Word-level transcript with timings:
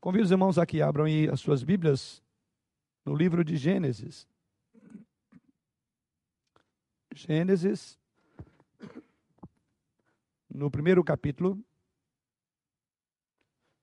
Convido 0.00 0.24
os 0.24 0.30
irmãos 0.30 0.58
a 0.58 0.64
que 0.64 0.80
abram 0.80 1.06
aí 1.06 1.28
as 1.28 1.40
suas 1.40 1.64
Bíblias 1.64 2.22
no 3.04 3.16
livro 3.16 3.42
de 3.42 3.56
Gênesis. 3.56 4.28
Gênesis, 7.12 7.98
no 10.48 10.70
primeiro 10.70 11.02
capítulo. 11.02 11.60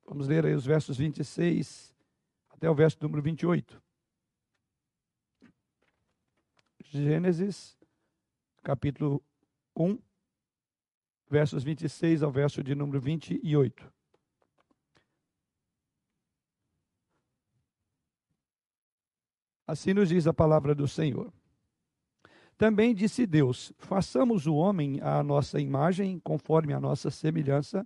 Vamos 0.05 0.29
ler 0.29 0.45
aí 0.45 0.53
os 0.53 0.65
versos 0.65 0.97
26 0.97 1.93
até 2.49 2.69
o 2.69 2.75
verso 2.75 2.97
número 3.01 3.21
28. 3.21 3.83
Gênesis, 6.79 7.77
capítulo 8.63 9.21
1, 9.75 9.99
versos 11.29 11.61
26 11.61 12.23
ao 12.23 12.31
verso 12.31 12.63
de 12.63 12.73
número 12.73 13.01
28. 13.01 13.91
Assim 19.67 19.93
nos 19.93 20.09
diz 20.09 20.27
a 20.27 20.33
palavra 20.33 20.75
do 20.75 20.87
Senhor. 20.87 21.33
Também 22.57 22.93
disse 22.93 23.25
Deus: 23.25 23.73
façamos 23.77 24.47
o 24.47 24.55
homem 24.55 24.99
à 25.01 25.21
nossa 25.23 25.59
imagem, 25.59 26.19
conforme 26.19 26.73
a 26.73 26.79
nossa 26.79 27.09
semelhança. 27.09 27.85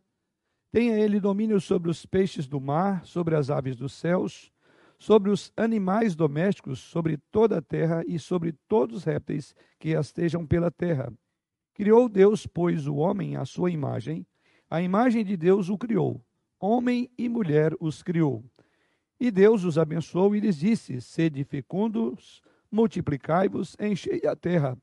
Tenha 0.72 1.00
ele 1.00 1.20
domínio 1.20 1.60
sobre 1.60 1.90
os 1.90 2.06
peixes 2.06 2.48
do 2.48 2.62
mar, 2.62 3.04
sobre 3.06 3.36
as 3.36 3.50
aves 3.50 3.76
dos 3.76 3.94
céus, 3.94 4.52
sobre 5.00 5.32
os 5.32 5.52
animais 5.58 6.16
domésticos, 6.16 6.80
sobre 6.80 7.18
toda 7.32 7.58
a 7.58 7.62
terra 7.62 8.04
e 8.06 8.20
sobre 8.20 8.52
todos 8.68 8.98
os 8.98 9.04
répteis 9.04 9.56
que 9.80 9.90
estejam 9.90 10.46
pela 10.46 10.70
terra. 10.70 11.12
Criou 11.74 12.08
Deus, 12.10 12.46
pois, 12.46 12.86
o 12.86 12.98
homem 12.98 13.38
à 13.38 13.46
sua 13.46 13.72
imagem, 13.72 14.28
a 14.70 14.82
imagem 14.82 15.24
de 15.24 15.36
Deus 15.36 15.70
o 15.70 15.78
criou, 15.78 16.22
homem 16.60 17.10
e 17.18 17.28
mulher 17.28 17.74
os 17.80 18.04
criou. 18.04 18.44
E 19.20 19.30
Deus 19.30 19.64
os 19.64 19.78
abençoou 19.78 20.36
e 20.36 20.40
lhes 20.40 20.58
disse: 20.58 21.02
Sede 21.02 21.44
fecundos, 21.44 22.42
multiplicai-vos, 22.72 23.76
enchei 23.80 24.26
a 24.26 24.36
terra 24.36 24.78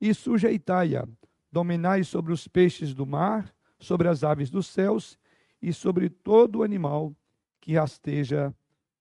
e 0.00 0.12
sujeitai-a, 0.12 1.06
dominai 1.52 2.02
sobre 2.02 2.32
os 2.32 2.48
peixes 2.48 2.92
do 2.92 3.06
mar, 3.06 3.54
sobre 3.78 4.08
as 4.08 4.24
aves 4.24 4.50
dos 4.50 4.66
céus 4.66 5.18
e 5.62 5.72
sobre 5.72 6.08
todo 6.08 6.62
animal 6.62 7.14
que 7.60 7.74
rasteja 7.74 8.54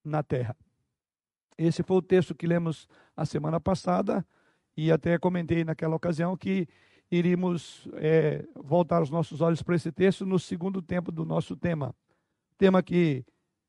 na 0.03 0.21
terra. 0.21 0.55
Esse 1.57 1.81
foi 1.83 1.97
o 1.97 2.01
texto 2.01 2.35
que 2.35 2.47
lemos 2.47 2.88
a 3.15 3.25
semana 3.25 3.59
passada 3.59 4.25
e 4.75 4.91
até 4.91 5.17
comentei 5.17 5.63
naquela 5.63 5.95
ocasião 5.95 6.35
que 6.35 6.67
iríamos 7.09 7.88
é, 7.93 8.45
voltar 8.55 9.01
os 9.01 9.09
nossos 9.09 9.41
olhos 9.41 9.61
para 9.61 9.75
esse 9.75 9.91
texto 9.91 10.25
no 10.25 10.38
segundo 10.38 10.81
tempo 10.81 11.11
do 11.11 11.25
nosso 11.25 11.55
tema. 11.55 11.95
Tema 12.57 12.83
que 12.83 13.25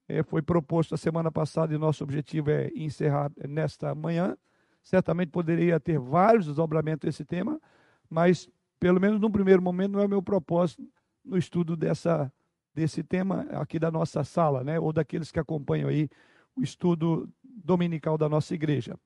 é, 0.08 0.22
foi 0.22 0.42
proposto 0.42 0.94
a 0.94 0.98
semana 0.98 1.30
passada 1.30 1.74
e 1.74 1.78
nosso 1.78 2.04
objetivo 2.04 2.50
é 2.50 2.70
encerrar 2.74 3.30
nesta 3.48 3.94
manhã. 3.94 4.36
Certamente 4.82 5.30
poderia 5.30 5.80
ter 5.80 5.98
vários 5.98 6.46
desdobramentos 6.46 7.06
desse 7.06 7.24
tema, 7.24 7.60
mas 8.08 8.48
pelo 8.78 9.00
menos 9.00 9.20
no 9.20 9.30
primeiro 9.30 9.60
momento 9.60 9.92
não 9.92 10.00
é 10.00 10.06
o 10.06 10.08
meu 10.08 10.22
propósito 10.22 10.86
no 11.24 11.36
estudo 11.36 11.76
dessa, 11.76 12.32
desse 12.72 13.02
tema 13.02 13.46
aqui 13.50 13.78
da 13.78 13.90
nossa 13.90 14.22
sala, 14.22 14.62
né, 14.62 14.78
ou 14.78 14.92
daqueles 14.92 15.32
que 15.32 15.40
acompanham 15.40 15.88
aí 15.88 16.08
o 16.54 16.62
estudo 16.62 17.28
dominical 17.42 18.16
da 18.16 18.28
nossa 18.28 18.54
igreja. 18.54 18.96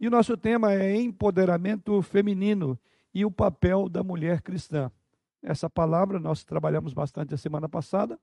E 0.00 0.08
o 0.08 0.10
nosso 0.10 0.36
tema 0.36 0.72
é 0.72 0.96
empoderamento 0.96 2.00
feminino 2.00 2.78
e 3.12 3.24
o 3.24 3.30
papel 3.30 3.88
da 3.88 4.02
mulher 4.02 4.40
cristã. 4.40 4.90
Essa 5.42 5.68
palavra 5.68 6.18
nós 6.18 6.44
trabalhamos 6.44 6.94
bastante 6.94 7.34
a 7.34 7.36
semana 7.36 7.68
passada, 7.68 8.18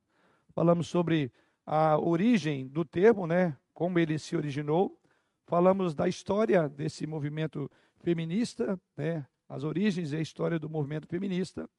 falamos 0.53 0.87
sobre 0.87 1.31
a 1.69 1.99
origem 1.99 2.65
do 2.65 2.85
termo, 2.85 3.27
né, 3.27 3.57
como 3.73 3.99
ele 3.99 4.17
se 4.17 4.37
originou. 4.37 4.97
Falamos 5.45 5.93
da 5.93 6.07
história 6.07 6.69
desse 6.69 7.05
movimento 7.05 7.69
feminista, 7.99 8.79
né, 8.95 9.27
as 9.49 9.65
origens 9.65 10.13
e 10.13 10.15
a 10.15 10.21
história 10.21 10.57
do 10.57 10.69
movimento 10.69 11.07
feminista. 11.07 11.69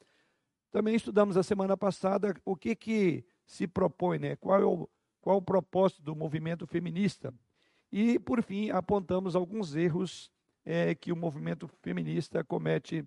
Também 0.70 0.94
estudamos 0.94 1.38
a 1.38 1.42
semana 1.42 1.74
passada 1.74 2.36
o 2.44 2.54
que, 2.54 2.76
que 2.76 3.24
se 3.46 3.66
propõe, 3.66 4.18
né, 4.18 4.36
qual, 4.36 4.60
é 4.60 4.64
o, 4.64 4.86
qual 5.22 5.36
é 5.36 5.38
o 5.38 5.42
propósito 5.42 6.02
do 6.02 6.14
movimento 6.14 6.66
feminista. 6.66 7.32
E, 7.90 8.18
por 8.18 8.42
fim, 8.42 8.68
apontamos 8.68 9.34
alguns 9.34 9.74
erros 9.74 10.30
é, 10.66 10.94
que 10.94 11.10
o 11.10 11.16
movimento 11.16 11.66
feminista 11.80 12.44
comete 12.44 13.02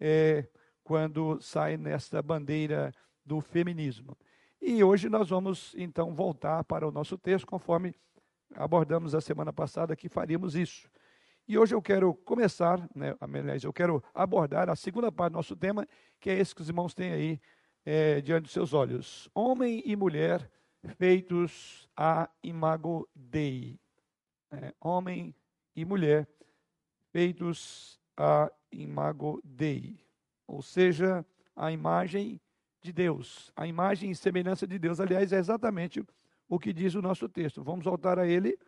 é, 0.00 0.48
quando 0.82 1.40
sai 1.40 1.76
nessa 1.76 2.20
bandeira 2.20 2.92
do 3.24 3.40
feminismo. 3.40 4.18
E 4.66 4.82
hoje 4.82 5.10
nós 5.10 5.28
vamos 5.28 5.74
então 5.76 6.14
voltar 6.14 6.64
para 6.64 6.88
o 6.88 6.90
nosso 6.90 7.18
texto, 7.18 7.46
conforme 7.46 7.94
abordamos 8.54 9.14
a 9.14 9.20
semana 9.20 9.52
passada 9.52 9.94
que 9.94 10.08
faríamos 10.08 10.56
isso. 10.56 10.88
E 11.46 11.58
hoje 11.58 11.74
eu 11.74 11.82
quero 11.82 12.14
começar, 12.14 12.80
né, 12.94 13.14
aliás, 13.20 13.62
eu 13.62 13.74
quero 13.74 14.02
abordar 14.14 14.70
a 14.70 14.74
segunda 14.74 15.12
parte 15.12 15.32
do 15.32 15.36
nosso 15.36 15.54
tema, 15.54 15.86
que 16.18 16.30
é 16.30 16.38
esse 16.38 16.54
que 16.54 16.62
os 16.62 16.70
irmãos 16.70 16.94
têm 16.94 17.12
aí 17.12 17.40
é, 17.84 18.22
diante 18.22 18.44
dos 18.44 18.52
seus 18.52 18.72
olhos. 18.72 19.28
Homem 19.34 19.82
e 19.84 19.94
mulher 19.94 20.50
feitos 20.96 21.86
a 21.94 22.30
imago 22.42 23.06
Dei. 23.14 23.78
É, 24.50 24.72
homem 24.80 25.36
e 25.76 25.84
mulher 25.84 26.26
feitos 27.12 28.00
a 28.16 28.50
imago 28.72 29.42
Dei. 29.44 30.00
Ou 30.46 30.62
seja, 30.62 31.22
a 31.54 31.70
imagem 31.70 32.40
de 32.84 32.92
Deus, 32.92 33.50
a 33.56 33.66
imagem 33.66 34.10
e 34.10 34.14
semelhança 34.14 34.66
de 34.66 34.78
Deus. 34.78 35.00
Aliás, 35.00 35.32
é 35.32 35.38
exatamente 35.38 36.04
o 36.46 36.58
que 36.58 36.70
diz 36.70 36.94
o 36.94 37.00
nosso 37.00 37.26
texto. 37.30 37.64
Vamos 37.64 37.86
voltar 37.86 38.18
a 38.18 38.26
ele, 38.26 38.58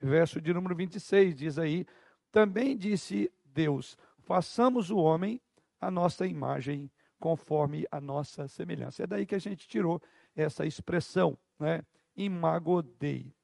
verso 0.00 0.40
de 0.40 0.54
número 0.54 0.76
26, 0.76 1.34
diz 1.34 1.58
aí: 1.58 1.84
Também 2.30 2.76
disse 2.76 3.32
Deus: 3.44 3.98
façamos 4.20 4.90
o 4.90 4.96
homem 4.96 5.40
a 5.80 5.90
nossa 5.90 6.24
imagem, 6.24 6.88
conforme 7.18 7.84
a 7.90 8.00
nossa 8.00 8.46
semelhança. 8.46 9.02
É 9.02 9.06
daí 9.08 9.26
que 9.26 9.34
a 9.34 9.40
gente 9.40 9.66
tirou 9.66 10.00
essa 10.36 10.64
expressão, 10.64 11.36
né? 11.58 11.84
Imago 12.16 12.80
Dei. 12.80 13.34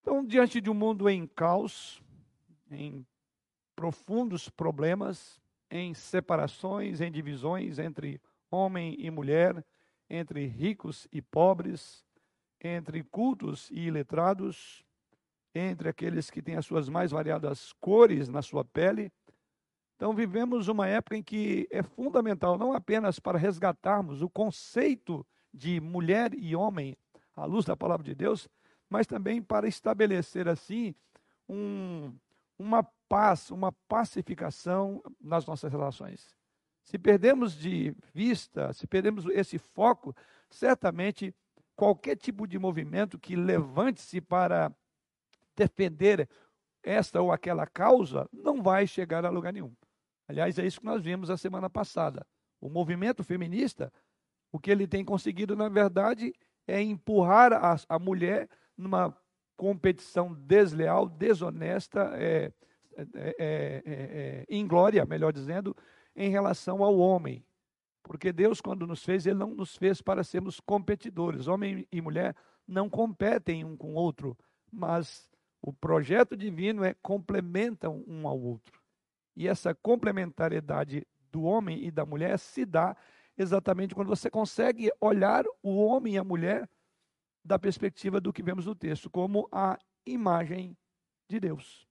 Então, 0.00 0.26
diante 0.26 0.60
de 0.60 0.68
um 0.68 0.74
mundo 0.74 1.08
em 1.08 1.28
caos, 1.28 2.02
em 2.72 3.06
profundos 3.76 4.48
problemas, 4.48 5.40
em 5.70 5.94
separações, 5.94 7.00
em 7.00 7.10
divisões 7.10 7.78
entre 7.78 8.20
homem 8.54 8.96
e 8.98 9.10
mulher, 9.10 9.64
entre 10.08 10.46
ricos 10.46 11.08
e 11.12 11.20
pobres, 11.20 12.04
entre 12.60 13.02
cultos 13.02 13.70
e 13.70 13.86
iletrados, 13.86 14.84
entre 15.54 15.88
aqueles 15.88 16.30
que 16.30 16.42
têm 16.42 16.56
as 16.56 16.66
suas 16.66 16.88
mais 16.88 17.10
variadas 17.10 17.72
cores 17.80 18.28
na 18.28 18.42
sua 18.42 18.64
pele. 18.64 19.12
Então, 19.96 20.14
vivemos 20.14 20.68
uma 20.68 20.88
época 20.88 21.16
em 21.16 21.22
que 21.22 21.68
é 21.70 21.82
fundamental, 21.82 22.58
não 22.58 22.72
apenas 22.72 23.18
para 23.18 23.38
resgatarmos 23.38 24.22
o 24.22 24.28
conceito 24.28 25.24
de 25.52 25.80
mulher 25.80 26.34
e 26.34 26.56
homem 26.56 26.96
à 27.36 27.44
luz 27.44 27.64
da 27.64 27.76
palavra 27.76 28.04
de 28.04 28.14
Deus, 28.14 28.48
mas 28.90 29.06
também 29.06 29.40
para 29.40 29.68
estabelecer, 29.68 30.48
assim, 30.48 30.94
um, 31.48 32.12
uma 32.58 32.82
paz, 33.08 33.50
uma 33.50 33.72
pacificação 33.88 35.02
nas 35.20 35.46
nossas 35.46 35.70
relações. 35.70 36.34
Se 36.84 36.98
perdemos 36.98 37.56
de 37.56 37.96
vista, 38.12 38.72
se 38.72 38.86
perdemos 38.86 39.24
esse 39.26 39.58
foco, 39.58 40.14
certamente 40.50 41.34
qualquer 41.74 42.16
tipo 42.16 42.46
de 42.46 42.58
movimento 42.58 43.18
que 43.18 43.34
levante-se 43.34 44.20
para 44.20 44.72
defender 45.56 46.28
esta 46.82 47.20
ou 47.20 47.32
aquela 47.32 47.66
causa 47.66 48.28
não 48.32 48.62
vai 48.62 48.86
chegar 48.86 49.24
a 49.24 49.30
lugar 49.30 49.52
nenhum. 49.52 49.72
Aliás, 50.28 50.58
é 50.58 50.66
isso 50.66 50.80
que 50.80 50.86
nós 50.86 51.02
vimos 51.02 51.30
a 51.30 51.36
semana 51.36 51.68
passada. 51.68 52.26
O 52.60 52.68
movimento 52.68 53.24
feminista, 53.24 53.92
o 54.52 54.58
que 54.58 54.70
ele 54.70 54.86
tem 54.86 55.04
conseguido, 55.04 55.56
na 55.56 55.68
verdade, 55.68 56.32
é 56.66 56.80
empurrar 56.80 57.52
a, 57.52 57.76
a 57.88 57.98
mulher 57.98 58.48
numa 58.76 59.16
competição 59.56 60.34
desleal, 60.34 61.08
desonesta, 61.08 62.10
é, 62.14 62.52
é, 62.96 63.06
é, 63.16 63.34
é, 63.38 64.44
é 64.48 64.56
inglória, 64.56 65.04
melhor 65.04 65.32
dizendo, 65.32 65.76
em 66.14 66.30
relação 66.30 66.82
ao 66.82 66.98
homem. 66.98 67.44
Porque 68.02 68.32
Deus, 68.32 68.60
quando 68.60 68.86
nos 68.86 69.02
fez, 69.02 69.26
Ele 69.26 69.38
não 69.38 69.54
nos 69.54 69.76
fez 69.76 70.02
para 70.02 70.22
sermos 70.22 70.60
competidores. 70.60 71.46
Homem 71.46 71.86
e 71.90 72.00
mulher 72.00 72.36
não 72.66 72.88
competem 72.88 73.64
um 73.64 73.76
com 73.76 73.94
o 73.94 73.96
outro, 73.96 74.36
mas 74.70 75.30
o 75.60 75.72
projeto 75.72 76.36
divino 76.36 76.84
é 76.84 76.94
complementam 77.02 78.04
um 78.06 78.28
ao 78.28 78.38
outro. 78.38 78.80
E 79.34 79.48
essa 79.48 79.74
complementariedade 79.74 81.06
do 81.32 81.42
homem 81.42 81.84
e 81.84 81.90
da 81.90 82.04
mulher 82.04 82.38
se 82.38 82.64
dá 82.64 82.96
exatamente 83.36 83.94
quando 83.94 84.08
você 84.08 84.30
consegue 84.30 84.90
olhar 85.00 85.44
o 85.62 85.84
homem 85.84 86.14
e 86.14 86.18
a 86.18 86.24
mulher 86.24 86.68
da 87.44 87.58
perspectiva 87.58 88.20
do 88.20 88.32
que 88.32 88.42
vemos 88.42 88.66
no 88.66 88.74
texto, 88.74 89.10
como 89.10 89.48
a 89.50 89.78
imagem 90.06 90.76
de 91.28 91.40
Deus. 91.40 91.88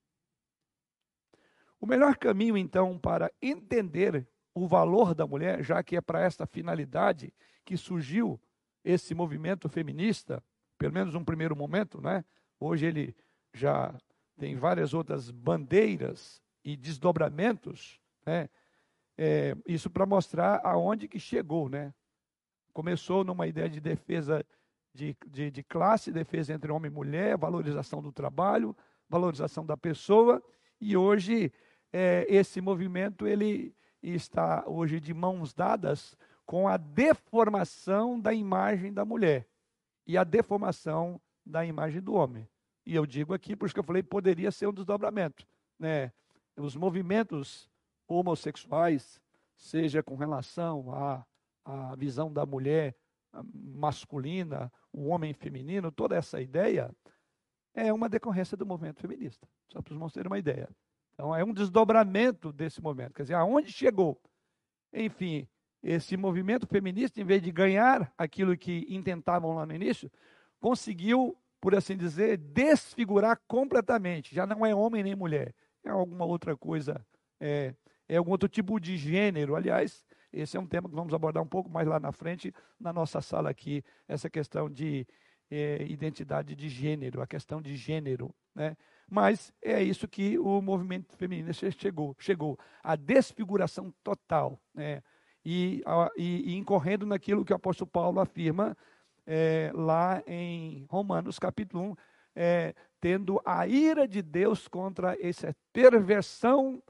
O 1.83 1.85
melhor 1.85 2.15
caminho, 2.15 2.55
então, 2.57 2.97
para 2.97 3.29
entender 3.41 4.25
o 4.55 4.65
valor 4.65 5.13
da 5.13 5.27
mulher, 5.27 5.61
já 5.61 5.83
que 5.83 5.97
é 5.97 6.01
para 6.01 6.21
esta 6.21 6.47
finalidade 6.47 7.33
que 7.65 7.75
surgiu 7.75 8.39
esse 8.85 9.13
movimento 9.13 9.67
feminista, 9.67 10.41
pelo 10.77 10.93
menos 10.93 11.13
um 11.13 11.25
primeiro 11.25 11.57
momento, 11.57 11.99
né? 11.99 12.23
Hoje 12.57 12.85
ele 12.85 13.13
já 13.53 13.93
tem 14.37 14.55
várias 14.55 14.93
outras 14.93 15.29
bandeiras 15.29 16.41
e 16.63 16.77
desdobramentos, 16.77 17.99
né? 18.25 18.49
É, 19.17 19.53
isso 19.67 19.89
para 19.89 20.05
mostrar 20.05 20.61
aonde 20.63 21.09
que 21.09 21.19
chegou, 21.19 21.67
né? 21.67 21.93
Começou 22.71 23.25
numa 23.25 23.45
ideia 23.45 23.69
de 23.69 23.81
defesa 23.81 24.45
de, 24.93 25.17
de, 25.27 25.51
de, 25.51 25.61
classe, 25.61 26.13
defesa 26.13 26.53
entre 26.53 26.71
homem 26.71 26.89
e 26.89 26.95
mulher, 26.95 27.37
valorização 27.37 28.01
do 28.01 28.13
trabalho, 28.13 28.73
valorização 29.09 29.65
da 29.65 29.75
pessoa, 29.75 30.41
e 30.79 30.95
hoje 30.95 31.51
é, 31.93 32.25
esse 32.27 32.59
movimento 32.59 33.27
ele 33.27 33.75
está 34.01 34.63
hoje 34.67 34.99
de 34.99 35.13
mãos 35.13 35.53
dadas 35.53 36.17
com 36.45 36.67
a 36.67 36.75
deformação 36.75 38.19
da 38.19 38.33
imagem 38.33 38.91
da 38.91 39.05
mulher 39.05 39.47
e 40.05 40.17
a 40.17 40.23
deformação 40.23 41.21
da 41.45 41.63
imagem 41.65 42.01
do 42.01 42.13
homem. 42.13 42.49
E 42.85 42.95
eu 42.95 43.05
digo 43.05 43.33
aqui, 43.33 43.55
por 43.55 43.65
isso 43.65 43.73
que 43.73 43.79
eu 43.79 43.83
falei, 43.83 44.03
poderia 44.03 44.51
ser 44.51 44.67
um 44.67 44.73
desdobramento. 44.73 45.47
Né? 45.79 46.11
Os 46.57 46.75
movimentos 46.75 47.69
homossexuais, 48.07 49.21
seja 49.55 50.03
com 50.03 50.15
relação 50.15 50.91
à, 50.93 51.25
à 51.63 51.95
visão 51.95 52.31
da 52.33 52.45
mulher 52.45 52.95
masculina, 53.53 54.71
o 54.91 55.07
homem 55.07 55.33
feminino, 55.33 55.91
toda 55.91 56.15
essa 56.15 56.41
ideia 56.41 56.93
é 57.73 57.91
uma 57.91 58.09
decorrência 58.09 58.57
do 58.57 58.65
movimento 58.65 58.99
feminista. 58.99 59.47
Só 59.71 59.81
para 59.81 59.91
os 59.91 59.95
irmãos 59.95 60.13
terem 60.13 60.27
uma 60.27 60.37
ideia. 60.37 60.69
Então, 61.13 61.35
é 61.35 61.43
um 61.43 61.53
desdobramento 61.53 62.51
desse 62.51 62.81
momento. 62.81 63.13
Quer 63.13 63.23
dizer, 63.23 63.35
aonde 63.35 63.71
chegou? 63.71 64.19
Enfim, 64.91 65.47
esse 65.81 66.15
movimento 66.15 66.65
feminista, 66.65 67.19
em 67.19 67.23
vez 67.23 67.41
de 67.41 67.51
ganhar 67.51 68.11
aquilo 68.17 68.57
que 68.57 68.85
intentavam 68.89 69.53
lá 69.53 69.65
no 69.65 69.73
início, 69.73 70.11
conseguiu, 70.59 71.37
por 71.59 71.75
assim 71.75 71.97
dizer, 71.97 72.37
desfigurar 72.37 73.39
completamente. 73.47 74.33
Já 74.33 74.47
não 74.47 74.65
é 74.65 74.73
homem 74.73 75.03
nem 75.03 75.15
mulher, 75.15 75.53
é 75.83 75.89
alguma 75.89 76.25
outra 76.25 76.55
coisa, 76.55 77.05
é, 77.39 77.75
é 78.07 78.17
algum 78.17 78.31
outro 78.31 78.47
tipo 78.47 78.79
de 78.79 78.95
gênero. 78.97 79.55
Aliás, 79.55 80.05
esse 80.31 80.55
é 80.55 80.59
um 80.59 80.65
tema 80.65 80.89
que 80.89 80.95
vamos 80.95 81.13
abordar 81.13 81.43
um 81.43 81.47
pouco 81.47 81.69
mais 81.69 81.87
lá 81.87 81.99
na 81.99 82.11
frente, 82.11 82.53
na 82.79 82.93
nossa 82.93 83.21
sala 83.21 83.49
aqui, 83.49 83.83
essa 84.07 84.29
questão 84.29 84.69
de 84.69 85.05
é, 85.51 85.83
identidade 85.83 86.55
de 86.55 86.69
gênero, 86.69 87.21
a 87.21 87.27
questão 87.27 87.61
de 87.61 87.75
gênero. 87.75 88.33
Né? 88.55 88.75
Mas 89.13 89.53
é 89.61 89.79
isso 89.83 90.07
que 90.07 90.39
o 90.39 90.59
movimento 90.59 91.15
feminista 91.15 91.69
chegou, 91.69 92.15
chegou 92.17 92.57
a 92.81 92.95
desfiguração 92.95 93.93
total. 94.03 94.59
Né? 94.73 95.03
E, 95.45 95.83
a, 95.85 96.09
e, 96.17 96.51
e, 96.51 96.55
incorrendo 96.55 97.05
naquilo 97.05 97.45
que 97.45 97.53
o 97.53 97.55
apóstolo 97.55 97.91
Paulo 97.91 98.19
afirma 98.19 98.75
é, 99.23 99.71
lá 99.75 100.23
em 100.25 100.87
Romanos 100.89 101.37
capítulo 101.37 101.91
1, 101.91 101.95
é, 102.35 102.73
tendo 102.99 103.39
a 103.45 103.67
ira 103.67 104.07
de 104.07 104.23
Deus 104.23 104.67
contra 104.67 105.15
essa 105.21 105.55
perversão 105.71 106.81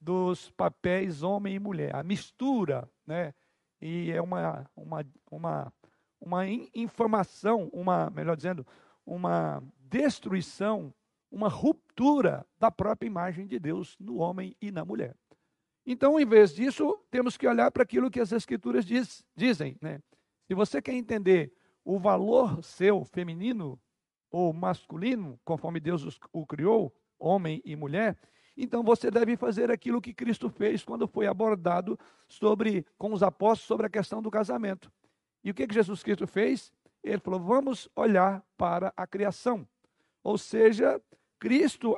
dos 0.00 0.50
papéis 0.50 1.22
homem 1.22 1.54
e 1.54 1.60
mulher, 1.60 1.94
a 1.94 2.02
mistura, 2.02 2.90
né? 3.06 3.32
E 3.80 4.10
é 4.10 4.20
uma, 4.20 4.68
uma, 4.74 5.06
uma, 5.30 5.72
uma 6.20 6.44
informação, 6.74 7.70
uma, 7.72 8.10
melhor 8.10 8.36
dizendo, 8.36 8.66
uma 9.06 9.62
destruição, 9.78 10.92
uma 11.30 11.48
ruptura 11.48 12.46
da 12.58 12.70
própria 12.70 13.06
imagem 13.06 13.46
de 13.46 13.58
Deus 13.58 13.96
no 13.98 14.16
homem 14.16 14.56
e 14.60 14.70
na 14.70 14.84
mulher. 14.84 15.14
Então, 15.84 16.20
em 16.20 16.26
vez 16.26 16.54
disso, 16.54 16.98
temos 17.10 17.36
que 17.36 17.46
olhar 17.46 17.70
para 17.70 17.82
aquilo 17.82 18.10
que 18.10 18.20
as 18.20 18.32
Escrituras 18.32 18.84
diz, 18.84 19.24
dizem. 19.34 19.76
Né? 19.80 20.00
Se 20.46 20.54
você 20.54 20.82
quer 20.82 20.92
entender 20.94 21.52
o 21.84 21.98
valor 21.98 22.62
seu 22.62 23.04
feminino 23.04 23.80
ou 24.30 24.52
masculino, 24.52 25.40
conforme 25.44 25.80
Deus 25.80 26.18
o 26.32 26.46
criou, 26.46 26.94
homem 27.18 27.62
e 27.64 27.74
mulher, 27.74 28.18
então 28.56 28.82
você 28.82 29.10
deve 29.10 29.36
fazer 29.36 29.70
aquilo 29.70 30.00
que 30.00 30.12
Cristo 30.12 30.50
fez 30.50 30.84
quando 30.84 31.06
foi 31.06 31.26
abordado 31.26 31.98
sobre 32.26 32.84
com 32.98 33.12
os 33.12 33.22
apóstolos 33.22 33.66
sobre 33.66 33.86
a 33.86 33.90
questão 33.90 34.20
do 34.20 34.30
casamento. 34.30 34.92
E 35.42 35.50
o 35.50 35.54
que, 35.54 35.66
que 35.66 35.74
Jesus 35.74 36.02
Cristo 36.02 36.26
fez? 36.26 36.72
Ele 37.02 37.20
falou: 37.20 37.40
vamos 37.40 37.88
olhar 37.94 38.44
para 38.56 38.92
a 38.96 39.06
criação. 39.06 39.66
Ou 40.22 40.36
seja, 40.36 41.00
Cristo 41.38 41.96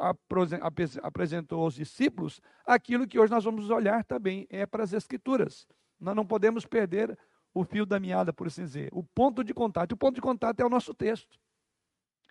apresentou 1.03 1.63
aos 1.63 1.75
discípulos 1.75 2.41
aquilo 2.65 3.07
que 3.07 3.19
hoje 3.19 3.33
nós 3.33 3.45
vamos 3.45 3.71
olhar 3.71 4.05
também, 4.05 4.47
é 4.51 4.67
para 4.67 4.85
as 4.85 4.93
Escrituras. 4.93 5.67
Nós 5.99 6.15
não 6.15 6.27
podemos 6.27 6.67
perder 6.67 7.19
o 7.53 7.65
fio 7.65 7.85
da 7.85 7.99
meada, 7.99 8.33
por 8.33 8.47
assim 8.47 8.63
dizer. 8.63 8.91
O 8.93 9.03
ponto 9.03 9.43
de 9.43 9.53
contato. 9.53 9.93
O 9.93 9.97
ponto 9.97 10.15
de 10.15 10.21
contato 10.21 10.61
é 10.61 10.65
o 10.65 10.71
nosso 10.71 10.95
texto. 10.95 11.39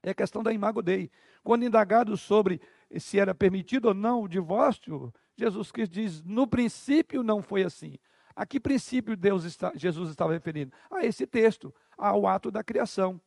É 0.01 0.11
a 0.11 0.15
questão 0.15 0.41
da 0.41 0.53
imago 0.53 0.81
Dei. 0.81 1.11
Quando 1.43 1.65
indagado 1.65 2.15
sobre 2.15 2.61
se 2.97 3.19
era 3.19 3.35
permitido 3.35 3.89
ou 3.89 3.93
não 3.93 4.23
o 4.23 4.27
divórcio, 4.27 5.13
Jesus 5.35 5.71
Cristo 5.71 5.93
diz: 5.93 6.23
no 6.23 6.47
princípio 6.47 7.21
não 7.21 7.41
foi 7.41 7.63
assim. 7.63 7.97
A 8.35 8.45
que 8.45 8.59
princípio 8.59 9.17
Deus 9.17 9.43
está, 9.43 9.71
Jesus 9.75 10.09
estava 10.09 10.31
referindo? 10.31 10.71
A 10.89 11.05
esse 11.05 11.27
texto, 11.27 11.73
ao 11.97 12.25
ato 12.25 12.49
da 12.49 12.63
criação. 12.63 13.19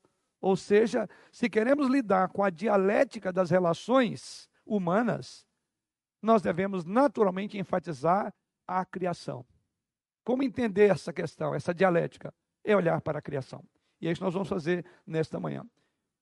Ou 0.42 0.56
seja, 0.56 1.08
se 1.30 1.48
queremos 1.48 1.86
lidar 1.86 2.28
com 2.28 2.42
a 2.42 2.50
dialética 2.50 3.32
das 3.32 3.48
relações 3.48 4.50
humanas, 4.66 5.46
nós 6.20 6.42
devemos 6.42 6.84
naturalmente 6.84 7.56
enfatizar 7.56 8.34
a 8.66 8.84
criação. 8.84 9.46
Como 10.24 10.42
entender 10.42 10.90
essa 10.90 11.12
questão, 11.12 11.54
essa 11.54 11.72
dialética? 11.72 12.34
É 12.64 12.74
olhar 12.76 13.00
para 13.00 13.20
a 13.20 13.22
criação. 13.22 13.64
E 14.00 14.08
é 14.08 14.10
isso 14.10 14.20
que 14.20 14.24
nós 14.24 14.34
vamos 14.34 14.48
fazer 14.48 14.84
nesta 15.06 15.38
manhã. 15.38 15.64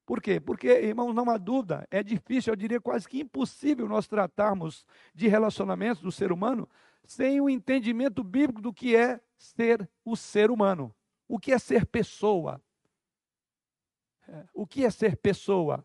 Por 0.04 0.20
quê? 0.20 0.38
Porque, 0.38 0.68
irmãos, 0.68 1.14
não 1.14 1.30
há 1.30 1.38
dúvida, 1.38 1.86
é 1.90 2.02
difícil, 2.02 2.52
eu 2.52 2.56
diria 2.56 2.80
quase 2.80 3.08
que 3.08 3.20
impossível 3.20 3.88
nós 3.88 4.06
tratarmos 4.06 4.84
de 5.14 5.28
relacionamentos 5.28 6.02
do 6.02 6.12
ser 6.12 6.30
humano 6.30 6.68
sem 7.04 7.40
o 7.40 7.48
entendimento 7.48 8.22
bíblico 8.22 8.60
do 8.60 8.72
que 8.72 8.94
é 8.94 9.18
ser 9.38 9.88
o 10.04 10.14
ser 10.14 10.50
humano. 10.50 10.94
O 11.26 11.38
que 11.38 11.52
é 11.52 11.58
ser 11.58 11.86
pessoa? 11.86 12.60
O 14.52 14.66
que 14.66 14.84
é 14.84 14.90
ser 14.90 15.16
pessoa? 15.16 15.84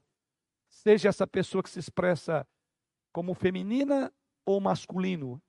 Seja 0.69 1.09
essa 1.09 1.25
pessoa 1.25 1.63
que 1.63 1.69
se 1.69 1.79
expressa 1.79 2.47
como 3.11 3.33
feminina 3.33 4.11
ou 4.45 4.59
masculino. 4.59 5.41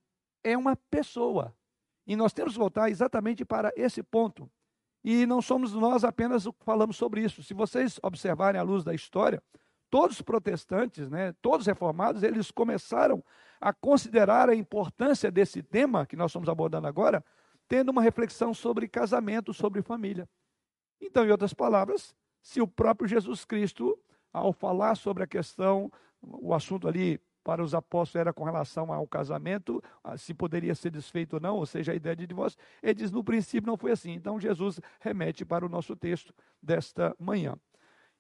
É 0.43 0.57
uma 0.57 0.77
pessoa. 0.91 1.55
E 2.07 2.15
nós 2.15 2.33
temos 2.33 2.53
que 2.53 2.59
voltar 2.59 2.89
exatamente 2.89 3.45
para 3.45 3.73
esse 3.77 4.03
ponto. 4.03 4.51
E 5.03 5.27
não 5.27 5.43
somos 5.43 5.73
nós 5.73 6.05
apenas 6.05 6.45
que 6.45 6.65
falamos 6.65 6.97
sobre 6.97 7.23
isso. 7.23 7.43
Se 7.43 7.55
vocês 7.55 7.99
observarem 8.03 8.61
à 8.61 8.63
luz 8.63 8.85
da 8.85 8.95
história, 8.95 9.43
todos 9.91 10.17
os 10.17 10.23
protestantes, 10.23 11.11
né, 11.11 11.33
todos 11.41 11.61
os 11.61 11.67
reformados, 11.67 12.23
eles 12.23 12.51
começaram 12.51 13.23
a 13.61 13.73
considerar 13.73 14.49
a 14.49 14.55
importância 14.55 15.31
desse 15.31 15.63
tema 15.63 16.07
que 16.07 16.17
nós 16.17 16.31
estamos 16.31 16.49
abordando 16.49 16.87
agora, 16.87 17.25
tendo 17.69 17.91
uma 17.91 18.03
reflexão 18.03 18.53
sobre 18.53 18.89
casamento, 18.89 19.53
sobre 19.53 19.83
família. 19.83 20.29
Então, 21.01 21.25
em 21.25 21.31
outras 21.31 21.55
palavras, 21.55 22.15
se 22.47 22.61
o 22.61 22.69
próprio 22.69 23.09
Jesus 23.09 23.45
Cristo, 23.45 23.99
ao 24.33 24.53
falar 24.53 24.95
sobre 24.95 25.25
a 25.25 25.27
questão, 25.27 25.91
o 26.23 26.55
assunto 26.55 26.87
ali 26.87 27.21
para 27.43 27.61
os 27.61 27.75
apóstolos 27.75 28.21
era 28.21 28.33
com 28.33 28.45
relação 28.45 28.93
ao 28.93 29.05
casamento, 29.05 29.83
se 30.17 30.33
poderia 30.33 30.73
ser 30.73 30.91
desfeito 30.91 31.35
ou 31.35 31.41
não, 31.41 31.57
ou 31.57 31.67
seja, 31.67 31.91
a 31.91 31.95
ideia 31.97 32.15
de 32.15 32.25
divórcio. 32.25 32.57
Ele 32.81 32.95
diz: 32.95 33.11
no 33.11 33.25
princípio 33.25 33.67
não 33.67 33.77
foi 33.77 33.91
assim. 33.91 34.13
Então 34.13 34.39
Jesus 34.39 34.81
remete 35.01 35.45
para 35.45 35.67
o 35.67 35.69
nosso 35.69 35.97
texto 35.97 36.33
desta 36.63 37.17
manhã. 37.19 37.57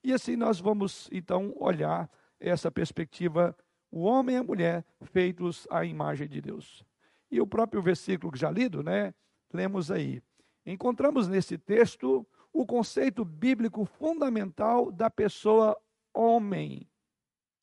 E 0.02 0.12
assim 0.12 0.34
nós 0.34 0.58
vamos 0.58 1.08
então 1.12 1.54
olhar 1.56 2.10
essa 2.40 2.68
perspectiva, 2.68 3.56
o 3.92 4.02
homem 4.02 4.34
e 4.34 4.38
a 4.40 4.42
mulher 4.42 4.84
feitos 5.02 5.68
à 5.70 5.84
imagem 5.84 6.26
de 6.26 6.40
Deus. 6.40 6.84
E 7.30 7.40
o 7.40 7.46
próprio 7.46 7.80
versículo 7.80 8.32
que 8.32 8.40
já 8.40 8.50
lido, 8.50 8.82
né? 8.82 9.14
Lemos 9.52 9.88
aí. 9.88 10.20
Encontramos 10.66 11.28
nesse 11.28 11.56
texto 11.56 12.26
o 12.56 12.64
conceito 12.64 13.22
bíblico 13.22 13.84
fundamental 13.84 14.90
da 14.90 15.10
pessoa 15.10 15.76
homem 16.14 16.88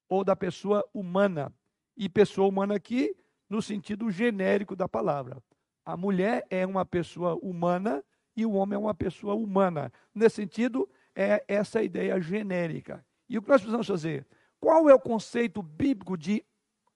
ou 0.07 0.23
da 0.23 0.35
pessoa 0.35 0.87
humana. 0.93 1.51
E 1.97 2.07
pessoa 2.07 2.47
humana 2.47 2.75
aqui 2.75 3.15
no 3.49 3.59
sentido 3.59 4.11
genérico 4.11 4.75
da 4.75 4.87
palavra. 4.87 5.41
A 5.83 5.97
mulher 5.97 6.45
é 6.47 6.63
uma 6.63 6.85
pessoa 6.85 7.33
humana 7.41 8.03
e 8.35 8.45
o 8.45 8.51
homem 8.51 8.75
é 8.75 8.79
uma 8.79 8.93
pessoa 8.93 9.33
humana. 9.33 9.91
Nesse 10.13 10.35
sentido, 10.35 10.87
é 11.15 11.43
essa 11.47 11.81
ideia 11.81 12.21
genérica. 12.21 13.03
E 13.27 13.35
o 13.35 13.41
que 13.41 13.49
nós 13.49 13.61
precisamos 13.61 13.87
fazer? 13.87 14.27
Qual 14.59 14.87
é 14.87 14.93
o 14.93 14.99
conceito 14.99 15.63
bíblico 15.63 16.15
de, 16.15 16.45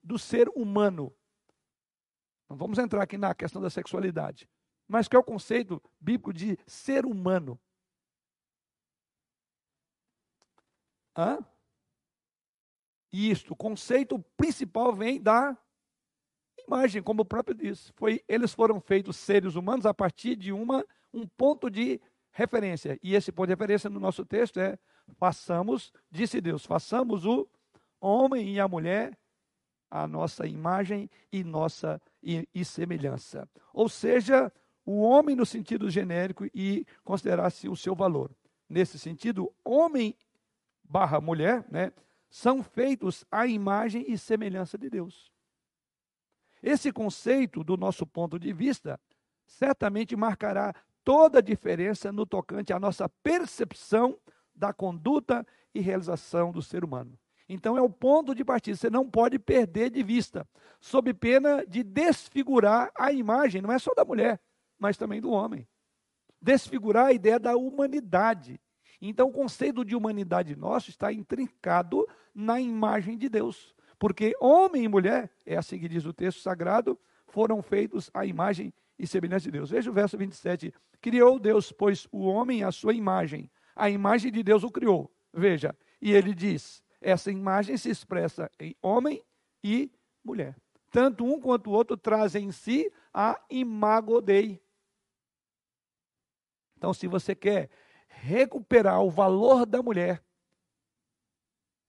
do 0.03 0.19
ser 0.19 0.47
humano? 0.49 1.11
Não 2.47 2.55
vamos 2.55 2.77
entrar 2.77 3.01
aqui 3.01 3.17
na 3.17 3.33
questão 3.33 3.59
da 3.59 3.71
sexualidade. 3.71 4.47
Mas 4.87 5.07
qual 5.07 5.19
é 5.19 5.21
o 5.21 5.25
conceito 5.25 5.81
bíblico 5.99 6.31
de 6.31 6.59
ser 6.67 7.03
humano? 7.03 7.59
Hã? 11.17 11.39
Isto, 13.11 13.53
o 13.53 13.55
conceito 13.55 14.19
principal 14.37 14.93
vem 14.93 15.21
da 15.21 15.57
imagem, 16.67 17.01
como 17.01 17.23
o 17.23 17.25
próprio 17.25 17.55
diz. 17.55 17.91
Foi, 17.95 18.23
eles 18.27 18.53
foram 18.53 18.79
feitos 18.79 19.15
seres 19.15 19.55
humanos 19.55 19.85
a 19.85 19.93
partir 19.93 20.35
de 20.35 20.51
uma, 20.51 20.85
um 21.13 21.25
ponto 21.25 21.69
de 21.69 21.99
referência. 22.31 22.99
E 23.01 23.15
esse 23.15 23.31
ponto 23.31 23.47
de 23.47 23.53
referência 23.53 23.89
no 23.89 23.99
nosso 23.99 24.23
texto 24.23 24.59
é 24.59 24.77
façamos, 25.17 25.91
disse 26.11 26.39
Deus, 26.39 26.65
façamos 26.65 27.25
o 27.25 27.49
homem 27.99 28.53
e 28.53 28.59
a 28.59 28.67
mulher 28.67 29.17
a 29.89 30.07
nossa 30.07 30.45
imagem 30.45 31.09
e 31.31 31.43
nossa 31.43 32.01
e, 32.21 32.47
e 32.53 32.63
semelhança. 32.65 33.49
Ou 33.73 33.87
seja, 33.87 34.51
o 34.85 35.01
homem 35.01 35.35
no 35.35 35.45
sentido 35.45 35.89
genérico 35.89 36.45
e 36.53 36.85
considerar-se 37.03 37.67
o 37.67 37.75
seu 37.75 37.95
valor. 37.95 38.31
Nesse 38.69 38.99
sentido, 38.99 39.53
homem 39.63 40.15
barra 40.87 41.19
mulher, 41.19 41.65
né, 41.69 41.91
são 42.29 42.63
feitos 42.63 43.25
à 43.31 43.47
imagem 43.47 44.05
e 44.07 44.17
semelhança 44.17 44.77
de 44.77 44.89
Deus. 44.89 45.31
Esse 46.61 46.91
conceito, 46.91 47.63
do 47.63 47.77
nosso 47.77 48.05
ponto 48.05 48.39
de 48.39 48.51
vista, 48.51 48.99
certamente 49.45 50.15
marcará 50.15 50.73
toda 51.03 51.39
a 51.39 51.41
diferença 51.41 52.11
no 52.11 52.25
tocante 52.25 52.73
à 52.73 52.79
nossa 52.79 53.07
percepção 53.07 54.19
da 54.53 54.73
conduta 54.73 55.45
e 55.73 55.79
realização 55.79 56.51
do 56.51 56.61
ser 56.61 56.83
humano. 56.83 57.17
Então 57.47 57.77
é 57.77 57.81
o 57.81 57.89
ponto 57.89 58.35
de 58.35 58.43
partida, 58.43 58.75
você 58.75 58.89
não 58.89 59.09
pode 59.09 59.39
perder 59.39 59.89
de 59.89 60.03
vista, 60.03 60.45
sob 60.81 61.13
pena 61.13 61.65
de 61.65 61.81
desfigurar 61.81 62.91
a 62.93 63.11
imagem, 63.11 63.61
não 63.61 63.71
é 63.71 63.79
só 63.79 63.93
da 63.93 64.03
mulher, 64.03 64.41
mas 64.77 64.97
também 64.97 65.21
do 65.21 65.31
homem. 65.31 65.65
Desfigurar 66.41 67.05
a 67.05 67.13
ideia 67.13 67.39
da 67.39 67.55
humanidade. 67.55 68.59
Então 69.01 69.29
o 69.29 69.31
conceito 69.31 69.85
de 69.85 69.95
humanidade 69.95 70.55
nosso 70.55 70.89
está 70.89 71.11
intrincado 71.13 72.07
na 72.33 72.59
imagem 72.59 73.17
de 73.17 73.29
Deus. 73.29 73.75
Porque 73.99 74.35
homem 74.39 74.83
e 74.83 74.87
mulher, 74.87 75.29
é 75.45 75.57
assim 75.57 75.79
que 75.79 75.87
diz 75.87 76.05
o 76.05 76.13
texto 76.13 76.41
sagrado, 76.41 76.99
foram 77.27 77.61
feitos 77.61 78.09
à 78.13 78.25
imagem 78.25 78.73
e 78.97 79.05
semelhança 79.05 79.45
de 79.45 79.51
Deus. 79.51 79.69
Veja 79.69 79.89
o 79.89 79.93
verso 79.93 80.17
27. 80.17 80.73
Criou 81.01 81.39
Deus, 81.39 81.71
pois, 81.71 82.07
o 82.11 82.25
homem 82.25 82.63
à 82.63 82.71
sua 82.71 82.93
imagem. 82.93 83.49
A 83.75 83.89
imagem 83.89 84.31
de 84.31 84.41
Deus 84.41 84.63
o 84.63 84.71
criou. 84.71 85.11
Veja, 85.33 85.75
e 86.01 86.11
ele 86.11 86.33
diz: 86.33 86.83
essa 87.01 87.31
imagem 87.31 87.77
se 87.77 87.89
expressa 87.89 88.51
em 88.59 88.75
homem 88.81 89.23
e 89.63 89.91
mulher. 90.23 90.55
Tanto 90.91 91.25
um 91.25 91.39
quanto 91.39 91.69
o 91.69 91.73
outro 91.73 91.95
trazem 91.97 92.45
em 92.45 92.51
si 92.51 92.91
a 93.13 93.39
imago 93.49 94.21
Dei. 94.21 94.61
Então, 96.77 96.93
se 96.93 97.07
você 97.07 97.35
quer 97.35 97.69
recuperar 98.07 99.01
o 99.01 99.09
valor 99.09 99.65
da 99.65 99.81
mulher, 99.81 100.23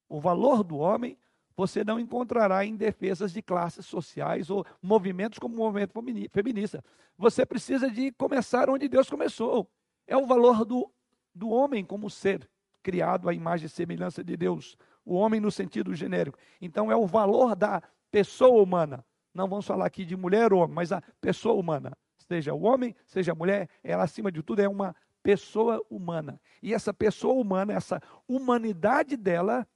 o 0.08 0.20
valor 0.20 0.62
do 0.62 0.78
homem, 0.78 1.18
você 1.56 1.82
não 1.82 1.98
encontrará 1.98 2.64
em 2.64 2.76
defesas 2.76 3.32
de 3.32 3.42
classes 3.42 3.84
sociais 3.84 4.48
ou 4.48 4.64
movimentos 4.80 5.38
como 5.38 5.54
o 5.54 5.58
movimento 5.58 5.92
feminista. 6.30 6.84
Você 7.16 7.44
precisa 7.44 7.90
de 7.90 8.12
começar 8.12 8.70
onde 8.70 8.88
Deus 8.88 9.10
começou. 9.10 9.68
É 10.06 10.16
o 10.16 10.24
valor 10.24 10.64
do, 10.64 10.90
do 11.34 11.50
homem 11.50 11.84
como 11.84 12.08
ser 12.08 12.48
criado 12.82 13.28
à 13.28 13.34
imagem 13.34 13.66
e 13.66 13.68
semelhança 13.68 14.22
de 14.22 14.36
Deus 14.36 14.76
o 15.08 15.14
homem 15.14 15.40
no 15.40 15.50
sentido 15.50 15.94
genérico. 15.94 16.38
Então 16.60 16.92
é 16.92 16.96
o 16.96 17.06
valor 17.06 17.56
da 17.56 17.82
pessoa 18.10 18.62
humana. 18.62 19.04
Não 19.32 19.48
vamos 19.48 19.66
falar 19.66 19.86
aqui 19.86 20.04
de 20.04 20.14
mulher 20.14 20.52
ou 20.52 20.60
homem, 20.60 20.74
mas 20.74 20.92
a 20.92 21.02
pessoa 21.20 21.54
humana. 21.54 21.96
Seja 22.18 22.52
o 22.52 22.62
homem, 22.62 22.94
seja 23.06 23.32
a 23.32 23.34
mulher, 23.34 23.70
ela 23.82 24.04
acima 24.04 24.30
de 24.30 24.42
tudo 24.42 24.60
é 24.60 24.68
uma 24.68 24.94
pessoa 25.28 25.84
humana. 25.90 26.40
E 26.62 26.72
essa 26.72 26.94
pessoa 26.94 27.34
humana, 27.34 27.74
essa 27.74 28.00
humanidade 28.26 29.14
dela, 29.14 29.68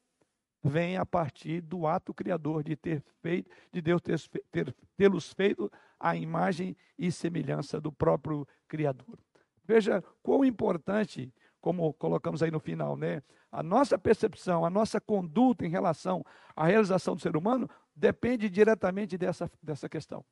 vem 0.64 0.96
a 0.96 1.04
partir 1.04 1.60
do 1.60 1.86
ato 1.86 2.14
criador 2.14 2.64
de 2.64 2.74
ter 2.74 3.04
feito, 3.20 3.50
de 3.70 3.82
Deus 3.82 4.00
ter, 4.00 4.18
ter, 4.50 4.74
tê-los 4.96 5.30
feito 5.34 5.70
à 6.00 6.16
imagem 6.16 6.74
e 6.98 7.12
semelhança 7.12 7.78
do 7.78 7.92
próprio 7.92 8.48
Criador. 8.66 9.18
Veja 9.62 10.02
quão 10.22 10.42
importante 10.42 11.30
como 11.60 11.92
colocamos 11.92 12.42
aí 12.42 12.50
no 12.50 12.58
final, 12.58 12.96
né? 12.96 13.22
A 13.50 13.62
nossa 13.62 13.98
percepção, 13.98 14.64
a 14.64 14.70
nossa 14.70 15.02
conduta 15.02 15.66
em 15.66 15.68
relação 15.68 16.24
à 16.56 16.64
realização 16.64 17.14
do 17.14 17.20
ser 17.20 17.36
humano 17.36 17.68
depende 17.94 18.48
diretamente 18.48 19.18
dessa, 19.18 19.52
dessa 19.62 19.86
questão. 19.86 20.24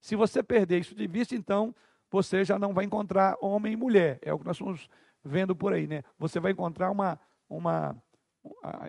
Se 0.00 0.14
você 0.14 0.40
perder 0.40 0.78
isso 0.78 0.94
de 0.94 1.08
vista, 1.08 1.34
então 1.34 1.74
você 2.12 2.44
já 2.44 2.58
não 2.58 2.74
vai 2.74 2.84
encontrar 2.84 3.36
homem 3.40 3.72
e 3.72 3.76
mulher. 3.76 4.18
É 4.20 4.32
o 4.32 4.38
que 4.38 4.44
nós 4.44 4.56
estamos 4.56 4.88
vendo 5.24 5.56
por 5.56 5.72
aí, 5.72 5.86
né? 5.86 6.02
Você 6.18 6.38
vai 6.38 6.52
encontrar 6.52 6.90
uma, 6.90 7.18
uma 7.48 7.96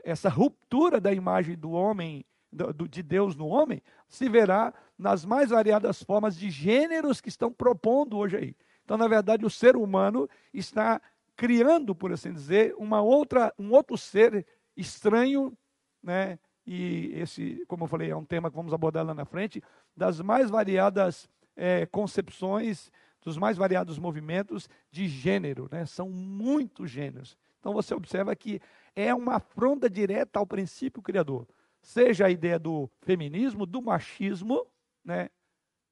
essa 0.03 0.27
ruptura 0.27 1.00
da 1.00 1.13
imagem 1.13 1.56
do 1.56 1.72
homem, 1.72 2.25
do, 2.51 2.88
de 2.88 3.01
Deus 3.01 3.36
no 3.36 3.48
homem, 3.48 3.82
se 4.10 4.27
verá 4.27 4.74
nas 4.98 5.24
mais 5.24 5.50
variadas 5.51 6.03
formas 6.03 6.36
de 6.36 6.50
gêneros 6.50 7.22
que 7.22 7.30
estão 7.30 7.51
propondo 7.51 8.18
hoje 8.18 8.36
aí. 8.36 8.56
Então, 8.84 8.98
na 8.98 9.08
verdade, 9.08 9.46
o 9.46 9.50
ser 9.50 9.77
humano 9.77 10.30
está 10.53 11.01
criando, 11.36 11.96
por 11.96 12.12
assim 12.12 12.34
dizer, 12.34 12.75
uma 12.77 13.01
outra, 13.01 13.53
um 13.58 13.72
outro 13.72 13.98
ser 13.98 14.46
estranho, 14.75 15.58
né? 16.01 16.38
E 16.65 17.12
esse, 17.15 17.63
como 17.68 17.86
eu 17.86 17.88
falei, 17.88 18.12
é 18.12 18.15
um 18.15 18.25
tema 18.25 18.50
que 18.50 18.56
vamos 18.56 18.74
abordar 18.74 19.06
lá 19.06 19.13
na 19.13 19.25
frente, 19.25 19.62
das 19.96 20.20
mais 20.22 20.50
variadas 20.50 21.30
é, 21.56 21.86
concepções, 21.86 22.92
dos 23.24 23.38
mais 23.38 23.58
variados 23.58 23.98
movimentos 23.98 24.70
de 24.92 25.08
gênero, 25.08 25.70
né? 25.72 25.86
São 25.86 26.10
muitos 26.10 26.89
gêneros. 26.89 27.38
Então 27.60 27.74
você 27.74 27.94
observa 27.94 28.36
que 28.36 28.60
é 28.96 29.13
uma 29.13 29.36
afronta 29.36 29.89
direta 29.89 30.39
ao 30.39 30.46
princípio 30.46 31.01
criador. 31.01 31.48
Seja 31.82 32.25
a 32.25 32.30
ideia 32.30 32.60
do 32.60 32.89
feminismo, 33.01 33.65
do 33.65 33.82
machismo, 33.82 34.65
né? 35.03 35.30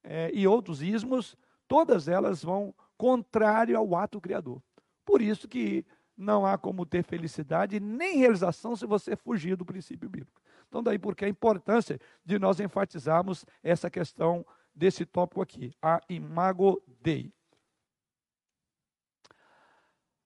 É, 0.04 0.32
e 0.34 0.48
outros 0.48 0.82
ismos, 0.82 1.38
todas 1.68 2.08
elas 2.08 2.44
vão 2.44 2.74
contrário 2.98 3.78
ao 3.78 3.96
ato 3.96 4.20
criador. 4.20 4.62
Por 5.06 5.22
isso 5.22 5.48
que 5.48 5.86
não 6.18 6.46
há 6.46 6.58
como 6.58 6.86
ter 6.86 7.04
felicidade 7.04 7.80
nem 7.80 8.18
realização 8.18 8.76
se 8.76 8.86
você 8.86 9.16
fugir 9.16 9.56
do 9.56 9.66
princípio 9.66 10.10
bíblico. 10.10 10.42
Então, 10.68 10.82
daí 10.82 10.98
porque 10.98 11.26
a 11.26 11.30
importância 11.30 12.00
de 12.24 12.40
nós 12.40 12.60
enfatizarmos 12.60 13.46
essa 13.62 13.90
questão 13.90 14.46
desse 14.82 15.06
tópico 15.06 15.44
aqui, 15.44 15.72
a 15.80 16.02
imago 16.10 16.82
Dei. 17.04 17.32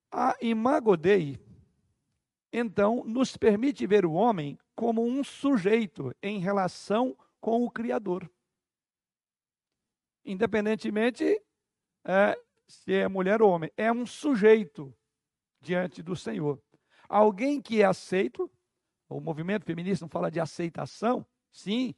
A 0.10 0.34
imago 0.42 0.96
Dei, 0.96 1.38
então, 2.54 3.04
nos 3.04 3.36
permite 3.36 3.86
ver 3.86 4.06
o 4.06 4.14
homem 4.14 4.58
como 4.74 5.06
um 5.06 5.26
sujeito 5.26 6.16
em 6.24 6.40
relação 6.40 7.18
com 7.42 7.66
o 7.66 7.70
Criador. 7.70 8.32
Independentemente 10.24 11.38
é, 12.06 12.42
se 12.66 12.94
é 12.94 13.10
mulher 13.10 13.42
ou 13.42 13.52
homem, 13.52 13.70
é 13.76 13.92
um 13.92 14.06
sujeito 14.06 14.96
diante 15.60 16.02
do 16.02 16.16
Senhor. 16.16 16.64
Alguém 17.10 17.62
que 17.62 17.82
é 17.82 17.86
aceito, 17.86 18.50
o 19.10 19.20
movimento 19.20 19.66
feminista 19.66 20.06
não 20.06 20.10
fala 20.10 20.32
de 20.32 20.40
aceitação, 20.40 21.28
sim. 21.52 21.94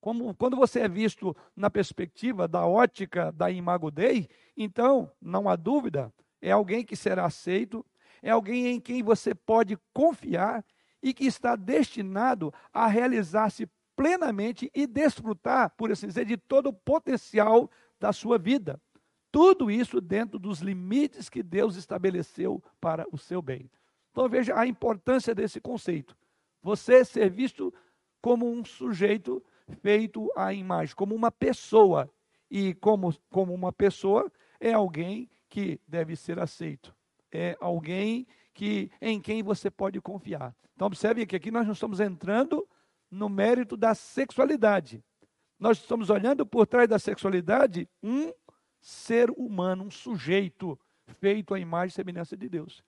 Como, 0.00 0.34
quando 0.34 0.56
você 0.56 0.80
é 0.80 0.88
visto 0.88 1.36
na 1.54 1.68
perspectiva 1.68 2.48
da 2.48 2.66
ótica 2.66 3.30
da 3.32 3.50
imago 3.50 3.90
Dei, 3.90 4.28
então, 4.56 5.10
não 5.20 5.48
há 5.48 5.56
dúvida, 5.56 6.12
é 6.40 6.50
alguém 6.50 6.84
que 6.84 6.96
será 6.96 7.26
aceito, 7.26 7.84
é 8.22 8.30
alguém 8.30 8.66
em 8.68 8.80
quem 8.80 9.02
você 9.02 9.34
pode 9.34 9.78
confiar 9.92 10.64
e 11.02 11.12
que 11.12 11.26
está 11.26 11.54
destinado 11.54 12.52
a 12.72 12.86
realizar-se 12.86 13.68
plenamente 13.94 14.70
e 14.74 14.86
desfrutar, 14.86 15.70
por 15.76 15.92
assim 15.92 16.06
dizer, 16.06 16.24
de 16.24 16.36
todo 16.36 16.68
o 16.68 16.72
potencial 16.72 17.70
da 17.98 18.12
sua 18.12 18.38
vida. 18.38 18.80
Tudo 19.30 19.70
isso 19.70 20.00
dentro 20.00 20.38
dos 20.38 20.60
limites 20.60 21.28
que 21.28 21.42
Deus 21.42 21.76
estabeleceu 21.76 22.62
para 22.80 23.06
o 23.12 23.18
seu 23.18 23.42
bem. 23.42 23.70
Então 24.10 24.28
veja 24.28 24.58
a 24.58 24.66
importância 24.66 25.34
desse 25.34 25.60
conceito. 25.60 26.16
Você 26.62 27.04
ser 27.04 27.30
visto 27.30 27.72
como 28.20 28.50
um 28.50 28.64
sujeito 28.64 29.42
feito 29.70 30.30
à 30.36 30.52
imagem, 30.52 30.94
como 30.94 31.14
uma 31.14 31.30
pessoa. 31.30 32.10
E 32.50 32.74
como, 32.74 33.14
como 33.30 33.54
uma 33.54 33.72
pessoa, 33.72 34.30
é 34.58 34.72
alguém 34.72 35.30
que 35.48 35.80
deve 35.86 36.16
ser 36.16 36.38
aceito. 36.38 36.94
É 37.32 37.56
alguém 37.60 38.26
que 38.52 38.90
em 39.00 39.20
quem 39.20 39.42
você 39.42 39.70
pode 39.70 40.00
confiar. 40.00 40.54
Então 40.74 40.86
observe 40.86 41.26
que 41.26 41.36
aqui 41.36 41.50
nós 41.50 41.64
não 41.64 41.72
estamos 41.72 42.00
entrando 42.00 42.66
no 43.10 43.28
mérito 43.28 43.76
da 43.76 43.94
sexualidade. 43.94 45.04
Nós 45.58 45.78
estamos 45.78 46.10
olhando 46.10 46.44
por 46.44 46.66
trás 46.66 46.88
da 46.88 46.98
sexualidade 46.98 47.88
um 48.02 48.32
ser 48.80 49.30
humano, 49.30 49.84
um 49.84 49.90
sujeito 49.90 50.78
feito 51.06 51.54
à 51.54 51.60
imagem 51.60 51.88
e 51.88 51.92
semelhança 51.92 52.36
de 52.36 52.48
Deus. 52.48 52.82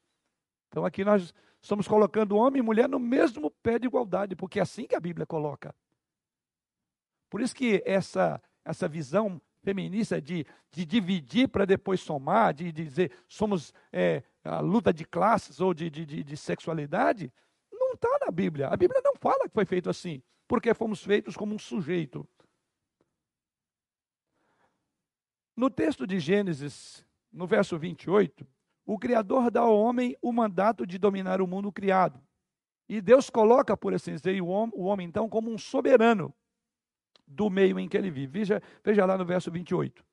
Então 0.69 0.85
aqui 0.85 1.05
nós 1.05 1.35
estamos 1.61 1.87
colocando 1.87 2.37
homem 2.37 2.61
e 2.61 2.65
mulher 2.65 2.89
no 2.89 2.99
mesmo 2.99 3.51
pé 3.63 3.79
de 3.79 3.87
igualdade, 3.87 4.35
porque 4.35 4.59
é 4.59 4.63
assim 4.63 4.87
que 4.87 4.95
a 4.95 5.01
Bíblia 5.01 5.27
coloca. 5.27 5.75
Por 7.33 7.41
isso 7.41 7.55
que 7.55 7.83
essa, 7.87 8.43
essa 8.63 8.87
visão 8.87 9.41
feminista 9.63 10.21
de, 10.21 10.47
de 10.71 10.85
dividir 10.85 11.49
para 11.49 11.65
depois 11.65 11.99
somar, 11.99 12.53
de, 12.53 12.71
de 12.71 12.85
dizer 12.85 13.11
somos 13.27 13.73
é, 13.91 14.23
a 14.45 14.61
luta 14.61 14.93
de 14.93 15.07
classes 15.07 15.59
ou 15.59 15.73
de, 15.73 15.89
de, 15.89 16.05
de 16.05 16.37
sexualidade, 16.37 17.33
não 17.73 17.95
está 17.95 18.19
na 18.21 18.31
Bíblia. 18.31 18.69
A 18.69 18.77
Bíblia 18.77 19.01
não 19.03 19.15
fala 19.17 19.49
que 19.49 19.55
foi 19.55 19.65
feito 19.65 19.89
assim, 19.89 20.23
porque 20.47 20.75
fomos 20.75 21.03
feitos 21.03 21.35
como 21.35 21.55
um 21.55 21.59
sujeito. 21.59 22.29
No 25.57 25.71
texto 25.71 26.07
de 26.07 26.21
Gênesis, 26.21 27.03
no 27.33 27.47
verso 27.47 27.79
28, 27.79 28.47
o 28.85 28.99
Criador 28.99 29.51
dá 29.51 29.63
ao 29.63 29.79
homem 29.79 30.15
o 30.21 30.35
mandato 30.35 30.87
de 30.87 30.99
dominar 30.99 31.41
o 31.41 31.47
mundo 31.47 31.73
criado. 31.73 32.23
E 32.87 33.01
Deus 33.01 33.31
coloca, 33.31 33.75
por 33.75 33.95
assim 33.95 34.13
dizer, 34.13 34.39
o 34.43 34.49
homem, 34.49 34.75
o 34.77 34.83
homem 34.85 35.09
então 35.09 35.31
como 35.31 35.51
um 35.51 35.57
soberano 35.57 36.35
do 37.33 37.51
meio 37.51 37.79
em 37.79 37.89
que 37.89 37.97
ele 37.97 38.11
vive. 38.11 38.39
Veja, 38.39 38.63
veja 38.85 39.05
lá 39.05 39.17
no 39.17 39.25
verso 39.25 39.51
28. 39.51 40.05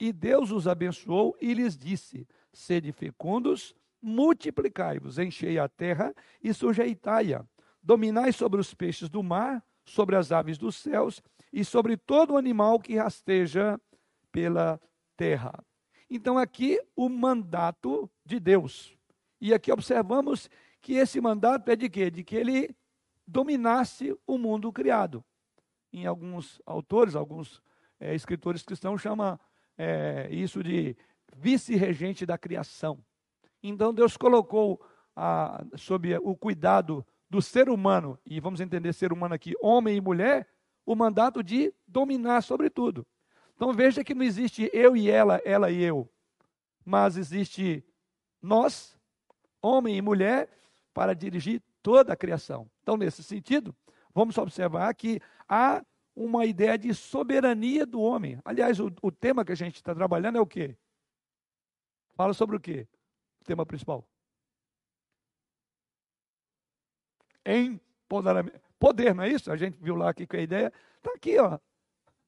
E 0.00 0.12
Deus 0.12 0.50
os 0.50 0.66
abençoou 0.66 1.36
e 1.40 1.54
lhes 1.54 1.76
disse: 1.76 2.26
Sede 2.52 2.92
fecundos, 2.92 3.74
multiplicai-vos, 4.02 5.18
enchei 5.18 5.58
a 5.58 5.68
terra 5.68 6.14
e 6.42 6.52
sujeitai-a. 6.52 7.44
Dominai 7.82 8.32
sobre 8.32 8.60
os 8.60 8.74
peixes 8.74 9.08
do 9.08 9.22
mar, 9.22 9.62
sobre 9.84 10.16
as 10.16 10.32
aves 10.32 10.58
dos 10.58 10.76
céus 10.76 11.22
e 11.52 11.64
sobre 11.64 11.96
todo 11.96 12.36
animal 12.36 12.80
que 12.80 12.96
rasteja 12.96 13.80
pela 14.32 14.80
terra. 15.16 15.52
Então, 16.10 16.38
aqui 16.38 16.80
o 16.96 17.08
mandato 17.08 18.10
de 18.24 18.40
Deus. 18.40 18.96
E 19.40 19.52
aqui 19.52 19.70
observamos 19.70 20.48
que 20.80 20.94
esse 20.94 21.20
mandato 21.20 21.70
é 21.70 21.76
de 21.76 21.88
quê? 21.88 22.10
De 22.10 22.24
que 22.24 22.36
ele 22.36 22.74
dominasse 23.26 24.16
o 24.26 24.38
mundo 24.38 24.72
criado. 24.72 25.24
Em 25.94 26.06
alguns 26.06 26.60
autores, 26.66 27.14
alguns 27.14 27.62
é, 28.00 28.16
escritores 28.16 28.64
cristãos 28.64 29.00
chamam 29.00 29.38
é, 29.78 30.28
isso 30.28 30.60
de 30.60 30.96
vice-regente 31.36 32.26
da 32.26 32.36
criação. 32.36 32.98
Então 33.62 33.94
Deus 33.94 34.16
colocou 34.16 34.84
a, 35.14 35.64
sob 35.76 36.12
o 36.18 36.34
cuidado 36.34 37.06
do 37.30 37.40
ser 37.40 37.68
humano, 37.68 38.18
e 38.26 38.40
vamos 38.40 38.60
entender 38.60 38.92
ser 38.92 39.12
humano 39.12 39.36
aqui, 39.36 39.54
homem 39.62 39.96
e 39.96 40.00
mulher, 40.00 40.48
o 40.84 40.96
mandato 40.96 41.44
de 41.44 41.72
dominar 41.86 42.42
sobre 42.42 42.68
tudo. 42.68 43.06
Então 43.54 43.72
veja 43.72 44.02
que 44.02 44.14
não 44.14 44.24
existe 44.24 44.68
eu 44.72 44.96
e 44.96 45.08
ela, 45.08 45.40
ela 45.44 45.70
e 45.70 45.80
eu, 45.80 46.10
mas 46.84 47.16
existe 47.16 47.84
nós, 48.42 48.98
homem 49.62 49.96
e 49.96 50.02
mulher, 50.02 50.48
para 50.92 51.14
dirigir 51.14 51.62
toda 51.80 52.12
a 52.12 52.16
criação. 52.16 52.68
Então, 52.82 52.96
nesse 52.96 53.22
sentido, 53.22 53.74
vamos 54.14 54.38
observar 54.38 54.94
que 54.94 55.20
há 55.48 55.84
uma 56.14 56.46
ideia 56.46 56.78
de 56.78 56.94
soberania 56.94 57.84
do 57.84 58.00
homem. 58.00 58.38
Aliás, 58.44 58.78
o, 58.78 58.90
o 59.02 59.10
tema 59.10 59.44
que 59.44 59.52
a 59.52 59.56
gente 59.56 59.76
está 59.76 59.94
trabalhando 59.94 60.38
é 60.38 60.40
o 60.40 60.46
quê? 60.46 60.76
Fala 62.14 62.32
sobre 62.32 62.56
o 62.56 62.60
quê? 62.60 62.86
O 63.40 63.44
tema 63.44 63.66
principal. 63.66 64.08
Empoderamento. 67.44 68.60
Poder, 68.78 69.14
não 69.14 69.24
é 69.24 69.30
isso? 69.30 69.50
A 69.50 69.56
gente 69.56 69.76
viu 69.80 69.96
lá 69.96 70.10
aqui 70.10 70.26
com 70.26 70.36
a 70.36 70.40
ideia. 70.40 70.72
Está 70.98 71.12
aqui, 71.14 71.38
ó. 71.38 71.58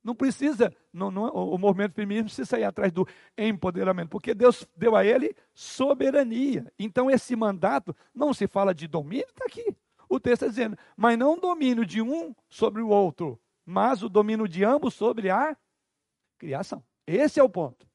Não 0.02 0.14
precisa, 0.14 0.72
não, 0.92 1.10
não, 1.10 1.24
o 1.34 1.58
movimento 1.58 1.94
feminino 1.94 2.26
precisa 2.26 2.46
sair 2.46 2.62
atrás 2.62 2.92
do 2.92 3.08
empoderamento, 3.36 4.08
porque 4.08 4.34
Deus 4.34 4.64
deu 4.76 4.94
a 4.94 5.04
ele 5.04 5.34
soberania. 5.52 6.72
Então, 6.78 7.10
esse 7.10 7.34
mandato 7.34 7.94
não 8.14 8.32
se 8.32 8.46
fala 8.46 8.72
de 8.72 8.86
domínio, 8.86 9.26
está 9.28 9.44
aqui. 9.46 9.76
O 10.08 10.20
texto 10.20 10.42
está 10.42 10.46
dizendo, 10.48 10.78
mas 10.96 11.18
não 11.18 11.34
o 11.34 11.40
domínio 11.40 11.84
de 11.84 12.00
um 12.00 12.34
sobre 12.48 12.82
o 12.82 12.88
outro, 12.88 13.40
mas 13.64 14.02
o 14.02 14.08
domínio 14.08 14.46
de 14.46 14.64
ambos 14.64 14.94
sobre 14.94 15.30
a 15.30 15.56
criação. 16.38 16.82
Esse 17.06 17.40
é 17.40 17.42
o 17.42 17.48
ponto. 17.48 17.86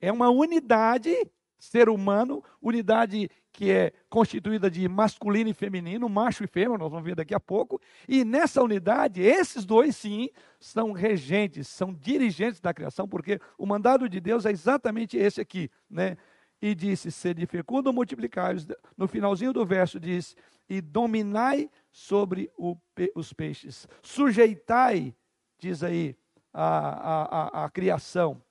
É 0.00 0.10
uma 0.10 0.30
unidade 0.30 1.16
ser 1.62 1.88
humano, 1.88 2.42
unidade 2.60 3.30
que 3.52 3.70
é 3.70 3.92
constituída 4.10 4.68
de 4.68 4.88
masculino 4.88 5.48
e 5.48 5.54
feminino, 5.54 6.08
macho 6.08 6.42
e 6.42 6.48
fêmea, 6.48 6.76
nós 6.76 6.90
vamos 6.90 7.04
ver 7.04 7.14
daqui 7.14 7.32
a 7.32 7.38
pouco. 7.38 7.80
E 8.08 8.24
nessa 8.24 8.60
unidade, 8.60 9.22
esses 9.22 9.64
dois 9.64 9.94
sim 9.94 10.28
são 10.58 10.90
regentes, 10.90 11.68
são 11.68 11.94
dirigentes 11.94 12.60
da 12.60 12.74
criação, 12.74 13.06
porque 13.06 13.38
o 13.56 13.64
mandado 13.64 14.08
de 14.08 14.18
Deus 14.20 14.44
é 14.44 14.50
exatamente 14.50 15.16
esse 15.16 15.40
aqui, 15.40 15.70
né? 15.88 16.16
E 16.62 16.76
disse: 16.76 17.10
sede 17.10 17.44
fecundo, 17.44 17.92
multiplicai. 17.92 18.54
No 18.96 19.08
finalzinho 19.08 19.52
do 19.52 19.66
verso 19.66 19.98
diz: 19.98 20.36
e 20.68 20.80
dominai 20.80 21.68
sobre 21.90 22.50
o, 22.56 22.76
os 23.14 23.32
peixes, 23.32 23.86
sujeitai, 24.02 25.14
diz 25.58 25.82
aí, 25.82 26.16
a, 26.52 26.62
a, 26.62 27.22
a, 27.62 27.64
a 27.64 27.70
criação. 27.70 28.42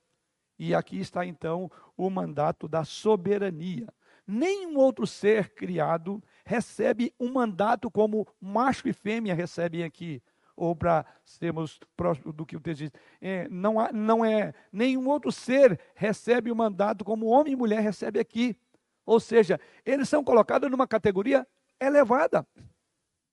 E 0.58 0.74
aqui 0.74 1.00
está 1.00 1.26
então 1.26 1.70
o 1.96 2.08
mandato 2.08 2.68
da 2.68 2.84
soberania. 2.84 3.88
Nenhum 4.24 4.76
outro 4.76 5.06
ser 5.06 5.50
criado 5.54 6.22
recebe 6.44 7.12
um 7.18 7.32
mandato 7.32 7.90
como 7.90 8.26
macho 8.40 8.88
e 8.88 8.92
fêmea 8.92 9.34
recebem 9.34 9.82
aqui. 9.82 10.22
Ou 10.56 10.76
para 10.76 11.04
sermos 11.24 11.80
próximos 11.96 12.34
do 12.34 12.44
que 12.44 12.56
o 12.56 12.60
texto 12.60 12.80
diz, 12.80 12.90
é, 13.20 13.48
não, 13.48 13.80
há, 13.80 13.92
não 13.92 14.24
é 14.24 14.52
nenhum 14.72 15.08
outro 15.08 15.32
ser 15.32 15.80
recebe 15.94 16.50
o 16.50 16.56
mandato 16.56 17.04
como 17.04 17.26
homem 17.26 17.54
e 17.54 17.56
mulher 17.56 17.80
recebe 17.80 18.20
aqui. 18.20 18.56
Ou 19.04 19.18
seja, 19.18 19.58
eles 19.84 20.08
são 20.08 20.22
colocados 20.22 20.70
numa 20.70 20.86
categoria 20.86 21.46
elevada. 21.80 22.46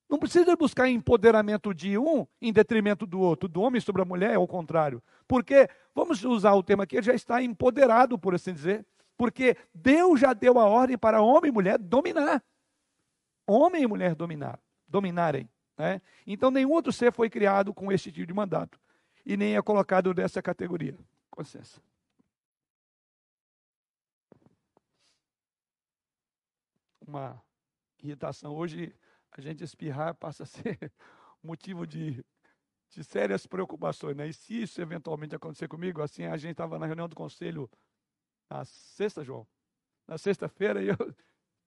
Não 0.09 0.17
precisa 0.17 0.55
buscar 0.55 0.89
empoderamento 0.89 1.71
de 1.71 1.95
um 1.95 2.25
em 2.41 2.51
detrimento 2.51 3.05
do 3.05 3.19
outro, 3.19 3.47
do 3.47 3.61
homem 3.61 3.79
sobre 3.79 4.01
a 4.01 4.05
mulher, 4.05 4.33
é 4.33 4.37
o 4.39 4.47
contrário. 4.47 5.03
Porque, 5.27 5.69
vamos 5.93 6.23
usar 6.23 6.55
o 6.55 6.63
tema 6.63 6.83
aqui, 6.83 6.95
ele 6.95 7.05
já 7.05 7.13
está 7.13 7.43
empoderado, 7.43 8.17
por 8.17 8.33
assim 8.33 8.51
dizer. 8.51 8.83
Porque 9.15 9.55
Deus 9.73 10.19
já 10.19 10.33
deu 10.33 10.57
a 10.57 10.65
ordem 10.65 10.97
para 10.97 11.21
homem 11.21 11.49
e 11.49 11.53
mulher 11.53 11.77
dominar. 11.77 12.43
Homem 13.45 13.83
e 13.83 13.87
mulher 13.87 14.15
dominar, 14.15 14.59
dominarem. 14.87 15.47
Né? 15.79 16.01
Então, 16.27 16.51
nenhum 16.51 16.71
outro 16.73 16.91
ser 16.91 17.13
foi 17.13 17.29
criado 17.29 17.73
com 17.73 17.89
este 17.89 18.11
tipo 18.11 18.27
de 18.27 18.33
mandato. 18.33 18.77
E 19.25 19.37
nem 19.37 19.55
é 19.55 19.61
colocado 19.61 20.13
nessa 20.13 20.41
categoria. 20.41 20.97
Com 21.31 21.41
licença. 21.41 21.81
Uma 27.07 27.41
irritação. 28.03 28.53
Hoje 28.53 28.93
a 29.31 29.39
gente 29.39 29.63
espirrar 29.63 30.13
passa 30.15 30.43
a 30.43 30.45
ser 30.45 30.91
motivo 31.41 31.87
de, 31.87 32.25
de 32.89 33.03
sérias 33.05 33.47
preocupações. 33.47 34.17
Né? 34.17 34.27
E 34.27 34.33
se 34.33 34.61
isso 34.63 34.81
eventualmente 34.81 35.33
acontecer 35.33 35.69
comigo, 35.69 36.01
assim, 36.01 36.25
a 36.25 36.35
gente 36.35 36.51
estava 36.51 36.77
na 36.77 36.85
reunião 36.85 37.07
do 37.07 37.15
conselho 37.15 37.69
na 38.49 38.65
sexta, 38.65 39.23
João, 39.23 39.47
na 40.05 40.17
sexta-feira, 40.17 40.83
e 40.83 40.89
eu 40.89 41.15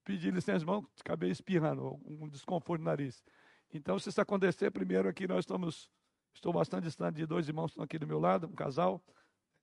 pedi 0.05 0.31
licença, 0.31 0.63
irmão, 0.65 0.87
acabei 1.01 1.31
espirrando, 1.31 1.99
um 2.05 2.29
desconforto 2.29 2.81
no 2.81 2.87
nariz. 2.87 3.25
Então, 3.73 3.99
se 3.99 4.09
isso 4.09 4.21
acontecer, 4.21 4.71
primeiro 4.71 5.09
aqui 5.09 5.27
nós 5.27 5.41
estamos, 5.41 5.91
estou 6.35 6.53
bastante 6.53 6.85
distante 6.85 7.17
de 7.17 7.27
dois 7.27 7.49
irmãos 7.49 7.67
que 7.67 7.73
estão 7.73 7.85
aqui 7.85 7.99
do 7.99 8.07
meu 8.07 8.19
lado, 8.19 8.47
um 8.47 8.55
casal. 8.55 9.03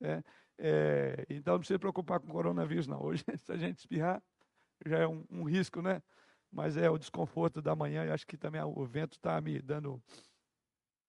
É, 0.02 0.22
é, 0.58 1.26
então, 1.30 1.54
não 1.54 1.60
precisa 1.60 1.76
se 1.76 1.80
preocupar 1.80 2.20
com 2.20 2.28
o 2.28 2.32
coronavírus, 2.32 2.86
não. 2.86 3.02
Hoje, 3.02 3.24
se 3.38 3.52
a 3.52 3.56
gente 3.56 3.78
espirrar, 3.78 4.22
já 4.84 4.98
é 4.98 5.06
um, 5.06 5.24
um 5.30 5.44
risco, 5.44 5.80
né? 5.80 6.02
mas 6.50 6.76
é 6.76 6.90
o 6.90 6.98
desconforto 6.98 7.62
da 7.62 7.76
manhã 7.76 8.12
acho 8.12 8.26
que 8.26 8.36
também 8.36 8.60
o 8.62 8.84
vento 8.84 9.12
está 9.12 9.40
me 9.40 9.60
dando. 9.60 10.02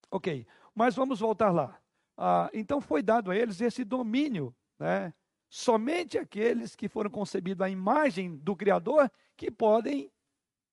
Ok, 0.09 0.45
mas 0.75 0.95
vamos 0.95 1.19
voltar 1.19 1.51
lá. 1.51 1.79
Ah, 2.17 2.49
então 2.53 2.79
foi 2.79 3.01
dado 3.01 3.31
a 3.31 3.35
eles 3.35 3.61
esse 3.61 3.83
domínio, 3.83 4.55
né? 4.77 5.13
Somente 5.49 6.17
aqueles 6.17 6.75
que 6.75 6.87
foram 6.87 7.09
concebidos 7.09 7.61
à 7.61 7.69
imagem 7.69 8.37
do 8.37 8.55
Criador 8.55 9.11
que 9.35 9.49
podem 9.49 10.11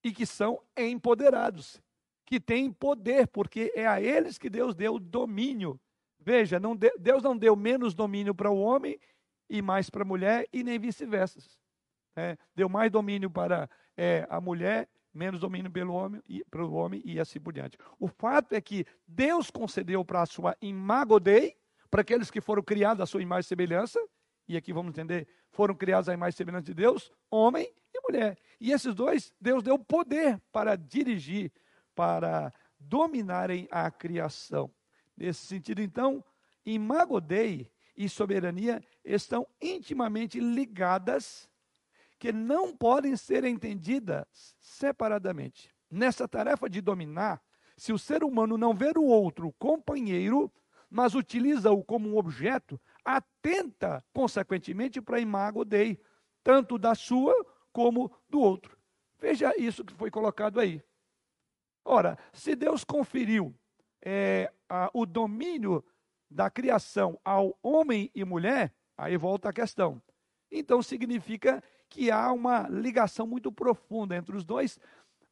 e 0.04 0.12
que 0.12 0.26
são 0.26 0.62
empoderados, 0.76 1.82
que 2.28 2.38
têm 2.38 2.70
poder, 2.70 3.26
porque 3.28 3.72
é 3.74 3.86
a 3.86 4.02
eles 4.02 4.36
que 4.36 4.50
Deus 4.50 4.74
deu 4.74 4.98
domínio. 4.98 5.80
Veja, 6.20 6.60
não 6.60 6.76
de, 6.76 6.92
Deus 6.98 7.22
não 7.22 7.34
deu 7.34 7.56
menos 7.56 7.94
domínio 7.94 8.34
para 8.34 8.50
o 8.50 8.60
homem 8.60 9.00
e 9.48 9.62
mais 9.62 9.88
para 9.88 10.02
a 10.02 10.04
mulher, 10.04 10.46
e 10.52 10.62
nem 10.62 10.78
vice-versa. 10.78 11.40
É, 12.14 12.36
deu 12.54 12.68
mais 12.68 12.92
domínio 12.92 13.30
para 13.30 13.66
é, 13.96 14.26
a 14.28 14.42
mulher, 14.42 14.90
menos 15.14 15.40
domínio 15.40 15.70
pelo 15.70 15.94
homem, 15.94 16.20
e, 16.28 16.44
pelo 16.50 16.74
homem 16.74 17.00
e 17.02 17.18
assim 17.18 17.40
por 17.40 17.50
diante. 17.50 17.78
O 17.98 18.08
fato 18.08 18.52
é 18.52 18.60
que 18.60 18.84
Deus 19.06 19.50
concedeu 19.50 20.04
para 20.04 20.20
a 20.20 20.26
sua 20.26 20.54
imagodei, 20.60 21.56
para 21.90 22.02
aqueles 22.02 22.30
que 22.30 22.42
foram 22.42 22.62
criados 22.62 23.00
à 23.00 23.06
sua 23.06 23.22
imagem 23.22 23.46
e 23.46 23.48
semelhança, 23.48 23.98
e 24.46 24.54
aqui 24.54 24.70
vamos 24.70 24.90
entender, 24.90 25.26
foram 25.50 25.74
criados 25.74 26.10
à 26.10 26.12
imagem 26.12 26.34
e 26.34 26.36
semelhança 26.36 26.66
de 26.66 26.74
Deus, 26.74 27.10
homem 27.30 27.72
e 27.94 28.00
mulher. 28.02 28.36
E 28.60 28.70
esses 28.70 28.94
dois, 28.94 29.32
Deus 29.40 29.62
deu 29.62 29.78
poder 29.78 30.38
para 30.52 30.76
dirigir, 30.76 31.50
para 31.98 32.54
dominarem 32.78 33.66
a 33.72 33.90
criação. 33.90 34.70
Nesse 35.16 35.44
sentido, 35.46 35.82
então, 35.82 36.24
imagodei 36.64 37.72
e 37.96 38.08
soberania 38.08 38.80
estão 39.04 39.44
intimamente 39.60 40.38
ligadas 40.38 41.50
que 42.16 42.30
não 42.30 42.76
podem 42.76 43.16
ser 43.16 43.42
entendidas 43.42 44.54
separadamente. 44.60 45.74
Nessa 45.90 46.28
tarefa 46.28 46.70
de 46.70 46.80
dominar, 46.80 47.42
se 47.76 47.92
o 47.92 47.98
ser 47.98 48.22
humano 48.22 48.56
não 48.56 48.72
ver 48.72 48.96
o 48.96 49.02
outro 49.02 49.52
companheiro, 49.58 50.52
mas 50.88 51.16
utiliza-o 51.16 51.82
como 51.82 52.10
um 52.10 52.16
objeto, 52.16 52.80
atenta, 53.04 54.04
consequentemente, 54.12 55.00
para 55.00 55.18
imago 55.18 55.64
dei, 55.64 56.00
tanto 56.44 56.78
da 56.78 56.94
sua 56.94 57.34
como 57.72 58.08
do 58.30 58.38
outro. 58.38 58.78
Veja 59.18 59.52
isso 59.58 59.84
que 59.84 59.94
foi 59.94 60.12
colocado 60.12 60.60
aí. 60.60 60.80
Ora, 61.84 62.18
se 62.32 62.54
Deus 62.54 62.84
conferiu 62.84 63.54
é, 64.04 64.52
a, 64.68 64.90
o 64.92 65.06
domínio 65.06 65.84
da 66.30 66.50
criação 66.50 67.18
ao 67.24 67.58
homem 67.62 68.10
e 68.14 68.24
mulher, 68.24 68.72
aí 68.96 69.16
volta 69.16 69.48
a 69.48 69.52
questão. 69.52 70.02
Então 70.50 70.82
significa 70.82 71.62
que 71.88 72.10
há 72.10 72.32
uma 72.32 72.68
ligação 72.68 73.26
muito 73.26 73.50
profunda 73.50 74.16
entre 74.16 74.36
os 74.36 74.44
dois. 74.44 74.78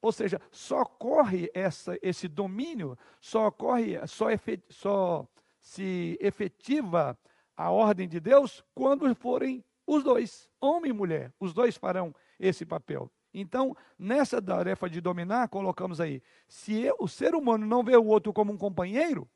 Ou 0.00 0.12
seja, 0.12 0.40
só 0.50 0.82
ocorre 0.82 1.50
essa, 1.52 1.98
esse 2.00 2.28
domínio, 2.28 2.96
só 3.20 3.48
ocorre, 3.48 3.98
só, 4.06 4.30
efet, 4.30 4.62
só 4.70 5.26
se 5.60 6.16
efetiva 6.20 7.18
a 7.56 7.70
ordem 7.70 8.08
de 8.08 8.20
Deus 8.20 8.64
quando 8.74 9.12
forem 9.14 9.64
os 9.86 10.02
dois, 10.02 10.48
homem 10.60 10.90
e 10.90 10.94
mulher, 10.94 11.32
os 11.38 11.54
dois 11.54 11.76
farão 11.76 12.14
esse 12.38 12.66
papel. 12.66 13.10
Então, 13.38 13.76
nessa 13.98 14.40
tarefa 14.40 14.88
de 14.88 14.98
dominar, 14.98 15.46
colocamos 15.50 16.00
aí: 16.00 16.22
se 16.48 16.90
o 16.98 17.06
ser 17.06 17.34
humano 17.34 17.66
não 17.66 17.84
vê 17.84 17.94
o 17.94 18.06
outro 18.06 18.32
como 18.32 18.50
um 18.50 18.56
companheiro, 18.56 19.28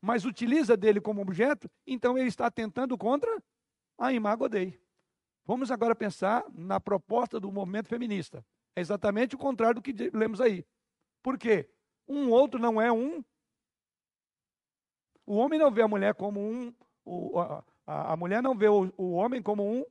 mas 0.00 0.24
utiliza 0.24 0.76
dele 0.76 1.00
como 1.00 1.20
objeto, 1.20 1.68
então 1.84 2.16
ele 2.16 2.28
está 2.28 2.48
tentando 2.48 2.96
contra 2.96 3.42
a 3.98 4.12
imago 4.12 4.48
Dei. 4.48 4.80
Vamos 5.44 5.72
agora 5.72 5.96
pensar 5.96 6.44
na 6.54 6.78
proposta 6.78 7.40
do 7.40 7.50
movimento 7.50 7.88
feminista. 7.88 8.44
É 8.76 8.80
exatamente 8.80 9.34
o 9.34 9.38
contrário 9.38 9.76
do 9.76 9.82
que 9.82 9.92
lemos 10.14 10.40
aí. 10.40 10.64
Por 11.24 11.36
quê? 11.36 11.68
Um 12.06 12.30
outro 12.30 12.60
não 12.60 12.80
é 12.80 12.92
um. 12.92 13.24
O 15.26 15.34
homem 15.34 15.58
não 15.58 15.72
vê 15.72 15.82
a 15.82 15.88
mulher 15.88 16.14
como 16.14 16.38
um. 16.38 16.72
O, 17.04 17.40
a, 17.40 17.64
a, 17.84 18.16
mulher 18.16 18.40
não 18.40 18.56
vê 18.56 18.68
o, 18.68 18.92
o 18.96 19.10
homem 19.14 19.42
como 19.42 19.68
um 19.68 19.84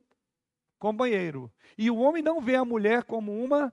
companheiro. 0.82 1.48
E 1.78 1.88
o 1.92 1.98
homem 1.98 2.20
não 2.20 2.40
vê 2.40 2.56
a 2.56 2.64
mulher 2.64 3.04
como 3.04 3.32
uma 3.32 3.72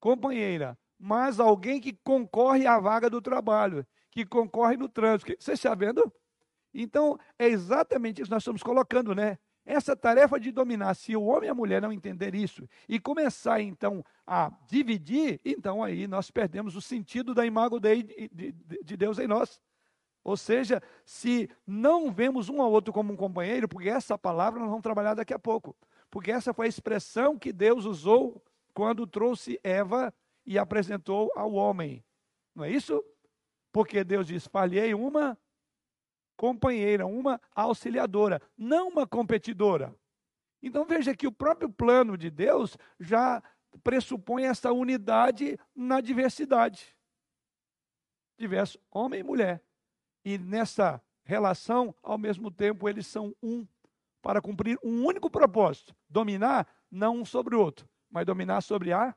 companheira, 0.00 0.76
mas 0.98 1.38
alguém 1.38 1.80
que 1.80 1.92
concorre 1.92 2.66
à 2.66 2.76
vaga 2.80 3.08
do 3.08 3.22
trabalho, 3.22 3.86
que 4.10 4.26
concorre 4.26 4.76
no 4.76 4.88
trânsito. 4.88 5.32
Você 5.38 5.52
está 5.52 5.76
vendo? 5.76 6.12
Então, 6.74 7.16
é 7.38 7.46
exatamente 7.46 8.20
isso 8.20 8.28
que 8.28 8.34
nós 8.34 8.42
estamos 8.42 8.64
colocando, 8.64 9.14
né? 9.14 9.38
Essa 9.64 9.94
tarefa 9.94 10.40
de 10.40 10.50
dominar, 10.50 10.94
se 10.94 11.14
o 11.14 11.22
homem 11.22 11.46
e 11.46 11.50
a 11.50 11.54
mulher 11.54 11.80
não 11.80 11.92
entender 11.92 12.34
isso 12.34 12.68
e 12.88 12.98
começar 12.98 13.60
então 13.60 14.04
a 14.26 14.50
dividir, 14.66 15.40
então 15.44 15.84
aí 15.84 16.08
nós 16.08 16.32
perdemos 16.32 16.74
o 16.74 16.80
sentido 16.80 17.32
da 17.32 17.46
imago 17.46 17.78
de, 17.78 18.02
de, 18.32 18.52
de 18.82 18.96
Deus 18.96 19.20
em 19.20 19.28
nós. 19.28 19.60
Ou 20.24 20.36
seja, 20.36 20.82
se 21.04 21.48
não 21.64 22.10
vemos 22.10 22.48
um 22.48 22.60
ao 22.60 22.72
outro 22.72 22.92
como 22.92 23.12
um 23.12 23.16
companheiro, 23.16 23.68
porque 23.68 23.88
essa 23.88 24.18
palavra 24.18 24.58
nós 24.58 24.68
vamos 24.68 24.82
trabalhar 24.82 25.14
daqui 25.14 25.32
a 25.32 25.38
pouco 25.38 25.76
porque 26.10 26.30
essa 26.30 26.54
foi 26.54 26.66
a 26.66 26.68
expressão 26.68 27.38
que 27.38 27.52
Deus 27.52 27.84
usou 27.84 28.42
quando 28.72 29.06
trouxe 29.06 29.60
Eva 29.62 30.12
e 30.46 30.58
apresentou 30.58 31.30
ao 31.34 31.52
homem. 31.52 32.04
Não 32.54 32.64
é 32.64 32.70
isso? 32.70 33.04
Porque 33.72 34.02
Deus 34.02 34.26
diz: 34.26 34.46
falhei 34.46 34.94
uma 34.94 35.38
companheira, 36.36 37.06
uma 37.06 37.40
auxiliadora, 37.54 38.40
não 38.56 38.88
uma 38.88 39.06
competidora. 39.06 39.94
Então 40.62 40.84
veja 40.84 41.14
que 41.14 41.26
o 41.26 41.32
próprio 41.32 41.68
plano 41.68 42.16
de 42.16 42.30
Deus 42.30 42.76
já 42.98 43.42
pressupõe 43.82 44.44
essa 44.44 44.72
unidade 44.72 45.58
na 45.74 46.00
diversidade. 46.00 46.96
Diverso 48.38 48.78
homem 48.90 49.20
e 49.20 49.24
mulher. 49.24 49.62
E 50.24 50.38
nessa 50.38 51.02
relação, 51.24 51.94
ao 52.02 52.16
mesmo 52.16 52.50
tempo, 52.50 52.88
eles 52.88 53.06
são 53.06 53.34
um 53.42 53.66
para 54.28 54.42
cumprir 54.42 54.78
um 54.84 55.06
único 55.06 55.30
propósito: 55.30 55.96
dominar 56.06 56.68
não 56.90 57.16
um 57.16 57.24
sobre 57.24 57.56
o 57.56 57.60
outro, 57.60 57.88
mas 58.10 58.26
dominar 58.26 58.60
sobre 58.60 58.92
a 58.92 59.16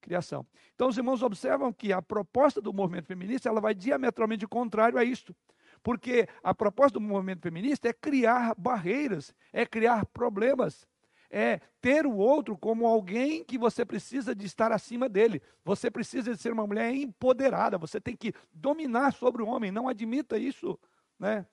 criação. 0.00 0.46
Então, 0.76 0.86
os 0.86 0.96
irmãos 0.96 1.20
observam 1.20 1.72
que 1.72 1.92
a 1.92 2.00
proposta 2.00 2.60
do 2.60 2.72
movimento 2.72 3.06
feminista 3.06 3.48
ela 3.48 3.60
vai 3.60 3.74
diametralmente 3.74 4.46
contrário 4.46 4.96
a 4.96 5.02
isto. 5.02 5.34
Porque 5.82 6.28
a 6.44 6.54
proposta 6.54 6.96
do 6.96 7.04
movimento 7.04 7.42
feminista 7.42 7.88
é 7.88 7.92
criar 7.92 8.54
barreiras, 8.56 9.34
é 9.52 9.66
criar 9.66 10.06
problemas, 10.06 10.86
é 11.28 11.60
ter 11.80 12.06
o 12.06 12.14
outro 12.14 12.56
como 12.56 12.86
alguém 12.86 13.42
que 13.42 13.58
você 13.58 13.84
precisa 13.84 14.32
de 14.32 14.46
estar 14.46 14.70
acima 14.70 15.08
dele. 15.08 15.42
Você 15.64 15.90
precisa 15.90 16.32
de 16.32 16.40
ser 16.40 16.52
uma 16.52 16.68
mulher 16.68 16.94
empoderada, 16.94 17.78
você 17.78 18.00
tem 18.00 18.14
que 18.14 18.32
dominar 18.52 19.12
sobre 19.12 19.42
o 19.42 19.48
homem, 19.48 19.72
não 19.72 19.88
admita 19.88 20.38
isso, 20.38 20.78
né? 21.18 21.44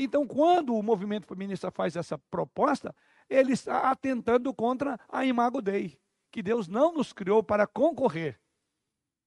Então, 0.00 0.24
quando 0.24 0.76
o 0.76 0.82
movimento 0.82 1.26
feminista 1.26 1.72
faz 1.72 1.96
essa 1.96 2.16
proposta, 2.16 2.94
ele 3.28 3.52
está 3.52 3.90
atentando 3.90 4.54
contra 4.54 4.96
a 5.08 5.24
imago 5.24 5.60
Dei, 5.60 5.98
que 6.30 6.40
Deus 6.40 6.68
não 6.68 6.92
nos 6.94 7.12
criou 7.12 7.42
para 7.42 7.66
concorrer. 7.66 8.40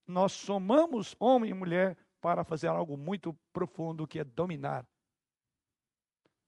Nós 0.07 0.31
somamos 0.31 1.13
homem 1.19 1.51
e 1.51 1.53
mulher 1.53 1.97
para 2.21 2.45
fazer 2.45 2.67
algo 2.67 2.95
muito 2.95 3.37
profundo, 3.51 4.07
que 4.07 4.19
é 4.19 4.23
dominar. 4.23 4.87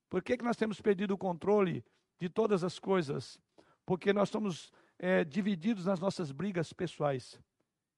Por 0.09 0.23
que, 0.23 0.37
que 0.37 0.45
nós 0.45 0.55
temos 0.55 0.79
perdido 0.79 1.13
o 1.13 1.17
controle 1.17 1.83
de 2.17 2.29
todas 2.29 2.63
as 2.63 2.79
coisas? 2.79 3.37
Porque 3.85 4.13
nós 4.13 4.29
somos 4.29 4.71
é, 4.97 5.25
divididos 5.25 5.85
nas 5.85 5.99
nossas 5.99 6.31
brigas 6.31 6.71
pessoais. 6.71 7.37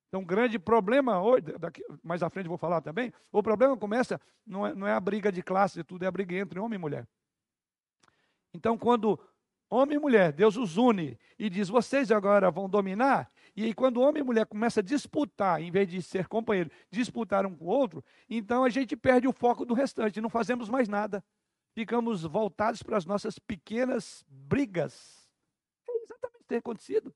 Então, 0.07 0.21
um 0.21 0.25
grande 0.25 0.57
problema 0.57 1.21
hoje, 1.21 1.57
daqui, 1.59 1.83
mais 2.03 2.23
à 2.23 2.29
frente 2.29 2.47
vou 2.47 2.57
falar 2.57 2.81
também, 2.81 3.11
o 3.31 3.43
problema 3.43 3.75
começa, 3.75 4.19
não 4.45 4.65
é, 4.65 4.73
não 4.73 4.87
é 4.87 4.93
a 4.93 4.99
briga 4.99 5.31
de 5.31 5.41
classe, 5.41 5.83
tudo 5.83 6.03
é 6.03 6.07
a 6.07 6.11
briga 6.11 6.35
entre 6.35 6.59
homem 6.59 6.77
e 6.77 6.79
mulher. 6.79 7.07
Então, 8.53 8.77
quando 8.77 9.19
homem 9.69 9.97
e 9.97 9.99
mulher, 9.99 10.31
Deus 10.31 10.55
os 10.55 10.77
une 10.77 11.19
e 11.37 11.49
diz, 11.49 11.67
vocês 11.67 12.11
agora 12.11 12.49
vão 12.49 12.69
dominar, 12.69 13.29
e 13.55 13.63
aí 13.65 13.73
quando 13.73 14.01
homem 14.01 14.21
e 14.21 14.25
mulher 14.25 14.45
começam 14.45 14.81
a 14.81 14.83
disputar, 14.83 15.61
em 15.61 15.71
vez 15.71 15.87
de 15.87 16.01
ser 16.01 16.27
companheiro, 16.27 16.71
disputar 16.89 17.45
um 17.45 17.55
com 17.55 17.65
o 17.65 17.67
outro, 17.67 18.03
então 18.29 18.63
a 18.63 18.69
gente 18.69 18.95
perde 18.95 19.27
o 19.27 19.33
foco 19.33 19.65
do 19.65 19.73
restante, 19.73 20.21
não 20.21 20.29
fazemos 20.29 20.69
mais 20.69 20.87
nada. 20.87 21.23
Ficamos 21.73 22.23
voltados 22.23 22.81
para 22.81 22.95
as 22.95 23.05
nossas 23.05 23.37
pequenas 23.37 24.23
brigas. 24.29 25.29
É 25.85 26.03
exatamente 26.03 26.37
o 26.37 26.39
que 26.39 26.47
tem 26.47 26.57
acontecido. 26.57 27.13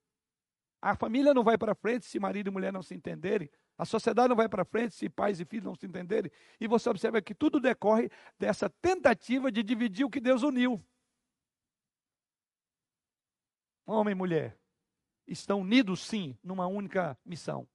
A 0.81 0.95
família 0.95 1.33
não 1.33 1.43
vai 1.43 1.57
para 1.57 1.75
frente 1.75 2.05
se 2.05 2.19
marido 2.19 2.47
e 2.47 2.51
mulher 2.51 2.71
não 2.71 2.81
se 2.81 2.95
entenderem. 2.95 3.49
A 3.77 3.85
sociedade 3.85 4.29
não 4.29 4.35
vai 4.35 4.47
para 4.47 4.63
frente 4.63 4.95
se 4.95 5.09
pais 5.09 5.39
e 5.39 5.45
filhos 5.45 5.65
não 5.65 5.75
se 5.75 5.85
entenderem. 5.85 6.31
E 6.59 6.67
você 6.67 6.89
observa 6.89 7.21
que 7.21 7.35
tudo 7.35 7.59
decorre 7.59 8.09
dessa 8.37 8.69
tentativa 8.69 9.51
de 9.51 9.61
dividir 9.61 10.05
o 10.05 10.09
que 10.09 10.21
Deus 10.21 10.41
uniu. 10.41 10.81
Homem 13.85 14.13
e 14.13 14.15
mulher 14.15 14.57
estão 15.27 15.61
unidos, 15.61 16.01
sim, 16.01 16.37
numa 16.43 16.67
única 16.67 17.17
missão: 17.25 17.67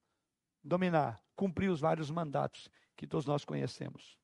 dominar, 0.62 1.23
cumprir 1.37 1.69
os 1.69 1.81
vários 1.81 2.11
mandatos 2.11 2.71
que 2.97 3.07
todos 3.07 3.27
nós 3.27 3.45
conhecemos. 3.45 4.19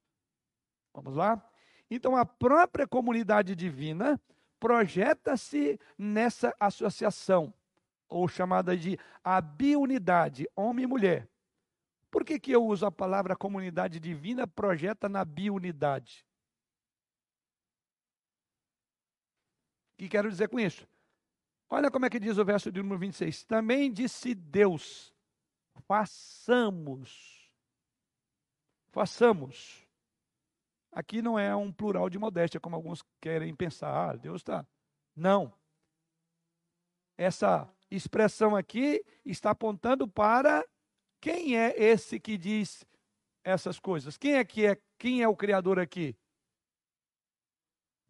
Vamos 0.95 1.17
lá? 1.17 1.45
Então, 1.91 2.17
a 2.17 2.25
própria 2.25 2.87
comunidade 2.87 3.55
divina 3.55 4.21
projeta-se 4.59 5.79
nessa 5.99 6.55
associação 6.61 7.53
ou 8.11 8.29
chamada 8.29 8.77
de 8.77 8.99
a 9.23 9.41
biunidade, 9.41 10.47
homem 10.55 10.85
e 10.85 10.89
mulher. 10.89 11.31
Por 12.11 12.25
que, 12.25 12.41
que 12.41 12.51
eu 12.51 12.67
uso 12.67 12.85
a 12.85 12.91
palavra 12.91 13.37
comunidade 13.37 14.01
divina 14.01 14.47
projeta 14.47 15.09
na 15.09 15.25
biunidade? 15.25 16.27
O 19.95 19.99
que 19.99 20.09
quero 20.09 20.29
dizer 20.29 20.49
com 20.49 20.59
isso? 20.59 20.89
Olha 21.69 21.91
como 21.91 22.05
é 22.05 22.11
que 22.11 22.19
diz 22.19 22.37
o 22.37 22.45
verso 22.45 22.73
de 22.73 22.83
número 22.83 22.99
26. 22.99 23.45
Também 23.45 23.93
disse 23.93 24.35
Deus: 24.35 25.15
façamos. 25.87 27.49
Façamos. 28.91 29.87
Aqui 30.91 31.23
não 31.23 31.39
é 31.39 31.55
um 31.55 31.73
plural 31.73 32.11
de 32.11 32.19
modéstia, 32.19 32.59
como 32.59 32.75
alguns 32.75 33.05
querem 33.21 33.55
pensar. 33.55 34.11
Ah, 34.11 34.17
Deus 34.17 34.41
está. 34.41 34.67
Não. 35.15 35.53
Essa 37.17 37.73
expressão 37.91 38.55
aqui 38.55 39.05
está 39.25 39.51
apontando 39.51 40.07
para 40.07 40.65
quem 41.21 41.59
é 41.59 41.75
esse 41.77 42.21
que 42.21 42.39
diz 42.39 42.87
essas 43.45 43.79
coisas? 43.79 44.17
Quem 44.17 44.35
é 44.35 44.45
que 44.45 44.67
é? 44.67 44.79
Quem 44.99 45.23
é 45.23 45.29
o 45.29 45.37
criador 45.37 45.79
aqui? 45.79 46.17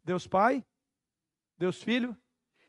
Deus 0.04 0.26
Pai, 0.26 0.64
Deus 1.56 1.82
Filho 1.82 2.16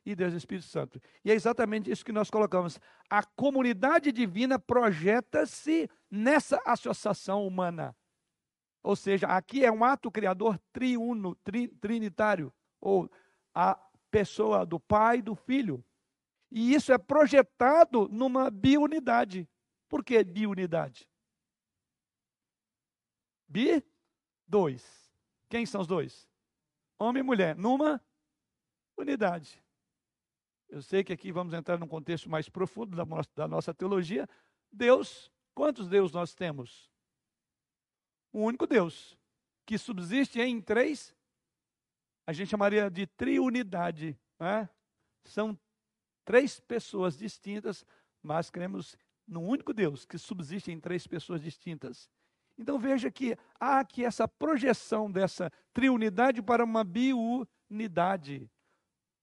e 0.06 0.16
Deus 0.16 0.34
Espírito 0.34 0.68
Santo. 0.68 1.02
E 1.24 1.32
é 1.32 1.34
exatamente 1.34 1.92
isso 1.92 2.06
que 2.06 2.12
nós 2.12 2.30
colocamos. 2.30 2.80
A 3.10 3.24
comunidade 3.24 4.12
divina 4.12 4.58
projeta-se 4.58 5.90
nessa 6.10 6.62
associação 6.66 7.46
humana. 7.46 7.96
Ou 8.84 8.96
seja, 8.96 9.28
aqui 9.28 9.64
é 9.64 9.72
um 9.72 9.84
ato 9.84 10.12
criador 10.12 10.60
triuno, 10.74 11.36
tri, 11.36 11.68
trinitário, 11.68 12.52
ou 12.80 13.10
a 13.54 13.80
pessoa 14.10 14.66
do 14.66 14.80
Pai, 14.80 15.22
do 15.22 15.36
Filho 15.36 15.84
e 16.52 16.74
isso 16.74 16.92
é 16.92 16.98
projetado 16.98 18.10
numa 18.10 18.52
biunidade. 18.52 19.50
Por 19.88 20.04
que 20.04 20.22
biunidade? 20.24 21.10
Bi, 23.48 23.84
dois. 24.46 25.10
Quem 25.50 25.66
são 25.66 25.82
os 25.82 25.88
dois? 25.88 26.30
Homem 27.00 27.22
e 27.22 27.24
mulher, 27.24 27.56
numa 27.56 28.04
unidade. 28.98 29.64
Eu 30.68 30.82
sei 30.82 31.04
que 31.04 31.12
aqui 31.12 31.32
vamos 31.32 31.54
entrar 31.54 31.78
num 31.78 31.88
contexto 31.88 32.30
mais 32.30 32.48
profundo 32.48 32.96
da 32.96 33.06
nossa, 33.06 33.30
da 33.36 33.48
nossa 33.48 33.74
teologia. 33.74 34.28
Deus, 34.72 35.32
quantos 35.54 35.88
Deus 35.88 36.12
nós 36.12 36.34
temos? 36.34 36.90
Um 38.34 38.44
único 38.44 38.66
Deus, 38.66 39.18
que 39.66 39.78
subsiste 39.78 40.40
em 40.40 40.62
três, 40.62 41.14
a 42.26 42.32
gente 42.32 42.50
chamaria 42.50 42.90
de 42.90 43.06
triunidade. 43.06 44.18
Né? 44.40 44.70
São 45.26 45.60
três 46.32 46.62
pessoas 46.62 47.18
distintas, 47.18 47.86
mas 48.24 48.50
cremos 48.50 48.98
no 49.28 49.42
único 49.42 49.74
Deus 49.74 50.06
que 50.06 50.18
subsiste 50.18 50.72
em 50.72 50.80
três 50.80 51.06
pessoas 51.06 51.42
distintas. 51.42 52.10
Então 52.58 52.80
veja 52.80 53.12
que 53.12 53.38
há 53.60 53.80
aqui 53.80 54.06
essa 54.06 54.30
projeção 54.30 55.12
dessa 55.12 55.52
triunidade 55.74 56.42
para 56.42 56.64
uma 56.64 56.86
biunidade. 56.86 58.50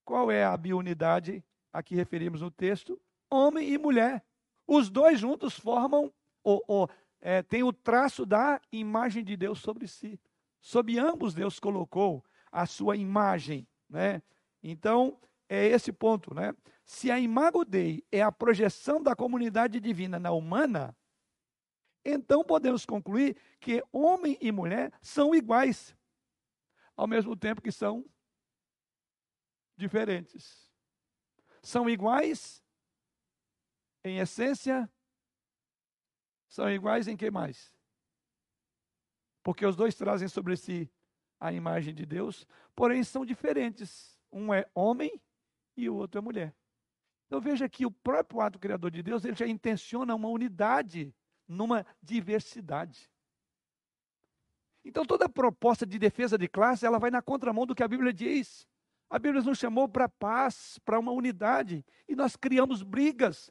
Qual 0.05 0.31
é 0.31 0.45
a 0.45 0.55
biunidade? 0.55 1.43
Aqui 1.73 1.95
referimos 1.95 2.43
no 2.43 2.51
texto: 2.51 3.01
homem 3.31 3.71
e 3.73 3.79
mulher. 3.79 4.23
Os 4.67 4.91
dois 4.91 5.19
juntos 5.19 5.59
formam, 5.59 6.13
ou, 6.45 6.63
ou 6.69 6.91
é, 7.23 7.43
tem 7.43 7.63
o 7.63 7.73
traço 7.73 8.27
da 8.27 8.61
imagem 8.71 9.25
de 9.25 9.35
Deus 9.35 9.61
sobre 9.61 9.89
si. 9.89 10.21
Sob 10.61 10.99
ambos 10.99 11.33
Deus 11.33 11.59
colocou 11.59 12.23
a 12.53 12.67
sua 12.67 12.99
imagem, 12.99 13.67
né? 13.89 14.21
Então, 14.63 15.19
é 15.49 15.67
esse 15.67 15.93
ponto, 15.93 16.35
né? 16.35 16.55
Se 16.85 17.11
a 17.11 17.19
imago 17.19 17.65
Dei 17.65 18.05
é 18.11 18.23
a 18.23 18.33
projeção 18.33 19.03
da 19.03 19.17
comunidade 19.17 19.81
divina 19.81 20.19
na 20.19 20.31
humana, 20.33 20.97
então 22.05 22.45
podemos 22.45 22.87
concluir 22.87 23.37
que 23.61 23.83
homem 23.93 24.39
e 24.41 24.51
mulher 24.53 24.93
são 25.03 25.35
iguais, 25.35 25.97
ao 26.97 27.07
mesmo 27.07 27.37
tempo 27.37 27.63
que 27.63 27.73
são 27.73 28.05
diferentes. 29.77 30.71
São 31.63 31.89
iguais 31.89 32.65
em 34.05 34.19
essência, 34.19 34.91
são 36.49 36.71
iguais 36.71 37.09
em 37.09 37.17
que 37.17 37.31
mais? 37.31 37.77
Porque 39.43 39.67
os 39.67 39.77
dois 39.77 39.95
trazem 39.95 40.29
sobre 40.29 40.57
si 40.57 40.91
a 41.39 41.53
imagem 41.53 41.95
de 41.95 42.07
Deus, 42.07 42.47
porém 42.75 43.05
são 43.05 43.25
diferentes. 43.25 44.19
Um 44.33 44.53
é 44.53 44.69
homem 44.75 45.21
e 45.79 45.89
o 45.89 45.95
outro 45.95 46.19
é 46.19 46.23
mulher. 46.23 46.55
Então 47.27 47.41
veja 47.41 47.69
que 47.69 47.87
o 47.87 47.91
próprio 47.91 48.41
ato 48.41 48.59
criador 48.59 48.91
de 48.91 49.03
Deus, 49.03 49.25
ele 49.25 49.37
já 49.37 49.47
intenciona 49.47 50.15
uma 50.15 50.29
unidade 50.29 51.15
numa 51.47 51.87
diversidade. 52.03 53.09
Então 54.85 55.05
toda 55.05 55.29
proposta 55.29 55.87
de 55.87 55.99
defesa 55.99 56.37
de 56.37 56.49
classe, 56.49 56.85
ela 56.85 56.99
vai 56.99 57.11
na 57.11 57.23
contramão 57.23 57.65
do 57.65 57.75
que 57.75 57.83
a 57.83 57.89
Bíblia 57.89 58.13
diz. 58.13 58.67
A 59.09 59.19
Bíblia 59.19 59.43
nos 59.43 59.59
chamou 59.59 59.89
para 59.89 60.09
paz, 60.09 60.79
para 60.85 60.99
uma 60.99 61.13
unidade, 61.13 61.85
e 62.09 62.17
nós 62.17 62.37
criamos 62.37 62.83
brigas, 62.83 63.51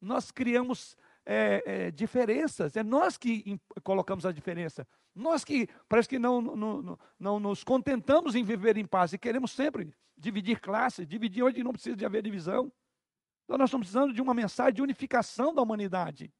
nós 0.00 0.30
criamos 0.30 0.96
é, 1.24 1.62
é, 1.64 1.90
diferenças, 1.90 2.76
é 2.76 2.82
nós 2.82 3.16
que 3.16 3.58
colocamos 3.82 4.26
a 4.26 4.32
diferença. 4.32 4.86
Nós 5.18 5.44
que 5.44 5.68
parece 5.88 6.08
que 6.08 6.18
não, 6.18 6.40
não, 6.40 6.82
não, 6.82 6.98
não 7.18 7.40
nos 7.40 7.64
contentamos 7.64 8.36
em 8.36 8.44
viver 8.44 8.76
em 8.76 8.86
paz 8.86 9.12
e 9.12 9.18
queremos 9.18 9.50
sempre 9.50 9.92
dividir 10.16 10.60
classes, 10.60 11.06
dividir 11.06 11.42
onde 11.42 11.62
não 11.64 11.72
precisa 11.72 11.96
de 11.96 12.06
haver 12.06 12.22
divisão. 12.22 12.72
Então 13.44 13.58
nós 13.58 13.68
estamos 13.68 13.88
precisando 13.88 14.14
de 14.14 14.22
uma 14.22 14.32
mensagem 14.32 14.74
de 14.74 14.82
unificação 14.82 15.52
da 15.52 15.60
humanidade. 15.60 16.32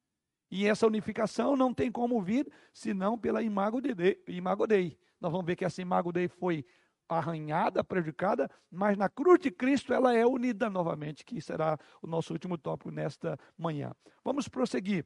E 0.49 0.65
essa 0.65 0.87
unificação 0.87 1.57
não 1.57 1.73
tem 1.73 1.91
como 1.91 2.21
vir 2.21 2.49
senão 2.73 3.17
pela 3.17 3.43
imago, 3.43 3.81
de, 3.81 4.17
imago 4.27 4.65
Dei. 4.65 4.97
Nós 5.19 5.31
vamos 5.31 5.45
ver 5.45 5.57
que 5.57 5.65
essa 5.65 5.81
imago 5.81 6.13
Dei 6.13 6.29
foi 6.29 6.65
arranhada, 7.09 7.83
prejudicada, 7.83 8.49
mas 8.71 8.97
na 8.97 9.09
cruz 9.09 9.39
de 9.39 9.51
Cristo 9.51 9.93
ela 9.93 10.15
é 10.15 10.25
unida 10.25 10.69
novamente, 10.69 11.25
que 11.25 11.41
será 11.41 11.77
o 12.01 12.07
nosso 12.07 12.31
último 12.31 12.57
tópico 12.57 12.91
nesta 12.91 13.37
manhã. 13.57 13.91
Vamos 14.23 14.47
prosseguir 14.47 15.05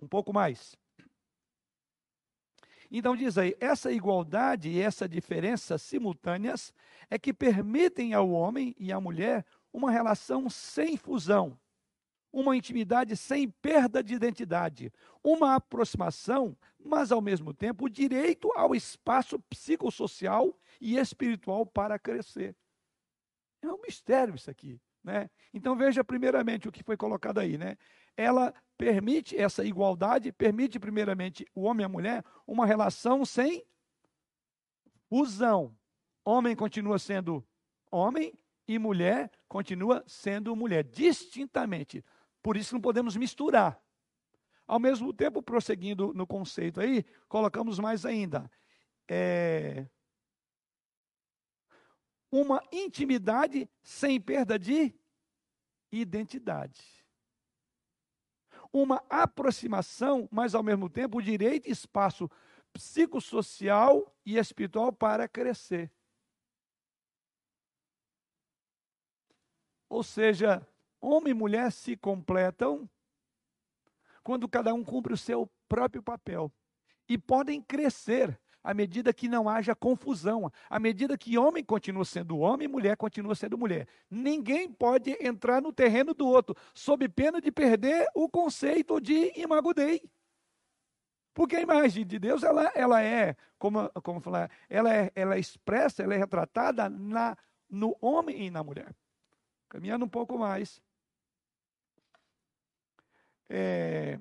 um 0.00 0.06
pouco 0.06 0.32
mais. 0.32 0.76
Então 2.90 3.14
diz 3.14 3.36
aí, 3.36 3.54
essa 3.60 3.92
igualdade 3.92 4.70
e 4.70 4.80
essa 4.80 5.08
diferença 5.08 5.76
simultâneas 5.76 6.72
é 7.10 7.18
que 7.18 7.34
permitem 7.34 8.14
ao 8.14 8.30
homem 8.30 8.74
e 8.78 8.92
à 8.92 9.00
mulher 9.00 9.44
uma 9.72 9.90
relação 9.90 10.48
sem 10.48 10.96
fusão, 10.96 11.58
uma 12.32 12.56
intimidade 12.56 13.16
sem 13.16 13.48
perda 13.48 14.02
de 14.02 14.14
identidade, 14.14 14.92
uma 15.22 15.54
aproximação, 15.54 16.56
mas 16.78 17.12
ao 17.12 17.20
mesmo 17.20 17.52
tempo 17.52 17.84
o 17.84 17.90
direito 17.90 18.50
ao 18.54 18.74
espaço 18.74 19.38
psicossocial 19.40 20.58
e 20.80 20.96
espiritual 20.96 21.66
para 21.66 21.98
crescer. 21.98 22.56
É 23.60 23.68
um 23.68 23.80
mistério 23.82 24.34
isso 24.34 24.50
aqui, 24.50 24.80
né? 25.02 25.28
Então 25.52 25.76
veja 25.76 26.02
primeiramente 26.02 26.68
o 26.68 26.72
que 26.72 26.82
foi 26.82 26.96
colocado 26.96 27.38
aí, 27.38 27.58
né? 27.58 27.76
Ela 28.16 28.54
permite 28.78 29.36
essa 29.36 29.64
igualdade, 29.64 30.32
permite 30.32 30.78
primeiramente 30.78 31.44
o 31.52 31.62
homem 31.62 31.82
e 31.82 31.86
a 31.86 31.88
mulher 31.88 32.24
uma 32.46 32.64
relação 32.64 33.24
sem 33.24 33.66
fusão. 35.08 35.76
Homem 36.24 36.54
continua 36.54 36.98
sendo 36.98 37.44
homem 37.90 38.32
e 38.68 38.78
mulher 38.78 39.30
continua 39.48 40.04
sendo 40.06 40.54
mulher, 40.54 40.84
distintamente. 40.84 42.04
Por 42.42 42.56
isso 42.56 42.74
não 42.74 42.80
podemos 42.80 43.16
misturar. 43.16 43.82
Ao 44.66 44.78
mesmo 44.78 45.12
tempo, 45.12 45.42
prosseguindo 45.42 46.12
no 46.14 46.26
conceito 46.26 46.80
aí, 46.80 47.04
colocamos 47.26 47.78
mais 47.78 48.04
ainda. 48.04 48.50
É, 49.10 49.86
uma 52.30 52.62
intimidade 52.70 53.68
sem 53.82 54.20
perda 54.20 54.58
de 54.58 54.94
identidade. 55.90 56.97
Uma 58.72 59.02
aproximação, 59.08 60.28
mas 60.30 60.54
ao 60.54 60.62
mesmo 60.62 60.90
tempo 60.90 61.18
o 61.18 61.22
direito 61.22 61.68
e 61.68 61.72
espaço 61.72 62.30
psicossocial 62.72 64.14
e 64.24 64.36
espiritual 64.36 64.92
para 64.92 65.26
crescer. 65.26 65.90
Ou 69.88 70.02
seja, 70.02 70.66
homem 71.00 71.30
e 71.30 71.34
mulher 71.34 71.72
se 71.72 71.96
completam 71.96 72.88
quando 74.22 74.48
cada 74.48 74.74
um 74.74 74.84
cumpre 74.84 75.14
o 75.14 75.16
seu 75.16 75.50
próprio 75.66 76.02
papel 76.02 76.52
e 77.08 77.16
podem 77.16 77.62
crescer 77.62 78.38
à 78.68 78.74
medida 78.74 79.14
que 79.14 79.28
não 79.28 79.48
haja 79.48 79.74
confusão, 79.74 80.52
à 80.68 80.78
medida 80.78 81.16
que 81.16 81.38
homem 81.38 81.64
continua 81.64 82.04
sendo 82.04 82.36
homem 82.36 82.66
e 82.66 82.68
mulher 82.68 82.98
continua 82.98 83.34
sendo 83.34 83.56
mulher. 83.56 83.88
Ninguém 84.10 84.70
pode 84.70 85.16
entrar 85.24 85.62
no 85.62 85.72
terreno 85.72 86.12
do 86.12 86.28
outro, 86.28 86.54
sob 86.74 87.08
pena 87.08 87.40
de 87.40 87.50
perder 87.50 88.06
o 88.14 88.28
conceito 88.28 89.00
de 89.00 89.32
imagudei. 89.40 90.02
Porque 91.32 91.56
a 91.56 91.62
imagem 91.62 92.04
de 92.04 92.18
Deus, 92.18 92.42
ela, 92.42 92.70
ela 92.74 93.02
é, 93.02 93.34
como, 93.58 93.88
como 94.02 94.20
falar, 94.20 94.50
ela 94.68 94.94
é, 94.94 95.10
ela 95.14 95.36
é 95.36 95.40
expressa, 95.40 96.02
ela 96.02 96.12
é 96.14 96.18
retratada 96.18 96.90
na, 96.90 97.38
no 97.70 97.96
homem 98.02 98.48
e 98.48 98.50
na 98.50 98.62
mulher. 98.62 98.94
Caminhando 99.70 100.04
um 100.04 100.10
pouco 100.10 100.36
mais. 100.36 100.78
É, 103.48 104.18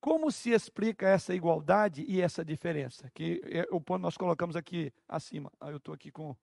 como 0.00 0.30
se 0.30 0.50
explica 0.50 1.08
essa 1.08 1.34
igualdade 1.34 2.04
e 2.06 2.20
essa 2.20 2.44
diferença? 2.44 3.10
Que 3.14 3.40
é 3.44 3.66
o 3.70 3.80
ponto 3.80 4.02
nós 4.02 4.16
colocamos 4.16 4.56
aqui 4.56 4.92
acima. 5.08 5.50
Ah, 5.60 5.70
eu 5.70 5.78
estou 5.78 5.94
aqui 5.94 6.10
com. 6.10 6.36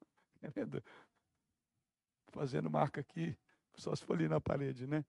fazendo 2.31 2.69
marca 2.69 2.99
aqui, 2.99 3.35
só 3.75 3.95
se 3.95 4.03
for 4.03 4.13
ali 4.13 4.27
na 4.27 4.41
parede, 4.41 4.85
né? 4.85 5.05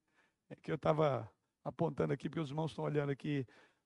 É 0.49 0.55
que 0.55 0.71
eu 0.71 0.77
estava 0.77 1.29
apontando 1.65 2.13
aqui, 2.13 2.29
porque 2.29 2.41
os 2.41 2.51
irmãos 2.51 2.71
estão 2.71 2.85
olhando 2.85 3.11
aqui. 3.11 3.45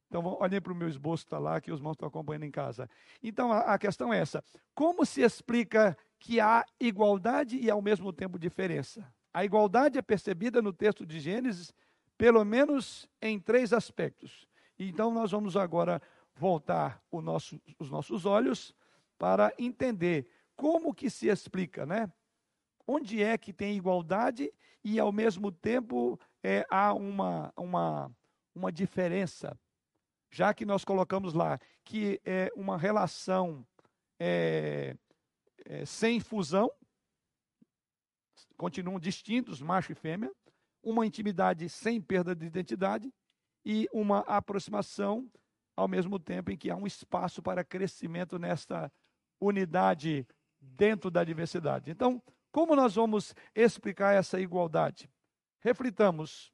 Então, 0.08 0.24
olhem 0.40 0.60
para 0.60 0.72
o 0.72 0.76
meu 0.76 0.88
esboço, 0.88 1.24
está 1.24 1.38
lá, 1.38 1.60
que 1.60 1.72
os 1.72 1.78
irmãos 1.78 1.92
estão 1.92 2.08
acompanhando 2.08 2.44
em 2.44 2.50
casa. 2.50 2.88
Então, 3.22 3.50
a, 3.50 3.60
a 3.60 3.78
questão 3.78 4.12
é 4.12 4.18
essa: 4.18 4.44
como 4.74 5.06
se 5.06 5.22
explica 5.22 5.96
que 6.18 6.38
há 6.38 6.66
igualdade 6.78 7.56
e 7.56 7.70
ao 7.70 7.80
mesmo 7.80 8.12
tempo 8.12 8.38
diferença? 8.38 9.10
A 9.32 9.44
igualdade 9.44 9.96
é 9.96 10.02
percebida 10.02 10.60
no 10.60 10.72
texto 10.72 11.06
de 11.06 11.18
Gênesis, 11.18 11.72
pelo 12.18 12.44
menos 12.44 13.08
em 13.22 13.40
três 13.40 13.72
aspectos. 13.72 14.49
Então, 14.82 15.12
nós 15.12 15.30
vamos 15.30 15.58
agora 15.58 16.00
voltar 16.34 17.04
nosso, 17.12 17.60
os 17.78 17.90
nossos 17.90 18.24
olhos 18.24 18.74
para 19.18 19.52
entender 19.58 20.26
como 20.56 20.94
que 20.94 21.10
se 21.10 21.28
explica, 21.28 21.84
né? 21.84 22.10
Onde 22.86 23.22
é 23.22 23.36
que 23.36 23.52
tem 23.52 23.76
igualdade 23.76 24.50
e, 24.82 24.98
ao 24.98 25.12
mesmo 25.12 25.52
tempo, 25.52 26.18
é, 26.42 26.64
há 26.70 26.94
uma, 26.94 27.52
uma, 27.54 28.10
uma 28.54 28.72
diferença, 28.72 29.54
já 30.30 30.54
que 30.54 30.64
nós 30.64 30.82
colocamos 30.82 31.34
lá 31.34 31.58
que 31.84 32.18
é 32.24 32.50
uma 32.56 32.78
relação 32.78 33.66
é, 34.18 34.96
é, 35.66 35.84
sem 35.84 36.20
fusão, 36.20 36.72
continuam 38.56 38.98
distintos, 38.98 39.60
macho 39.60 39.92
e 39.92 39.94
fêmea, 39.94 40.32
uma 40.82 41.04
intimidade 41.04 41.68
sem 41.68 42.00
perda 42.00 42.34
de 42.34 42.46
identidade 42.46 43.12
e 43.64 43.88
uma 43.92 44.20
aproximação, 44.20 45.30
ao 45.76 45.88
mesmo 45.88 46.18
tempo 46.18 46.50
em 46.50 46.56
que 46.56 46.70
há 46.70 46.76
um 46.76 46.86
espaço 46.86 47.42
para 47.42 47.64
crescimento 47.64 48.38
nesta 48.38 48.92
unidade 49.40 50.26
dentro 50.60 51.10
da 51.10 51.24
diversidade. 51.24 51.90
Então, 51.90 52.22
como 52.52 52.74
nós 52.74 52.94
vamos 52.94 53.34
explicar 53.54 54.14
essa 54.14 54.40
igualdade? 54.40 55.10
Reflitamos 55.60 56.52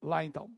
lá 0.00 0.24
então. 0.24 0.50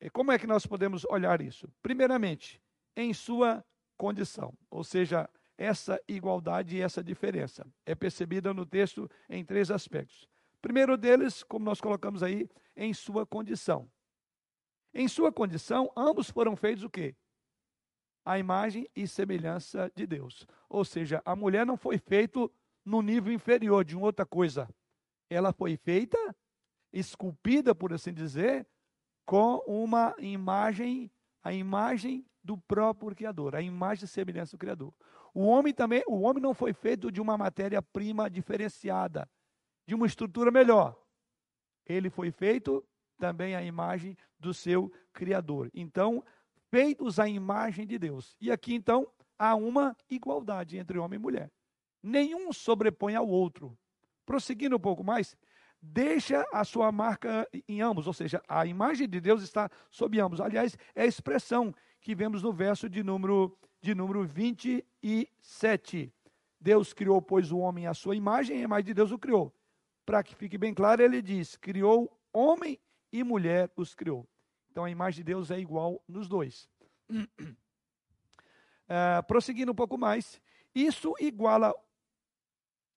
E 0.00 0.10
como 0.10 0.30
é 0.30 0.38
que 0.38 0.46
nós 0.46 0.66
podemos 0.66 1.04
olhar 1.06 1.40
isso? 1.40 1.68
Primeiramente, 1.82 2.62
em 2.94 3.12
sua 3.14 3.64
condição, 3.96 4.52
ou 4.70 4.84
seja, 4.84 5.28
essa 5.56 6.00
igualdade 6.06 6.76
e 6.76 6.82
essa 6.82 7.02
diferença? 7.02 7.66
É 7.84 7.94
percebida 7.94 8.52
no 8.52 8.66
texto 8.66 9.10
em 9.28 9.44
três 9.44 9.70
aspectos. 9.70 10.28
Primeiro 10.60 10.96
deles, 10.96 11.42
como 11.42 11.64
nós 11.64 11.80
colocamos 11.80 12.22
aí, 12.22 12.48
em 12.76 12.92
sua 12.92 13.26
condição. 13.26 13.90
Em 14.92 15.08
sua 15.08 15.32
condição, 15.32 15.90
ambos 15.96 16.30
foram 16.30 16.56
feitos 16.56 16.82
o 16.82 16.90
quê? 16.90 17.14
A 18.24 18.38
imagem 18.38 18.88
e 18.96 19.06
semelhança 19.06 19.90
de 19.94 20.06
Deus. 20.06 20.46
Ou 20.68 20.84
seja, 20.84 21.22
a 21.24 21.36
mulher 21.36 21.64
não 21.64 21.76
foi 21.76 21.98
feita 21.98 22.40
no 22.84 23.02
nível 23.02 23.32
inferior 23.32 23.84
de 23.84 23.96
outra 23.96 24.24
coisa. 24.24 24.68
Ela 25.28 25.52
foi 25.52 25.76
feita, 25.76 26.18
esculpida, 26.92 27.74
por 27.74 27.92
assim 27.92 28.12
dizer, 28.12 28.66
com 29.24 29.56
uma 29.66 30.14
imagem, 30.18 31.10
a 31.42 31.52
imagem 31.52 32.24
do 32.42 32.56
próprio 32.56 33.14
Criador, 33.14 33.54
a 33.56 33.60
imagem 33.60 34.04
e 34.04 34.08
semelhança 34.08 34.56
do 34.56 34.60
Criador. 34.60 34.94
O 35.34 35.44
homem 35.44 35.74
também, 35.74 36.02
o 36.06 36.20
homem 36.22 36.42
não 36.42 36.54
foi 36.54 36.72
feito 36.72 37.10
de 37.10 37.20
uma 37.20 37.36
matéria-prima 37.36 38.30
diferenciada, 38.30 39.28
de 39.86 39.94
uma 39.94 40.06
estrutura 40.06 40.50
melhor. 40.50 40.96
Ele 41.86 42.10
foi 42.10 42.30
feito 42.30 42.84
também 43.18 43.54
à 43.54 43.62
imagem 43.62 44.16
do 44.38 44.52
seu 44.52 44.92
Criador. 45.12 45.70
Então, 45.72 46.22
feitos 46.70 47.18
à 47.18 47.28
imagem 47.28 47.86
de 47.86 47.98
Deus. 47.98 48.36
E 48.40 48.50
aqui 48.50 48.74
então 48.74 49.08
há 49.38 49.54
uma 49.54 49.96
igualdade 50.10 50.76
entre 50.76 50.98
homem 50.98 51.18
e 51.18 51.22
mulher. 51.22 51.50
Nenhum 52.02 52.52
sobrepõe 52.52 53.14
ao 53.14 53.26
outro. 53.26 53.76
Prosseguindo 54.24 54.76
um 54.76 54.80
pouco 54.80 55.04
mais, 55.04 55.36
deixa 55.80 56.44
a 56.52 56.64
sua 56.64 56.90
marca 56.90 57.48
em 57.68 57.80
ambos, 57.80 58.06
ou 58.06 58.12
seja, 58.12 58.42
a 58.48 58.66
imagem 58.66 59.08
de 59.08 59.20
Deus 59.20 59.42
está 59.42 59.70
sob 59.90 60.18
ambos. 60.20 60.40
Aliás, 60.40 60.76
é 60.94 61.02
a 61.02 61.06
expressão 61.06 61.74
que 62.00 62.14
vemos 62.14 62.42
no 62.42 62.52
verso 62.52 62.88
de 62.88 63.02
número, 63.02 63.56
de 63.80 63.94
número 63.94 64.24
27. 64.24 66.12
Deus 66.60 66.92
criou, 66.92 67.22
pois, 67.22 67.52
o 67.52 67.58
homem 67.58 67.86
à 67.86 67.94
sua 67.94 68.16
imagem, 68.16 68.56
e 68.56 68.60
a 68.60 68.64
imagem 68.64 68.86
de 68.86 68.94
Deus 68.94 69.12
o 69.12 69.18
criou. 69.18 69.54
Para 70.06 70.22
que 70.22 70.36
fique 70.36 70.56
bem 70.56 70.72
claro, 70.72 71.02
ele 71.02 71.20
diz: 71.20 71.56
criou 71.56 72.16
homem 72.32 72.78
e 73.12 73.24
mulher 73.24 73.70
os 73.76 73.92
criou. 73.94 74.26
Então 74.70 74.84
a 74.84 74.90
imagem 74.90 75.24
de 75.24 75.32
Deus 75.32 75.50
é 75.50 75.58
igual 75.58 76.00
nos 76.06 76.28
dois. 76.28 76.68
Uh, 77.10 77.26
prosseguindo 79.26 79.72
um 79.72 79.74
pouco 79.74 79.98
mais, 79.98 80.40
isso 80.72 81.12
iguala 81.18 81.74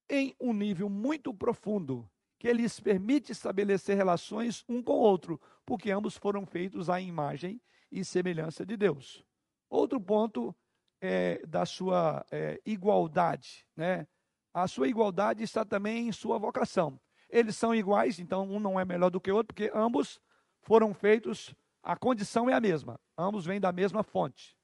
em 0.08 0.34
um 0.40 0.52
nível 0.52 0.88
muito 0.88 1.34
profundo 1.34 2.08
que 2.38 2.52
lhes 2.52 2.78
permite 2.78 3.32
estabelecer 3.32 3.96
relações 3.96 4.64
um 4.68 4.82
com 4.82 4.92
o 4.94 5.00
outro, 5.00 5.40
porque 5.66 5.90
ambos 5.90 6.16
foram 6.16 6.46
feitos 6.46 6.88
à 6.88 7.00
imagem 7.00 7.60
e 7.90 8.04
semelhança 8.04 8.64
de 8.64 8.76
Deus. 8.76 9.24
Outro 9.68 10.00
ponto 10.00 10.56
é, 11.00 11.44
da 11.46 11.66
sua 11.66 12.24
é, 12.30 12.60
igualdade, 12.64 13.66
né? 13.76 14.06
A 14.52 14.66
sua 14.66 14.88
igualdade 14.88 15.42
está 15.42 15.64
também 15.64 16.08
em 16.08 16.12
sua 16.12 16.38
vocação. 16.38 17.00
Eles 17.28 17.56
são 17.56 17.74
iguais, 17.74 18.18
então 18.18 18.48
um 18.48 18.58
não 18.58 18.78
é 18.78 18.84
melhor 18.84 19.10
do 19.10 19.20
que 19.20 19.30
o 19.30 19.36
outro, 19.36 19.54
porque 19.54 19.70
ambos 19.74 20.20
foram 20.62 20.92
feitos, 20.92 21.54
a 21.82 21.96
condição 21.96 22.50
é 22.50 22.54
a 22.54 22.60
mesma, 22.60 22.98
ambos 23.16 23.46
vêm 23.46 23.60
da 23.60 23.72
mesma 23.72 24.02
fonte. 24.02 24.56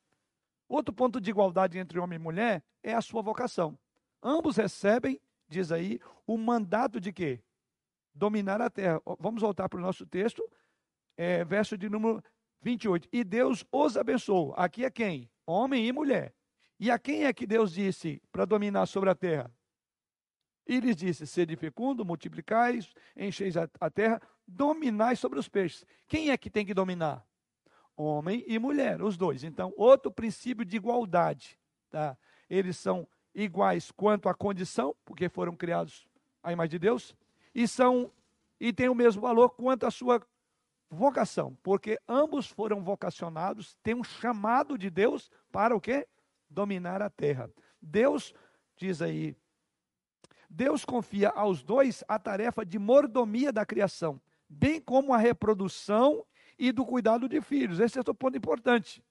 Outro 0.68 0.92
ponto 0.92 1.20
de 1.20 1.30
igualdade 1.30 1.78
entre 1.78 1.98
homem 1.98 2.18
e 2.18 2.22
mulher 2.22 2.64
é 2.82 2.92
a 2.92 3.00
sua 3.00 3.22
vocação. 3.22 3.78
Ambos 4.22 4.56
recebem, 4.56 5.20
diz 5.48 5.70
aí, 5.70 6.00
o 6.26 6.36
mandato 6.36 7.00
de 7.00 7.12
quê? 7.12 7.40
dominar 8.16 8.60
a 8.60 8.70
terra. 8.70 9.00
Vamos 9.20 9.42
voltar 9.42 9.68
para 9.68 9.78
o 9.78 9.82
nosso 9.82 10.06
texto, 10.06 10.42
é, 11.16 11.44
verso 11.44 11.76
de 11.76 11.88
número 11.88 12.22
28. 12.62 13.08
E 13.12 13.22
Deus 13.22 13.64
os 13.70 13.96
abençoou. 13.96 14.54
Aqui 14.56 14.84
é 14.84 14.90
quem? 14.90 15.30
Homem 15.46 15.86
e 15.86 15.92
mulher. 15.92 16.34
E 16.80 16.90
a 16.90 16.98
quem 16.98 17.24
é 17.24 17.32
que 17.32 17.46
Deus 17.46 17.72
disse 17.72 18.20
para 18.32 18.44
dominar 18.44 18.86
sobre 18.86 19.10
a 19.10 19.14
terra? 19.14 19.50
E 20.66 20.80
lhes 20.80 20.96
disse: 20.96 21.26
Sede 21.26 21.54
fecundo, 21.56 22.04
multiplicais, 22.04 22.92
encheis 23.16 23.56
a, 23.56 23.68
a 23.80 23.90
terra, 23.90 24.20
dominai 24.46 25.16
sobre 25.16 25.38
os 25.38 25.48
peixes. 25.48 25.84
Quem 26.08 26.30
é 26.30 26.36
que 26.36 26.50
tem 26.50 26.66
que 26.66 26.74
dominar? 26.74 27.24
Homem 27.96 28.44
e 28.46 28.58
mulher, 28.58 29.02
os 29.02 29.16
dois. 29.16 29.44
Então, 29.44 29.72
outro 29.76 30.10
princípio 30.10 30.64
de 30.64 30.76
igualdade. 30.76 31.58
Tá? 31.90 32.16
Eles 32.50 32.76
são 32.76 33.08
iguais 33.34 33.90
quanto 33.90 34.28
à 34.28 34.34
condição, 34.34 34.94
porque 35.04 35.28
foram 35.28 35.56
criados 35.56 36.06
à 36.42 36.52
imagem 36.52 36.70
de 36.70 36.78
Deus, 36.78 37.14
e 37.54 37.66
são 37.66 38.10
e 38.58 38.72
têm 38.72 38.88
o 38.88 38.94
mesmo 38.94 39.20
valor 39.20 39.50
quanto 39.50 39.86
a 39.86 39.90
sua 39.90 40.20
vocação, 40.90 41.56
porque 41.62 41.98
ambos 42.08 42.46
foram 42.46 42.82
vocacionados, 42.82 43.76
têm 43.82 43.94
um 43.94 44.04
chamado 44.04 44.78
de 44.78 44.88
Deus 44.88 45.30
para 45.52 45.76
o 45.76 45.80
quê? 45.80 46.06
Dominar 46.48 47.02
a 47.02 47.10
terra. 47.10 47.50
Deus 47.80 48.34
diz 48.76 49.02
aí, 49.02 49.36
Deus 50.48 50.84
confia 50.84 51.30
aos 51.30 51.62
dois 51.62 52.04
a 52.08 52.18
tarefa 52.18 52.64
de 52.64 52.78
mordomia 52.78 53.52
da 53.52 53.66
criação, 53.66 54.20
bem 54.48 54.80
como 54.80 55.12
a 55.12 55.18
reprodução 55.18 56.24
e 56.58 56.72
do 56.72 56.84
cuidado 56.84 57.28
de 57.28 57.40
filhos. 57.40 57.80
Esse 57.80 57.98
é 57.98 58.02
o 58.06 58.14
ponto 58.14 58.36
importante. 58.36 59.02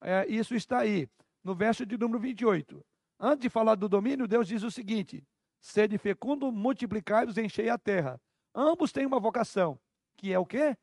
É, 0.00 0.26
isso 0.28 0.54
está 0.54 0.78
aí, 0.78 1.08
no 1.42 1.54
verso 1.54 1.84
de 1.86 1.96
número 1.96 2.18
28. 2.18 2.84
Antes 3.18 3.42
de 3.42 3.48
falar 3.50 3.74
do 3.74 3.88
domínio, 3.88 4.26
Deus 4.26 4.48
diz 4.48 4.62
o 4.62 4.70
seguinte: 4.70 5.26
Sede 5.60 5.98
fecundo, 5.98 6.50
multiplicai-vos, 6.50 7.36
enchei 7.36 7.68
a 7.68 7.76
terra. 7.76 8.20
Ambos 8.54 8.92
têm 8.92 9.06
uma 9.06 9.20
vocação, 9.20 9.78
que 10.16 10.32
é 10.32 10.38
o 10.38 10.46
quê? 10.46 10.76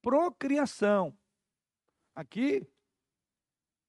Procriação. 0.00 1.16
Aqui 2.14 2.66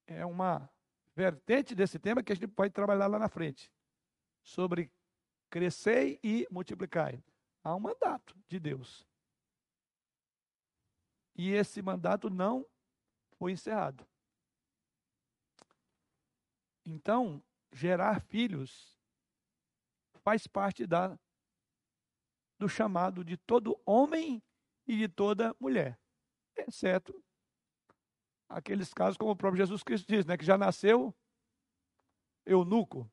é 0.08 0.26
uma 0.26 0.70
vertente 1.16 1.76
desse 1.76 2.00
tema 2.00 2.24
que 2.24 2.32
a 2.32 2.36
gente 2.36 2.48
pode 2.48 2.74
trabalhar 2.74 3.08
lá 3.08 3.20
na 3.20 3.30
frente. 3.30 3.72
Sobre 4.44 4.92
crescer 5.54 6.20
e 6.24 6.48
multiplicar. 6.50 7.14
Há 7.64 7.76
um 7.76 7.80
mandato 7.80 8.36
de 8.48 8.60
Deus. 8.60 9.08
E 11.36 11.52
esse 11.52 11.80
mandato 11.80 12.28
não 12.28 12.66
foi 13.38 13.52
encerrado. 13.52 14.04
Então, 16.84 17.40
gerar 17.72 18.20
filhos 18.20 19.00
faz 20.24 20.48
parte 20.48 20.88
da, 20.88 21.20
do 22.58 22.68
chamado 22.68 23.24
de 23.24 23.38
todo 23.38 23.80
homem 23.86 24.42
e 24.88 24.98
de 24.98 25.08
toda 25.08 25.56
mulher, 25.60 26.00
exceto 26.58 27.24
aqueles 28.50 28.92
casos 28.92 29.18
como 29.18 29.32
o 29.32 29.36
próprio 29.36 29.64
Jesus 29.64 29.84
Cristo 29.84 30.08
diz, 30.08 30.26
né, 30.26 30.36
que 30.36 30.46
já 30.46 30.58
nasceu 30.58 31.16
eunuco. 32.44 33.08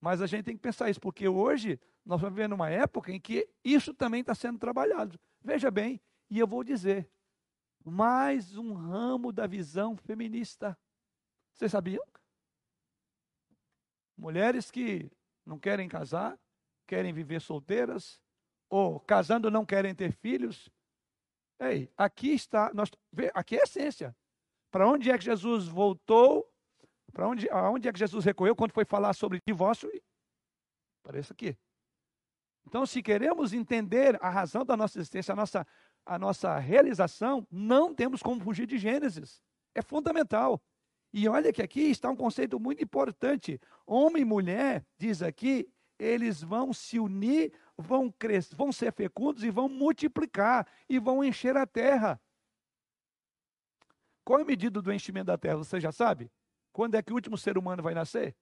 Mas 0.00 0.22
a 0.22 0.26
gente 0.26 0.44
tem 0.44 0.56
que 0.56 0.62
pensar 0.62 0.88
isso, 0.88 1.00
porque 1.00 1.28
hoje 1.28 1.78
nós 2.04 2.18
estamos 2.18 2.34
vivendo 2.34 2.54
uma 2.54 2.70
época 2.70 3.12
em 3.12 3.20
que 3.20 3.48
isso 3.62 3.92
também 3.92 4.20
está 4.20 4.34
sendo 4.34 4.58
trabalhado. 4.58 5.20
Veja 5.42 5.70
bem, 5.70 6.00
e 6.30 6.38
eu 6.38 6.46
vou 6.46 6.64
dizer, 6.64 7.10
mais 7.84 8.56
um 8.56 8.72
ramo 8.72 9.32
da 9.32 9.46
visão 9.46 9.96
feminista. 9.96 10.78
Vocês 11.54 11.72
sabiam? 11.72 12.04
Mulheres 14.16 14.70
que 14.70 15.10
não 15.44 15.58
querem 15.58 15.88
casar, 15.88 16.38
querem 16.86 17.12
viver 17.12 17.40
solteiras, 17.40 18.20
ou 18.68 19.00
casando 19.00 19.50
não 19.50 19.66
querem 19.66 19.94
ter 19.94 20.12
filhos. 20.12 20.70
Ei, 21.58 21.90
aqui 21.96 22.30
está, 22.30 22.72
nós, 22.72 22.90
aqui 23.34 23.56
é 23.56 23.60
a 23.60 23.64
essência. 23.64 24.16
Para 24.70 24.88
onde 24.88 25.10
é 25.10 25.18
que 25.18 25.24
Jesus 25.24 25.66
voltou? 25.66 26.50
Para 27.12 27.28
onde, 27.28 27.48
aonde 27.50 27.88
é 27.88 27.92
que 27.92 27.98
Jesus 27.98 28.24
recorreu 28.24 28.54
quando 28.54 28.72
foi 28.72 28.84
falar 28.84 29.12
sobre 29.12 29.40
divórcio? 29.46 29.90
Parece 31.02 31.32
aqui. 31.32 31.56
Então, 32.66 32.86
se 32.86 33.02
queremos 33.02 33.52
entender 33.52 34.18
a 34.22 34.28
razão 34.28 34.64
da 34.64 34.76
nossa 34.76 34.98
existência, 34.98 35.32
a 35.32 35.36
nossa, 35.36 35.66
a 36.04 36.18
nossa 36.18 36.58
realização, 36.58 37.46
não 37.50 37.94
temos 37.94 38.22
como 38.22 38.40
fugir 38.40 38.66
de 38.66 38.78
Gênesis. 38.78 39.42
É 39.74 39.82
fundamental. 39.82 40.60
E 41.12 41.28
olha 41.28 41.52
que 41.52 41.62
aqui 41.62 41.82
está 41.82 42.08
um 42.10 42.16
conceito 42.16 42.60
muito 42.60 42.82
importante. 42.82 43.60
Homem 43.86 44.22
e 44.22 44.24
mulher, 44.24 44.86
diz 44.96 45.22
aqui, 45.22 45.68
eles 45.98 46.42
vão 46.42 46.72
se 46.72 46.98
unir, 46.98 47.52
vão 47.76 48.10
crescer, 48.10 48.54
vão 48.54 48.72
ser 48.72 48.92
fecundos 48.92 49.42
e 49.42 49.50
vão 49.50 49.68
multiplicar 49.68 50.66
e 50.88 50.98
vão 50.98 51.24
encher 51.24 51.56
a 51.56 51.66
terra. 51.66 52.20
Qual 54.24 54.38
é 54.38 54.42
a 54.42 54.46
medida 54.46 54.80
do 54.80 54.92
enchimento 54.92 55.26
da 55.26 55.36
terra? 55.36 55.56
Você 55.56 55.80
já 55.80 55.90
sabe? 55.90 56.30
Quando 56.72 56.94
é 56.94 57.02
que 57.02 57.12
o 57.12 57.14
último 57.14 57.36
ser 57.36 57.58
humano 57.58 57.82
vai 57.82 57.94
nascer? 57.94 58.36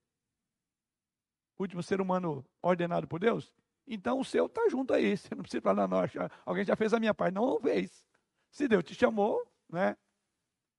O 1.58 1.62
último 1.62 1.82
ser 1.82 2.00
humano 2.00 2.44
ordenado 2.62 3.08
por 3.08 3.20
Deus? 3.20 3.52
Então 3.86 4.20
o 4.20 4.24
seu 4.24 4.46
está 4.46 4.68
junto 4.68 4.92
aí. 4.92 5.16
Você 5.16 5.34
não 5.34 5.42
precisa 5.42 5.62
falar, 5.62 5.88
não, 5.88 5.98
alguém 6.44 6.64
já 6.64 6.76
fez 6.76 6.92
a 6.92 7.00
minha 7.00 7.14
parte. 7.14 7.34
Não 7.34 7.58
fez. 7.60 8.04
Se 8.50 8.68
Deus 8.68 8.84
te 8.84 8.94
chamou, 8.94 9.44
né? 9.68 9.96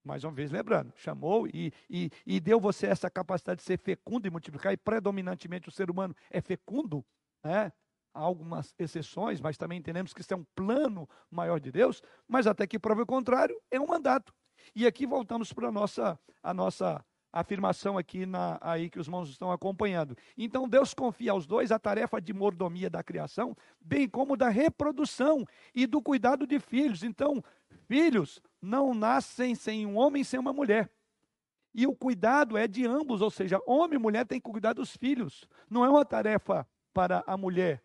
Mais 0.03 0.23
uma 0.23 0.31
vez, 0.31 0.49
lembrando, 0.49 0.93
chamou 0.95 1.45
e, 1.47 1.73
e, 1.89 2.09
e 2.25 2.39
deu 2.39 2.59
você 2.59 2.87
essa 2.87 3.09
capacidade 3.09 3.59
de 3.59 3.65
ser 3.65 3.77
fecundo 3.77 4.27
e 4.27 4.31
multiplicar, 4.31 4.71
e 4.71 4.77
predominantemente 4.77 5.67
o 5.67 5.71
ser 5.71 5.91
humano 5.91 6.15
é 6.29 6.39
fecundo, 6.39 7.05
né? 7.43 7.71
Há 8.13 8.21
algumas 8.21 8.73
exceções, 8.79 9.39
mas 9.39 9.57
também 9.57 9.77
entendemos 9.77 10.13
que 10.13 10.21
isso 10.21 10.33
é 10.33 10.37
um 10.37 10.45
plano 10.55 11.07
maior 11.29 11.59
de 11.59 11.71
Deus, 11.71 12.01
mas 12.27 12.47
até 12.47 12.65
que 12.65 12.79
prova 12.79 13.03
o 13.03 13.05
contrário, 13.05 13.61
é 13.69 13.79
um 13.79 13.85
mandato. 13.85 14.33
E 14.73 14.87
aqui 14.87 15.05
voltamos 15.05 15.53
para 15.53 15.67
a 15.67 15.71
nossa, 15.71 16.19
a 16.41 16.53
nossa, 16.53 17.05
afirmação 17.31 17.97
aqui 17.97 18.25
na, 18.25 18.57
aí 18.61 18.89
que 18.89 18.99
os 18.99 19.07
irmãos 19.07 19.29
estão 19.29 19.51
acompanhando. 19.51 20.17
Então 20.37 20.67
Deus 20.67 20.93
confia 20.93 21.31
aos 21.31 21.45
dois 21.45 21.71
a 21.71 21.79
tarefa 21.79 22.19
de 22.19 22.33
mordomia 22.33 22.89
da 22.89 23.03
criação, 23.03 23.55
bem 23.79 24.07
como 24.07 24.35
da 24.35 24.49
reprodução 24.49 25.45
e 25.73 25.85
do 25.85 26.01
cuidado 26.01 26.47
de 26.47 26.59
filhos. 26.59 27.03
Então, 27.03 27.43
filhos 27.87 28.41
não 28.61 28.93
nascem 28.93 29.55
sem 29.55 29.85
um 29.85 29.97
homem 29.97 30.23
sem 30.23 30.39
uma 30.39 30.53
mulher. 30.53 30.89
E 31.73 31.85
o 31.85 31.95
cuidado 31.95 32.57
é 32.57 32.67
de 32.67 32.85
ambos, 32.85 33.21
ou 33.21 33.29
seja, 33.29 33.61
homem 33.65 33.97
e 33.99 34.01
mulher 34.01 34.25
têm 34.25 34.41
que 34.41 34.49
cuidar 34.49 34.73
dos 34.73 34.95
filhos. 34.97 35.47
Não 35.69 35.85
é 35.85 35.89
uma 35.89 36.03
tarefa 36.03 36.67
para 36.93 37.23
a 37.27 37.37
mulher. 37.37 37.83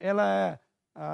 Ela 0.00 0.26
é, 0.26 0.58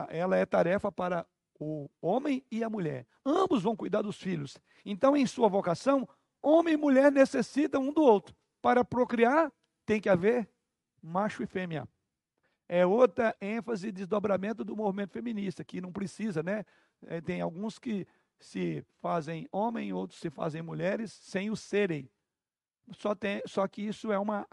ela 0.08 0.36
é 0.36 0.46
tarefa 0.46 0.90
para 0.92 1.26
o 1.58 1.90
homem 2.00 2.44
e 2.50 2.62
a 2.62 2.70
mulher. 2.70 3.06
Ambos 3.26 3.62
vão 3.62 3.76
cuidar 3.76 4.02
dos 4.02 4.16
filhos. 4.16 4.56
Então, 4.84 5.16
em 5.16 5.26
sua 5.26 5.48
vocação, 5.48 6.08
Homem 6.42 6.74
e 6.74 6.76
mulher 6.76 7.12
necessitam 7.12 7.82
um 7.82 7.92
do 7.92 8.02
outro. 8.02 8.34
Para 8.62 8.84
procriar, 8.84 9.52
tem 9.84 10.00
que 10.00 10.08
haver 10.08 10.48
macho 11.02 11.42
e 11.42 11.46
fêmea. 11.46 11.88
É 12.68 12.86
outra 12.86 13.36
ênfase 13.40 13.88
e 13.88 13.92
desdobramento 13.92 14.64
do 14.64 14.76
movimento 14.76 15.12
feminista, 15.12 15.64
que 15.64 15.80
não 15.80 15.92
precisa, 15.92 16.42
né? 16.42 16.64
É, 17.06 17.20
tem 17.20 17.40
alguns 17.40 17.78
que 17.78 18.06
se 18.38 18.84
fazem 19.00 19.48
homem, 19.50 19.92
outros 19.92 20.20
se 20.20 20.30
fazem 20.30 20.62
mulheres, 20.62 21.12
sem 21.12 21.50
o 21.50 21.56
serem. 21.56 22.08
Só, 22.92 23.14
tem, 23.14 23.42
só 23.46 23.66
que 23.66 23.82
isso 23.82 24.12
é 24.12 24.18
uma, 24.18 24.46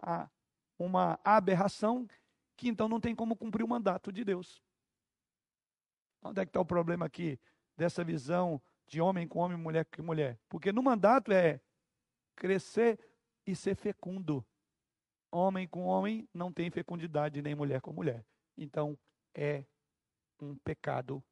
uma 0.77 1.19
aberração 1.23 2.07
que 2.55 2.67
então 2.67 2.89
não 2.89 2.99
tem 2.99 3.15
como 3.15 3.35
cumprir 3.35 3.63
o 3.63 3.67
mandato 3.67 4.11
de 4.11 4.23
Deus. 4.23 4.61
Onde 6.23 6.41
é 6.41 6.45
que 6.45 6.49
está 6.49 6.59
o 6.59 6.65
problema 6.65 7.05
aqui 7.05 7.39
dessa 7.75 8.03
visão 8.03 8.61
de 8.87 8.99
homem 8.99 9.27
com 9.27 9.39
homem, 9.39 9.57
mulher 9.57 9.85
com 9.85 10.03
mulher? 10.03 10.39
Porque 10.49 10.71
no 10.71 10.81
mandato 10.81 11.31
é 11.31 11.61
crescer 12.37 12.97
e 13.45 13.55
ser 13.55 13.75
fecundo. 13.75 14.45
Homem 15.29 15.67
com 15.67 15.83
homem 15.83 16.27
não 16.33 16.53
tem 16.53 16.69
fecundidade, 16.69 17.41
nem 17.41 17.53
mulher 17.53 17.81
com 17.81 17.91
mulher. 17.91 18.25
Então, 18.55 18.97
é 19.35 19.65
um 20.39 20.55
pecado. 20.55 21.23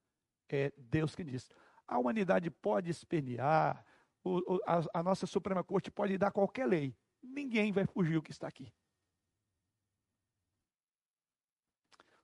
É 0.49 0.71
Deus 0.77 1.15
que 1.15 1.23
diz. 1.23 1.49
A 1.87 1.97
humanidade 1.97 2.49
pode 2.49 2.89
espernear, 2.89 3.85
o, 4.23 4.55
o, 4.55 4.59
a, 4.65 4.99
a 4.99 5.03
nossa 5.03 5.27
Suprema 5.27 5.63
Corte 5.63 5.91
pode 5.91 6.17
dar 6.17 6.31
qualquer 6.31 6.65
lei. 6.65 6.95
Ninguém 7.21 7.71
vai 7.71 7.85
fugir 7.85 8.17
o 8.17 8.21
que 8.21 8.31
está 8.31 8.47
aqui. 8.47 8.73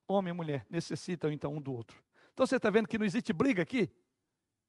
Homem 0.08 0.32
e 0.32 0.36
mulher 0.36 0.66
necessitam 0.70 1.32
então 1.32 1.54
um 1.54 1.62
do 1.62 1.72
outro. 1.74 2.04
Então 2.34 2.46
você 2.46 2.58
está 2.58 2.70
vendo 2.70 2.88
que 2.88 2.98
não 2.98 3.06
existe 3.06 3.32
briga 3.32 3.62
aqui? 3.62 3.90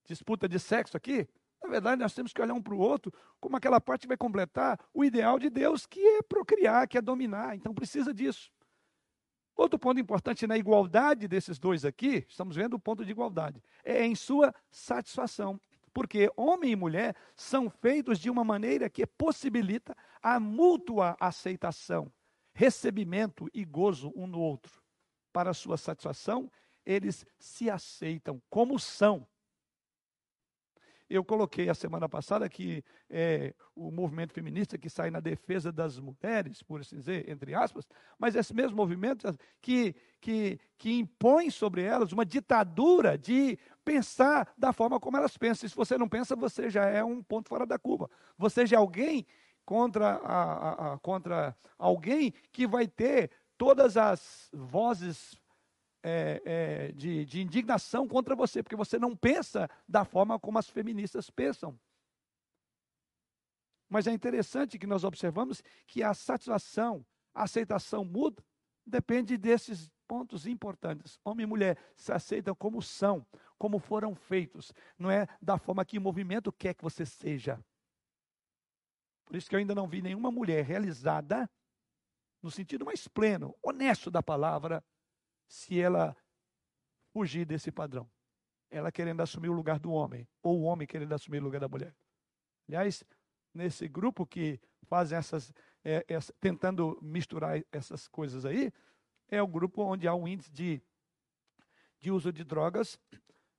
Disputa 0.05 0.49
de 0.49 0.59
sexo 0.59 0.97
aqui? 0.97 1.29
Na 1.63 1.69
verdade, 1.69 2.03
nós 2.03 2.15
temos 2.15 2.33
que 2.33 2.43
olhar 2.43 2.55
um 2.55 2.63
para 2.63 2.75
o 2.75 2.79
outro 2.79 3.13
como 3.41 3.57
aquela 3.57 3.81
parte 3.81 4.03
que 4.03 4.09
vai 4.09 4.17
completar 4.17 4.79
o 4.93 5.05
ideal 5.05 5.39
de 5.39 5.49
Deus, 5.49 5.87
que 5.87 6.01
é 6.01 6.23
procriar, 6.23 6.89
que 6.89 6.99
é 6.99 7.03
dominar. 7.03 7.55
Então 7.55 7.73
precisa 7.73 8.13
disso. 8.13 8.51
Outro 9.55 9.79
ponto 9.79 10.01
importante 10.01 10.47
na 10.47 10.57
igualdade 10.57 11.29
desses 11.29 11.59
dois 11.59 11.85
aqui, 11.85 12.25
estamos 12.29 12.57
vendo 12.57 12.75
o 12.75 12.81
ponto 12.81 13.05
de 13.05 13.11
igualdade, 13.11 13.63
é 13.85 14.05
em 14.05 14.15
sua 14.15 14.55
satisfação. 14.71 15.61
Porque 15.93 16.31
homem 16.37 16.73
e 16.73 16.77
mulher 16.77 17.15
são 17.37 17.69
feitos 17.69 18.19
de 18.19 18.31
uma 18.31 18.43
maneira 18.43 18.89
que 18.89 19.07
possibilita 19.07 19.95
a 20.23 20.41
mútua 20.41 21.15
aceitação, 21.21 22.11
recebimento 22.55 23.47
e 23.53 23.63
gozo 23.65 24.11
um 24.17 24.27
no 24.27 24.41
outro. 24.41 24.83
Para 25.33 25.53
sua 25.53 25.77
satisfação, 25.77 26.51
eles 26.85 27.27
se 27.39 27.69
aceitam 27.69 28.43
como 28.49 28.79
são, 28.79 29.27
eu 31.09 31.25
coloquei 31.25 31.69
a 31.69 31.75
semana 31.75 32.09
passada 32.09 32.49
que 32.49 32.83
é, 33.11 33.55
o 33.75 33.91
movimento 33.91 34.33
feminista 34.33 34.79
que 34.79 34.89
sai 34.89 35.11
na 35.11 35.21
defesa 35.21 35.71
das 35.71 35.99
mulheres, 35.99 36.63
por 36.63 36.81
assim 36.81 36.97
dizer, 36.97 37.29
entre 37.29 37.55
aspas, 37.55 37.87
mas 38.19 38.35
esse 38.35 38.55
mesmo 38.55 38.77
movimento 38.77 39.37
que, 39.61 39.95
que, 40.21 40.59
que 40.79 40.99
impõe 40.99 41.51
sobre 41.51 41.83
elas 41.83 42.13
uma 42.13 42.25
ditadura 42.25 43.19
de 43.19 43.59
pensar 43.85 44.53
da 44.57 44.73
forma 44.73 44.99
como 44.99 45.17
elas 45.17 45.37
pensam. 45.37 45.67
E 45.67 45.71
se 45.71 45.77
você 45.77 45.99
não 45.99 46.09
pensa, 46.09 46.35
você 46.35 46.71
já 46.71 46.87
é 46.87 47.05
um 47.05 47.23
ponto 47.23 47.49
fora 47.49 47.67
da 47.67 47.79
curva. 47.79 48.09
Você 48.39 48.67
já 48.67 48.77
é 48.77 48.81
alguém 48.81 49.27
contra, 49.65 50.15
a, 50.17 50.43
a, 50.43 50.93
a, 50.95 50.99
contra 50.99 51.57
alguém 51.79 52.33
que 52.51 52.67
vai 52.67 52.87
ter 52.87 53.31
todas 53.57 53.97
as 53.97 54.49
vozes 54.53 55.37
é, 56.03 56.43
é, 56.45 56.93
de, 56.93 57.25
de 57.25 57.41
indignação 57.41 58.09
contra 58.09 58.35
você, 58.35 58.63
porque 58.63 58.77
você 58.77 58.99
não 58.99 59.17
pensa 59.17 59.69
da 59.89 60.05
forma 60.05 60.39
como 60.39 60.59
as 60.59 60.69
feministas 60.69 61.31
pensam. 61.31 61.79
Mas 63.89 64.07
é 64.07 64.13
interessante 64.13 64.79
que 64.79 64.87
nós 64.87 65.05
observamos 65.05 65.63
que 65.87 66.03
a 66.03 66.15
satisfação, 66.15 67.05
a 67.35 67.45
aceitação 67.45 68.05
muda, 68.05 68.43
depende 68.87 69.37
desses 69.37 69.91
pontos 70.09 70.47
importantes. 70.47 71.21
Homem 71.25 71.45
e 71.45 71.47
mulher 71.47 71.79
se 71.95 72.13
aceitam 72.13 72.55
como 72.55 72.83
são, 72.83 73.27
como 73.59 73.79
foram 73.79 74.15
feitos, 74.15 74.73
não 74.99 75.11
é 75.11 75.27
da 75.41 75.57
forma 75.59 75.85
que 75.85 75.99
o 75.99 76.01
movimento 76.01 76.51
quer 76.53 76.75
que 76.75 76.83
você 76.83 77.07
seja. 77.07 77.63
Por 79.25 79.37
isso 79.37 79.49
que 79.49 79.55
eu 79.55 79.61
ainda 79.61 79.75
não 79.75 79.87
vi 79.87 80.03
nenhuma 80.03 80.31
mulher 80.31 80.65
realizada, 80.65 81.49
no 82.43 82.51
sentido 82.51 82.85
mais 82.85 83.07
pleno, 83.07 83.57
honesto 83.63 84.11
da 84.11 84.23
palavra, 84.23 84.85
se 85.53 85.79
ela 85.79 86.17
fugir 87.13 87.45
desse 87.45 87.71
padrão. 87.71 88.11
Ela 88.71 88.91
querendo 88.91 89.21
assumir 89.21 89.51
o 89.51 89.53
lugar 89.53 89.79
do 89.79 89.93
homem, 89.93 90.27
ou 90.43 90.61
o 90.61 90.63
homem 90.63 90.87
querendo 90.87 91.13
assumir 91.13 91.43
o 91.43 91.45
lugar 91.45 91.61
da 91.61 91.69
mulher. 91.69 91.95
Aliás, 92.67 93.05
nesse 93.53 93.87
grupo 93.87 94.27
que 94.27 94.59
fazem 94.85 95.19
essas, 95.19 95.53
é, 95.85 96.03
tentando 96.41 96.99
misturar 97.03 97.63
essas 97.71 98.09
coisas 98.09 98.47
aí, 98.47 98.73
é 99.29 99.43
o 99.43 99.47
grupo 99.47 99.83
onde 99.83 100.09
há 100.09 100.15
um 100.15 100.27
índice 100.27 100.51
de, 100.51 100.83
de 102.01 102.11
uso 102.11 102.33
de 102.33 102.45
drogas, 102.45 102.99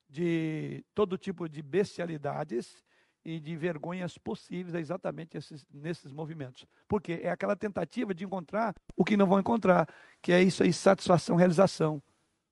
de 0.10 0.84
todo 0.96 1.16
tipo 1.16 1.48
de 1.48 1.62
bestialidades 1.62 2.84
e 3.26 3.40
de 3.40 3.56
vergonhas 3.56 4.18
possíveis 4.18 4.76
exatamente 4.76 5.38
esses, 5.38 5.66
nesses 5.74 6.12
movimentos. 6.12 6.66
Porque 6.88 7.22
é 7.24 7.30
aquela 7.30 7.56
tentativa 7.56 8.14
de 8.14 8.26
encontrar 8.26 8.76
o 8.96 9.04
que 9.04 9.16
não 9.16 9.26
vão 9.26 9.40
encontrar, 9.40 9.88
que 10.22 10.32
é 10.32 10.42
isso 10.42 10.64
aí, 10.64 10.74
satisfação, 10.74 11.36
realização. 11.36 12.02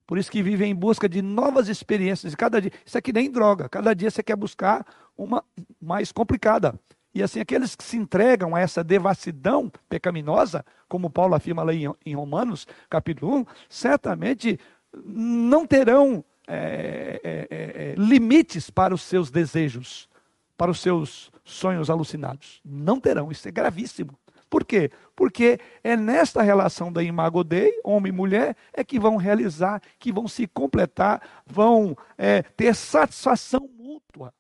Por 0.08 0.18
isso 0.18 0.32
que 0.32 0.44
vivem 0.44 0.72
em 0.72 0.76
busca 0.76 1.08
de 1.08 1.22
novas 1.22 1.68
experiências. 1.68 2.36
Cada 2.36 2.62
dia, 2.62 2.72
isso 2.86 2.98
é 2.98 3.02
que 3.02 3.14
nem 3.14 3.30
droga. 3.32 3.70
Cada 3.70 3.94
dia 3.94 4.10
você 4.10 4.24
quer 4.24 4.36
buscar 4.36 4.86
uma 5.18 5.44
mais 5.82 6.12
complicada. 6.12 6.80
E 7.14 7.22
assim, 7.22 7.42
aqueles 7.42 7.76
que 7.76 7.84
se 7.84 7.98
entregam 7.98 8.56
a 8.56 8.60
essa 8.60 8.84
devassidão 8.84 9.72
pecaminosa, 9.90 10.66
como 10.88 11.10
Paulo 11.10 11.36
afirma 11.36 11.64
lá 11.64 11.74
em, 11.74 11.94
em 12.06 12.16
Romanos, 12.16 12.66
capítulo 12.90 13.40
1, 13.40 13.46
certamente 13.70 14.60
não 15.06 15.66
terão 15.66 16.24
é, 16.48 17.22
é, 17.24 17.48
é, 17.50 17.96
limites 17.98 18.70
para 18.70 18.94
os 18.94 19.02
seus 19.02 19.30
desejos 19.30 20.10
para 20.58 20.72
os 20.72 20.80
seus 20.80 21.32
sonhos 21.44 21.90
alucinados. 21.90 22.62
Não 22.64 23.00
terão, 23.00 23.32
isso 23.32 23.48
é 23.48 23.52
gravíssimo. 23.52 24.18
Por 24.50 24.66
quê? 24.66 24.92
Porque 25.16 25.60
é 25.82 25.96
nesta 25.96 26.42
relação 26.42 26.92
da 26.92 27.02
imago 27.02 27.42
Dei, 27.42 27.80
homem 27.86 28.12
e 28.12 28.16
mulher, 28.16 28.58
é 28.74 28.84
que 28.84 29.00
vão 29.00 29.16
realizar, 29.16 29.82
que 29.98 30.12
vão 30.12 30.28
se 30.28 30.46
completar, 30.46 31.22
vão 31.46 31.96
é, 32.18 32.42
ter 32.42 32.76
satisfação 32.76 33.70
mútua 33.74 34.34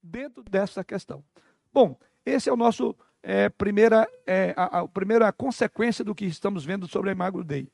dentro 0.00 0.42
dessa 0.44 0.84
questão. 0.84 1.24
Bom, 1.72 1.98
esse 2.24 2.48
é 2.48 2.52
o 2.52 2.56
nosso 2.56 2.94
é, 3.24 3.48
primeira, 3.48 4.08
é, 4.24 4.54
a, 4.56 4.80
a, 4.80 4.88
primeira 4.88 5.32
consequência 5.32 6.04
do 6.04 6.14
que 6.14 6.26
estamos 6.26 6.64
vendo 6.64 6.86
sobre 6.86 7.10
a 7.10 7.12
imago 7.12 7.42
Dei. 7.42 7.68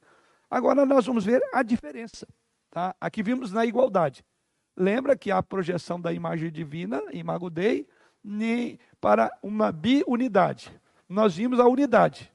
Agora 0.49 0.87
nós 0.87 1.05
vamos 1.05 1.27
ver 1.27 1.43
a 1.53 1.63
diferença. 1.63 2.27
Tá? 2.71 2.95
Aqui 2.99 3.23
vimos 3.23 3.53
na 3.53 3.67
igualdade. 3.67 4.25
Lembra 4.81 5.15
que 5.15 5.31
a 5.31 5.43
projeção 5.43 6.01
da 6.01 6.11
imagem 6.11 6.51
divina, 6.51 7.03
imago 7.13 7.51
Dei, 7.51 7.87
para 8.99 9.31
uma 9.43 9.71
biunidade. 9.71 10.73
Nós 11.07 11.37
vimos 11.37 11.61
a 11.61 11.67
unidade. 11.67 12.33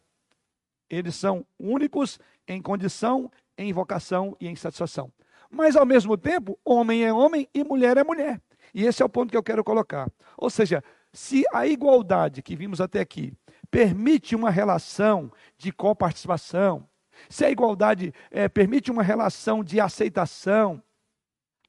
Eles 0.87 1.15
são 1.15 1.43
únicos 1.57 2.19
em 2.47 2.61
condição, 2.61 3.31
em 3.57 3.73
vocação 3.73 4.37
e 4.39 4.47
em 4.47 4.55
satisfação. 4.55 5.11
Mas, 5.49 5.75
ao 5.75 5.87
mesmo 5.87 6.15
tempo, 6.15 6.55
homem 6.63 7.03
é 7.03 7.11
homem 7.11 7.49
e 7.51 7.63
mulher 7.63 7.97
é 7.97 8.03
mulher. 8.03 8.39
E 8.75 8.85
esse 8.85 9.01
é 9.01 9.05
o 9.05 9.09
ponto 9.09 9.31
que 9.31 9.37
eu 9.37 9.41
quero 9.41 9.63
colocar. 9.63 10.07
Ou 10.37 10.51
seja, 10.51 10.83
se 11.11 11.43
a 11.51 11.65
igualdade 11.65 12.43
que 12.43 12.55
vimos 12.55 12.79
até 12.79 12.99
aqui 12.99 13.33
permite 13.71 14.35
uma 14.35 14.51
relação 14.51 15.31
de 15.57 15.71
coparticipação, 15.71 16.87
se 17.27 17.43
a 17.43 17.49
igualdade 17.49 18.13
é, 18.29 18.47
permite 18.47 18.91
uma 18.91 19.01
relação 19.01 19.63
de 19.63 19.79
aceitação, 19.79 20.79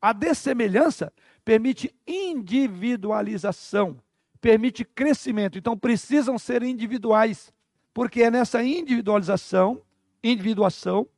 a 0.01 0.13
dessemelhança 0.13 1.13
permite 1.45 1.95
individualização, 2.07 4.01
permite 4.41 4.85
crescimento. 4.85 5.59
Então 5.59 5.77
precisam 5.77 6.39
ser 6.39 6.63
individuais, 6.63 7.53
porque 7.95 8.23
é 8.23 8.31
nessa 8.31 8.63
individualização, 8.63 9.83
individuação, 10.23 11.09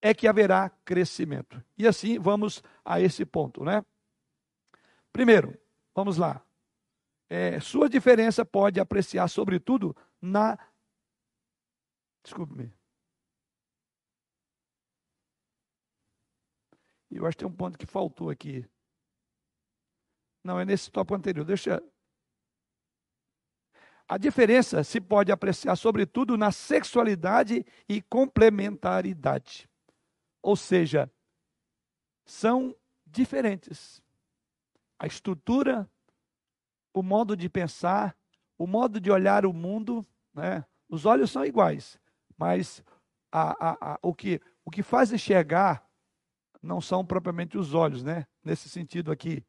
é 0.00 0.12
que 0.12 0.26
haverá 0.26 0.68
crescimento. 0.84 1.62
E 1.78 1.86
assim 1.86 2.18
vamos 2.18 2.62
a 2.84 3.00
esse 3.00 3.24
ponto, 3.24 3.64
né? 3.64 3.84
Primeiro, 5.12 5.56
vamos 5.94 6.16
lá. 6.16 6.42
é, 7.28 7.60
sua 7.60 7.88
diferença 7.88 8.44
pode 8.44 8.78
apreciar, 8.78 9.26
sobretudo, 9.28 9.96
na. 10.20 10.58
Desculpe-me. 12.22 12.72
Eu 17.14 17.26
acho 17.26 17.36
que 17.36 17.44
tem 17.44 17.52
um 17.52 17.56
ponto 17.56 17.78
que 17.78 17.86
faltou 17.86 18.30
aqui. 18.30 18.66
Não, 20.42 20.58
é 20.58 20.64
nesse 20.64 20.90
tópico 20.90 21.14
anterior. 21.14 21.44
Deixa. 21.44 21.82
A 24.08 24.18
diferença 24.18 24.82
se 24.82 25.00
pode 25.00 25.30
apreciar, 25.30 25.76
sobretudo, 25.76 26.36
na 26.36 26.50
sexualidade 26.50 27.64
e 27.88 28.02
complementaridade. 28.02 29.68
Ou 30.42 30.56
seja, 30.56 31.10
são 32.24 32.74
diferentes. 33.06 34.02
A 34.98 35.06
estrutura, 35.06 35.88
o 36.92 37.02
modo 37.02 37.36
de 37.36 37.48
pensar, 37.48 38.16
o 38.58 38.66
modo 38.66 39.00
de 39.00 39.10
olhar 39.10 39.44
o 39.44 39.52
mundo, 39.52 40.06
né? 40.34 40.64
os 40.88 41.06
olhos 41.06 41.30
são 41.30 41.44
iguais, 41.44 41.98
mas 42.36 42.82
a, 43.30 43.70
a, 43.70 43.94
a, 43.94 43.98
o, 44.02 44.14
que, 44.14 44.40
o 44.64 44.70
que 44.70 44.82
faz 44.82 45.12
enxergar 45.12 45.86
não 46.62 46.80
são 46.80 47.04
propriamente 47.04 47.58
os 47.58 47.74
olhos, 47.74 48.02
né? 48.02 48.26
nesse 48.44 48.68
sentido 48.68 49.10
aqui. 49.10 49.44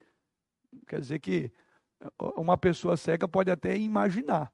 Quer 0.88 1.00
dizer 1.00 1.20
que 1.20 1.52
uma 2.36 2.58
pessoa 2.58 2.98
cega 2.98 3.28
pode 3.28 3.52
até 3.52 3.78
imaginar. 3.78 4.52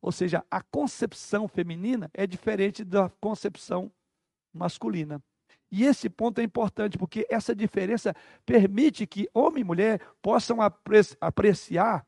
Ou 0.00 0.12
seja, 0.12 0.44
a 0.50 0.60
concepção 0.60 1.46
feminina 1.48 2.10
é 2.12 2.26
diferente 2.26 2.84
da 2.84 3.08
concepção 3.20 3.92
masculina. 4.52 5.22
E 5.70 5.84
esse 5.84 6.08
ponto 6.08 6.40
é 6.40 6.44
importante, 6.44 6.98
porque 6.98 7.26
essa 7.28 7.54
diferença 7.54 8.14
permite 8.44 9.06
que 9.06 9.28
homem 9.32 9.62
e 9.62 9.64
mulher 9.64 10.00
possam 10.22 10.58
apreciar 11.20 12.06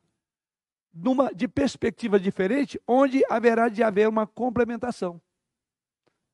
numa, 0.93 1.33
de 1.35 1.49
perspectiva 1.49 2.19
diferente, 2.19 2.81
onde 2.87 3.23
haverá 3.29 3.69
de 3.69 3.83
haver 3.83 4.09
uma 4.09 4.27
complementação. 4.27 5.21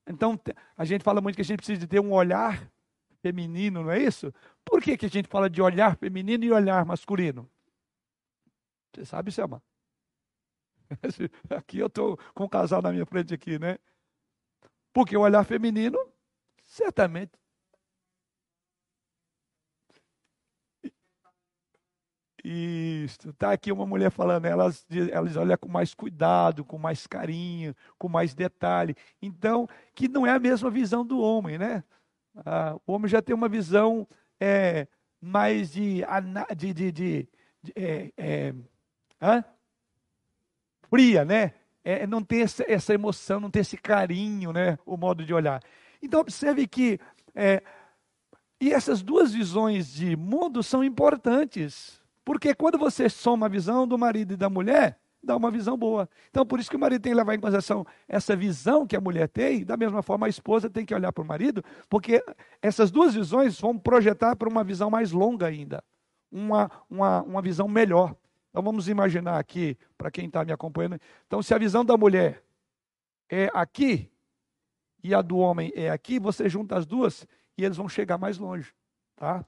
Então, 0.07 0.39
a 0.77 0.85
gente 0.85 1.03
fala 1.03 1.21
muito 1.21 1.37
que 1.37 1.43
a 1.43 1.45
gente 1.45 1.59
precisa 1.59 1.81
de 1.81 1.87
ter 1.87 2.01
um 2.01 2.13
olhar 2.13 2.71
feminino, 3.23 3.83
não 3.85 3.91
é 3.91 3.99
isso? 4.01 4.33
Por 4.65 4.83
que, 4.83 4.97
que 4.97 5.07
a 5.07 5.09
gente 5.11 5.29
fala 5.29 5.49
de 5.49 5.63
olhar 5.63 5.97
feminino 5.97 6.45
e 6.45 6.53
olhar 6.53 6.85
masculino? 6.85 7.49
Você 8.95 9.05
sabe, 9.05 9.33
Selma? 9.33 9.63
Aqui 11.51 11.79
eu 11.79 11.87
estou 11.87 12.19
com 12.35 12.45
um 12.45 12.49
casal 12.49 12.83
na 12.83 12.93
minha 12.93 13.07
frente 13.07 13.33
aqui, 13.33 13.59
né? 13.59 13.79
Porque 14.93 15.17
o 15.17 15.21
olhar 15.21 15.45
feminino 15.45 15.99
Certamente. 16.73 17.39
Isso, 22.45 23.31
está 23.31 23.53
aqui 23.53 23.71
uma 23.71 23.87
mulher 23.87 24.11
falando, 24.11 24.47
elas, 24.47 24.85
elas 25.13 25.37
olham 25.37 25.57
com 25.57 25.69
mais 25.69 25.95
cuidado, 25.95 26.65
com 26.65 26.77
mais 26.77 27.07
carinho, 27.07 27.75
com 27.99 28.09
mais 28.09 28.35
detalhe. 28.35 28.97
Então, 29.21 29.69
que 29.95 30.09
não 30.09 30.27
é 30.27 30.31
a 30.31 30.41
mesma 30.41 30.69
visão 30.71 31.07
do 31.07 31.21
homem, 31.21 31.57
né? 31.59 31.85
Ah, 32.45 32.77
o 32.87 32.93
homem 32.93 33.09
já 33.09 33.21
tem 33.21 33.35
uma 33.35 33.49
visão 33.49 34.07
é, 34.41 34.87
mais 35.21 35.73
de, 35.73 36.03
de, 36.57 36.75
de, 36.75 36.93
de, 36.93 37.29
de 37.63 37.73
é, 37.77 38.13
é, 38.17 38.55
fria, 40.89 41.25
né? 41.25 41.55
É, 41.85 42.07
não 42.07 42.23
tem 42.23 42.43
essa, 42.43 42.65
essa 42.69 42.95
emoção, 42.95 43.41
não 43.41 43.51
tem 43.51 43.61
esse 43.61 43.77
carinho, 43.77 44.53
né? 44.53 44.79
O 44.87 44.97
modo 44.97 45.25
de 45.25 45.35
olhar. 45.35 45.63
Então, 46.01 46.21
observe 46.21 46.67
que. 46.67 46.99
É, 47.35 47.63
e 48.61 48.73
essas 48.73 49.03
duas 49.03 49.33
visões 49.33 49.93
de 49.93 50.15
mundo 50.17 50.63
são 50.63 50.85
importantes. 50.85 52.01
Porque 52.25 52.55
quando 52.55 52.79
você 52.79 53.09
soma 53.09 53.47
a 53.47 53.49
visão 53.49 53.87
do 53.87 53.99
marido 53.99 54.35
e 54.35 54.37
da 54.37 54.49
mulher, 54.49 54.99
dá 55.23 55.37
uma 55.37 55.51
visão 55.51 55.77
boa. 55.77 56.09
Então, 56.31 56.45
por 56.45 56.59
isso 56.59 56.69
que 56.69 56.77
o 56.77 56.81
marido 56.81 57.03
tem 57.03 57.13
que 57.13 57.17
levar 57.17 57.35
em 57.35 57.41
consideração 57.41 57.87
essa 58.09 58.35
visão 58.35 58.87
que 58.87 58.97
a 58.97 59.01
mulher 59.01 59.29
tem, 59.29 59.65
da 59.65 59.77
mesma 59.77 60.03
forma 60.03 60.27
a 60.27 60.29
esposa 60.29 60.69
tem 60.69 60.85
que 60.85 60.95
olhar 60.95 61.13
para 61.13 61.23
o 61.23 61.27
marido, 61.27 61.63
porque 61.89 62.23
essas 62.61 62.91
duas 62.91 63.15
visões 63.15 63.61
vão 63.61 63.79
projetar 63.79 64.35
para 64.37 64.49
uma 64.49 64.65
visão 64.65 64.91
mais 64.91 65.13
longa 65.13 65.47
ainda, 65.47 65.83
uma, 66.31 66.71
uma, 66.91 67.23
uma 67.23 67.43
visão 67.43 67.69
melhor. 67.69 68.17
Então, 68.51 68.63
vamos 68.63 68.89
imaginar 68.89 69.39
aqui, 69.39 69.79
para 69.97 70.11
quem 70.11 70.27
está 70.27 70.45
me 70.45 70.53
acompanhando. 70.53 70.99
Então, 71.27 71.43
se 71.43 71.55
a 71.55 71.59
visão 71.59 71.85
da 71.85 71.97
mulher 71.97 72.43
é 73.31 73.51
aqui, 73.55 74.13
e 75.03 75.15
a 75.15 75.21
do 75.21 75.37
homem 75.39 75.73
é 75.75 75.91
aqui, 75.91 76.19
você 76.19 76.49
junta 76.49 76.77
as 76.77 76.87
duas 76.87 77.27
e 77.59 77.65
eles 77.65 77.77
vão 77.77 77.89
chegar 77.89 78.17
mais 78.17 78.39
longe, 78.39 78.73
tá? 79.17 79.45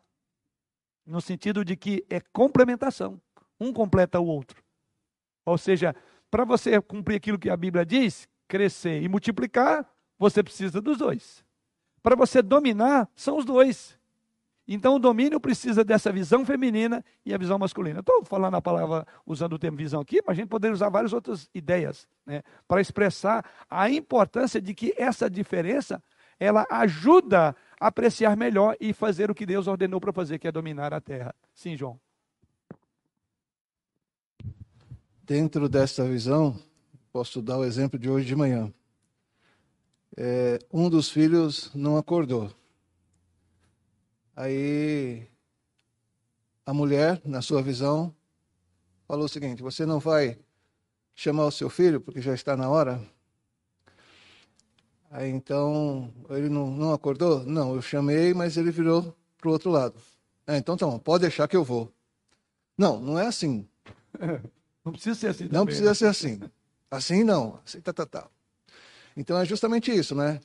No 1.06 1.20
sentido 1.20 1.64
de 1.64 1.76
que 1.76 2.04
é 2.10 2.20
complementação, 2.20 3.20
um 3.60 3.72
completa 3.72 4.18
o 4.18 4.26
outro. 4.26 4.63
Ou 5.44 5.58
seja, 5.58 5.94
para 6.30 6.44
você 6.44 6.80
cumprir 6.80 7.16
aquilo 7.16 7.38
que 7.38 7.50
a 7.50 7.56
Bíblia 7.56 7.84
diz, 7.84 8.28
crescer 8.48 9.02
e 9.02 9.08
multiplicar, 9.08 9.88
você 10.18 10.42
precisa 10.42 10.80
dos 10.80 10.98
dois. 10.98 11.44
Para 12.02 12.16
você 12.16 12.42
dominar, 12.42 13.08
são 13.14 13.36
os 13.36 13.44
dois. 13.44 13.98
Então 14.66 14.96
o 14.96 14.98
domínio 14.98 15.38
precisa 15.38 15.84
dessa 15.84 16.10
visão 16.10 16.44
feminina 16.44 17.04
e 17.24 17.34
a 17.34 17.38
visão 17.38 17.58
masculina. 17.58 18.00
Estou 18.00 18.24
falando 18.24 18.54
a 18.56 18.62
palavra, 18.62 19.06
usando 19.26 19.54
o 19.54 19.58
termo 19.58 19.76
visão 19.76 20.00
aqui, 20.00 20.20
mas 20.26 20.36
a 20.36 20.40
gente 20.40 20.48
poderia 20.48 20.72
usar 20.72 20.88
várias 20.88 21.12
outras 21.12 21.48
ideias 21.54 22.08
né, 22.24 22.42
para 22.66 22.80
expressar 22.80 23.44
a 23.68 23.90
importância 23.90 24.60
de 24.60 24.74
que 24.74 24.94
essa 24.96 25.28
diferença 25.28 26.02
ela 26.40 26.66
ajuda 26.70 27.54
a 27.78 27.88
apreciar 27.88 28.36
melhor 28.36 28.76
e 28.80 28.92
fazer 28.92 29.30
o 29.30 29.34
que 29.34 29.46
Deus 29.46 29.66
ordenou 29.66 30.00
para 30.00 30.12
fazer, 30.12 30.38
que 30.38 30.48
é 30.48 30.52
dominar 30.52 30.94
a 30.94 31.00
terra. 31.00 31.34
Sim, 31.52 31.76
João. 31.76 32.00
Dentro 35.26 35.70
dessa 35.70 36.04
visão, 36.04 36.54
posso 37.10 37.40
dar 37.40 37.56
o 37.56 37.64
exemplo 37.64 37.98
de 37.98 38.10
hoje 38.10 38.26
de 38.26 38.36
manhã. 38.36 38.70
É, 40.14 40.58
um 40.70 40.90
dos 40.90 41.08
filhos 41.08 41.70
não 41.74 41.96
acordou. 41.96 42.52
Aí 44.36 45.26
a 46.66 46.74
mulher, 46.74 47.22
na 47.24 47.40
sua 47.40 47.62
visão, 47.62 48.14
falou 49.08 49.24
o 49.24 49.28
seguinte: 49.28 49.62
Você 49.62 49.86
não 49.86 49.98
vai 49.98 50.38
chamar 51.14 51.46
o 51.46 51.50
seu 51.50 51.70
filho 51.70 52.02
porque 52.02 52.20
já 52.20 52.34
está 52.34 52.54
na 52.54 52.68
hora? 52.68 53.00
Aí 55.10 55.30
então 55.30 56.12
ele 56.28 56.50
não, 56.50 56.70
não 56.70 56.92
acordou? 56.92 57.42
Não, 57.46 57.74
eu 57.74 57.80
chamei, 57.80 58.34
mas 58.34 58.58
ele 58.58 58.70
virou 58.70 59.16
para 59.38 59.48
o 59.48 59.52
outro 59.52 59.70
lado. 59.70 59.98
É, 60.46 60.58
então 60.58 60.76
tá 60.76 60.84
bom, 60.84 60.98
pode 60.98 61.22
deixar 61.22 61.48
que 61.48 61.56
eu 61.56 61.64
vou. 61.64 61.90
Não, 62.76 63.00
não 63.00 63.18
é 63.18 63.26
assim. 63.26 63.66
Não 64.84 64.92
precisa 64.92 65.14
ser 65.14 65.28
assim. 65.28 65.44
Não 65.44 65.50
também, 65.50 65.66
precisa 65.66 65.88
né? 65.90 65.94
ser 65.94 66.06
assim. 66.06 66.40
Assim 66.90 67.24
não. 67.24 67.58
Assim, 67.64 67.80
tá, 67.80 67.92
tá, 67.92 68.06
tá. 68.06 68.28
Então 69.16 69.38
é 69.38 69.44
justamente 69.44 69.90
isso, 69.90 70.14
né? 70.14 70.40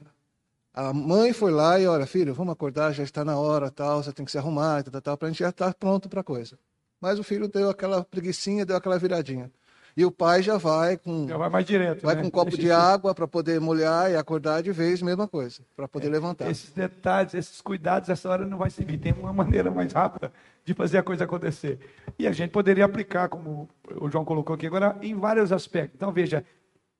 A 0.74 0.94
mãe 0.94 1.34
foi 1.34 1.52
lá 1.52 1.80
e, 1.80 1.88
olha, 1.88 2.06
filho, 2.06 2.34
vamos 2.34 2.54
acordar, 2.54 2.94
já 2.94 3.04
está 3.04 3.26
na 3.26 3.38
hora, 3.38 3.70
tal, 3.72 4.02
você 4.04 4.14
tem 4.14 4.24
que 4.24 4.32
se 4.32 4.38
arrumar, 4.38 4.84
tal, 4.84 5.02
tal, 5.02 5.18
para 5.18 5.28
a 5.28 5.32
gente 5.32 5.40
já 5.40 5.50
estar 5.50 5.68
tá 5.68 5.74
pronto 5.78 6.08
para 6.08 6.22
a 6.22 6.24
coisa. 6.24 6.58
Mas 7.02 7.20
o 7.20 7.24
filho 7.24 7.48
deu 7.48 7.70
aquela 7.70 8.04
preguiçinha, 8.04 8.66
deu 8.66 8.78
aquela 8.78 8.98
viradinha. 8.98 9.52
E 9.96 10.06
o 10.06 10.12
pai 10.12 10.42
já 10.42 10.58
vai 10.58 10.98
com. 10.98 11.28
Já 11.28 11.38
vai 11.38 11.50
mais 11.50 11.66
direto. 11.66 12.04
Vai 12.04 12.16
né? 12.16 12.22
com 12.22 12.28
um 12.28 12.32
copo 12.32 12.58
de 12.58 12.72
água 12.72 13.14
para 13.14 13.28
poder 13.28 13.60
molhar 13.60 14.12
e 14.12 14.16
acordar 14.16 14.62
de 14.62 14.72
vez, 14.72 15.02
mesma 15.02 15.28
coisa, 15.28 15.62
para 15.76 15.88
poder 15.88 16.08
é, 16.08 16.12
levantar. 16.12 16.50
Esses 16.50 16.72
detalhes, 16.72 17.34
esses 17.34 17.62
cuidados, 17.62 18.10
essa 18.10 18.30
hora 18.30 18.46
não 18.46 18.58
vai 18.58 18.70
servir. 18.70 18.98
Tem 18.98 19.14
uma 19.14 19.34
maneira 19.34 19.72
mais 19.72 19.92
rápida 19.94 20.32
de 20.64 20.74
fazer 20.74 20.98
a 20.98 21.04
coisa 21.04 21.24
acontecer. 21.24 21.80
E 22.18 22.28
a 22.28 22.32
gente 22.32 22.52
poderia 22.52 22.86
aplicar, 22.86 23.30
como 23.30 23.70
o 24.00 24.10
João 24.10 24.24
colocou 24.26 24.56
aqui 24.56 24.68
agora, 24.68 24.98
em 25.02 25.16
vários 25.16 25.52
aspectos. 25.52 25.96
Então, 25.96 26.12
veja, 26.12 26.46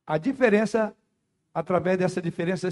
a 0.06 0.18
diferença, 0.18 0.94
através 1.54 1.98
dessa 1.98 2.22
diferença, 2.22 2.70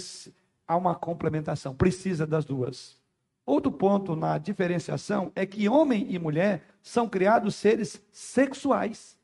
há 0.67 0.75
uma 0.75 0.95
complementação, 0.95 1.75
precisa 1.75 2.25
das 2.25 2.45
duas. 2.45 2.97
Outro 3.45 3.71
ponto 3.71 4.15
na 4.15 4.37
diferenciação 4.37 5.31
é 5.33 5.45
que 5.45 5.69
homem 5.69 6.07
e 6.09 6.19
mulher 6.19 6.63
são 6.81 7.07
criados 7.07 7.55
seres 7.55 8.01
sexuais. 8.11 9.16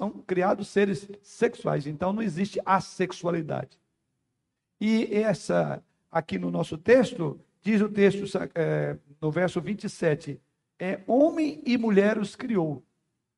São 0.00 0.10
criados 0.10 0.68
seres 0.68 1.06
sexuais, 1.22 1.86
então 1.86 2.10
não 2.10 2.22
existe 2.22 2.58
assexualidade. 2.64 3.78
E 4.80 5.14
essa, 5.14 5.84
aqui 6.10 6.38
no 6.38 6.50
nosso 6.50 6.78
texto, 6.78 7.38
diz 7.60 7.82
o 7.82 7.88
texto 7.90 8.24
é, 8.54 8.96
no 9.20 9.30
verso 9.30 9.60
27, 9.60 10.40
é 10.78 11.00
homem 11.06 11.62
e 11.66 11.76
mulher 11.76 12.16
os 12.16 12.34
criou. 12.34 12.82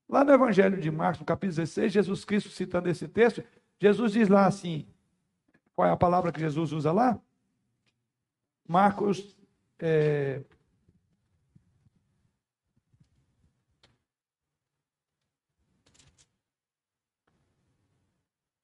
Lá 0.09 0.23
no 0.23 0.33
Evangelho 0.33 0.81
de 0.81 0.89
Marcos, 0.89 1.19
no 1.19 1.27
capítulo 1.27 1.57
16, 1.57 1.95
Jesus 1.95 2.25
Cristo 2.25 2.49
citando 2.51 2.89
esse 2.89 3.09
texto, 3.09 3.43
Jesus 3.77 4.13
diz 4.13 4.29
lá 4.29 4.47
assim: 4.47 4.87
qual 5.75 5.89
é 5.89 5.91
a 5.91 5.97
palavra 5.97 6.31
que 6.31 6.39
Jesus 6.39 6.71
usa 6.71 6.93
lá? 6.93 7.21
Marcos. 8.69 9.37
É... 9.81 10.43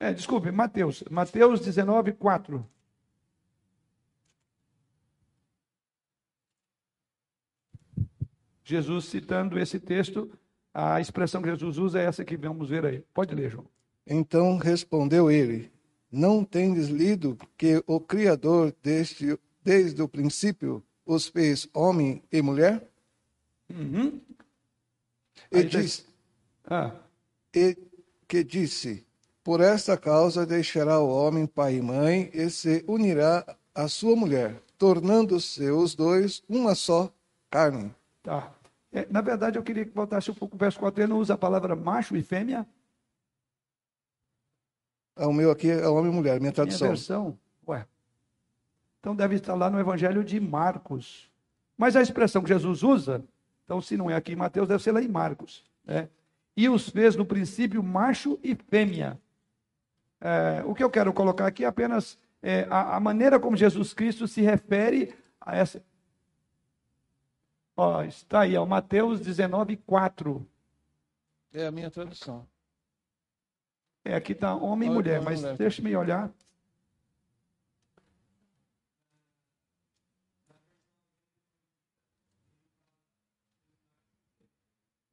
É, 0.01 0.12
desculpe, 0.12 0.51
Mateus. 0.51 1.03
Mateus 1.11 1.61
19, 1.61 2.12
4. 2.12 2.64
Jesus 8.64 9.07
citando 9.07 9.59
esse 9.59 9.80
texto, 9.80 10.30
a 10.72 11.01
expressão 11.01 11.40
que 11.42 11.49
Jesus 11.49 11.78
usa 11.78 12.01
é 12.01 12.05
essa 12.05 12.24
que 12.24 12.36
vamos 12.36 12.68
ver 12.68 12.84
aí. 12.84 13.05
Pode 13.14 13.34
ler, 13.34 13.51
João. 13.51 13.66
Então 14.07 14.59
respondeu 14.59 15.30
ele: 15.30 15.70
Não 16.11 16.44
tendes 16.44 16.88
lido 16.88 17.36
que 17.57 17.82
o 17.86 17.99
Criador 17.99 18.74
deste, 18.82 19.38
desde 19.62 20.03
o 20.03 20.09
princípio 20.09 20.84
os 21.07 21.26
fez 21.28 21.66
homem 21.72 22.22
e 22.30 22.42
mulher? 22.42 22.86
Uhum. 23.70 24.20
E, 25.51 25.62
já- 25.68 25.80
diz, 25.80 26.07
Ah, 26.64 26.94
e 27.55 27.76
que 28.26 28.44
disse: 28.44 29.07
Por 29.49 29.62
esta 29.62 29.96
causa 29.96 30.44
deixará 30.44 31.01
o 31.01 31.09
homem 31.09 31.46
pai 31.46 31.76
e 31.76 31.80
mãe 31.80 32.30
e 32.34 32.51
se 32.51 32.84
unirá 32.86 33.46
à 33.74 33.88
sua 33.88 34.14
mulher, 34.14 34.61
tornando-se 34.76 35.70
os 35.70 35.94
dois 35.94 36.42
uma 36.46 36.74
só 36.74 37.11
carne. 37.51 37.94
tá. 38.22 38.53
É, 38.92 39.07
na 39.11 39.22
verdade, 39.22 39.57
eu 39.57 39.62
queria 39.62 39.86
que 39.86 39.90
voltasse 39.94 40.30
um 40.30 40.34
pouco 40.34 40.55
o 40.55 40.59
verso 40.59 40.78
4. 40.78 41.03
Ele 41.03 41.11
não 41.14 41.18
usa 41.18 41.32
a 41.32 41.38
palavra 41.38 41.74
macho 41.74 42.14
e 42.14 42.22
fêmea? 42.22 42.66
Ah, 45.16 45.26
O 45.28 45.32
meu 45.32 45.51
aqui 45.51 45.70
é 45.70 45.88
homem 45.88 46.12
e 46.12 46.14
mulher, 46.14 46.32
minha 46.32 46.40
Minha 46.40 46.53
tradução. 46.53 46.88
versão. 46.88 47.38
Ué. 47.66 47.86
Então 49.01 49.16
deve 49.16 49.36
estar 49.36 49.55
lá 49.55 49.70
no 49.70 49.80
Evangelho 49.80 50.22
de 50.22 50.38
Marcos. 50.38 51.30
Mas 51.74 51.96
a 51.96 52.03
expressão 52.03 52.42
que 52.42 52.49
Jesus 52.49 52.82
usa, 52.82 53.24
então 53.64 53.80
se 53.80 53.96
não 53.96 54.11
é 54.11 54.14
aqui 54.14 54.32
em 54.32 54.36
Mateus, 54.36 54.68
deve 54.68 54.82
ser 54.82 54.92
lá 54.92 55.01
em 55.01 55.09
Marcos. 55.09 55.64
né? 55.86 56.07
E 56.55 56.68
os 56.68 56.90
fez 56.90 57.16
no 57.16 57.24
princípio 57.24 57.82
macho 57.82 58.38
e 58.42 58.55
fêmea. 58.55 59.18
É, 60.21 60.62
o 60.64 60.75
que 60.75 60.83
eu 60.83 60.91
quero 60.91 61.12
colocar 61.12 61.47
aqui 61.47 61.64
é 61.64 61.69
apenas 61.69 62.19
é, 62.43 62.66
a, 62.71 62.97
a 62.97 63.01
maneira 63.01 63.39
como 63.39 63.57
Jesus 63.57 63.93
Cristo 63.95 64.27
se 64.27 64.41
refere 64.41 65.14
a 65.41 65.57
essa. 65.57 65.83
Ó, 67.77 68.03
está 68.03 68.41
aí, 68.41 68.57
ó, 68.57 68.66
Mateus 68.66 69.21
19, 69.21 69.77
4. 69.77 70.47
É 71.53 71.66
a 71.66 71.71
minha 71.71 71.91
tradução. 71.91 72.47
É, 74.05 74.14
aqui 74.14 74.33
está 74.33 74.55
homem 74.55 74.89
e 74.89 74.93
mulher, 74.93 75.21
mas 75.21 75.43
deixe-me 75.57 75.95
olhar. 75.95 76.31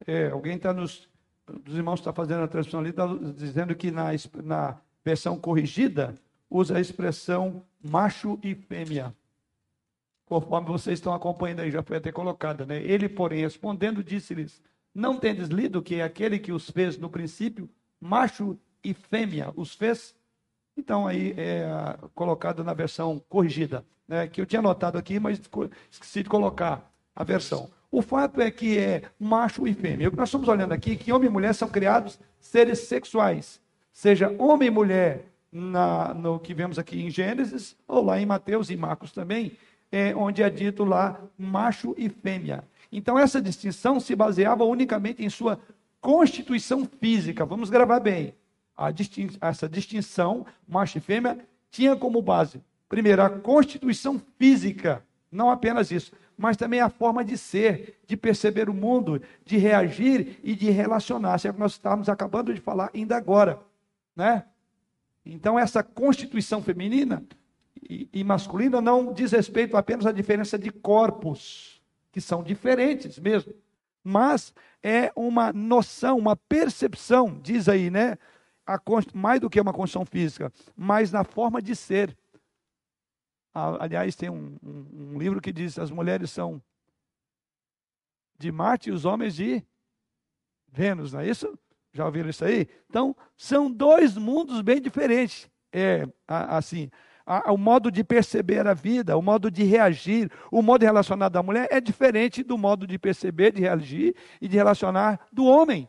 É, 0.06 0.30
alguém 0.30 0.56
está 0.56 0.72
nos. 0.72 1.08
Dos 1.46 1.76
irmãos 1.76 2.00
está 2.00 2.12
fazendo 2.12 2.42
a 2.42 2.48
tradução 2.48 2.80
ali, 2.80 2.90
está 2.90 3.06
dizendo 3.36 3.74
que 3.76 3.92
na, 3.92 4.06
na 4.42 4.80
versão 5.06 5.38
corrigida 5.38 6.16
usa 6.50 6.76
a 6.76 6.80
expressão 6.80 7.62
macho 7.80 8.40
e 8.42 8.56
fêmea. 8.56 9.14
Conforme 10.24 10.66
vocês 10.66 10.98
estão 10.98 11.14
acompanhando 11.14 11.60
aí, 11.60 11.70
já 11.70 11.80
foi 11.80 11.98
até 11.98 12.10
colocada, 12.10 12.66
né? 12.66 12.82
Ele, 12.82 13.08
porém, 13.08 13.42
respondendo, 13.42 14.02
disse-lhes: 14.02 14.60
Não 14.92 15.16
tendes 15.16 15.46
lido 15.46 15.80
que 15.80 15.96
é 15.96 16.02
aquele 16.02 16.40
que 16.40 16.50
os 16.50 16.68
fez 16.68 16.98
no 16.98 17.08
princípio, 17.08 17.70
macho 18.00 18.58
e 18.82 18.92
fêmea, 18.92 19.52
os 19.54 19.76
fez? 19.76 20.12
Então, 20.76 21.06
aí 21.06 21.32
é 21.36 21.96
colocado 22.12 22.64
na 22.64 22.74
versão 22.74 23.22
corrigida, 23.28 23.84
né? 24.08 24.26
Que 24.26 24.40
eu 24.40 24.46
tinha 24.46 24.58
anotado 24.58 24.98
aqui, 24.98 25.20
mas 25.20 25.40
esqueci 25.88 26.24
de 26.24 26.28
colocar 26.28 26.92
a 27.14 27.22
versão. 27.22 27.70
O 27.92 28.02
fato 28.02 28.40
é 28.40 28.50
que 28.50 28.76
é 28.76 29.02
macho 29.20 29.68
e 29.68 29.72
fêmea. 29.72 30.08
O 30.08 30.10
que 30.10 30.16
nós 30.16 30.28
estamos 30.28 30.48
olhando 30.48 30.72
aqui 30.72 30.92
é 30.92 30.96
que 30.96 31.12
homem 31.12 31.28
e 31.28 31.32
mulher 31.32 31.54
são 31.54 31.68
criados 31.68 32.18
seres 32.40 32.80
sexuais, 32.80 33.60
seja 33.96 34.30
homem 34.38 34.68
e 34.68 34.70
mulher 34.70 35.24
na, 35.50 36.12
no 36.12 36.38
que 36.38 36.52
vemos 36.52 36.78
aqui 36.78 37.02
em 37.02 37.10
Gênesis, 37.10 37.74
ou 37.88 38.04
lá 38.04 38.20
em 38.20 38.26
Mateus 38.26 38.68
e 38.68 38.76
Marcos 38.76 39.10
também, 39.10 39.52
é, 39.90 40.14
onde 40.14 40.42
é 40.42 40.50
dito 40.50 40.84
lá 40.84 41.18
macho 41.38 41.94
e 41.96 42.10
fêmea. 42.10 42.62
Então, 42.92 43.18
essa 43.18 43.40
distinção 43.40 43.98
se 43.98 44.14
baseava 44.14 44.64
unicamente 44.64 45.24
em 45.24 45.30
sua 45.30 45.58
constituição 45.98 46.84
física. 46.84 47.46
Vamos 47.46 47.70
gravar 47.70 47.98
bem. 48.00 48.34
Distin- 48.94 49.30
essa 49.40 49.66
distinção, 49.66 50.44
macho 50.68 50.98
e 50.98 51.00
fêmea, 51.00 51.38
tinha 51.70 51.96
como 51.96 52.20
base, 52.20 52.60
primeiro, 52.90 53.22
a 53.22 53.30
constituição 53.30 54.20
física, 54.38 55.02
não 55.32 55.50
apenas 55.50 55.90
isso, 55.90 56.12
mas 56.36 56.58
também 56.58 56.80
a 56.80 56.90
forma 56.90 57.24
de 57.24 57.38
ser, 57.38 57.98
de 58.06 58.14
perceber 58.14 58.68
o 58.68 58.74
mundo, 58.74 59.22
de 59.42 59.56
reagir 59.56 60.38
e 60.44 60.54
de 60.54 60.68
relacionar-se. 60.70 61.48
É 61.48 61.50
o 61.50 61.54
que 61.54 61.60
nós 61.60 61.72
estávamos 61.72 62.10
acabando 62.10 62.52
de 62.52 62.60
falar 62.60 62.90
ainda 62.94 63.16
agora, 63.16 63.58
né? 64.16 64.46
Então, 65.24 65.58
essa 65.58 65.82
constituição 65.82 66.62
feminina 66.62 67.22
e, 67.88 68.08
e 68.12 68.24
masculina 68.24 68.80
não 68.80 69.12
diz 69.12 69.32
respeito 69.32 69.76
apenas 69.76 70.06
à 70.06 70.12
diferença 70.12 70.58
de 70.58 70.70
corpos, 70.70 71.82
que 72.10 72.20
são 72.20 72.42
diferentes 72.42 73.18
mesmo, 73.18 73.52
mas 74.02 74.54
é 74.82 75.12
uma 75.14 75.52
noção, 75.52 76.16
uma 76.16 76.34
percepção, 76.36 77.38
diz 77.42 77.68
aí, 77.68 77.90
né? 77.90 78.16
A, 78.66 78.80
mais 79.14 79.40
do 79.40 79.50
que 79.50 79.60
uma 79.60 79.72
condição 79.72 80.04
física, 80.04 80.52
mas 80.76 81.12
na 81.12 81.22
forma 81.22 81.60
de 81.60 81.76
ser. 81.76 82.16
Aliás, 83.54 84.14
tem 84.16 84.28
um, 84.28 84.56
um- 84.62 85.12
um 85.14 85.18
livro 85.18 85.40
que 85.40 85.52
diz 85.52 85.78
as 85.78 85.90
mulheres 85.90 86.30
são 86.30 86.60
de 88.38 88.52
Marte 88.52 88.90
e 88.90 88.92
os 88.92 89.04
homens 89.04 89.34
de 89.34 89.62
Vênus, 90.68 91.12
não 91.12 91.20
é 91.20 91.28
isso? 91.28 91.58
Já 91.96 92.04
ouviram 92.04 92.28
isso 92.28 92.44
aí? 92.44 92.68
Então, 92.90 93.16
são 93.36 93.70
dois 93.70 94.16
mundos 94.16 94.60
bem 94.60 94.80
diferentes. 94.80 95.50
É 95.72 96.06
assim, 96.28 96.90
o 97.46 97.56
modo 97.56 97.90
de 97.90 98.04
perceber 98.04 98.66
a 98.66 98.74
vida, 98.74 99.16
o 99.16 99.22
modo 99.22 99.50
de 99.50 99.64
reagir, 99.64 100.30
o 100.50 100.60
modo 100.62 100.80
de 100.80 100.86
relacionar 100.86 101.28
da 101.30 101.42
mulher 101.42 101.66
é 101.70 101.80
diferente 101.80 102.42
do 102.42 102.58
modo 102.58 102.86
de 102.86 102.98
perceber, 102.98 103.52
de 103.52 103.62
reagir 103.62 104.14
e 104.40 104.46
de 104.46 104.56
relacionar 104.56 105.26
do 105.32 105.44
homem. 105.46 105.88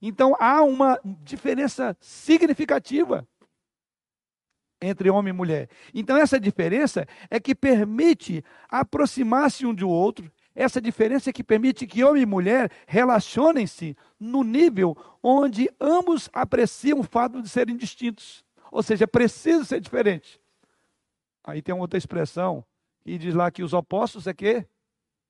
Então, 0.00 0.34
há 0.40 0.62
uma 0.62 0.98
diferença 1.04 1.96
significativa 2.00 3.28
entre 4.80 5.10
homem 5.10 5.30
e 5.30 5.36
mulher. 5.36 5.68
Então, 5.94 6.16
essa 6.16 6.40
diferença 6.40 7.06
é 7.30 7.38
que 7.38 7.54
permite 7.54 8.42
aproximar-se 8.68 9.64
um 9.64 9.74
do 9.74 9.88
outro. 9.88 10.32
Essa 10.54 10.80
diferença 10.80 11.30
é 11.30 11.32
que 11.32 11.42
permite 11.42 11.86
que 11.86 12.04
homem 12.04 12.22
e 12.22 12.26
mulher 12.26 12.70
relacionem-se 12.86 13.96
no 14.20 14.42
nível 14.42 14.96
onde 15.22 15.70
ambos 15.80 16.28
apreciam 16.32 17.00
o 17.00 17.04
fato 17.04 17.40
de 17.40 17.48
serem 17.48 17.76
distintos. 17.76 18.44
Ou 18.70 18.82
seja, 18.82 19.06
precisa 19.08 19.64
ser 19.64 19.80
diferente. 19.80 20.40
Aí 21.44 21.62
tem 21.62 21.74
uma 21.74 21.82
outra 21.82 21.98
expressão 21.98 22.64
que 23.00 23.18
diz 23.18 23.34
lá 23.34 23.50
que 23.50 23.62
os 23.62 23.72
opostos 23.72 24.26
é 24.26 24.34
que 24.34 24.64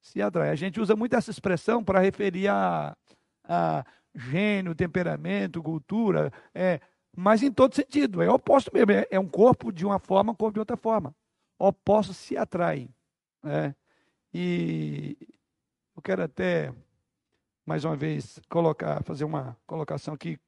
se 0.00 0.20
atraem. 0.20 0.50
A 0.50 0.56
gente 0.56 0.80
usa 0.80 0.94
muito 0.96 1.14
essa 1.14 1.30
expressão 1.30 1.82
para 1.82 2.00
referir 2.00 2.48
a, 2.48 2.96
a 3.44 3.84
gênio, 4.14 4.74
temperamento, 4.74 5.62
cultura, 5.62 6.32
é, 6.54 6.80
mas 7.16 7.42
em 7.42 7.52
todo 7.52 7.74
sentido, 7.74 8.22
é 8.22 8.30
oposto 8.30 8.70
mesmo, 8.72 8.90
é, 8.92 9.06
é 9.10 9.20
um 9.20 9.28
corpo 9.28 9.72
de 9.72 9.86
uma 9.86 9.98
forma, 9.98 10.32
um 10.32 10.34
corpo 10.34 10.54
de 10.54 10.60
outra 10.60 10.76
forma. 10.76 11.14
Opostos 11.58 12.16
se 12.16 12.36
atraem. 12.36 12.88
né? 13.42 13.74
E 14.34 15.16
eu 15.94 16.02
quero 16.02 16.22
até, 16.22 16.72
mais 17.66 17.84
uma 17.84 17.96
vez, 17.96 18.40
colocar, 18.48 19.02
fazer 19.02 19.24
uma 19.24 19.56
colocação 19.66 20.14
aqui 20.14 20.38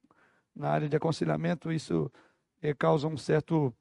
na 0.55 0.71
área 0.71 0.89
de 0.89 0.97
aconselhamento, 0.97 1.71
isso 1.73 2.11
eh, 2.63 2.73
causa 2.75 3.07
um 3.09 3.17
certo, 3.17 3.75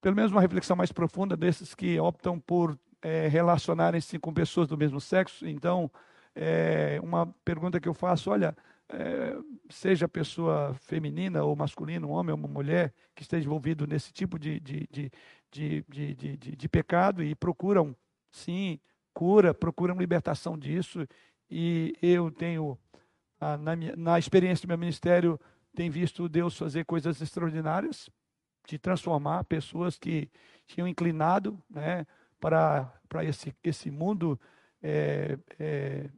pelo 0.00 0.16
menos 0.16 0.32
uma 0.32 0.40
reflexão 0.40 0.76
mais 0.76 0.92
profunda 0.92 1.36
desses 1.36 1.74
que 1.74 1.98
optam 2.00 2.38
por 2.40 2.78
eh, 3.02 3.28
relacionarem-se 3.28 4.18
com 4.18 4.32
pessoas 4.32 4.68
do 4.68 4.78
mesmo 4.78 5.00
sexo. 5.00 5.46
Então, 5.46 5.90
eh, 6.34 6.98
uma 7.02 7.26
pergunta 7.44 7.80
que 7.80 7.88
eu 7.88 7.94
faço, 7.94 8.30
olha, 8.30 8.56
eh, 8.88 9.36
seja 9.68 10.08
pessoa 10.08 10.74
feminina 10.74 11.44
ou 11.44 11.54
masculina, 11.56 12.06
um 12.06 12.10
homem 12.10 12.32
ou 12.32 12.38
uma 12.38 12.48
mulher 12.48 12.94
que 13.14 13.22
esteja 13.22 13.44
envolvido 13.46 13.86
nesse 13.86 14.12
tipo 14.12 14.38
de, 14.38 14.58
de, 14.60 14.88
de, 14.90 15.12
de, 15.50 15.84
de, 15.88 16.14
de- 16.36 16.56
de 16.56 16.68
pecado 16.68 17.22
e 17.22 17.34
procuram, 17.34 17.94
sim, 18.30 18.78
cura, 19.12 19.52
procuram 19.52 19.96
libertação 19.96 20.58
disso. 20.58 21.06
E 21.50 21.94
eu 22.00 22.30
tenho, 22.30 22.78
ah, 23.40 23.56
na, 23.56 23.76
minha, 23.76 23.96
na 23.96 24.18
experiência 24.18 24.66
do 24.66 24.68
meu 24.68 24.78
ministério, 24.78 25.38
tenho 25.74 25.92
visto 25.92 26.28
Deus 26.28 26.56
fazer 26.56 26.84
coisas 26.84 27.20
extraordinárias, 27.20 28.08
de 28.66 28.78
transformar 28.78 29.44
pessoas 29.44 29.98
que 29.98 30.30
tinham 30.66 30.86
inclinado 30.86 31.60
né, 31.68 32.06
para, 32.38 32.92
para 33.08 33.24
esse, 33.24 33.54
esse 33.64 33.90
mundo 33.90 34.38
eh, 34.82 35.38
eh, 35.58 36.10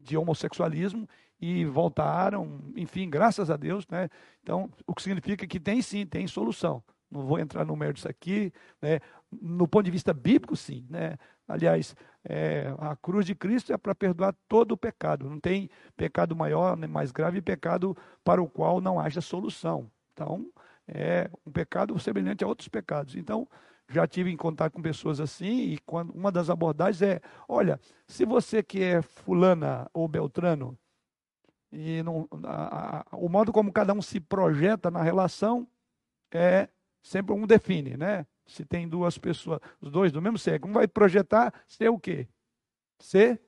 de 0.00 0.16
homossexualismo 0.16 1.08
e 1.40 1.64
voltaram, 1.64 2.60
enfim, 2.76 3.08
graças 3.08 3.50
a 3.50 3.56
Deus, 3.56 3.86
né? 3.88 4.10
Então, 4.42 4.70
o 4.86 4.94
que 4.94 5.02
significa 5.02 5.46
que 5.46 5.58
tem 5.58 5.80
sim, 5.80 6.04
tem 6.04 6.26
solução. 6.26 6.82
Não 7.10 7.22
vou 7.26 7.38
entrar 7.38 7.64
no 7.64 7.74
mérito 7.74 7.96
disso 7.96 8.08
aqui, 8.08 8.52
né? 8.80 9.00
No 9.30 9.66
ponto 9.66 9.84
de 9.84 9.90
vista 9.90 10.12
bíblico, 10.14 10.54
sim, 10.54 10.86
né? 10.88 11.16
Aliás, 11.48 11.96
é, 12.24 12.72
a 12.78 12.94
cruz 12.94 13.26
de 13.26 13.34
Cristo 13.34 13.72
é 13.72 13.76
para 13.76 13.94
perdoar 13.94 14.34
todo 14.48 14.72
o 14.72 14.76
pecado. 14.76 15.28
Não 15.28 15.40
tem 15.40 15.68
pecado 15.96 16.36
maior, 16.36 16.76
nem 16.76 16.88
mais 16.88 17.10
grave, 17.10 17.42
pecado 17.42 17.96
para 18.22 18.40
o 18.40 18.48
qual 18.48 18.80
não 18.80 19.00
haja 19.00 19.20
solução. 19.20 19.90
Então, 20.12 20.48
é 20.86 21.28
um 21.44 21.50
pecado 21.50 21.98
semelhante 21.98 22.44
a 22.44 22.46
outros 22.46 22.68
pecados. 22.68 23.16
Então, 23.16 23.48
já 23.88 24.06
tive 24.06 24.30
em 24.30 24.36
contato 24.36 24.72
com 24.72 24.82
pessoas 24.82 25.18
assim, 25.18 25.72
e 25.72 25.78
quando, 25.78 26.10
uma 26.12 26.30
das 26.30 26.48
abordagens 26.48 27.02
é: 27.02 27.20
olha, 27.48 27.80
se 28.06 28.24
você 28.24 28.62
que 28.62 28.82
é 28.82 29.02
fulana 29.02 29.90
ou 29.92 30.06
beltrano, 30.06 30.78
e 31.72 32.02
não, 32.02 32.28
a, 32.44 33.00
a, 33.00 33.16
o 33.16 33.28
modo 33.28 33.52
como 33.52 33.72
cada 33.72 33.92
um 33.92 34.02
se 34.02 34.20
projeta 34.20 34.90
na 34.90 35.02
relação 35.02 35.66
é 36.32 36.68
sempre 37.02 37.34
um 37.34 37.46
define, 37.46 37.96
né? 37.96 38.26
Se 38.46 38.64
tem 38.64 38.88
duas 38.88 39.16
pessoas, 39.16 39.60
os 39.80 39.90
dois 39.90 40.10
do 40.10 40.20
mesmo 40.20 40.38
sexo, 40.38 40.68
um 40.68 40.72
vai 40.72 40.88
projetar 40.88 41.54
ser 41.66 41.88
o 41.88 41.98
quê? 41.98 42.28
Ser 42.98 43.40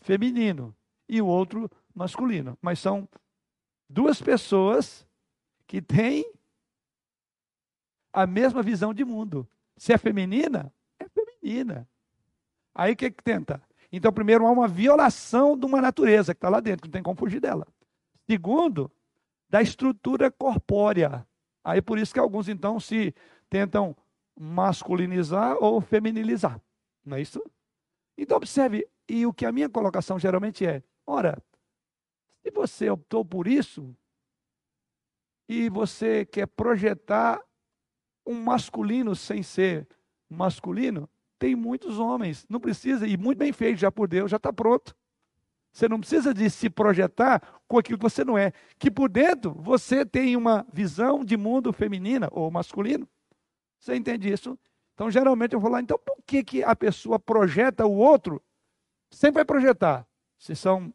feminino 0.00 0.76
e 1.08 1.20
o 1.22 1.26
outro 1.26 1.70
masculino. 1.94 2.56
Mas 2.60 2.78
são 2.78 3.08
duas 3.88 4.20
pessoas 4.20 5.06
que 5.66 5.80
têm 5.80 6.30
a 8.12 8.26
mesma 8.26 8.62
visão 8.62 8.92
de 8.92 9.04
mundo. 9.04 9.48
Se 9.76 9.92
é 9.92 9.98
feminina, 9.98 10.72
é 10.98 11.06
feminina. 11.08 11.88
Aí 12.74 12.92
o 12.92 12.96
que, 12.96 13.10
que 13.10 13.22
tenta? 13.22 13.62
Então, 13.90 14.12
primeiro, 14.12 14.46
há 14.46 14.50
uma 14.50 14.68
violação 14.68 15.56
de 15.56 15.64
uma 15.64 15.80
natureza 15.80 16.34
que 16.34 16.38
está 16.38 16.48
lá 16.48 16.60
dentro, 16.60 16.86
não 16.86 16.92
tem 16.92 17.02
como 17.02 17.18
fugir 17.18 17.40
dela. 17.40 17.66
Segundo, 18.26 18.90
da 19.48 19.62
estrutura 19.62 20.30
corpórea. 20.30 21.26
Aí 21.68 21.82
por 21.82 21.98
isso 21.98 22.14
que 22.14 22.18
alguns, 22.18 22.48
então, 22.48 22.80
se 22.80 23.14
tentam 23.50 23.94
masculinizar 24.34 25.54
ou 25.62 25.82
feminilizar. 25.82 26.58
Não 27.04 27.18
é 27.18 27.20
isso? 27.20 27.44
Então, 28.16 28.38
observe, 28.38 28.88
e 29.06 29.26
o 29.26 29.34
que 29.34 29.44
a 29.44 29.52
minha 29.52 29.68
colocação 29.68 30.18
geralmente 30.18 30.64
é: 30.64 30.82
ora, 31.06 31.36
se 32.42 32.50
você 32.50 32.88
optou 32.88 33.22
por 33.22 33.46
isso, 33.46 33.94
e 35.46 35.68
você 35.68 36.24
quer 36.24 36.46
projetar 36.46 37.38
um 38.24 38.42
masculino 38.42 39.14
sem 39.14 39.42
ser 39.42 39.86
masculino, 40.26 41.06
tem 41.38 41.54
muitos 41.54 41.98
homens, 41.98 42.46
não 42.48 42.60
precisa, 42.60 43.06
e 43.06 43.14
muito 43.18 43.36
bem 43.36 43.52
feito 43.52 43.76
já 43.76 43.92
por 43.92 44.08
Deus, 44.08 44.30
já 44.30 44.38
está 44.38 44.50
pronto. 44.50 44.96
Você 45.78 45.88
não 45.88 46.00
precisa 46.00 46.34
de 46.34 46.50
se 46.50 46.68
projetar 46.68 47.40
com 47.68 47.78
aquilo 47.78 47.98
que 47.98 48.02
você 48.02 48.24
não 48.24 48.36
é. 48.36 48.52
Que 48.80 48.90
por 48.90 49.08
dentro 49.08 49.54
você 49.54 50.04
tem 50.04 50.34
uma 50.34 50.66
visão 50.72 51.24
de 51.24 51.36
mundo 51.36 51.72
feminina 51.72 52.28
ou 52.32 52.50
masculino. 52.50 53.08
Você 53.78 53.94
entende 53.94 54.28
isso? 54.28 54.58
Então, 54.92 55.08
geralmente 55.08 55.52
eu 55.52 55.60
vou 55.60 55.70
lá, 55.70 55.80
então 55.80 55.96
por 55.96 56.16
que, 56.26 56.42
que 56.42 56.64
a 56.64 56.74
pessoa 56.74 57.16
projeta 57.16 57.86
o 57.86 57.92
outro? 57.92 58.42
Sempre 59.08 59.34
vai 59.34 59.44
projetar. 59.44 60.04
Se 60.36 60.56
são 60.56 60.92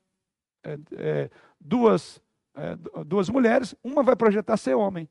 é, 0.62 0.78
é, 0.98 1.30
duas, 1.58 2.22
é, 2.54 2.76
duas 3.06 3.30
mulheres, 3.30 3.74
uma 3.82 4.04
vai 4.04 4.18
projetar 4.18 4.58
ser 4.58 4.74
homem. 4.74 5.10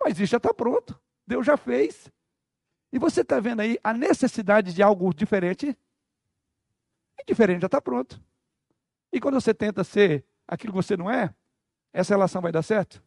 Mas 0.00 0.20
isso 0.20 0.30
já 0.30 0.36
está 0.36 0.54
pronto. 0.54 0.96
Deus 1.26 1.44
já 1.44 1.56
fez. 1.56 2.08
E 2.92 2.98
você 3.00 3.22
está 3.22 3.40
vendo 3.40 3.58
aí 3.58 3.76
a 3.82 3.92
necessidade 3.92 4.72
de 4.72 4.84
algo 4.84 5.12
diferente? 5.12 5.76
E 7.18 7.24
diferente 7.24 7.60
já 7.60 7.66
está 7.66 7.80
pronto. 7.80 8.20
E 9.12 9.20
quando 9.20 9.40
você 9.40 9.54
tenta 9.54 9.84
ser 9.84 10.24
aquilo 10.46 10.72
que 10.72 10.82
você 10.82 10.96
não 10.96 11.10
é, 11.10 11.34
essa 11.92 12.14
relação 12.14 12.42
vai 12.42 12.50
dar 12.50 12.62
certo? 12.62 13.02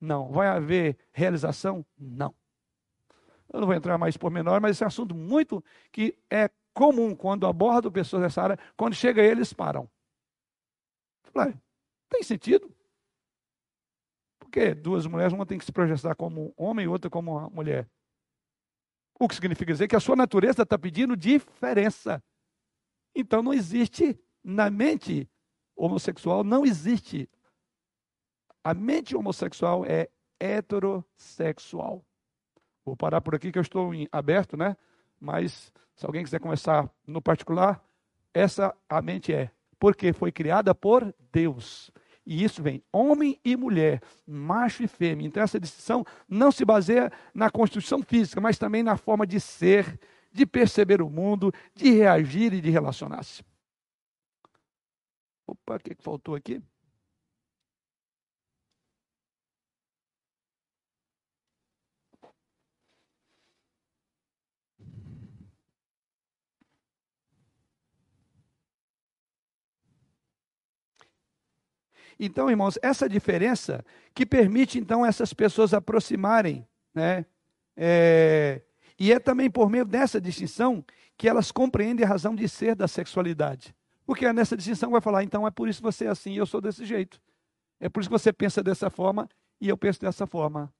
Não. 0.00 0.30
Vai 0.32 0.48
haver 0.48 0.98
realização? 1.12 1.84
Não. 1.96 2.34
Eu 3.52 3.60
não 3.60 3.66
vou 3.66 3.76
entrar 3.76 3.98
mais 3.98 4.16
por 4.16 4.30
menor, 4.30 4.60
mas 4.60 4.72
esse 4.72 4.82
é 4.82 4.86
um 4.86 4.88
assunto 4.88 5.14
muito 5.14 5.62
que 5.92 6.18
é 6.30 6.50
comum 6.72 7.14
quando 7.14 7.46
abordo 7.46 7.92
pessoas 7.92 8.22
nessa 8.22 8.42
área, 8.42 8.58
quando 8.76 8.94
chega 8.94 9.22
eles 9.22 9.52
param. 9.52 9.88
Falei, 11.24 11.54
tem 12.08 12.22
sentido? 12.22 12.74
Porque 14.38 14.74
duas 14.74 15.06
mulheres, 15.06 15.32
uma 15.32 15.46
tem 15.46 15.58
que 15.58 15.64
se 15.64 15.72
projetar 15.72 16.14
como 16.14 16.52
homem 16.56 16.84
e 16.84 16.88
outra 16.88 17.10
como 17.10 17.48
mulher. 17.50 17.88
O 19.20 19.28
que 19.28 19.34
significa 19.34 19.72
dizer 19.72 19.86
que 19.86 19.96
a 19.96 20.00
sua 20.00 20.16
natureza 20.16 20.62
está 20.62 20.78
pedindo 20.78 21.16
diferença. 21.16 22.22
Então 23.14 23.42
não 23.42 23.52
existe 23.52 24.18
na 24.42 24.70
mente 24.70 25.28
homossexual, 25.76 26.42
não 26.42 26.64
existe. 26.64 27.28
A 28.64 28.74
mente 28.74 29.16
homossexual 29.16 29.84
é 29.84 30.08
heterossexual. 30.40 32.04
Vou 32.84 32.96
parar 32.96 33.20
por 33.20 33.34
aqui 33.34 33.52
que 33.52 33.58
eu 33.58 33.62
estou 33.62 33.94
em 33.94 34.08
aberto, 34.10 34.56
né? 34.56 34.76
Mas 35.20 35.72
se 35.94 36.04
alguém 36.04 36.24
quiser 36.24 36.40
começar 36.40 36.90
no 37.06 37.22
particular, 37.22 37.82
essa 38.34 38.74
a 38.88 39.00
mente 39.00 39.32
é. 39.32 39.50
Porque 39.78 40.12
foi 40.12 40.32
criada 40.32 40.74
por 40.74 41.14
Deus. 41.32 41.90
E 42.24 42.42
isso 42.44 42.62
vem 42.62 42.82
homem 42.92 43.38
e 43.44 43.56
mulher, 43.56 44.00
macho 44.26 44.82
e 44.82 44.88
fêmea. 44.88 45.26
Então 45.26 45.42
essa 45.42 45.58
distinção 45.58 46.04
não 46.28 46.52
se 46.52 46.64
baseia 46.64 47.10
na 47.34 47.50
constituição 47.50 48.02
física, 48.02 48.40
mas 48.40 48.58
também 48.58 48.82
na 48.82 48.96
forma 48.96 49.26
de 49.26 49.40
ser, 49.40 49.98
de 50.32 50.46
perceber 50.46 51.02
o 51.02 51.10
mundo, 51.10 51.52
de 51.74 51.90
reagir 51.90 52.52
e 52.54 52.60
de 52.60 52.70
relacionar-se. 52.70 53.44
Opa, 55.46 55.76
o 55.76 55.78
que 55.78 55.94
faltou 56.00 56.34
aqui? 56.34 56.62
Então, 72.18 72.48
irmãos, 72.48 72.78
essa 72.82 73.08
diferença 73.08 73.84
que 74.14 74.24
permite 74.24 74.78
então 74.78 75.04
essas 75.04 75.32
pessoas 75.32 75.74
aproximarem, 75.74 76.66
né? 76.94 77.26
É, 77.76 78.62
e 79.02 79.12
é 79.12 79.18
também 79.18 79.50
por 79.50 79.68
meio 79.68 79.84
dessa 79.84 80.20
distinção 80.20 80.84
que 81.16 81.28
elas 81.28 81.50
compreendem 81.50 82.06
a 82.06 82.08
razão 82.08 82.34
de 82.34 82.48
ser 82.48 82.76
da 82.76 82.86
sexualidade. 82.86 83.74
Porque 84.06 84.26
é 84.26 84.32
nessa 84.32 84.56
distinção 84.56 84.92
vai 84.92 85.00
falar, 85.00 85.24
então 85.24 85.46
é 85.46 85.50
por 85.50 85.68
isso 85.68 85.80
que 85.80 85.84
você 85.84 86.04
é 86.04 86.08
assim 86.08 86.32
e 86.32 86.36
eu 86.36 86.46
sou 86.46 86.60
desse 86.60 86.84
jeito. 86.84 87.20
É 87.80 87.88
por 87.88 88.00
isso 88.00 88.08
que 88.08 88.16
você 88.16 88.32
pensa 88.32 88.62
dessa 88.62 88.88
forma 88.90 89.28
e 89.60 89.68
eu 89.68 89.76
penso 89.76 90.00
dessa 90.00 90.26
forma. 90.26 90.72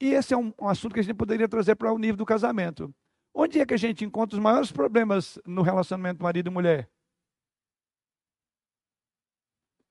E 0.00 0.08
esse 0.08 0.34
é 0.34 0.36
um, 0.36 0.52
um 0.60 0.66
assunto 0.66 0.94
que 0.94 1.00
a 1.00 1.02
gente 1.02 1.16
poderia 1.16 1.48
trazer 1.48 1.76
para 1.76 1.92
o 1.92 1.98
nível 1.98 2.16
do 2.16 2.26
casamento. 2.26 2.92
Onde 3.32 3.60
é 3.60 3.66
que 3.66 3.74
a 3.74 3.78
gente 3.78 4.04
encontra 4.04 4.36
os 4.36 4.42
maiores 4.42 4.72
problemas 4.72 5.38
no 5.46 5.62
relacionamento 5.62 6.22
marido 6.22 6.48
e 6.48 6.50
mulher? 6.50 6.90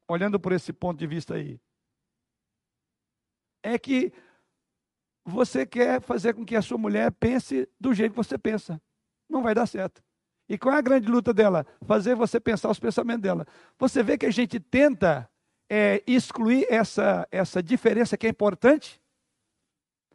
olhando 0.09 0.39
por 0.39 0.51
esse 0.51 0.73
ponto 0.73 0.97
de 0.97 1.05
vista 1.05 1.35
aí, 1.35 1.61
é 3.61 3.77
que 3.77 4.11
você 5.25 5.65
quer 5.65 6.01
fazer 6.01 6.33
com 6.33 6.45
que 6.45 6.55
a 6.55 6.61
sua 6.61 6.77
mulher 6.77 7.11
pense 7.11 7.67
do 7.79 7.93
jeito 7.93 8.11
que 8.11 8.17
você 8.17 8.37
pensa. 8.37 8.81
Não 9.29 9.43
vai 9.43 9.53
dar 9.53 9.65
certo. 9.65 10.01
E 10.47 10.57
qual 10.57 10.73
é 10.73 10.79
a 10.79 10.81
grande 10.81 11.07
luta 11.07 11.33
dela? 11.33 11.65
Fazer 11.85 12.15
você 12.15 12.39
pensar 12.39 12.69
os 12.69 12.79
pensamentos 12.79 13.21
dela. 13.21 13.45
Você 13.77 14.01
vê 14.01 14.17
que 14.17 14.25
a 14.25 14.31
gente 14.31 14.59
tenta 14.59 15.29
é, 15.69 16.01
excluir 16.07 16.65
essa, 16.69 17.27
essa 17.31 17.61
diferença 17.61 18.17
que 18.17 18.25
é 18.25 18.29
importante. 18.29 18.99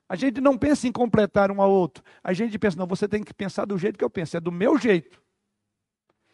A 0.09 0.17
gente 0.17 0.41
não 0.41 0.59
pensa 0.59 0.89
em 0.89 0.93
completar 0.93 1.51
um 1.53 1.63
ao 1.63 1.71
outro. 1.71 2.03
A 2.23 2.33
gente 2.33 2.59
pensa, 2.59 2.77
não, 2.77 2.87
você 2.87 3.07
tem 3.07 3.23
que 3.23 3.33
pensar 3.33 3.65
do 3.65 3.79
jeito 3.79 3.97
que 3.97 4.05
eu 4.05 4.11
penso, 4.11 4.37
é 4.37 4.41
do 4.41 4.51
meu 4.51 4.77
jeito. 4.77 5.23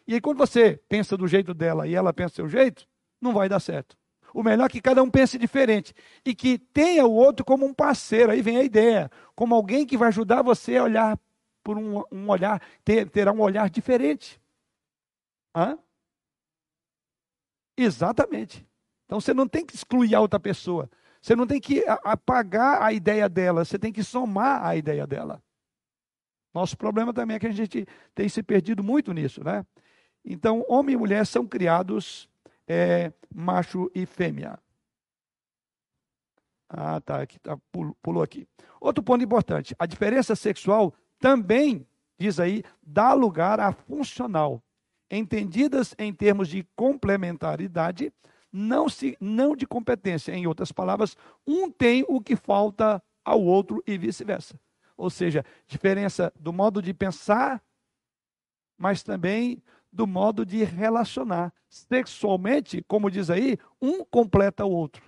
E 0.07 0.15
aí, 0.15 0.21
quando 0.21 0.39
você 0.39 0.77
pensa 0.89 1.15
do 1.15 1.27
jeito 1.27 1.53
dela 1.53 1.87
e 1.87 1.93
ela 1.93 2.11
pensa 2.11 2.33
do 2.33 2.35
seu 2.35 2.49
jeito, 2.49 2.87
não 3.21 3.33
vai 3.33 3.47
dar 3.47 3.59
certo. 3.59 3.95
O 4.33 4.43
melhor 4.43 4.65
é 4.65 4.69
que 4.69 4.81
cada 4.81 5.03
um 5.03 5.09
pense 5.09 5.37
diferente 5.37 5.93
e 6.25 6.33
que 6.33 6.57
tenha 6.57 7.05
o 7.05 7.13
outro 7.13 7.45
como 7.45 7.65
um 7.65 7.73
parceiro. 7.73 8.31
Aí 8.31 8.41
vem 8.41 8.57
a 8.57 8.63
ideia, 8.63 9.11
como 9.35 9.55
alguém 9.55 9.85
que 9.85 9.97
vai 9.97 10.07
ajudar 10.07 10.41
você 10.41 10.77
a 10.77 10.83
olhar 10.83 11.19
por 11.63 11.77
um, 11.77 12.03
um 12.11 12.29
olhar, 12.29 12.61
ter, 12.83 13.09
terá 13.09 13.31
um 13.31 13.41
olhar 13.41 13.69
diferente. 13.69 14.41
Hã? 15.55 15.77
Exatamente. 17.77 18.65
Então 19.05 19.19
você 19.19 19.33
não 19.33 19.47
tem 19.47 19.65
que 19.65 19.75
excluir 19.75 20.15
a 20.15 20.21
outra 20.21 20.39
pessoa. 20.39 20.89
Você 21.21 21.35
não 21.35 21.45
tem 21.45 21.59
que 21.59 21.83
apagar 22.03 22.81
a 22.81 22.91
ideia 22.91 23.29
dela, 23.29 23.63
você 23.63 23.77
tem 23.77 23.93
que 23.93 24.03
somar 24.03 24.65
a 24.65 24.75
ideia 24.75 25.05
dela. 25.05 25.41
Nosso 26.53 26.77
problema 26.77 27.13
também 27.13 27.35
é 27.35 27.39
que 27.39 27.47
a 27.47 27.51
gente 27.51 27.85
tem 28.15 28.27
se 28.27 28.41
perdido 28.41 28.83
muito 28.83 29.13
nisso, 29.13 29.43
né? 29.43 29.65
Então, 30.23 30.65
homem 30.67 30.95
e 30.95 30.97
mulher 30.97 31.25
são 31.25 31.47
criados 31.47 32.29
é 32.71 33.13
macho 33.33 33.91
e 33.93 34.05
fêmea. 34.05 34.57
Ah, 36.69 37.01
tá, 37.01 37.21
aqui, 37.21 37.37
tá, 37.39 37.57
pulou 38.01 38.23
aqui. 38.23 38.47
Outro 38.79 39.03
ponto 39.03 39.23
importante: 39.23 39.75
a 39.77 39.85
diferença 39.85 40.35
sexual 40.35 40.93
também, 41.19 41.85
diz 42.17 42.39
aí, 42.39 42.63
dá 42.81 43.13
lugar 43.13 43.59
à 43.59 43.73
funcional, 43.73 44.63
entendidas 45.09 45.93
em 45.99 46.13
termos 46.13 46.47
de 46.47 46.65
complementaridade, 46.75 48.13
não, 48.49 48.87
se, 48.87 49.17
não 49.19 49.53
de 49.53 49.67
competência. 49.67 50.31
Em 50.31 50.47
outras 50.47 50.71
palavras, 50.71 51.17
um 51.45 51.69
tem 51.69 52.05
o 52.07 52.21
que 52.21 52.37
falta 52.37 53.03
ao 53.23 53.41
outro 53.43 53.83
e 53.85 53.97
vice-versa. 53.97 54.57
Ou 54.95 55.09
seja, 55.09 55.43
diferença 55.67 56.31
do 56.39 56.53
modo 56.53 56.81
de 56.81 56.93
pensar, 56.93 57.61
mas 58.77 59.03
também 59.03 59.61
do 59.91 60.07
modo 60.07 60.45
de 60.45 60.63
relacionar. 60.63 61.53
Sexualmente, 61.69 62.83
como 62.87 63.11
diz 63.11 63.29
aí, 63.29 63.57
um 63.81 64.03
completa 64.03 64.65
o 64.65 64.71
outro. 64.71 65.03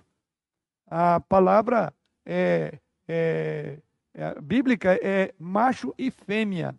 A 0.86 1.20
palavra 1.20 1.92
é, 2.26 2.78
é 3.08 3.78
é, 4.14 4.40
bíblica 4.40 4.98
é 5.02 5.34
macho 5.38 5.92
e 5.98 6.10
fêmea. 6.10 6.74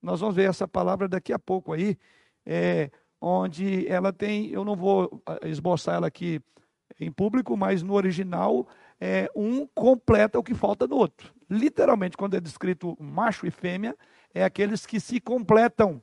Nós 0.00 0.20
vamos 0.20 0.36
ver 0.36 0.48
essa 0.48 0.68
palavra 0.68 1.08
daqui 1.08 1.32
a 1.32 1.38
pouco 1.38 1.72
aí, 1.72 1.98
é, 2.44 2.90
onde 3.20 3.88
ela 3.88 4.12
tem, 4.12 4.50
eu 4.50 4.64
não 4.64 4.76
vou 4.76 5.20
ah, 5.26 5.40
esboçar 5.44 5.96
ela 5.96 6.06
aqui 6.06 6.40
em 7.00 7.10
público, 7.10 7.56
mas 7.56 7.82
no 7.82 7.94
original 7.94 8.68
é, 9.00 9.28
um 9.34 9.66
completa 9.66 10.38
o 10.38 10.44
que 10.44 10.54
falta 10.54 10.86
do 10.86 10.96
outro. 10.96 11.34
Literalmente, 11.50 12.16
quando 12.16 12.36
é 12.36 12.40
descrito 12.40 12.96
macho 13.00 13.46
e 13.46 13.50
fêmea, 13.50 13.96
é 14.32 14.44
aqueles 14.44 14.86
que 14.86 15.00
se 15.00 15.20
completam, 15.20 16.00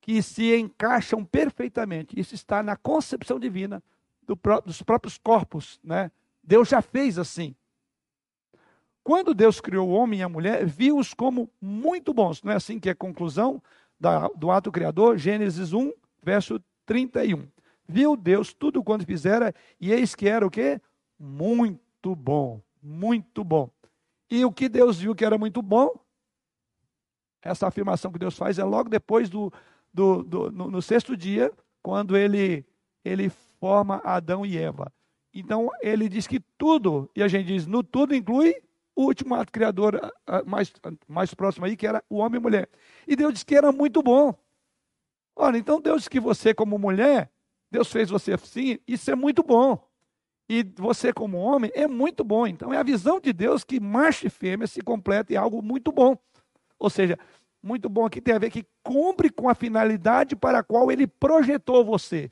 que 0.00 0.22
se 0.22 0.56
encaixam 0.56 1.24
perfeitamente. 1.24 2.18
Isso 2.18 2.34
está 2.34 2.62
na 2.62 2.76
concepção 2.76 3.38
divina 3.38 3.82
do, 4.26 4.38
dos 4.64 4.82
próprios 4.82 5.18
corpos, 5.18 5.80
né? 5.82 6.10
Deus 6.42 6.68
já 6.68 6.80
fez 6.80 7.18
assim. 7.18 7.54
Quando 9.02 9.34
Deus 9.34 9.60
criou 9.60 9.88
o 9.88 9.92
homem 9.92 10.20
e 10.20 10.22
a 10.22 10.28
mulher, 10.28 10.66
viu-os 10.66 11.14
como 11.14 11.50
muito 11.60 12.12
bons. 12.12 12.42
Não 12.42 12.52
é 12.52 12.56
assim 12.56 12.78
que 12.78 12.88
é 12.88 12.92
a 12.92 12.96
conclusão 12.96 13.62
da, 13.98 14.28
do 14.28 14.50
ato 14.50 14.70
criador? 14.70 15.16
Gênesis 15.16 15.72
1, 15.72 15.92
verso 16.22 16.60
31. 16.84 17.48
Viu 17.86 18.16
Deus 18.16 18.52
tudo 18.52 18.84
quanto 18.84 19.06
fizera, 19.06 19.54
e 19.80 19.92
eis 19.92 20.14
que 20.14 20.28
era 20.28 20.46
o 20.46 20.50
quê? 20.50 20.80
Muito 21.18 22.14
bom, 22.14 22.60
muito 22.82 23.42
bom. 23.42 23.70
E 24.30 24.44
o 24.44 24.52
que 24.52 24.68
Deus 24.68 24.98
viu 24.98 25.14
que 25.14 25.24
era 25.24 25.38
muito 25.38 25.62
bom, 25.62 25.90
essa 27.40 27.66
afirmação 27.66 28.12
que 28.12 28.18
Deus 28.18 28.36
faz 28.36 28.58
é 28.58 28.64
logo 28.64 28.90
depois 28.90 29.30
do, 29.30 29.50
do, 29.92 30.22
do 30.22 30.50
no, 30.50 30.70
no 30.70 30.82
sexto 30.82 31.16
dia, 31.16 31.52
quando 31.82 32.16
ele, 32.16 32.64
ele 33.04 33.30
forma 33.60 34.00
Adão 34.04 34.44
e 34.44 34.56
Eva. 34.56 34.92
Então 35.32 35.70
ele 35.82 36.08
diz 36.08 36.26
que 36.26 36.40
tudo, 36.56 37.10
e 37.14 37.22
a 37.22 37.28
gente 37.28 37.46
diz, 37.46 37.66
no 37.66 37.82
tudo 37.82 38.14
inclui 38.14 38.54
o 38.94 39.04
último 39.04 39.34
ato 39.34 39.52
criador 39.52 40.00
mais, 40.44 40.72
mais 41.06 41.32
próximo 41.32 41.66
aí, 41.66 41.76
que 41.76 41.86
era 41.86 42.02
o 42.10 42.16
homem 42.16 42.40
e 42.40 42.42
mulher. 42.42 42.68
E 43.06 43.14
Deus 43.14 43.32
disse 43.32 43.46
que 43.46 43.54
era 43.54 43.70
muito 43.70 44.02
bom. 44.02 44.34
Olha, 45.36 45.56
então 45.56 45.80
Deus 45.80 45.98
disse 45.98 46.10
que 46.10 46.18
você, 46.18 46.52
como 46.52 46.76
mulher, 46.78 47.30
Deus 47.70 47.92
fez 47.92 48.10
você 48.10 48.32
assim, 48.32 48.78
isso 48.88 49.08
é 49.10 49.14
muito 49.14 49.42
bom. 49.42 49.78
E 50.48 50.64
você, 50.76 51.12
como 51.12 51.36
homem, 51.36 51.70
é 51.74 51.86
muito 51.86 52.24
bom. 52.24 52.46
Então, 52.46 52.72
é 52.72 52.78
a 52.78 52.82
visão 52.82 53.20
de 53.20 53.32
Deus 53.32 53.62
que 53.62 53.78
macho 53.78 54.26
e 54.26 54.30
fêmea 54.30 54.66
se 54.66 54.80
completam 54.80 55.34
em 55.34 55.38
algo 55.38 55.62
muito 55.62 55.92
bom. 55.92 56.16
Ou 56.78 56.88
seja, 56.88 57.18
muito 57.62 57.88
bom 57.88 58.06
aqui 58.06 58.20
tem 58.20 58.34
a 58.34 58.38
ver 58.38 58.50
que 58.50 58.66
cumpre 58.82 59.30
com 59.30 59.48
a 59.48 59.54
finalidade 59.54 60.36
para 60.36 60.60
a 60.60 60.62
qual 60.62 60.90
ele 60.90 61.06
projetou 61.06 61.84
você. 61.84 62.30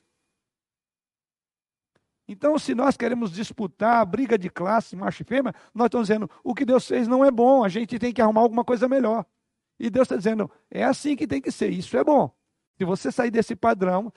Então, 2.29 2.59
se 2.59 2.75
nós 2.75 2.97
queremos 2.97 3.31
disputar 3.31 4.01
a 4.01 4.05
briga 4.05 4.37
de 4.37 4.51
classe, 4.51 4.97
macho 4.97 5.23
e 5.23 5.25
fêmea, 5.25 5.55
nós 5.73 5.87
estamos 5.87 6.09
dizendo, 6.09 6.29
o 6.43 6.55
que 6.55 6.65
Deus 6.65 6.87
fez 6.87 7.07
não 7.07 7.25
é 7.25 7.31
bom, 7.31 7.63
a 7.63 7.69
gente 7.69 7.99
tem 7.99 8.13
que 8.13 8.21
arrumar 8.21 8.41
alguma 8.41 8.65
coisa 8.65 8.89
melhor. 8.89 9.25
E 9.79 9.89
Deus 9.89 10.07
está 10.07 10.17
dizendo, 10.17 10.51
é 10.71 10.83
assim 10.83 11.15
que 11.15 11.27
tem 11.27 11.41
que 11.41 11.53
ser, 11.53 11.71
isso 11.71 11.97
é 11.97 12.03
bom. 12.03 12.35
Se 12.77 12.85
você 12.85 13.13
sair 13.13 13.31
desse 13.31 13.55
padrão, 13.55 14.13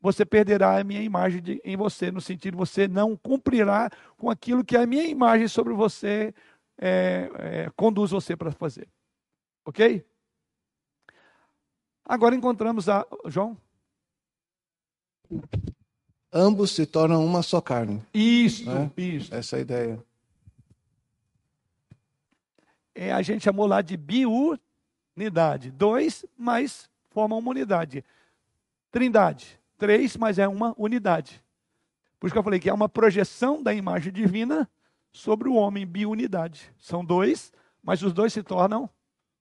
você 0.00 0.26
perderá 0.26 0.78
a 0.78 0.84
minha 0.84 1.00
imagem 1.00 1.40
de, 1.40 1.60
em 1.64 1.76
você, 1.76 2.10
no 2.10 2.20
sentido 2.20 2.58
você 2.58 2.86
não 2.86 3.16
cumprirá 3.16 3.88
com 4.18 4.28
aquilo 4.28 4.62
que 4.62 4.76
a 4.76 4.86
minha 4.86 5.04
imagem 5.04 5.48
sobre 5.48 5.72
você 5.72 6.34
é, 6.78 7.30
é, 7.38 7.70
conduz 7.74 8.10
você 8.10 8.36
para 8.36 8.52
fazer. 8.52 8.86
Ok? 9.64 10.04
Agora 12.04 12.34
encontramos 12.34 12.88
a. 12.88 13.06
João? 13.26 13.56
ambos 16.34 16.72
se 16.72 16.84
tornam 16.84 17.24
uma 17.24 17.42
só 17.42 17.60
carne. 17.60 18.02
Isso, 18.12 18.68
né? 18.68 18.90
isso. 18.96 19.32
Essa 19.32 19.56
é 19.56 19.58
a 19.58 19.62
ideia. 19.62 20.04
É, 22.92 23.12
a 23.12 23.22
gente 23.22 23.44
chamou 23.44 23.66
lá 23.66 23.80
de 23.80 23.96
biunidade. 23.96 25.70
Dois, 25.70 26.26
mas 26.36 26.90
formam 27.10 27.38
uma 27.38 27.50
unidade. 27.50 28.04
Trindade. 28.90 29.60
Três, 29.78 30.16
mas 30.16 30.38
é 30.38 30.48
uma 30.48 30.74
unidade. 30.76 31.42
Por 32.18 32.26
isso 32.26 32.34
que 32.34 32.38
eu 32.38 32.42
falei 32.42 32.58
que 32.58 32.68
é 32.68 32.74
uma 32.74 32.88
projeção 32.88 33.62
da 33.62 33.72
imagem 33.72 34.12
divina 34.12 34.68
sobre 35.12 35.48
o 35.48 35.54
homem, 35.54 35.86
biunidade. 35.86 36.72
São 36.78 37.04
dois, 37.04 37.52
mas 37.82 38.02
os 38.02 38.12
dois 38.12 38.32
se 38.32 38.42
tornam 38.42 38.90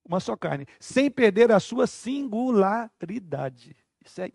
uma 0.05 0.19
só 0.19 0.35
carne, 0.35 0.65
sem 0.79 1.09
perder 1.09 1.51
a 1.51 1.59
sua 1.59 1.87
singularidade. 1.87 3.75
Isso 4.05 4.21
é, 4.21 4.25
é, 4.25 4.29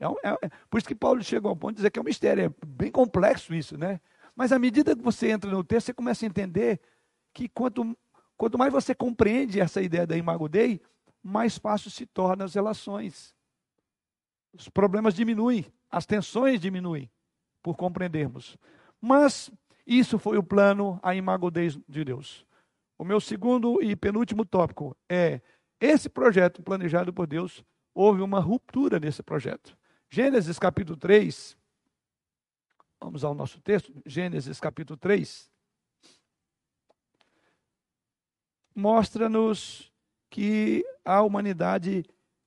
é, 0.00 0.38
é, 0.42 0.50
por 0.68 0.78
isso 0.78 0.88
que 0.88 0.94
Paulo 0.94 1.22
chegou 1.22 1.50
ao 1.50 1.56
ponto 1.56 1.72
de 1.72 1.76
dizer 1.76 1.90
que 1.90 1.98
é 1.98 2.02
um 2.02 2.04
mistério, 2.04 2.44
é 2.44 2.66
bem 2.66 2.90
complexo 2.90 3.54
isso, 3.54 3.78
né? 3.78 4.00
Mas 4.34 4.50
à 4.50 4.58
medida 4.58 4.96
que 4.96 5.02
você 5.02 5.30
entra 5.30 5.50
no 5.50 5.62
texto, 5.62 5.86
você 5.86 5.94
começa 5.94 6.24
a 6.24 6.28
entender 6.28 6.80
que 7.32 7.48
quanto, 7.48 7.96
quanto 8.36 8.58
mais 8.58 8.72
você 8.72 8.94
compreende 8.94 9.60
essa 9.60 9.80
ideia 9.80 10.06
da 10.06 10.16
Imago 10.16 10.48
Dei, 10.48 10.80
mais 11.22 11.56
fácil 11.56 11.90
se 11.90 12.04
tornam 12.06 12.44
as 12.44 12.54
relações. 12.54 13.34
Os 14.52 14.68
problemas 14.68 15.14
diminuem, 15.14 15.66
as 15.90 16.04
tensões 16.04 16.60
diminuem, 16.60 17.10
por 17.62 17.76
compreendermos. 17.76 18.56
Mas 19.00 19.50
isso 19.86 20.18
foi 20.18 20.36
o 20.36 20.42
plano, 20.42 20.98
a 21.02 21.14
Imago 21.14 21.50
Dei 21.50 21.68
de 21.88 22.04
Deus. 22.04 22.44
O 23.02 23.04
meu 23.04 23.20
segundo 23.20 23.82
e 23.82 23.96
penúltimo 23.96 24.44
tópico 24.44 24.96
é 25.08 25.40
esse 25.80 26.08
projeto 26.08 26.62
planejado 26.62 27.12
por 27.12 27.26
Deus 27.26 27.64
houve 27.92 28.22
uma 28.22 28.38
ruptura 28.38 29.00
nesse 29.00 29.24
projeto. 29.24 29.76
Gênesis 30.08 30.56
capítulo 30.56 30.96
3, 30.96 31.58
vamos 33.00 33.24
ao 33.24 33.34
nosso 33.34 33.60
texto, 33.60 33.92
Gênesis 34.06 34.60
capítulo 34.60 34.96
3, 34.96 35.50
mostra-nos 38.72 39.92
que 40.30 40.86
a 41.04 41.22
humanidade 41.22 42.04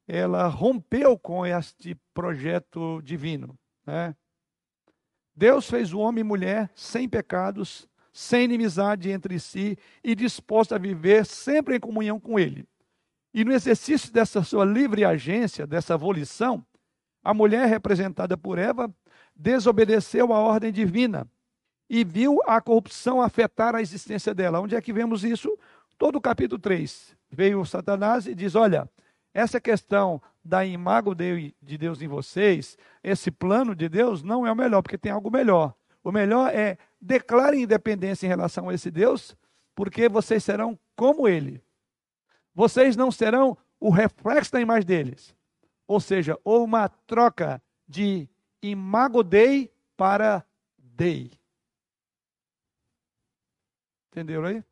ela 0.08 0.48
rompeu 0.48 1.20
com 1.20 1.46
este 1.46 1.96
projeto 2.14 3.02
divino, 3.02 3.60
né? 3.86 4.16
Deus 5.36 5.70
fez 5.70 5.92
o 5.92 6.00
homem 6.00 6.22
e 6.22 6.24
mulher 6.24 6.72
sem 6.74 7.10
pecados, 7.10 7.90
sem 8.16 8.46
inimizade 8.46 9.12
entre 9.12 9.38
si 9.42 9.78
e 10.02 10.16
disposto 10.16 10.74
a 10.74 10.78
viver 10.78 11.26
sempre 11.26 11.76
em 11.76 11.80
comunhão 11.82 12.18
com 12.18 12.40
ele. 12.40 12.66
E 13.34 13.44
no 13.44 13.52
exercício 13.52 14.10
dessa 14.10 14.42
sua 14.42 14.64
livre 14.64 15.04
agência, 15.04 15.68
dessa 15.68 15.98
volição, 15.98 16.66
a 17.22 17.34
mulher 17.34 17.68
representada 17.68 18.38
por 18.38 18.58
Eva 18.58 18.90
desobedeceu 19.36 20.32
à 20.32 20.40
ordem 20.40 20.72
divina 20.72 21.28
e 21.90 22.06
viu 22.06 22.40
a 22.48 22.62
corrupção 22.62 23.22
afetar 23.22 23.76
a 23.76 23.82
existência 23.82 24.34
dela. 24.34 24.62
Onde 24.62 24.78
é 24.78 24.82
que 24.82 24.94
vemos 24.94 25.26
isso? 25.26 25.54
Todo 25.98 26.16
o 26.16 26.22
capítulo 26.22 26.58
3. 26.58 27.18
Veio 27.30 27.66
Satanás 27.66 28.28
e 28.28 28.34
diz: 28.34 28.56
Olha, 28.56 28.90
essa 29.34 29.60
questão 29.60 30.22
da 30.42 30.66
imago 30.66 31.14
de 31.14 31.78
Deus 31.78 32.02
em 32.02 32.08
vocês, 32.08 32.78
esse 33.04 33.30
plano 33.30 33.76
de 33.76 33.90
Deus 33.90 34.24
não 34.24 34.48
é 34.48 34.52
o 34.54 34.56
melhor, 34.56 34.82
porque 34.82 34.98
tem 34.98 35.12
algo 35.12 35.30
melhor. 35.30 35.76
O 36.02 36.14
melhor 36.14 36.54
é 36.54 36.78
declarem 37.06 37.64
independência 37.64 38.26
em 38.26 38.30
relação 38.30 38.70
a 38.70 38.74
esse 38.74 38.90
Deus, 38.90 39.36
porque 39.74 40.10
vocês 40.10 40.44
serão 40.44 40.78
como 40.96 41.28
ele 41.28 41.66
vocês 42.56 42.96
não 42.96 43.12
serão 43.12 43.58
o 43.80 43.90
reflexo 43.90 44.54
da 44.54 44.62
imagem 44.62 44.86
deles. 44.86 45.36
Ou 45.86 46.00
seja, 46.00 46.40
ou 46.44 46.64
uma 46.64 46.88
troca 46.88 47.62
de 47.86 48.30
imago 48.62 49.22
Dei 49.22 49.72
para 49.98 50.44
Dei. 50.78 51.32
Entenderam 54.08 54.46
aí? 54.46 54.64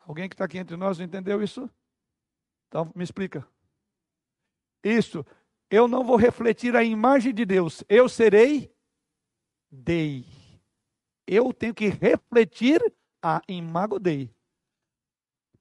Alguém 0.00 0.28
que 0.28 0.34
está 0.34 0.46
aqui 0.46 0.58
entre 0.58 0.76
nós 0.76 0.98
não 0.98 1.04
entendeu 1.04 1.42
isso? 1.42 1.70
Então 2.68 2.90
me 2.96 3.04
explica. 3.04 3.46
Isso, 4.82 5.24
eu 5.72 5.88
não 5.88 6.04
vou 6.04 6.14
refletir 6.14 6.76
a 6.76 6.84
imagem 6.84 7.34
de 7.34 7.44
Deus, 7.44 7.82
eu 7.88 8.08
serei 8.08 8.70
Dei 9.68 10.24
eu 11.26 11.52
tenho 11.52 11.74
que 11.74 11.88
refletir 11.88 12.80
a 13.22 13.40
imago 13.48 13.98
Dei. 13.98 14.30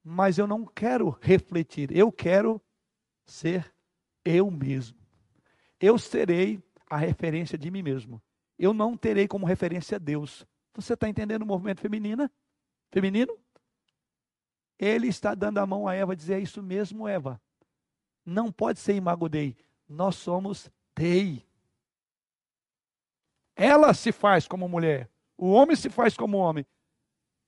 Mas 0.03 0.37
eu 0.37 0.47
não 0.47 0.65
quero 0.65 1.17
refletir, 1.21 1.95
eu 1.95 2.11
quero 2.11 2.61
ser 3.25 3.73
eu 4.25 4.49
mesmo. 4.49 4.97
Eu 5.79 5.97
serei 5.97 6.61
a 6.89 6.97
referência 6.97 7.57
de 7.57 7.69
mim 7.69 7.81
mesmo. 7.81 8.21
Eu 8.57 8.73
não 8.73 8.97
terei 8.97 9.27
como 9.27 9.45
referência 9.45 9.99
Deus. 9.99 10.45
Você 10.73 10.93
está 10.93 11.07
entendendo 11.07 11.43
o 11.43 11.45
movimento 11.45 11.81
feminino? 11.81 12.29
Feminino? 12.91 13.37
Ele 14.77 15.07
está 15.07 15.35
dando 15.35 15.59
a 15.59 15.65
mão 15.65 15.87
a 15.87 15.93
Eva, 15.93 16.15
dizer: 16.15 16.33
é 16.33 16.39
isso 16.39 16.61
mesmo, 16.61 17.07
Eva. 17.07 17.41
Não 18.25 18.51
pode 18.51 18.79
ser 18.79 18.93
imago 18.93 19.29
Dei. 19.29 19.55
Nós 19.91 20.15
somos 20.15 20.71
Dei. 20.95 21.45
Ela 23.55 23.93
se 23.93 24.11
faz 24.11 24.47
como 24.47 24.67
mulher. 24.67 25.09
O 25.37 25.51
homem 25.51 25.75
se 25.75 25.89
faz 25.89 26.15
como 26.15 26.37
homem. 26.37 26.65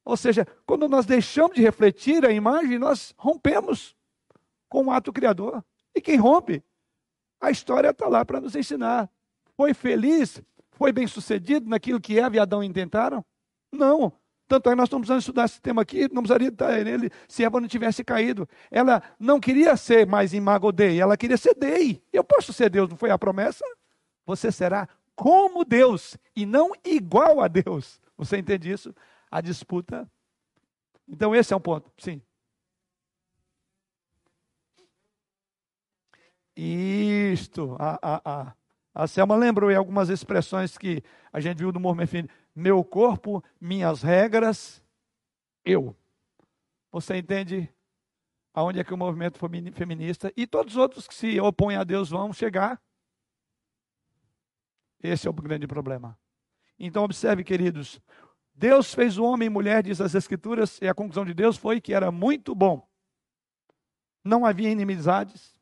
Ou 0.03 0.17
seja, 0.17 0.45
quando 0.65 0.89
nós 0.89 1.05
deixamos 1.05 1.55
de 1.55 1.61
refletir 1.61 2.25
a 2.25 2.33
imagem, 2.33 2.77
nós 2.77 3.13
rompemos 3.17 3.95
com 4.67 4.85
o 4.85 4.91
ato 4.91 5.13
criador. 5.13 5.63
E 5.95 6.01
quem 6.01 6.17
rompe? 6.17 6.61
A 7.39 7.49
história 7.49 7.91
está 7.91 8.09
lá 8.09 8.25
para 8.25 8.41
nos 8.41 8.55
ensinar. 8.55 9.09
Foi 9.55 9.73
feliz, 9.73 10.41
foi 10.71 10.91
bem 10.91 11.07
sucedido 11.07 11.69
naquilo 11.69 12.01
que 12.01 12.19
Eva 12.19 12.35
e 12.35 12.39
Adão 12.39 12.61
intentaram? 12.61 13.23
Não. 13.71 14.11
Tanto 14.47 14.69
é 14.69 14.73
que 14.73 14.77
nós 14.77 14.87
estamos 14.87 15.07
precisando 15.07 15.19
estudar 15.19 15.45
esse 15.45 15.61
tema 15.61 15.81
aqui, 15.81 16.01
não 16.13 16.21
precisaria 16.21 16.49
estar 16.49 16.83
nele 16.83 17.09
se 17.27 17.43
Eva 17.43 17.59
não 17.61 17.67
tivesse 17.67 18.03
caído. 18.03 18.47
Ela 18.69 19.01
não 19.19 19.39
queria 19.39 19.75
ser 19.77 20.05
mais 20.05 20.33
imago 20.33 20.71
Dei, 20.71 20.99
ela 20.99 21.17
queria 21.17 21.37
ser 21.37 21.55
Dei. 21.55 22.03
Eu 22.11 22.23
posso 22.23 22.51
ser 22.51 22.69
Deus, 22.69 22.89
não 22.89 22.97
foi 22.97 23.09
a 23.09 23.17
promessa? 23.17 23.65
Você 24.25 24.51
será 24.51 24.87
como 25.15 25.63
Deus 25.63 26.17
e 26.35 26.45
não 26.45 26.71
igual 26.83 27.41
a 27.41 27.47
Deus. 27.47 28.01
Você 28.17 28.37
entende 28.37 28.71
isso? 28.71 28.93
A 29.29 29.41
disputa. 29.41 30.09
Então, 31.07 31.35
esse 31.35 31.53
é 31.53 31.55
um 31.55 31.59
ponto. 31.59 31.91
Sim. 31.97 32.21
Isto. 36.55 37.75
A, 37.79 37.99
a, 38.01 38.21
a, 38.25 38.53
a 38.93 39.07
Selma 39.07 39.35
lembrou 39.35 39.69
aí 39.69 39.75
algumas 39.75 40.09
expressões 40.09 40.77
que 40.77 41.03
a 41.31 41.39
gente 41.39 41.57
viu 41.57 41.71
movimento 41.73 42.09
feminino. 42.09 42.33
Meu 42.55 42.83
corpo, 42.83 43.43
minhas 43.59 44.01
regras, 44.01 44.83
eu. 45.65 45.95
Você 46.91 47.17
entende 47.17 47.67
aonde 48.53 48.79
é 48.79 48.83
que 48.83 48.93
o 48.93 48.97
movimento 48.97 49.39
feminista 49.73 50.31
e 50.37 50.45
todos 50.45 50.73
os 50.73 50.77
outros 50.77 51.07
que 51.07 51.15
se 51.15 51.39
opõem 51.39 51.75
a 51.75 51.83
Deus 51.83 52.09
vão 52.09 52.31
chegar? 52.31 52.81
Esse 55.01 55.27
é 55.27 55.29
o 55.29 55.33
grande 55.33 55.67
problema. 55.67 56.17
Então, 56.77 57.03
observe, 57.03 57.43
queridos, 57.43 57.99
Deus 58.53 58.93
fez 58.93 59.17
o 59.17 59.23
homem 59.23 59.47
e 59.47 59.49
mulher, 59.49 59.83
diz 59.83 59.99
as 59.99 60.15
Escrituras, 60.15 60.79
e 60.81 60.87
a 60.87 60.93
conclusão 60.93 61.25
de 61.25 61.33
Deus 61.33 61.57
foi 61.57 61.81
que 61.81 61.93
era 61.93 62.11
muito 62.11 62.53
bom. 62.53 62.87
Não 64.23 64.45
havia 64.45 64.69
inimizades 64.69 65.57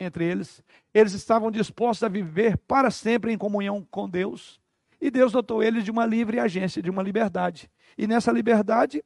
entre 0.00 0.24
eles, 0.24 0.62
eles 0.92 1.12
estavam 1.12 1.50
dispostos 1.50 2.02
a 2.02 2.08
viver 2.08 2.58
para 2.58 2.90
sempre 2.90 3.32
em 3.32 3.38
comunhão 3.38 3.84
com 3.90 4.08
Deus, 4.08 4.60
e 5.04 5.10
Deus 5.10 5.32
dotou 5.32 5.62
eles 5.62 5.84
de 5.84 5.90
uma 5.90 6.06
livre 6.06 6.40
agência, 6.40 6.80
de 6.80 6.88
uma 6.88 7.02
liberdade. 7.02 7.70
E 7.98 8.06
nessa 8.06 8.32
liberdade, 8.32 9.04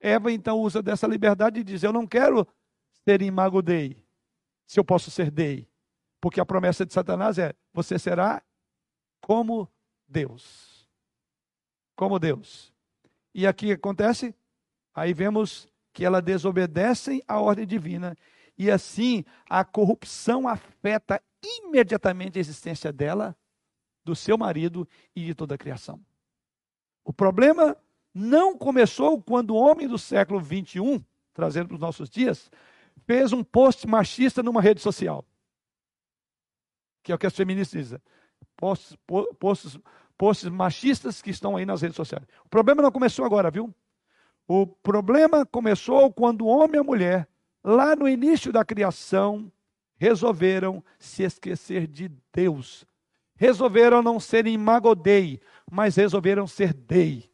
Eva 0.00 0.32
então 0.32 0.58
usa 0.58 0.82
dessa 0.82 1.06
liberdade 1.06 1.60
e 1.60 1.64
diz: 1.64 1.82
Eu 1.82 1.92
não 1.92 2.06
quero 2.06 2.48
ser 3.04 3.20
imago 3.20 3.60
Dei, 3.60 4.02
se 4.66 4.80
eu 4.80 4.84
posso 4.84 5.10
ser 5.10 5.30
Dei. 5.30 5.68
Porque 6.18 6.40
a 6.40 6.46
promessa 6.46 6.86
de 6.86 6.94
Satanás 6.94 7.38
é: 7.38 7.52
Você 7.74 7.98
será 7.98 8.42
como 9.20 9.70
Deus. 10.08 10.88
Como 11.94 12.18
Deus. 12.18 12.72
E 13.34 13.46
aqui 13.46 13.70
acontece, 13.70 14.34
aí 14.94 15.12
vemos 15.12 15.68
que 15.92 16.06
elas 16.06 16.22
desobedecem 16.22 17.22
à 17.28 17.38
ordem 17.38 17.66
divina 17.66 18.16
e 18.56 18.70
assim 18.70 19.26
a 19.46 19.62
corrupção 19.62 20.48
afeta 20.48 21.22
imediatamente 21.42 22.38
a 22.38 22.40
existência 22.40 22.90
dela, 22.90 23.36
do 24.04 24.14
seu 24.14 24.36
marido 24.36 24.88
e 25.14 25.24
de 25.26 25.34
toda 25.34 25.54
a 25.54 25.58
criação. 25.58 26.00
O 27.04 27.12
problema 27.12 27.76
não 28.14 28.56
começou 28.56 29.20
quando 29.20 29.50
o 29.50 29.56
homem 29.56 29.88
do 29.88 29.98
século 29.98 30.40
21, 30.40 31.02
trazendo 31.32 31.68
para 31.68 31.74
os 31.74 31.80
nossos 31.80 32.08
dias, 32.10 32.50
fez 33.06 33.32
um 33.32 33.42
post 33.42 33.86
machista 33.86 34.42
numa 34.42 34.60
rede 34.60 34.80
social. 34.80 35.24
Que 37.02 37.10
é 37.10 37.14
o 37.14 37.18
que 37.18 37.26
as 37.26 37.34
feministas 37.34 37.80
dizem 37.80 38.00
posts, 38.56 38.96
posts, 40.16 40.44
machistas 40.44 41.20
que 41.20 41.30
estão 41.30 41.56
aí 41.56 41.66
nas 41.66 41.82
redes 41.82 41.96
sociais. 41.96 42.24
O 42.44 42.48
problema 42.48 42.80
não 42.80 42.92
começou 42.92 43.24
agora, 43.24 43.50
viu? 43.50 43.74
O 44.46 44.66
problema 44.66 45.44
começou 45.44 46.12
quando 46.12 46.42
o 46.42 46.46
homem 46.46 46.76
e 46.76 46.78
a 46.78 46.84
mulher, 46.84 47.28
lá 47.64 47.96
no 47.96 48.08
início 48.08 48.52
da 48.52 48.64
criação, 48.64 49.50
resolveram 49.96 50.82
se 50.98 51.24
esquecer 51.24 51.88
de 51.88 52.08
Deus. 52.32 52.86
Resolveram 53.42 54.04
não 54.04 54.20
ser 54.20 54.46
imagodei, 54.46 55.40
mas 55.68 55.96
resolveram 55.96 56.46
ser 56.46 56.72
dei. 56.72 57.28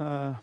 Ah, 0.00 0.42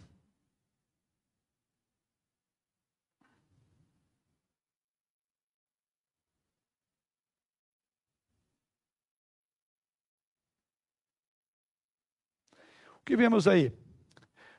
O 13.01 13.03
que 13.03 13.17
vemos 13.17 13.49
aí? 13.49 13.82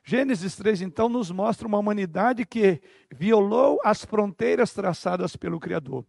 Gênesis 0.07 0.55
3, 0.55 0.83
então, 0.83 1.09
nos 1.09 1.31
mostra 1.31 1.67
uma 1.67 1.79
humanidade 1.79 2.45
que 2.45 2.79
violou 3.11 3.81
as 3.83 4.05
fronteiras 4.05 4.71
traçadas 4.71 5.35
pelo 5.35 5.59
Criador. 5.59 6.05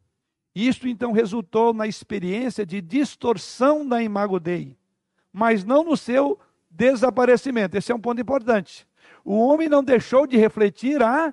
Isto, 0.54 0.86
então, 0.86 1.12
resultou 1.12 1.72
na 1.72 1.86
experiência 1.86 2.66
de 2.66 2.82
distorção 2.82 3.88
da 3.88 4.02
imago 4.02 4.38
Dei, 4.38 4.76
mas 5.32 5.64
não 5.64 5.82
no 5.82 5.96
seu 5.96 6.38
desaparecimento. 6.70 7.78
Esse 7.78 7.90
é 7.90 7.94
um 7.94 8.00
ponto 8.00 8.20
importante. 8.20 8.86
O 9.24 9.38
homem 9.38 9.66
não 9.66 9.82
deixou 9.82 10.26
de 10.26 10.36
refletir 10.36 11.02
a 11.02 11.32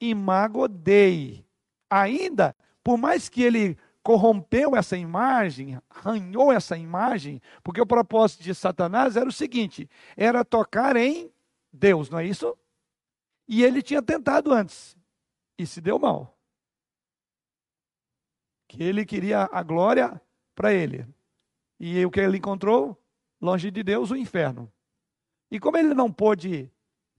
imago 0.00 0.66
Dei. 0.66 1.44
Ainda, 1.90 2.56
por 2.82 2.96
mais 2.96 3.28
que 3.28 3.42
ele 3.42 3.76
corrompeu 4.02 4.74
essa 4.74 4.96
imagem, 4.96 5.78
arranhou 5.90 6.50
essa 6.50 6.78
imagem, 6.78 7.42
porque 7.62 7.80
o 7.80 7.86
propósito 7.86 8.42
de 8.42 8.54
Satanás 8.54 9.16
era 9.16 9.28
o 9.28 9.32
seguinte: 9.32 9.86
era 10.16 10.42
tocar 10.44 10.96
em 10.96 11.30
Deus, 11.74 12.08
não 12.08 12.20
é 12.20 12.26
isso? 12.26 12.56
E 13.48 13.64
ele 13.64 13.82
tinha 13.82 14.00
tentado 14.00 14.52
antes 14.52 14.96
e 15.58 15.66
se 15.66 15.80
deu 15.80 15.98
mal. 15.98 16.38
Que 18.68 18.82
ele 18.82 19.04
queria 19.04 19.48
a 19.50 19.62
glória 19.62 20.20
para 20.54 20.72
ele. 20.72 21.04
E 21.78 22.04
o 22.06 22.10
que 22.10 22.20
ele 22.20 22.38
encontrou? 22.38 22.96
Longe 23.40 23.70
de 23.70 23.82
Deus, 23.82 24.12
o 24.12 24.16
inferno. 24.16 24.72
E 25.50 25.58
como 25.58 25.76
ele 25.76 25.94
não 25.94 26.10
pôde 26.10 26.70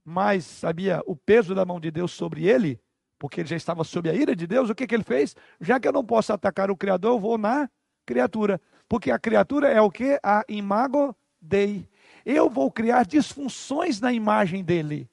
mais, 0.04 0.46
sabia, 0.46 1.04
o 1.06 1.16
peso 1.16 1.54
da 1.54 1.66
mão 1.66 1.80
de 1.80 1.92
Deus 1.92 2.12
sobre 2.12 2.48
ele, 2.48 2.80
porque 3.20 3.42
ele 3.42 3.50
já 3.50 3.56
estava 3.56 3.84
sob 3.84 4.10
a 4.10 4.14
ira 4.14 4.36
de 4.36 4.48
Deus, 4.48 4.70
o 4.70 4.76
que, 4.76 4.88
que 4.88 4.96
ele 4.96 5.04
fez? 5.04 5.36
Já 5.60 5.80
que 5.80 5.88
eu 5.88 5.94
não 5.94 6.04
posso 6.04 6.32
atacar 6.32 6.72
o 6.72 6.78
Criador, 6.78 7.14
eu 7.14 7.20
vou 7.20 7.38
na 7.38 7.70
criatura. 8.06 8.62
Porque 8.88 9.12
a 9.12 9.20
criatura 9.20 9.68
é 9.70 9.82
o 9.82 9.92
que? 9.92 10.20
A 10.24 10.44
imago 10.48 11.16
dei. 11.42 11.88
Eu 12.26 12.50
vou 12.50 12.72
criar 12.72 13.06
disfunções 13.06 14.02
na 14.02 14.12
imagem 14.12 14.64
dele. 14.64 15.08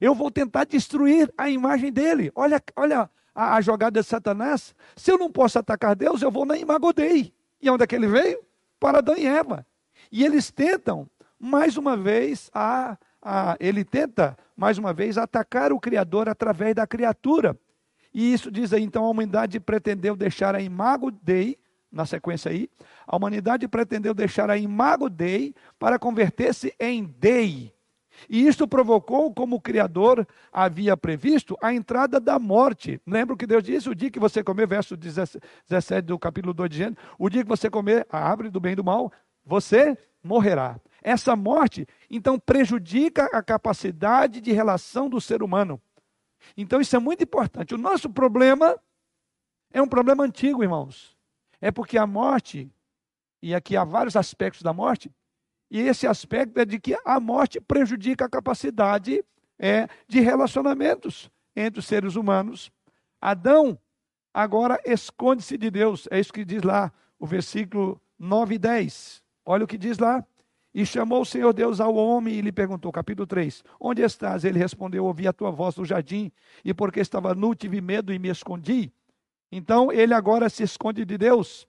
Eu 0.00 0.14
vou 0.14 0.30
tentar 0.30 0.64
destruir 0.64 1.32
a 1.36 1.48
imagem 1.48 1.92
dele. 1.92 2.30
Olha, 2.34 2.62
olha 2.76 3.10
a, 3.34 3.56
a 3.56 3.60
jogada 3.60 4.00
de 4.00 4.06
Satanás. 4.06 4.74
Se 4.94 5.10
eu 5.10 5.18
não 5.18 5.30
posso 5.30 5.58
atacar 5.58 5.96
Deus, 5.96 6.22
eu 6.22 6.30
vou 6.30 6.44
na 6.44 6.56
imago 6.56 6.92
dei. 6.92 7.32
E 7.60 7.70
onde 7.70 7.82
é 7.82 7.86
que 7.86 7.94
ele 7.94 8.06
veio? 8.06 8.44
Para 8.78 8.98
Adão 8.98 9.16
e 9.16 9.26
Eva. 9.26 9.66
E 10.12 10.24
eles 10.24 10.50
tentam, 10.50 11.08
mais 11.38 11.76
uma 11.76 11.96
vez, 11.96 12.50
a, 12.54 12.96
a, 13.22 13.56
ele 13.58 13.84
tenta 13.84 14.36
mais 14.56 14.76
uma 14.76 14.92
vez, 14.92 15.16
atacar 15.16 15.72
o 15.72 15.78
Criador 15.78 16.28
através 16.28 16.74
da 16.74 16.86
criatura. 16.86 17.56
E 18.12 18.32
isso 18.32 18.50
diz 18.50 18.72
aí, 18.72 18.82
então, 18.82 19.04
a 19.04 19.08
humanidade 19.08 19.60
pretendeu 19.60 20.16
deixar 20.16 20.54
a 20.54 20.60
imago 20.60 21.10
Dei, 21.10 21.56
na 21.90 22.04
sequência 22.04 22.50
aí, 22.50 22.68
a 23.06 23.16
humanidade 23.16 23.66
pretendeu 23.66 24.12
deixar 24.12 24.50
a 24.50 24.56
imago 24.56 25.08
Dei 25.08 25.54
para 25.78 25.98
converter-se 25.98 26.74
em 26.78 27.04
Dei. 27.04 27.72
E 28.28 28.46
isto 28.46 28.66
provocou, 28.66 29.32
como 29.32 29.56
o 29.56 29.60
Criador 29.60 30.26
havia 30.52 30.96
previsto, 30.96 31.56
a 31.62 31.72
entrada 31.72 32.18
da 32.18 32.38
morte. 32.38 33.00
Lembra 33.06 33.34
o 33.34 33.38
que 33.38 33.46
Deus 33.46 33.62
disse? 33.62 33.88
O 33.88 33.94
dia 33.94 34.10
que 34.10 34.18
você 34.18 34.42
comer, 34.42 34.66
verso 34.66 34.96
17 34.96 36.02
do 36.02 36.18
capítulo 36.18 36.52
2 36.52 36.70
de 36.70 36.76
Gênesis, 36.76 36.98
o 37.18 37.28
dia 37.28 37.42
que 37.42 37.48
você 37.48 37.70
comer 37.70 38.06
a 38.10 38.18
árvore 38.18 38.50
do 38.50 38.60
bem 38.60 38.72
e 38.72 38.76
do 38.76 38.84
mal, 38.84 39.12
você 39.44 39.96
morrerá. 40.22 40.80
Essa 41.00 41.36
morte, 41.36 41.86
então, 42.10 42.38
prejudica 42.38 43.26
a 43.32 43.42
capacidade 43.42 44.40
de 44.40 44.52
relação 44.52 45.08
do 45.08 45.20
ser 45.20 45.42
humano. 45.42 45.80
Então, 46.56 46.80
isso 46.80 46.96
é 46.96 46.98
muito 46.98 47.22
importante. 47.22 47.74
O 47.74 47.78
nosso 47.78 48.10
problema 48.10 48.76
é 49.72 49.80
um 49.80 49.88
problema 49.88 50.24
antigo, 50.24 50.62
irmãos. 50.62 51.17
É 51.60 51.70
porque 51.70 51.98
a 51.98 52.06
morte, 52.06 52.70
e 53.42 53.54
aqui 53.54 53.76
há 53.76 53.84
vários 53.84 54.16
aspectos 54.16 54.62
da 54.62 54.72
morte, 54.72 55.10
e 55.70 55.80
esse 55.80 56.06
aspecto 56.06 56.58
é 56.58 56.64
de 56.64 56.78
que 56.78 56.96
a 57.04 57.20
morte 57.20 57.60
prejudica 57.60 58.24
a 58.24 58.28
capacidade 58.28 59.22
é, 59.58 59.88
de 60.06 60.20
relacionamentos 60.20 61.30
entre 61.54 61.80
os 61.80 61.86
seres 61.86 62.16
humanos. 62.16 62.70
Adão 63.20 63.78
agora 64.32 64.80
esconde-se 64.84 65.58
de 65.58 65.70
Deus. 65.70 66.08
É 66.10 66.18
isso 66.18 66.32
que 66.32 66.44
diz 66.44 66.62
lá 66.62 66.92
o 67.18 67.26
versículo 67.26 68.00
9 68.18 68.54
e 68.54 68.58
10. 68.58 69.22
Olha 69.44 69.64
o 69.64 69.66
que 69.66 69.76
diz 69.76 69.98
lá. 69.98 70.24
E 70.74 70.86
chamou 70.86 71.22
o 71.22 71.26
Senhor 71.26 71.52
Deus 71.52 71.80
ao 71.80 71.94
homem 71.94 72.34
e 72.34 72.40
lhe 72.40 72.52
perguntou, 72.52 72.92
capítulo 72.92 73.26
3, 73.26 73.64
onde 73.80 74.02
estás? 74.02 74.44
Ele 74.44 74.58
respondeu, 74.58 75.04
ouvi 75.06 75.26
a 75.26 75.32
tua 75.32 75.50
voz 75.50 75.74
no 75.76 75.84
jardim, 75.84 76.30
e 76.62 76.72
porque 76.74 77.00
estava 77.00 77.34
nu, 77.34 77.54
tive 77.54 77.80
medo 77.80 78.12
e 78.12 78.18
me 78.18 78.28
escondi. 78.28 78.92
Então, 79.50 79.92
ele 79.92 80.14
agora 80.14 80.48
se 80.48 80.62
esconde 80.62 81.04
de 81.04 81.16
Deus. 81.16 81.66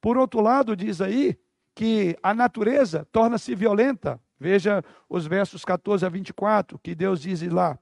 Por 0.00 0.16
outro 0.18 0.40
lado, 0.40 0.76
diz 0.76 1.00
aí 1.00 1.38
que 1.74 2.16
a 2.22 2.32
natureza 2.34 3.06
torna-se 3.10 3.54
violenta. 3.54 4.20
Veja 4.38 4.84
os 5.08 5.26
versos 5.26 5.64
14 5.64 6.04
a 6.04 6.08
24, 6.08 6.78
que 6.78 6.94
Deus 6.94 7.20
diz 7.20 7.40
lá. 7.42 7.78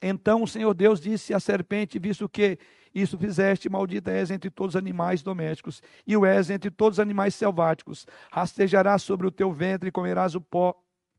Então 0.00 0.42
o 0.42 0.48
Senhor 0.48 0.74
Deus 0.74 1.00
disse 1.00 1.32
à 1.32 1.40
serpente: 1.40 1.98
Visto 1.98 2.28
que 2.28 2.58
isso 2.94 3.18
fizeste, 3.18 3.68
maldita 3.68 4.10
és 4.10 4.30
entre 4.30 4.50
todos 4.50 4.74
os 4.74 4.78
animais 4.78 5.22
domésticos, 5.22 5.82
e 6.06 6.16
o 6.16 6.24
és 6.24 6.50
entre 6.50 6.70
todos 6.70 6.96
os 6.96 7.00
animais 7.00 7.34
selváticos. 7.34 8.06
Rastejarás 8.30 9.02
sobre 9.02 9.26
o 9.26 9.30
teu 9.30 9.52
ventre 9.52 9.88
e 9.88 9.92
comerás 9.92 10.34
o 10.34 10.40
pó, 10.40 10.74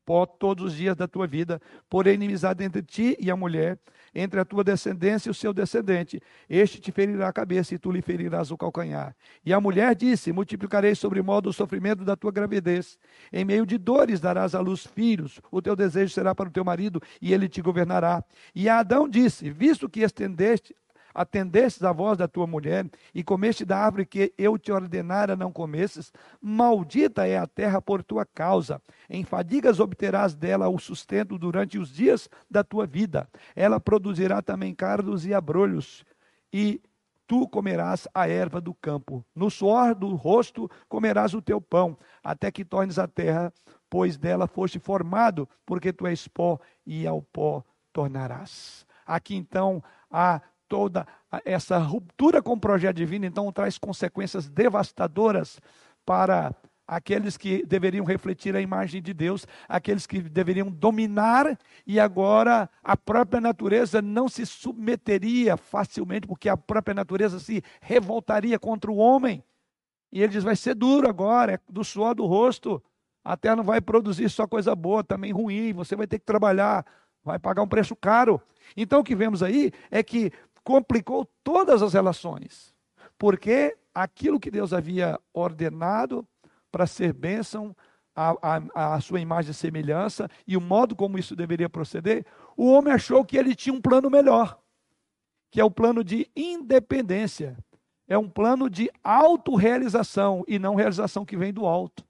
pó 0.08 0.24
todos 0.24 0.64
os 0.64 0.74
dias 0.74 0.96
da 0.96 1.06
tua 1.06 1.26
vida. 1.26 1.60
Porém, 1.86 2.14
inimizade 2.14 2.64
entre 2.64 2.82
ti 2.82 3.14
e 3.20 3.30
a 3.30 3.36
mulher, 3.36 3.78
entre 4.14 4.40
a 4.40 4.44
tua 4.44 4.64
descendência 4.64 5.28
e 5.28 5.30
o 5.30 5.34
seu 5.34 5.52
descendente. 5.52 6.18
Este 6.48 6.80
te 6.80 6.90
ferirá 6.90 7.28
a 7.28 7.32
cabeça 7.32 7.74
e 7.74 7.78
tu 7.78 7.92
lhe 7.92 8.00
ferirás 8.00 8.50
o 8.50 8.56
calcanhar. 8.56 9.14
E 9.44 9.52
a 9.52 9.60
mulher 9.60 9.94
disse: 9.94 10.32
Multiplicarei 10.32 10.94
sobre 10.94 11.20
modo 11.20 11.50
o 11.50 11.52
sofrimento 11.52 12.06
da 12.06 12.16
tua 12.16 12.32
gravidez. 12.32 12.98
Em 13.30 13.44
meio 13.44 13.66
de 13.66 13.76
dores 13.76 14.18
darás 14.18 14.54
à 14.54 14.60
luz 14.60 14.86
filhos. 14.86 15.42
O 15.52 15.60
teu 15.60 15.76
desejo 15.76 16.14
será 16.14 16.34
para 16.34 16.48
o 16.48 16.52
teu 16.52 16.64
marido 16.64 17.02
e 17.20 17.34
ele 17.34 17.46
te 17.46 17.60
governará. 17.60 18.24
E 18.54 18.66
Adão 18.66 19.06
disse: 19.06 19.50
Visto 19.50 19.90
que 19.90 20.00
estendeste 20.00 20.74
atendestes 21.18 21.82
à 21.82 21.90
voz 21.90 22.16
da 22.16 22.28
tua 22.28 22.46
mulher 22.46 22.88
e 23.12 23.24
comeste 23.24 23.64
da 23.64 23.76
árvore 23.76 24.06
que 24.06 24.32
eu 24.38 24.56
te 24.56 24.70
ordenara 24.70 25.34
não 25.34 25.50
comesses, 25.50 26.12
maldita 26.40 27.26
é 27.26 27.36
a 27.36 27.46
terra 27.46 27.82
por 27.82 28.04
tua 28.04 28.24
causa. 28.24 28.80
Em 29.10 29.24
fadigas 29.24 29.80
obterás 29.80 30.36
dela 30.36 30.68
o 30.68 30.78
sustento 30.78 31.36
durante 31.36 31.76
os 31.76 31.92
dias 31.92 32.30
da 32.48 32.62
tua 32.62 32.86
vida. 32.86 33.28
Ela 33.56 33.80
produzirá 33.80 34.40
também 34.40 34.72
cardos 34.72 35.26
e 35.26 35.34
abrolhos, 35.34 36.04
e 36.52 36.80
tu 37.26 37.48
comerás 37.48 38.06
a 38.14 38.28
erva 38.28 38.60
do 38.60 38.72
campo. 38.72 39.24
No 39.34 39.50
suor 39.50 39.96
do 39.96 40.14
rosto 40.14 40.70
comerás 40.88 41.34
o 41.34 41.42
teu 41.42 41.60
pão, 41.60 41.98
até 42.22 42.52
que 42.52 42.64
tornes 42.64 42.96
a 42.96 43.08
terra, 43.08 43.52
pois 43.90 44.16
dela 44.16 44.46
foste 44.46 44.78
formado, 44.78 45.48
porque 45.66 45.92
tu 45.92 46.06
és 46.06 46.28
pó, 46.28 46.60
e 46.86 47.08
ao 47.08 47.20
pó 47.20 47.64
tornarás. 47.92 48.86
Aqui 49.04 49.34
então 49.34 49.82
há 50.08 50.40
toda 50.68 51.06
essa 51.44 51.78
ruptura 51.78 52.42
com 52.42 52.52
o 52.52 52.60
projeto 52.60 52.96
divino, 52.96 53.24
então, 53.24 53.50
traz 53.52 53.78
consequências 53.78 54.48
devastadoras 54.48 55.58
para 56.04 56.54
aqueles 56.86 57.36
que 57.36 57.66
deveriam 57.66 58.04
refletir 58.04 58.56
a 58.56 58.60
imagem 58.62 59.02
de 59.02 59.12
Deus, 59.12 59.46
aqueles 59.68 60.06
que 60.06 60.22
deveriam 60.22 60.70
dominar, 60.70 61.58
e 61.86 62.00
agora 62.00 62.68
a 62.82 62.96
própria 62.96 63.42
natureza 63.42 64.00
não 64.00 64.26
se 64.26 64.46
submeteria 64.46 65.58
facilmente, 65.58 66.26
porque 66.26 66.48
a 66.48 66.56
própria 66.56 66.94
natureza 66.94 67.38
se 67.38 67.62
revoltaria 67.82 68.58
contra 68.58 68.90
o 68.90 68.96
homem. 68.96 69.44
E 70.10 70.22
ele 70.22 70.32
diz: 70.32 70.42
vai 70.42 70.56
ser 70.56 70.74
duro 70.74 71.06
agora, 71.08 71.54
é 71.54 71.58
do 71.68 71.84
suor 71.84 72.14
do 72.14 72.24
rosto. 72.24 72.82
A 73.22 73.36
terra 73.36 73.56
não 73.56 73.64
vai 73.64 73.80
produzir 73.80 74.30
só 74.30 74.46
coisa 74.46 74.74
boa, 74.74 75.04
também 75.04 75.32
ruim. 75.32 75.74
Você 75.74 75.94
vai 75.94 76.06
ter 76.06 76.18
que 76.18 76.24
trabalhar, 76.24 76.86
vai 77.22 77.38
pagar 77.38 77.62
um 77.62 77.68
preço 77.68 77.94
caro. 77.94 78.40
Então 78.76 79.00
o 79.00 79.04
que 79.04 79.14
vemos 79.14 79.42
aí 79.42 79.72
é 79.90 80.02
que 80.02 80.32
complicou 80.68 81.26
todas 81.42 81.82
as 81.82 81.94
relações, 81.94 82.74
porque 83.16 83.74
aquilo 83.94 84.38
que 84.38 84.50
Deus 84.50 84.74
havia 84.74 85.18
ordenado 85.32 86.28
para 86.70 86.86
ser 86.86 87.14
bênção, 87.14 87.74
a, 88.14 88.34
a, 88.42 88.94
a, 88.96 89.00
sua 89.00 89.18
imagem 89.18 89.52
e 89.52 89.54
semelhança 89.54 90.28
e 90.46 90.58
o 90.58 90.60
modo 90.60 90.94
como 90.94 91.18
isso 91.18 91.34
deveria 91.34 91.70
proceder, 91.70 92.26
o 92.54 92.70
homem 92.70 92.92
achou 92.92 93.24
que 93.24 93.38
ele 93.38 93.54
tinha 93.54 93.74
um 93.74 93.80
plano 93.80 94.10
melhor, 94.10 94.60
que 95.50 95.58
é 95.58 95.64
o 95.64 95.70
plano 95.70 96.04
de 96.04 96.30
independência. 96.36 97.56
É 98.06 98.18
um 98.18 98.28
plano 98.28 98.68
de 98.68 98.90
autorrealização 99.02 100.44
e 100.46 100.58
não 100.58 100.74
realização 100.74 101.24
que 101.24 101.36
vem 101.36 101.50
do 101.50 101.64
alto. 101.64 102.04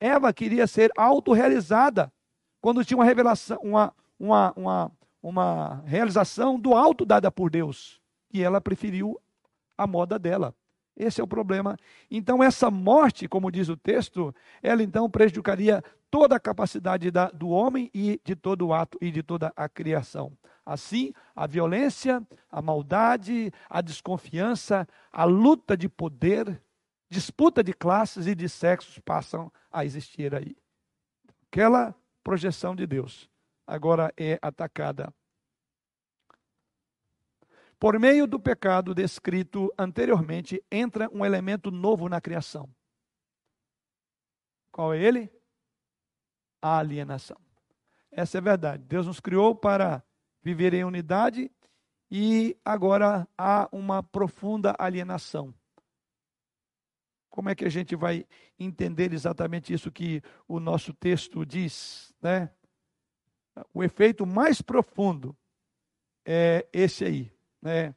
Eva 0.00 0.32
queria 0.32 0.66
ser 0.66 0.90
autorrealizada 0.96 2.10
quando 2.58 2.82
tinha 2.86 2.96
uma 2.96 3.04
revelação, 3.04 3.58
uma, 3.62 3.94
uma, 4.18 4.52
uma, 4.56 4.92
uma 5.22 5.82
realização 5.86 6.58
do 6.58 6.74
alto 6.74 7.04
dada 7.04 7.30
por 7.30 7.48
Deus. 7.50 8.00
E 8.32 8.42
ela 8.42 8.60
preferiu 8.60 9.20
a 9.78 9.86
moda 9.86 10.18
dela. 10.18 10.54
Esse 10.96 11.20
é 11.20 11.24
o 11.24 11.28
problema. 11.28 11.76
Então, 12.10 12.42
essa 12.42 12.70
morte, 12.70 13.28
como 13.28 13.50
diz 13.50 13.68
o 13.68 13.76
texto, 13.76 14.34
ela 14.62 14.82
então 14.82 15.08
prejudicaria 15.08 15.82
toda 16.10 16.36
a 16.36 16.40
capacidade 16.40 17.10
da, 17.10 17.30
do 17.30 17.48
homem 17.48 17.90
e 17.94 18.20
de 18.22 18.36
todo 18.36 18.66
o 18.66 18.74
ato 18.74 18.98
e 19.00 19.10
de 19.10 19.22
toda 19.22 19.52
a 19.56 19.68
criação. 19.68 20.36
Assim, 20.64 21.12
a 21.34 21.46
violência, 21.46 22.22
a 22.50 22.60
maldade, 22.60 23.50
a 23.70 23.80
desconfiança, 23.80 24.86
a 25.10 25.24
luta 25.24 25.76
de 25.76 25.88
poder, 25.88 26.60
disputa 27.08 27.64
de 27.64 27.72
classes 27.72 28.26
e 28.26 28.34
de 28.34 28.48
sexos 28.48 28.98
passam 28.98 29.50
a 29.70 29.84
existir 29.84 30.34
aí. 30.34 30.54
Aquela 31.50 31.94
projeção 32.22 32.76
de 32.76 32.86
Deus 32.86 33.31
agora 33.66 34.12
é 34.16 34.38
atacada. 34.42 35.12
Por 37.78 37.98
meio 37.98 38.28
do 38.28 38.38
pecado 38.38 38.94
descrito 38.94 39.72
anteriormente, 39.76 40.62
entra 40.70 41.10
um 41.12 41.24
elemento 41.24 41.70
novo 41.70 42.08
na 42.08 42.20
criação. 42.20 42.68
Qual 44.70 44.94
é 44.94 45.02
ele? 45.02 45.32
A 46.62 46.78
alienação. 46.78 47.36
Essa 48.10 48.38
é 48.38 48.40
a 48.40 48.42
verdade. 48.42 48.84
Deus 48.84 49.06
nos 49.06 49.18
criou 49.18 49.54
para 49.54 50.02
viver 50.42 50.74
em 50.74 50.84
unidade 50.84 51.50
e 52.10 52.56
agora 52.64 53.26
há 53.36 53.68
uma 53.72 54.02
profunda 54.02 54.76
alienação. 54.78 55.52
Como 57.30 57.48
é 57.48 57.54
que 57.54 57.64
a 57.64 57.70
gente 57.70 57.96
vai 57.96 58.26
entender 58.58 59.12
exatamente 59.12 59.72
isso 59.72 59.90
que 59.90 60.22
o 60.46 60.60
nosso 60.60 60.92
texto 60.92 61.44
diz, 61.44 62.14
né? 62.22 62.50
O 63.72 63.82
efeito 63.82 64.26
mais 64.26 64.60
profundo 64.62 65.36
é 66.24 66.66
esse 66.72 67.04
aí, 67.04 67.32
né? 67.60 67.94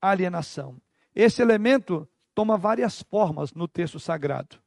Alienação. 0.00 0.80
Esse 1.14 1.42
elemento 1.42 2.08
toma 2.34 2.56
várias 2.56 3.02
formas 3.02 3.52
no 3.52 3.68
texto 3.68 4.00
sagrado. 4.00 4.58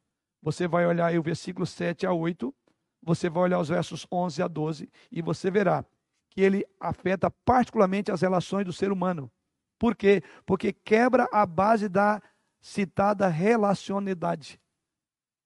Você 0.42 0.68
vai 0.68 0.86
olhar 0.86 1.06
aí 1.06 1.18
o 1.18 1.22
versículo 1.22 1.66
7 1.66 2.06
a 2.06 2.12
8, 2.12 2.54
você 3.02 3.28
vai 3.28 3.44
olhar 3.44 3.58
os 3.58 3.68
versos 3.68 4.06
11 4.10 4.42
a 4.42 4.48
12 4.48 4.90
e 5.10 5.22
você 5.22 5.50
verá 5.50 5.84
que 6.30 6.40
ele 6.40 6.66
afeta 6.80 7.30
particularmente 7.30 8.10
as 8.10 8.20
relações 8.20 8.64
do 8.64 8.72
ser 8.72 8.90
humano. 8.90 9.30
Por 9.78 9.94
quê? 9.94 10.22
Porque 10.44 10.72
quebra 10.72 11.28
a 11.32 11.46
base 11.46 11.88
da 11.88 12.22
citada 12.60 13.28
relacionalidade. 13.28 14.60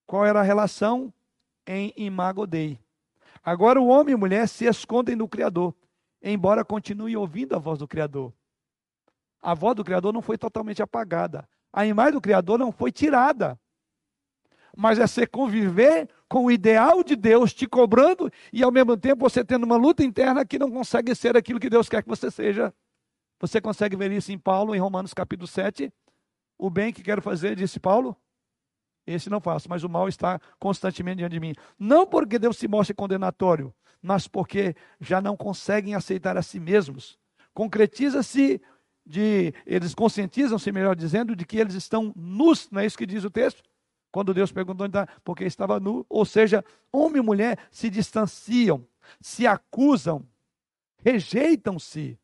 Qual 0.07 0.25
era 0.25 0.41
a 0.41 0.45
relação? 0.45 1.13
Em 1.67 1.93
imago 1.97 2.47
Dei. 2.47 2.79
Agora 3.49 3.81
o 3.81 3.87
homem 3.87 4.13
e 4.13 4.15
a 4.15 4.19
mulher 4.19 4.47
se 4.47 4.67
escondem 4.67 5.17
do 5.17 5.27
Criador, 5.27 5.75
embora 6.23 6.63
continue 6.63 7.17
ouvindo 7.17 7.57
a 7.57 7.59
voz 7.59 7.79
do 7.79 7.89
Criador. 7.89 8.31
A 9.41 9.55
voz 9.55 9.75
do 9.75 9.83
Criador 9.83 10.13
não 10.13 10.21
foi 10.21 10.37
totalmente 10.37 10.83
apagada. 10.83 11.49
A 11.73 11.87
imagem 11.87 12.13
do 12.13 12.21
Criador 12.21 12.59
não 12.59 12.71
foi 12.71 12.93
tirada. 12.93 13.59
Mas 14.77 14.99
é 14.99 15.07
você 15.07 15.27
conviver 15.27 16.11
com 16.29 16.45
o 16.45 16.51
ideal 16.51 17.03
de 17.03 17.17
Deus 17.17 17.55
te 17.55 17.67
cobrando 17.67 18.31
e 18.53 18.63
ao 18.63 18.71
mesmo 18.71 18.99
tempo 18.99 19.27
você 19.27 19.43
tendo 19.43 19.65
uma 19.65 19.77
luta 19.77 20.05
interna 20.05 20.45
que 20.45 20.59
não 20.59 20.71
consegue 20.71 21.15
ser 21.15 21.35
aquilo 21.35 21.59
que 21.59 21.71
Deus 21.71 21.89
quer 21.89 22.03
que 22.03 22.09
você 22.09 22.31
seja. 22.31 22.71
Você 23.41 23.63
consegue 23.63 23.97
ver 23.97 24.13
isso 24.13 24.31
em 24.31 24.39
Paulo, 24.39 24.75
em 24.75 24.79
Romanos 24.79 25.15
capítulo 25.15 25.49
7. 25.49 25.91
O 26.59 26.69
bem 26.69 26.93
que 26.93 27.03
quero 27.03 27.23
fazer, 27.23 27.57
disse 27.57 27.81
Paulo, 27.81 28.15
esse 29.13 29.31
não 29.31 29.41
faço, 29.41 29.69
mas 29.69 29.85
o 29.85 29.89
mal 29.89 30.09
está 30.09 30.41
constantemente 30.59 31.19
diante 31.19 31.33
de 31.33 31.41
mim. 31.41 31.55
Não 31.79 32.07
porque 32.07 32.39
Deus 32.39 32.59
se 32.59 32.69
mostre 32.69 32.95
condenatório, 32.95 33.75
mas 34.03 34.29
porque 34.29 34.77
já 35.01 35.21
não 35.21 35.37
conseguem 35.37 35.95
aceitar 35.95 36.37
a 36.37 36.43
si 36.43 36.61
mesmos. 36.61 37.19
Concretiza-se 37.55 38.61
de, 39.05 39.55
eles 39.67 39.95
conscientizam-se, 39.95 40.71
melhor 40.71 40.95
dizendo, 40.95 41.35
de 41.35 41.47
que 41.47 41.57
eles 41.57 41.75
estão 41.75 42.13
nus, 42.15 42.71
não 42.71 42.81
é 42.81 42.87
isso 42.87 42.99
que 42.99 43.07
diz 43.07 43.25
o 43.25 43.31
texto? 43.31 43.63
Quando 44.13 44.35
Deus 44.35 44.53
perguntou, 44.53 44.87
então, 44.87 45.07
porque 45.25 45.45
estava 45.45 45.81
nu, 45.81 46.05
ou 46.09 46.25
seja, 46.25 46.65
homem 46.93 47.23
e 47.23 47.25
mulher 47.25 47.59
se 47.71 47.91
distanciam, 47.91 48.87
se 49.21 49.47
acusam, 49.47 50.27
rejeitam-se, 50.99 52.19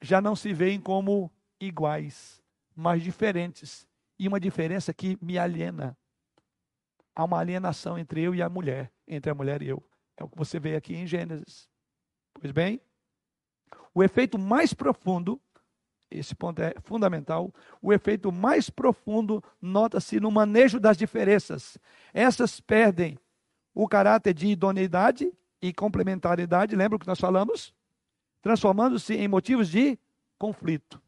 já 0.00 0.20
não 0.20 0.36
se 0.36 0.52
veem 0.52 0.80
como 0.80 1.30
iguais, 1.60 2.42
mas 2.74 3.02
diferentes 3.02 3.86
e 4.18 4.26
uma 4.26 4.40
diferença 4.40 4.92
que 4.92 5.18
me 5.20 5.38
aliena. 5.38 5.96
Há 7.14 7.24
uma 7.24 7.38
alienação 7.38 7.98
entre 7.98 8.22
eu 8.22 8.34
e 8.34 8.42
a 8.42 8.48
mulher, 8.48 8.92
entre 9.06 9.30
a 9.30 9.34
mulher 9.34 9.62
e 9.62 9.68
eu. 9.68 9.82
É 10.16 10.24
o 10.24 10.28
que 10.28 10.36
você 10.36 10.58
vê 10.58 10.76
aqui 10.76 10.94
em 10.94 11.06
Gênesis. 11.06 11.68
Pois 12.34 12.52
bem, 12.52 12.80
o 13.94 14.02
efeito 14.02 14.38
mais 14.38 14.74
profundo, 14.74 15.40
esse 16.10 16.34
ponto 16.34 16.60
é 16.60 16.74
fundamental, 16.82 17.52
o 17.80 17.92
efeito 17.92 18.30
mais 18.30 18.70
profundo 18.70 19.42
nota-se 19.60 20.20
no 20.20 20.30
manejo 20.30 20.78
das 20.78 20.96
diferenças. 20.96 21.78
Essas 22.12 22.60
perdem 22.60 23.18
o 23.74 23.88
caráter 23.88 24.32
de 24.32 24.48
idoneidade 24.48 25.32
e 25.60 25.72
complementariedade, 25.72 26.76
lembra 26.76 26.96
o 26.96 26.98
que 26.98 27.06
nós 27.06 27.20
falamos? 27.20 27.74
Transformando-se 28.40 29.14
em 29.14 29.28
motivos 29.28 29.68
de 29.68 29.98
conflito. 30.38 31.02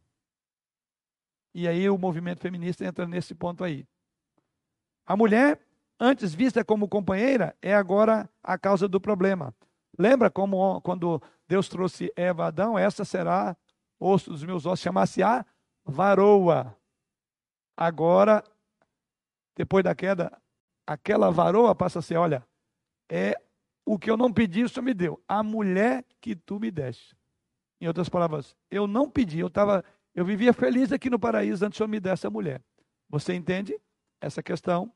E 1.58 1.66
aí 1.66 1.90
o 1.90 1.98
movimento 1.98 2.38
feminista 2.38 2.84
entra 2.84 3.04
nesse 3.04 3.34
ponto 3.34 3.64
aí. 3.64 3.84
A 5.04 5.16
mulher, 5.16 5.58
antes 5.98 6.32
vista 6.32 6.64
como 6.64 6.86
companheira, 6.86 7.56
é 7.60 7.74
agora 7.74 8.30
a 8.40 8.56
causa 8.56 8.86
do 8.86 9.00
problema. 9.00 9.52
Lembra 9.98 10.30
como 10.30 10.80
quando 10.82 11.20
Deus 11.48 11.68
trouxe 11.68 12.12
Eva 12.14 12.44
a 12.44 12.46
Adão? 12.46 12.78
Essa 12.78 13.04
será 13.04 13.56
osso 13.98 14.30
dos 14.30 14.44
meus 14.44 14.66
ossos, 14.66 14.78
chamasse 14.78 15.20
a 15.20 15.44
varoa. 15.84 16.76
Agora, 17.76 18.44
depois 19.56 19.82
da 19.82 19.96
queda, 19.96 20.30
aquela 20.86 21.28
varoa 21.28 21.74
passa 21.74 21.98
a 21.98 22.02
ser: 22.02 22.18
olha, 22.18 22.46
é 23.10 23.34
o 23.84 23.98
que 23.98 24.08
eu 24.08 24.16
não 24.16 24.32
pedi, 24.32 24.62
o 24.62 24.68
Senhor 24.68 24.84
me 24.84 24.94
deu. 24.94 25.20
A 25.26 25.42
mulher 25.42 26.04
que 26.20 26.36
tu 26.36 26.60
me 26.60 26.70
deste. 26.70 27.16
Em 27.80 27.88
outras 27.88 28.08
palavras, 28.08 28.56
eu 28.70 28.86
não 28.86 29.10
pedi, 29.10 29.40
eu 29.40 29.48
estava, 29.48 29.84
eu 30.18 30.24
vivia 30.24 30.52
feliz 30.52 30.90
aqui 30.90 31.08
no 31.08 31.16
paraíso 31.16 31.64
antes 31.64 31.76
o 31.76 31.78
Senhor 31.78 31.88
me 31.88 32.00
desse 32.00 32.26
a 32.26 32.30
mulher. 32.30 32.60
Você 33.08 33.34
entende 33.34 33.78
essa 34.20 34.42
questão? 34.42 34.92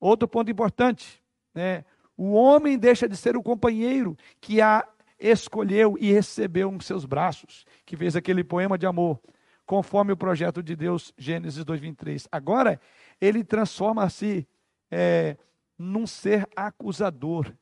Outro 0.00 0.26
ponto 0.26 0.50
importante, 0.50 1.22
né? 1.54 1.84
O 2.16 2.32
homem 2.32 2.76
deixa 2.76 3.08
de 3.08 3.16
ser 3.16 3.36
o 3.36 3.42
companheiro 3.44 4.16
que 4.40 4.60
a 4.60 4.84
escolheu 5.20 5.96
e 6.00 6.10
recebeu 6.10 6.72
em 6.72 6.80
seus 6.80 7.04
braços, 7.04 7.64
que 7.84 7.96
fez 7.96 8.16
aquele 8.16 8.42
poema 8.42 8.76
de 8.76 8.86
amor, 8.86 9.20
conforme 9.64 10.12
o 10.12 10.16
projeto 10.16 10.60
de 10.60 10.74
Deus, 10.74 11.14
Gênesis 11.16 11.64
2:23. 11.64 12.26
Agora 12.32 12.80
ele 13.20 13.44
transforma-se 13.44 14.48
é, 14.90 15.36
num 15.78 16.08
ser 16.08 16.44
acusador. 16.56 17.54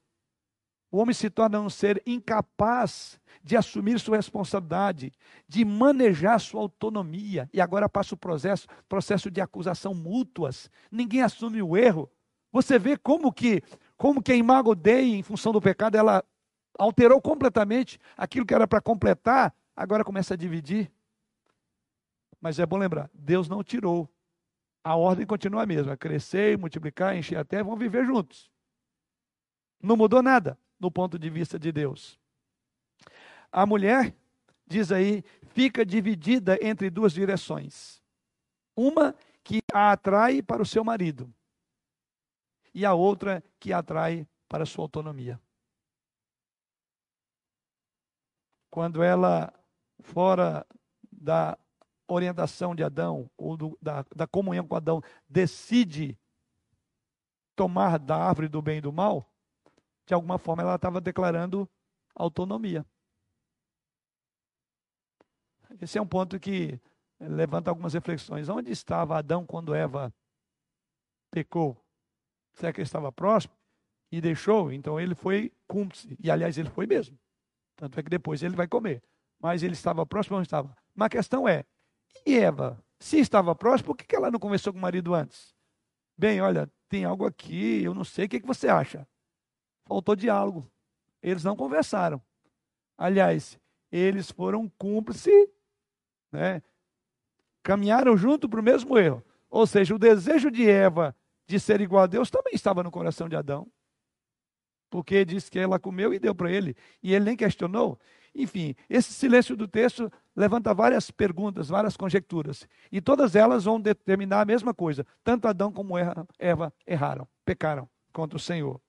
O 0.94 0.98
homem 0.98 1.12
se 1.12 1.28
torna 1.28 1.60
um 1.60 1.68
ser 1.68 2.00
incapaz 2.06 3.18
de 3.42 3.56
assumir 3.56 3.98
sua 3.98 4.14
responsabilidade, 4.14 5.12
de 5.48 5.64
manejar 5.64 6.38
sua 6.38 6.60
autonomia. 6.60 7.50
E 7.52 7.60
agora 7.60 7.88
passa 7.88 8.14
o 8.14 8.16
processo, 8.16 8.68
processo 8.88 9.28
de 9.28 9.40
acusação 9.40 9.92
mútuas. 9.92 10.70
Ninguém 10.92 11.20
assume 11.20 11.60
o 11.60 11.76
erro. 11.76 12.08
Você 12.52 12.78
vê 12.78 12.96
como 12.96 13.32
que, 13.32 13.60
como 13.96 14.22
que 14.22 14.30
a 14.30 14.36
imago 14.36 14.72
Dei, 14.72 15.16
em 15.16 15.22
função 15.24 15.52
do 15.52 15.60
pecado, 15.60 15.96
ela 15.96 16.24
alterou 16.78 17.20
completamente 17.20 17.98
aquilo 18.16 18.46
que 18.46 18.54
era 18.54 18.68
para 18.68 18.80
completar, 18.80 19.52
agora 19.74 20.04
começa 20.04 20.34
a 20.34 20.36
dividir. 20.36 20.92
Mas 22.40 22.60
é 22.60 22.64
bom 22.64 22.76
lembrar, 22.76 23.10
Deus 23.12 23.48
não 23.48 23.64
tirou. 23.64 24.08
A 24.84 24.94
ordem 24.94 25.26
continua 25.26 25.64
a 25.64 25.66
mesma: 25.66 25.96
crescer, 25.96 26.56
multiplicar, 26.56 27.16
encher 27.16 27.36
a 27.36 27.44
terra, 27.44 27.64
vão 27.64 27.76
viver 27.76 28.06
juntos. 28.06 28.48
Não 29.82 29.96
mudou 29.96 30.22
nada 30.22 30.56
no 30.84 30.90
ponto 30.90 31.18
de 31.18 31.30
vista 31.30 31.58
de 31.58 31.72
Deus. 31.72 32.20
A 33.50 33.64
mulher, 33.64 34.14
diz 34.66 34.92
aí, 34.92 35.24
fica 35.46 35.82
dividida 35.82 36.58
entre 36.60 36.90
duas 36.90 37.14
direções. 37.14 38.02
Uma 38.76 39.14
que 39.42 39.60
a 39.72 39.92
atrai 39.92 40.42
para 40.42 40.60
o 40.60 40.66
seu 40.66 40.84
marido, 40.84 41.32
e 42.74 42.84
a 42.84 42.92
outra 42.92 43.42
que 43.58 43.72
a 43.72 43.78
atrai 43.78 44.28
para 44.46 44.64
a 44.64 44.66
sua 44.66 44.84
autonomia. 44.84 45.40
Quando 48.70 49.02
ela, 49.02 49.54
fora 50.00 50.66
da 51.10 51.56
orientação 52.06 52.74
de 52.74 52.84
Adão, 52.84 53.30
ou 53.38 53.56
do, 53.56 53.78
da, 53.80 54.04
da 54.14 54.26
comunhão 54.26 54.66
com 54.66 54.76
Adão, 54.76 55.00
decide 55.26 56.18
tomar 57.56 57.98
da 57.98 58.16
árvore 58.16 58.48
do 58.48 58.60
bem 58.60 58.78
e 58.78 58.82
do 58.82 58.92
mal, 58.92 59.30
de 60.06 60.14
alguma 60.14 60.38
forma 60.38 60.62
ela 60.62 60.74
estava 60.74 61.00
declarando 61.00 61.68
autonomia. 62.14 62.84
Esse 65.80 65.98
é 65.98 66.02
um 66.02 66.06
ponto 66.06 66.38
que 66.38 66.80
levanta 67.20 67.70
algumas 67.70 67.94
reflexões. 67.94 68.48
Onde 68.48 68.70
estava 68.70 69.18
Adão 69.18 69.44
quando 69.44 69.74
Eva 69.74 70.14
pecou? 71.30 71.76
Será 72.52 72.72
que 72.72 72.80
ele 72.80 72.86
estava 72.86 73.10
próximo 73.10 73.54
e 74.12 74.20
deixou? 74.20 74.72
Então 74.72 75.00
ele 75.00 75.14
foi 75.14 75.52
cúmplice. 75.66 76.16
E 76.22 76.30
aliás, 76.30 76.56
ele 76.56 76.70
foi 76.70 76.86
mesmo. 76.86 77.18
Tanto 77.76 77.98
é 77.98 78.02
que 78.02 78.10
depois 78.10 78.42
ele 78.42 78.54
vai 78.54 78.68
comer. 78.68 79.02
Mas 79.40 79.62
ele 79.62 79.74
estava 79.74 80.06
próximo 80.06 80.36
ou 80.36 80.38
não 80.38 80.44
estava? 80.44 80.76
Mas 80.94 81.06
a 81.06 81.10
questão 81.10 81.48
é: 81.48 81.64
e 82.24 82.38
Eva? 82.38 82.82
Se 83.00 83.18
estava 83.18 83.54
próximo, 83.54 83.88
por 83.88 83.96
que 83.96 84.14
ela 84.14 84.30
não 84.30 84.38
conversou 84.38 84.72
com 84.72 84.78
o 84.78 84.82
marido 84.82 85.14
antes? 85.14 85.54
Bem, 86.16 86.40
olha, 86.40 86.70
tem 86.88 87.04
algo 87.04 87.26
aqui, 87.26 87.82
eu 87.82 87.92
não 87.92 88.04
sei, 88.04 88.26
o 88.26 88.28
que 88.28 88.38
você 88.40 88.68
acha? 88.68 89.06
Faltou 89.84 90.16
diálogo. 90.16 90.70
Eles 91.22 91.44
não 91.44 91.56
conversaram. 91.56 92.20
Aliás, 92.96 93.58
eles 93.90 94.30
foram 94.30 94.68
cúmplices, 94.78 95.48
né? 96.30 96.62
caminharam 97.62 98.16
junto 98.16 98.48
para 98.48 98.60
o 98.60 98.62
mesmo 98.62 98.96
erro. 98.98 99.24
Ou 99.50 99.66
seja, 99.66 99.94
o 99.94 99.98
desejo 99.98 100.50
de 100.50 100.68
Eva 100.68 101.16
de 101.46 101.58
ser 101.58 101.80
igual 101.80 102.04
a 102.04 102.06
Deus 102.06 102.30
também 102.30 102.54
estava 102.54 102.82
no 102.82 102.90
coração 102.90 103.28
de 103.28 103.34
Adão. 103.34 103.66
Porque 104.90 105.24
disse 105.24 105.50
que 105.50 105.58
ela 105.58 105.78
comeu 105.78 106.14
e 106.14 106.18
deu 106.18 106.34
para 106.34 106.50
ele. 106.50 106.76
E 107.02 107.14
ele 107.14 107.24
nem 107.24 107.36
questionou. 107.36 107.98
Enfim, 108.34 108.74
esse 108.88 109.12
silêncio 109.12 109.56
do 109.56 109.66
texto 109.66 110.12
levanta 110.36 110.74
várias 110.74 111.10
perguntas, 111.10 111.68
várias 111.68 111.96
conjecturas. 111.96 112.68
E 112.90 113.00
todas 113.00 113.34
elas 113.34 113.64
vão 113.64 113.80
determinar 113.80 114.42
a 114.42 114.44
mesma 114.44 114.74
coisa. 114.74 115.06
Tanto 115.22 115.48
Adão 115.48 115.72
como 115.72 115.94
Eva 116.38 116.72
erraram, 116.86 117.28
pecaram 117.44 117.88
contra 118.12 118.36
o 118.36 118.40
Senhor. 118.40 118.80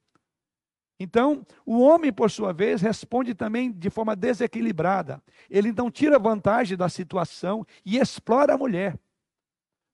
Então, 0.99 1.45
o 1.65 1.81
homem, 1.81 2.11
por 2.11 2.31
sua 2.31 2.53
vez, 2.53 2.81
responde 2.81 3.35
também 3.35 3.71
de 3.71 3.89
forma 3.89 4.15
desequilibrada. 4.15 5.21
Ele 5.49 5.69
então 5.69 5.91
tira 5.91 6.17
vantagem 6.17 6.77
da 6.77 6.87
situação 6.87 7.65
e 7.85 7.97
explora 7.97 8.53
a 8.53 8.57
mulher, 8.57 8.97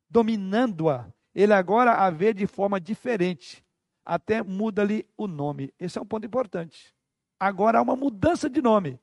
dominando-a. 0.09 1.11
Ele 1.33 1.53
agora 1.53 1.93
a 1.93 2.09
vê 2.09 2.33
de 2.33 2.45
forma 2.45 2.79
diferente, 2.79 3.63
até 4.05 4.43
muda-lhe 4.43 5.07
o 5.17 5.25
nome. 5.25 5.73
Esse 5.79 5.97
é 5.97 6.01
um 6.01 6.05
ponto 6.05 6.25
importante. 6.25 6.93
Agora 7.39 7.79
há 7.79 7.81
uma 7.81 7.95
mudança 7.95 8.47
de 8.47 8.61
nome. 8.61 8.99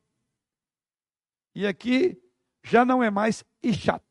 E 1.54 1.66
aqui 1.66 2.16
já 2.62 2.84
não 2.84 3.02
é 3.02 3.10
mais 3.10 3.44
Ishat, 3.60 4.04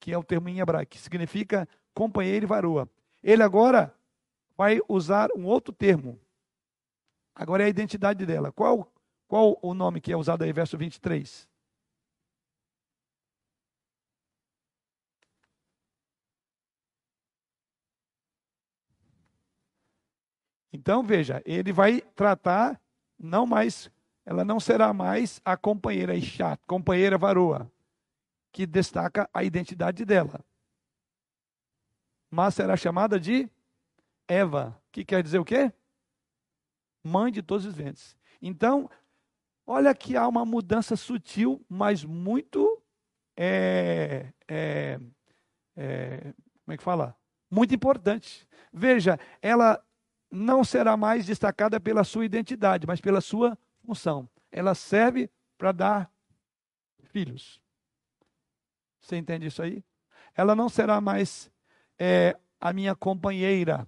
que 0.00 0.12
é 0.12 0.16
o 0.16 0.24
termo 0.24 0.48
em 0.48 0.60
hebraico, 0.60 0.92
que 0.92 0.98
significa 0.98 1.68
companheiro 1.92 2.46
e 2.46 2.48
varoa. 2.48 2.88
Ele 3.22 3.42
agora 3.42 3.94
vai 4.56 4.80
usar 4.88 5.30
um 5.36 5.44
outro 5.44 5.72
termo, 5.72 6.18
Agora 7.34 7.62
é 7.62 7.66
a 7.66 7.68
identidade 7.68 8.24
dela. 8.24 8.52
Qual, 8.52 8.92
qual 9.26 9.58
o 9.60 9.74
nome 9.74 10.00
que 10.00 10.12
é 10.12 10.16
usado 10.16 10.44
aí, 10.44 10.52
verso 10.52 10.78
23? 10.78 11.48
Então, 20.72 21.02
veja, 21.04 21.40
ele 21.46 21.72
vai 21.72 22.00
tratar, 22.00 22.80
não 23.16 23.46
mais, 23.46 23.88
ela 24.26 24.44
não 24.44 24.58
será 24.58 24.92
mais 24.92 25.40
a 25.44 25.56
companheira 25.56 26.16
Ishat, 26.16 26.60
companheira 26.66 27.16
varoa, 27.16 27.70
que 28.52 28.66
destaca 28.66 29.30
a 29.32 29.44
identidade 29.44 30.04
dela. 30.04 30.44
Mas 32.28 32.54
será 32.54 32.76
chamada 32.76 33.20
de 33.20 33.48
Eva, 34.26 34.76
que 34.90 35.04
quer 35.04 35.22
dizer 35.22 35.38
o 35.38 35.44
quê? 35.44 35.72
Mãe 37.04 37.30
de 37.30 37.42
todos 37.42 37.66
os 37.66 37.74
ventos. 37.74 38.16
Então, 38.40 38.90
olha 39.66 39.94
que 39.94 40.16
há 40.16 40.26
uma 40.26 40.44
mudança 40.44 40.96
sutil, 40.96 41.64
mas 41.68 42.02
muito. 42.02 42.82
É, 43.36 44.32
é, 44.48 44.98
é, 45.76 46.18
como 46.64 46.72
é 46.72 46.76
que 46.76 46.82
fala? 46.82 47.14
Muito 47.50 47.74
importante. 47.74 48.48
Veja, 48.72 49.18
ela 49.42 49.84
não 50.30 50.64
será 50.64 50.96
mais 50.96 51.26
destacada 51.26 51.78
pela 51.78 52.02
sua 52.02 52.24
identidade, 52.24 52.86
mas 52.86 53.00
pela 53.00 53.20
sua 53.20 53.56
função. 53.84 54.28
Ela 54.50 54.74
serve 54.74 55.30
para 55.56 55.70
dar 55.70 56.10
filhos. 57.04 57.60
Você 59.00 59.16
entende 59.16 59.46
isso 59.46 59.62
aí? 59.62 59.84
Ela 60.34 60.56
não 60.56 60.68
será 60.68 61.00
mais 61.00 61.50
é, 61.98 62.36
a 62.60 62.72
minha 62.72 62.94
companheira. 62.94 63.86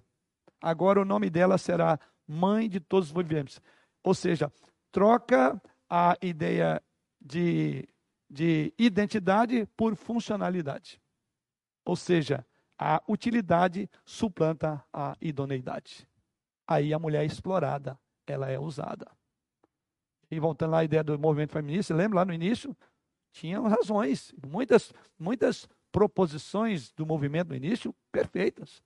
Agora 0.61 1.01
o 1.01 1.05
nome 1.05 1.29
dela 1.29 1.57
será 1.57 1.99
mãe 2.27 2.67
de 2.67 2.79
todos 2.79 3.09
os 3.09 3.15
viventes. 3.15 3.61
Ou 4.03 4.13
seja, 4.13 4.51
troca 4.91 5.61
a 5.89 6.17
ideia 6.21 6.81
de, 7.19 7.87
de 8.29 8.73
identidade 8.77 9.65
por 9.77 9.95
funcionalidade. 9.95 11.01
Ou 11.85 11.95
seja, 11.95 12.45
a 12.77 13.01
utilidade 13.07 13.89
suplanta 14.05 14.83
a 14.93 15.15
idoneidade. 15.21 16.07
Aí 16.67 16.93
a 16.93 16.99
mulher 16.99 17.23
é 17.23 17.25
explorada, 17.25 17.97
ela 18.25 18.49
é 18.49 18.59
usada. 18.59 19.09
E 20.29 20.39
voltando 20.39 20.75
à 20.75 20.83
ideia 20.83 21.03
do 21.03 21.17
movimento 21.17 21.53
feminista, 21.53 21.95
lembra 21.95 22.17
lá 22.17 22.25
no 22.25 22.33
início? 22.33 22.75
Tinham 23.31 23.67
razões, 23.67 24.33
muitas, 24.45 24.93
muitas 25.17 25.67
proposições 25.91 26.91
do 26.91 27.05
movimento 27.05 27.49
no 27.49 27.55
início 27.55 27.95
perfeitas. 28.11 28.83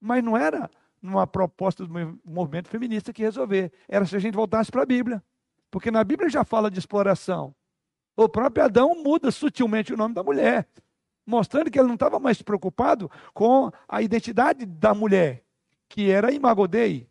Mas 0.00 0.22
não 0.22 0.36
era 0.36 0.70
numa 1.00 1.26
proposta 1.26 1.86
do 1.86 2.20
movimento 2.24 2.68
feminista 2.68 3.12
que 3.12 3.22
resolver. 3.22 3.72
Era 3.88 4.04
se 4.06 4.16
a 4.16 4.18
gente 4.18 4.34
voltasse 4.34 4.70
para 4.70 4.82
a 4.82 4.86
Bíblia. 4.86 5.22
Porque 5.70 5.90
na 5.90 6.02
Bíblia 6.02 6.28
já 6.28 6.44
fala 6.44 6.70
de 6.70 6.78
exploração. 6.78 7.54
O 8.16 8.28
próprio 8.28 8.64
Adão 8.64 9.02
muda 9.02 9.30
sutilmente 9.30 9.92
o 9.92 9.96
nome 9.96 10.14
da 10.14 10.22
mulher, 10.22 10.66
mostrando 11.26 11.70
que 11.70 11.78
ele 11.78 11.88
não 11.88 11.94
estava 11.94 12.18
mais 12.18 12.40
preocupado 12.40 13.10
com 13.34 13.70
a 13.86 14.00
identidade 14.00 14.64
da 14.64 14.94
mulher, 14.94 15.44
que 15.88 16.10
era 16.10 16.32
imagodei, 16.32 17.10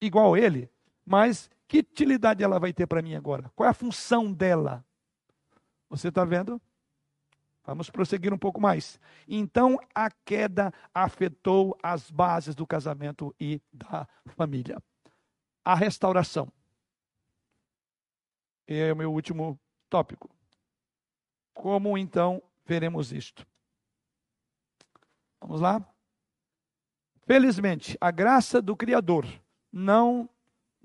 igual 0.00 0.36
ele, 0.36 0.70
mas 1.04 1.50
Que 1.70 1.78
utilidade 1.78 2.42
ela 2.42 2.58
vai 2.58 2.72
ter 2.72 2.84
para 2.88 3.00
mim 3.00 3.14
agora? 3.14 3.48
Qual 3.54 3.64
é 3.64 3.70
a 3.70 3.72
função 3.72 4.32
dela? 4.32 4.84
Você 5.88 6.08
está 6.08 6.24
vendo? 6.24 6.60
Vamos 7.70 7.88
prosseguir 7.88 8.34
um 8.34 8.38
pouco 8.38 8.60
mais. 8.60 8.98
Então 9.28 9.78
a 9.94 10.10
queda 10.10 10.74
afetou 10.92 11.78
as 11.80 12.10
bases 12.10 12.52
do 12.52 12.66
casamento 12.66 13.32
e 13.38 13.62
da 13.72 14.08
família. 14.26 14.82
A 15.64 15.76
restauração. 15.76 16.52
É 18.66 18.92
o 18.92 18.96
meu 18.96 19.12
último 19.12 19.56
tópico. 19.88 20.28
Como 21.54 21.96
então 21.96 22.42
veremos 22.66 23.12
isto? 23.12 23.46
Vamos 25.40 25.60
lá? 25.60 25.80
Felizmente, 27.24 27.96
a 28.00 28.10
graça 28.10 28.60
do 28.60 28.74
Criador 28.74 29.24
não 29.70 30.28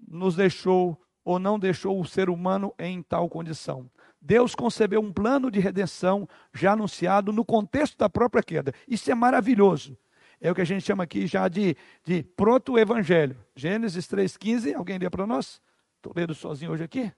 nos 0.07 0.36
deixou 0.36 1.02
ou 1.24 1.40
não 1.40 1.57
deixou 1.57 1.99
o 1.99 2.06
ser 2.06 2.30
humano 2.30 2.76
em 2.78 3.02
tal 3.02 3.28
condição. 3.28 3.90
Deus 4.26 4.56
concebeu 4.56 4.99
um 5.02 5.14
plano 5.14 5.52
de 5.52 5.60
redenção 5.60 6.27
já 6.52 6.72
anunciado 6.72 7.31
no 7.31 7.45
contexto 7.45 7.95
da 7.95 8.10
própria 8.10 8.41
queda. 8.41 8.73
Isso 8.88 9.11
é 9.11 9.14
maravilhoso. 9.14 9.95
É 10.41 10.52
o 10.52 10.56
que 10.56 10.61
a 10.61 10.65
gente 10.65 10.84
chama 10.84 11.03
aqui 11.03 11.27
já 11.27 11.47
de, 11.47 11.77
de 12.03 12.23
proto-evangelho. 12.23 13.38
Gênesis 13.56 14.07
3,15. 14.07 14.76
Alguém 14.76 14.97
lê 14.97 15.11
para 15.11 15.27
nós? 15.27 15.61
Estou 15.97 16.11
lendo 16.15 16.34
sozinho 16.34 16.72
hoje 16.72 16.84
aqui, 16.84 17.11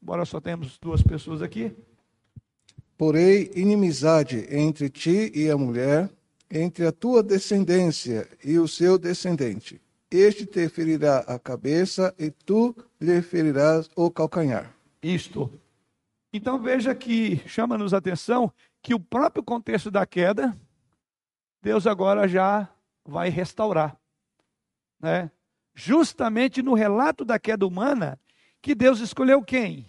embora 0.00 0.24
só 0.24 0.40
temos 0.40 0.78
duas 0.78 1.02
pessoas 1.02 1.42
aqui. 1.42 1.74
Porém, 2.96 3.50
inimizade 3.56 4.46
entre 4.48 4.88
ti 4.88 5.32
e 5.34 5.50
a 5.50 5.56
mulher, 5.56 6.08
entre 6.48 6.86
a 6.86 6.92
tua 6.92 7.24
descendência 7.24 8.28
e 8.44 8.56
o 8.60 8.68
seu 8.68 8.96
descendente. 8.98 9.80
Este 10.08 10.46
te 10.46 10.68
ferirá 10.68 11.18
a 11.20 11.40
cabeça 11.40 12.14
e 12.16 12.30
tu 12.30 12.72
lhe 13.00 13.20
ferirás 13.20 13.90
o 13.96 14.10
calcanhar. 14.12 14.72
Isto 15.02 15.50
então 16.32 16.58
veja 16.58 16.94
que 16.94 17.36
chama-nos 17.48 17.92
a 17.92 17.98
atenção 17.98 18.52
que 18.82 18.94
o 18.94 19.00
próprio 19.00 19.44
contexto 19.44 19.90
da 19.90 20.06
queda, 20.06 20.56
Deus 21.60 21.86
agora 21.86 22.26
já 22.26 22.68
vai 23.04 23.28
restaurar. 23.28 23.96
Né? 24.98 25.30
Justamente 25.74 26.62
no 26.62 26.74
relato 26.74 27.24
da 27.24 27.38
queda 27.38 27.66
humana, 27.66 28.18
que 28.62 28.74
Deus 28.74 29.00
escolheu 29.00 29.42
quem? 29.42 29.86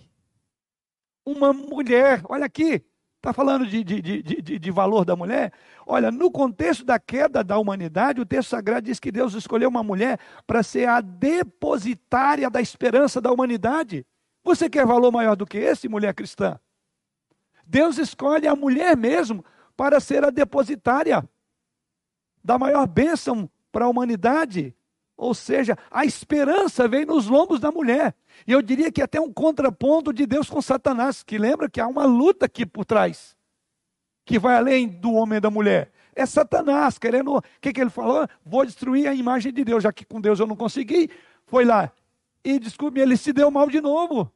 Uma 1.25 1.53
mulher. 1.53 2.21
Olha 2.27 2.45
aqui, 2.45 2.83
está 3.17 3.31
falando 3.31 3.65
de, 3.65 3.83
de, 3.83 4.01
de, 4.01 4.59
de, 4.59 4.71
valor 4.71 5.05
da 5.05 5.15
mulher? 5.15 5.53
Olha, 5.85 6.11
no 6.11 6.29
contexto 6.29 6.83
da 6.83 6.99
queda 6.99 7.43
da 7.43 7.57
humanidade, 7.57 8.19
o 8.19 8.25
texto 8.25 8.49
sagrado 8.49 8.85
diz 8.85 8.99
que 8.99 9.11
Deus 9.11 9.33
escolheu 9.33 9.69
uma 9.69 9.83
mulher 9.83 10.19
para 10.45 10.61
ser 10.61 10.89
a 10.89 10.99
depositária 10.99 12.49
da 12.49 12.59
esperança 12.59 13.21
da 13.21 13.31
humanidade. 13.31 14.05
Você 14.43 14.69
quer 14.69 14.85
valor 14.85 15.11
maior 15.11 15.35
do 15.35 15.45
que 15.45 15.57
esse, 15.57 15.87
mulher 15.87 16.13
cristã? 16.13 16.59
Deus 17.65 17.97
escolhe 17.97 18.47
a 18.47 18.55
mulher 18.55 18.95
mesmo 18.97 19.43
para 19.75 19.99
ser 19.99 20.23
a 20.23 20.29
depositária 20.29 21.27
da 22.43 22.57
maior 22.57 22.85
bênção 22.85 23.49
para 23.71 23.85
a 23.85 23.87
humanidade. 23.87 24.75
Ou 25.15 25.33
seja, 25.33 25.77
a 25.89 26.05
esperança 26.05 26.87
vem 26.87 27.05
nos 27.05 27.27
lombos 27.27 27.59
da 27.59 27.71
mulher. 27.71 28.13
E 28.45 28.51
eu 28.51 28.61
diria 28.61 28.91
que 28.91 29.01
até 29.01 29.21
um 29.21 29.31
contraponto 29.31 30.11
de 30.11 30.25
Deus 30.25 30.49
com 30.49 30.61
Satanás, 30.61 31.23
que 31.23 31.37
lembra 31.37 31.69
que 31.69 31.79
há 31.79 31.87
uma 31.87 32.05
luta 32.05 32.45
aqui 32.45 32.65
por 32.65 32.83
trás, 32.83 33.37
que 34.25 34.37
vai 34.37 34.55
além 34.55 34.87
do 34.87 35.13
homem 35.13 35.37
e 35.37 35.41
da 35.41 35.49
mulher. 35.49 35.91
É 36.15 36.25
Satanás 36.25 36.97
querendo. 36.97 37.37
O 37.37 37.43
que, 37.61 37.71
que 37.71 37.81
ele 37.81 37.89
falou? 37.89 38.27
Vou 38.45 38.65
destruir 38.65 39.07
a 39.07 39.13
imagem 39.13 39.53
de 39.53 39.63
Deus, 39.63 39.83
já 39.83 39.93
que 39.93 40.05
com 40.05 40.19
Deus 40.19 40.39
eu 40.39 40.47
não 40.47 40.55
consegui. 40.55 41.09
Foi 41.45 41.63
lá, 41.63 41.91
e 42.43 42.59
desculpe, 42.59 42.99
ele 42.99 43.15
se 43.15 43.31
deu 43.31 43.49
mal 43.49 43.69
de 43.69 43.79
novo. 43.79 44.31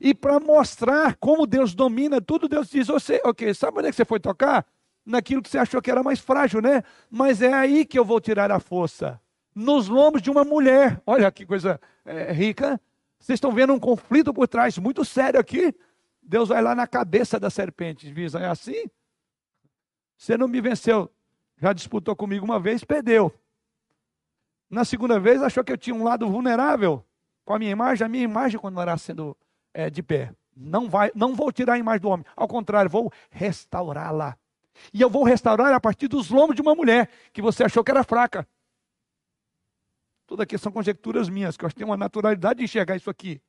E 0.00 0.14
para 0.14 0.40
mostrar 0.40 1.16
como 1.16 1.46
Deus 1.46 1.74
domina 1.74 2.20
tudo, 2.20 2.48
Deus 2.48 2.70
diz: 2.70 2.86
você, 2.86 3.20
ok, 3.24 3.52
sabe 3.52 3.78
onde 3.78 3.88
é 3.88 3.90
que 3.90 3.96
você 3.96 4.04
foi 4.04 4.18
tocar? 4.18 4.66
Naquilo 5.04 5.42
que 5.42 5.50
você 5.50 5.58
achou 5.58 5.82
que 5.82 5.90
era 5.90 6.02
mais 6.02 6.20
frágil, 6.20 6.62
né? 6.62 6.82
Mas 7.10 7.42
é 7.42 7.52
aí 7.52 7.84
que 7.84 7.98
eu 7.98 8.04
vou 8.04 8.20
tirar 8.20 8.50
a 8.50 8.60
força. 8.60 9.20
Nos 9.54 9.88
lombos 9.88 10.22
de 10.22 10.30
uma 10.30 10.44
mulher. 10.44 11.02
Olha 11.04 11.30
que 11.30 11.44
coisa 11.44 11.80
é, 12.04 12.32
rica. 12.32 12.80
Vocês 13.18 13.36
estão 13.36 13.52
vendo 13.52 13.72
um 13.72 13.78
conflito 13.78 14.32
por 14.32 14.48
trás 14.48 14.78
muito 14.78 15.04
sério 15.04 15.38
aqui. 15.38 15.74
Deus 16.22 16.48
vai 16.48 16.62
lá 16.62 16.74
na 16.74 16.86
cabeça 16.86 17.38
da 17.38 17.50
serpente. 17.50 18.10
Diz: 18.12 18.34
é 18.34 18.46
assim? 18.46 18.84
Você 20.16 20.36
não 20.36 20.48
me 20.48 20.60
venceu. 20.60 21.10
Já 21.60 21.72
disputou 21.72 22.16
comigo 22.16 22.44
uma 22.44 22.58
vez, 22.58 22.82
perdeu. 22.82 23.32
Na 24.72 24.86
segunda 24.86 25.20
vez, 25.20 25.42
achou 25.42 25.62
que 25.62 25.70
eu 25.70 25.76
tinha 25.76 25.94
um 25.94 26.02
lado 26.02 26.26
vulnerável 26.30 27.04
com 27.44 27.52
a 27.52 27.58
minha 27.58 27.70
imagem. 27.70 28.06
A 28.06 28.08
minha 28.08 28.24
imagem 28.24 28.58
continuará 28.58 28.96
sendo 28.96 29.36
é, 29.74 29.90
de 29.90 30.02
pé. 30.02 30.34
Não, 30.56 30.88
vai, 30.88 31.12
não 31.14 31.34
vou 31.34 31.52
tirar 31.52 31.74
a 31.74 31.78
imagem 31.78 32.00
do 32.00 32.08
homem. 32.08 32.24
Ao 32.34 32.48
contrário, 32.48 32.90
vou 32.90 33.12
restaurá-la. 33.30 34.34
E 34.90 35.02
eu 35.02 35.10
vou 35.10 35.24
restaurar 35.24 35.74
a 35.74 35.78
partir 35.78 36.08
dos 36.08 36.30
lombos 36.30 36.56
de 36.56 36.62
uma 36.62 36.74
mulher 36.74 37.10
que 37.34 37.42
você 37.42 37.64
achou 37.64 37.84
que 37.84 37.90
era 37.90 38.02
fraca. 38.02 38.48
Tudo 40.26 40.40
aqui 40.40 40.56
são 40.56 40.72
conjecturas 40.72 41.28
minhas, 41.28 41.54
que 41.54 41.64
eu 41.64 41.66
acho 41.66 41.74
que 41.74 41.80
tem 41.80 41.86
uma 41.86 41.98
naturalidade 41.98 42.60
de 42.60 42.64
enxergar 42.64 42.96
isso 42.96 43.10
aqui. 43.10 43.42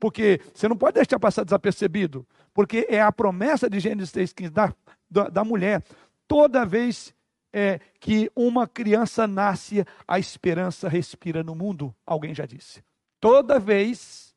Porque 0.00 0.40
você 0.52 0.66
não 0.66 0.76
pode 0.76 0.94
deixar 0.94 1.20
passar 1.20 1.44
desapercebido. 1.44 2.26
Porque 2.52 2.84
é 2.90 3.00
a 3.00 3.12
promessa 3.12 3.70
de 3.70 3.78
Gênesis 3.78 4.12
3,15 4.12 4.50
da, 4.50 4.74
da, 5.08 5.28
da 5.28 5.44
mulher. 5.44 5.84
Toda 6.26 6.66
vez 6.66 7.14
é, 7.58 7.80
que 7.98 8.30
uma 8.36 8.68
criança 8.68 9.26
nasce, 9.26 9.84
a 10.06 10.16
esperança 10.16 10.88
respira 10.88 11.42
no 11.42 11.56
mundo. 11.56 11.92
Alguém 12.06 12.32
já 12.32 12.46
disse. 12.46 12.84
Toda 13.18 13.58
vez 13.58 14.32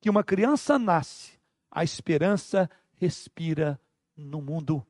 que 0.00 0.08
uma 0.08 0.22
criança 0.22 0.78
nasce, 0.78 1.40
a 1.68 1.82
esperança 1.82 2.70
respira 2.98 3.80
no 4.16 4.40
mundo. 4.40 4.86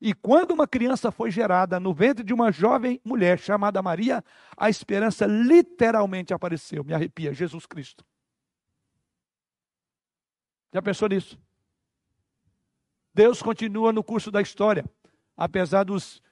E 0.00 0.14
quando 0.14 0.52
uma 0.52 0.68
criança 0.68 1.10
foi 1.10 1.32
gerada 1.32 1.80
no 1.80 1.92
ventre 1.92 2.24
de 2.24 2.32
uma 2.32 2.52
jovem 2.52 3.00
mulher 3.04 3.36
chamada 3.40 3.82
Maria, 3.82 4.24
a 4.56 4.70
esperança 4.70 5.26
literalmente 5.26 6.32
apareceu. 6.32 6.84
Me 6.84 6.94
arrepia, 6.94 7.34
Jesus 7.34 7.66
Cristo. 7.66 8.04
Já 10.72 10.80
pensou 10.80 11.08
nisso? 11.08 11.36
Deus 13.12 13.42
continua 13.42 13.92
no 13.92 14.02
curso 14.02 14.30
da 14.30 14.40
história 14.40 14.84
apesar 15.36 15.84
dos, 15.84 16.22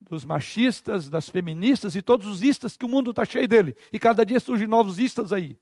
dos 0.00 0.24
machistas, 0.24 1.08
das 1.08 1.28
feministas 1.28 1.94
e 1.94 2.02
todos 2.02 2.26
os 2.26 2.42
istas 2.42 2.76
que 2.76 2.84
o 2.84 2.88
mundo 2.88 3.10
está 3.10 3.24
cheio 3.24 3.48
dele. 3.48 3.76
E 3.92 3.98
cada 3.98 4.24
dia 4.24 4.40
surgem 4.40 4.66
novos 4.66 4.98
istas 4.98 5.32
aí. 5.32 5.58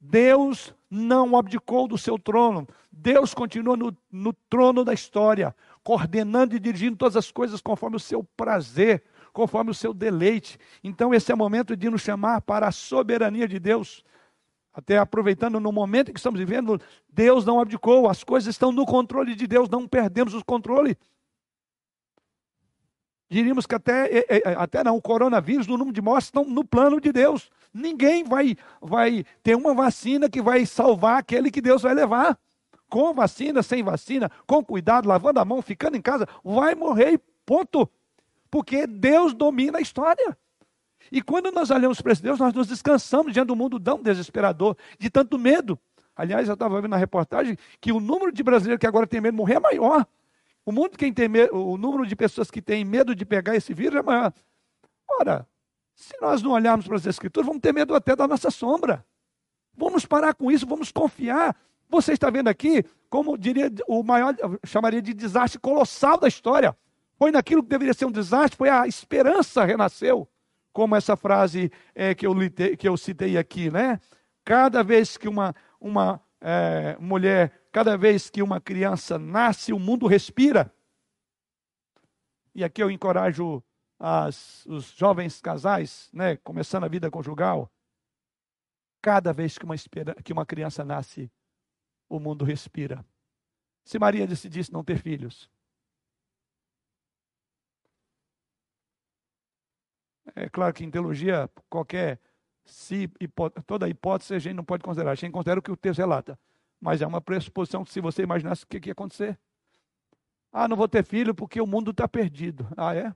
Deus 0.00 0.74
não 0.90 1.36
abdicou 1.36 1.86
do 1.86 1.98
seu 1.98 2.18
trono. 2.18 2.66
Deus 2.90 3.34
continua 3.34 3.76
no, 3.76 3.94
no 4.10 4.32
trono 4.32 4.82
da 4.82 4.94
história, 4.94 5.54
coordenando 5.84 6.56
e 6.56 6.58
dirigindo 6.58 6.96
todas 6.96 7.16
as 7.16 7.30
coisas 7.30 7.60
conforme 7.60 7.96
o 7.96 8.00
seu 8.00 8.24
prazer, 8.36 9.04
conforme 9.32 9.70
o 9.70 9.74
seu 9.74 9.92
deleite. 9.92 10.58
Então, 10.82 11.12
esse 11.12 11.30
é 11.30 11.34
o 11.34 11.38
momento 11.38 11.76
de 11.76 11.90
nos 11.90 12.00
chamar 12.00 12.40
para 12.40 12.66
a 12.66 12.72
soberania 12.72 13.46
de 13.46 13.58
Deus. 13.58 14.02
Até 14.72 14.96
aproveitando 14.96 15.60
no 15.60 15.70
momento 15.70 16.12
que 16.12 16.18
estamos 16.18 16.38
vivendo, 16.38 16.80
Deus 17.08 17.44
não 17.44 17.60
abdicou, 17.60 18.08
as 18.08 18.24
coisas 18.24 18.54
estão 18.54 18.72
no 18.72 18.86
controle 18.86 19.34
de 19.34 19.46
Deus, 19.46 19.68
não 19.68 19.86
perdemos 19.86 20.32
o 20.32 20.44
controle. 20.44 20.96
Diríamos 23.30 23.64
que 23.64 23.76
até, 23.76 24.26
até 24.58 24.82
não, 24.82 24.96
o 24.96 25.00
coronavírus, 25.00 25.68
no 25.68 25.78
número 25.78 25.94
de 25.94 26.02
mortes, 26.02 26.26
estão 26.26 26.44
no 26.44 26.64
plano 26.64 27.00
de 27.00 27.12
Deus. 27.12 27.48
Ninguém 27.72 28.24
vai, 28.24 28.56
vai 28.82 29.24
ter 29.40 29.54
uma 29.54 29.72
vacina 29.72 30.28
que 30.28 30.42
vai 30.42 30.66
salvar 30.66 31.20
aquele 31.20 31.48
que 31.48 31.60
Deus 31.60 31.82
vai 31.82 31.94
levar. 31.94 32.36
Com 32.88 33.14
vacina, 33.14 33.62
sem 33.62 33.84
vacina, 33.84 34.28
com 34.48 34.64
cuidado, 34.64 35.08
lavando 35.08 35.38
a 35.38 35.44
mão, 35.44 35.62
ficando 35.62 35.96
em 35.96 36.02
casa, 36.02 36.26
vai 36.42 36.74
morrer, 36.74 37.20
ponto. 37.46 37.88
Porque 38.50 38.84
Deus 38.84 39.32
domina 39.32 39.78
a 39.78 39.80
história. 39.80 40.36
E 41.12 41.22
quando 41.22 41.52
nós 41.52 41.70
olhamos 41.70 42.00
para 42.00 42.12
esse 42.12 42.22
Deus, 42.22 42.40
nós 42.40 42.52
nos 42.52 42.66
descansamos 42.66 43.32
diante 43.32 43.46
do 43.46 43.54
mundo 43.54 43.78
tão 43.78 44.02
desesperador, 44.02 44.76
de 44.98 45.08
tanto 45.08 45.38
medo. 45.38 45.78
Aliás, 46.16 46.48
eu 46.48 46.54
estava 46.54 46.80
vendo 46.80 46.90
na 46.90 46.96
reportagem 46.96 47.56
que 47.80 47.92
o 47.92 48.00
número 48.00 48.32
de 48.32 48.42
brasileiros 48.42 48.80
que 48.80 48.88
agora 48.88 49.06
tem 49.06 49.20
medo 49.20 49.34
de 49.34 49.38
morrer 49.38 49.54
é 49.54 49.60
maior. 49.60 50.04
O 50.64 50.72
mundo 50.72 50.96
quem 50.96 51.12
tem 51.12 51.28
o 51.52 51.76
número 51.76 52.06
de 52.06 52.14
pessoas 52.14 52.50
que 52.50 52.60
tem 52.60 52.84
medo 52.84 53.14
de 53.14 53.24
pegar 53.24 53.56
esse 53.56 53.72
vírus 53.72 53.98
é 53.98 54.02
maior. 54.02 54.32
Ora, 55.08 55.46
se 55.94 56.14
nós 56.20 56.42
não 56.42 56.52
olharmos 56.52 56.86
para 56.86 56.96
as 56.96 57.06
escrituras, 57.06 57.46
vamos 57.46 57.60
ter 57.60 57.72
medo 57.72 57.94
até 57.94 58.14
da 58.14 58.26
nossa 58.26 58.50
sombra. 58.50 59.04
Vamos 59.76 60.04
parar 60.04 60.34
com 60.34 60.50
isso, 60.50 60.66
vamos 60.66 60.92
confiar. 60.92 61.56
Você 61.88 62.12
está 62.12 62.30
vendo 62.30 62.48
aqui, 62.48 62.84
como 63.08 63.36
diria 63.36 63.70
o 63.88 64.02
maior, 64.02 64.34
chamaria 64.64 65.02
de 65.02 65.12
desastre 65.12 65.58
colossal 65.58 66.18
da 66.18 66.28
história. 66.28 66.76
Foi 67.18 67.30
naquilo 67.30 67.62
que 67.62 67.68
deveria 67.68 67.92
ser 67.92 68.06
um 68.06 68.12
desastre, 68.12 68.56
foi 68.56 68.68
a 68.68 68.86
esperança 68.86 69.64
renasceu. 69.64 70.28
Como 70.72 70.94
essa 70.94 71.16
frase 71.16 71.70
é, 71.94 72.14
que, 72.14 72.26
eu, 72.26 72.34
que 72.78 72.88
eu 72.88 72.96
citei 72.96 73.36
aqui, 73.36 73.70
né? 73.70 73.98
Cada 74.44 74.82
vez 74.84 75.16
que 75.16 75.28
uma, 75.28 75.54
uma 75.80 76.20
é, 76.40 76.96
mulher 77.00 77.52
Cada 77.72 77.96
vez 77.96 78.28
que 78.28 78.42
uma 78.42 78.60
criança 78.60 79.18
nasce, 79.18 79.72
o 79.72 79.78
mundo 79.78 80.06
respira. 80.06 80.74
E 82.54 82.64
aqui 82.64 82.82
eu 82.82 82.90
encorajo 82.90 83.62
as, 83.98 84.66
os 84.66 84.86
jovens 84.92 85.40
casais, 85.40 86.10
né, 86.12 86.36
começando 86.38 86.84
a 86.84 86.88
vida 86.88 87.10
conjugal. 87.10 87.70
Cada 89.00 89.32
vez 89.32 89.56
que 89.56 89.64
uma, 89.64 89.76
que 90.24 90.32
uma 90.32 90.44
criança 90.44 90.84
nasce, 90.84 91.30
o 92.08 92.18
mundo 92.18 92.44
respira. 92.44 93.04
Se 93.84 93.98
Maria 93.98 94.26
decidisse 94.26 94.72
não 94.72 94.82
ter 94.82 94.98
filhos, 94.98 95.50
é 100.34 100.48
claro 100.48 100.74
que 100.74 100.84
em 100.84 100.90
teologia, 100.90 101.48
qualquer 101.68 102.20
se 102.64 103.08
toda 103.66 103.88
hipótese 103.88 104.34
a 104.34 104.38
gente 104.38 104.54
não 104.54 104.64
pode 104.64 104.82
considerar, 104.82 105.12
a 105.12 105.14
gente 105.14 105.32
considera 105.32 105.60
o 105.60 105.62
que 105.62 105.70
o 105.70 105.76
texto 105.76 105.98
relata. 105.98 106.38
Mas 106.80 107.02
é 107.02 107.06
uma 107.06 107.20
pressuposição 107.20 107.84
que 107.84 107.92
se 107.92 108.00
você 108.00 108.22
imaginasse 108.22 108.64
o 108.64 108.66
que, 108.66 108.80
que 108.80 108.88
ia 108.88 108.92
acontecer. 108.92 109.38
Ah, 110.52 110.66
não 110.66 110.76
vou 110.76 110.88
ter 110.88 111.04
filho 111.04 111.34
porque 111.34 111.60
o 111.60 111.66
mundo 111.66 111.90
está 111.90 112.08
perdido. 112.08 112.66
Ah, 112.76 112.94
é? 112.94 113.14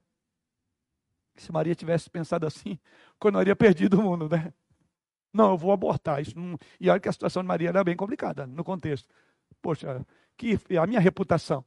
Se 1.36 1.50
Maria 1.50 1.74
tivesse 1.74 2.08
pensado 2.08 2.46
assim, 2.46 2.78
continuaria 3.18 3.56
perdido 3.56 3.98
o 3.98 4.02
mundo, 4.02 4.28
né? 4.28 4.52
Não, 5.32 5.50
eu 5.50 5.58
vou 5.58 5.72
abortar. 5.72 6.20
Isso 6.20 6.38
não... 6.38 6.56
E 6.78 6.88
olha 6.88 7.00
que 7.00 7.08
a 7.08 7.12
situação 7.12 7.42
de 7.42 7.48
Maria 7.48 7.70
era 7.70 7.82
bem 7.82 7.96
complicada 7.96 8.46
no 8.46 8.62
contexto. 8.62 9.08
Poxa, 9.60 10.06
que 10.36 10.58
a 10.78 10.86
minha 10.86 11.00
reputação. 11.00 11.64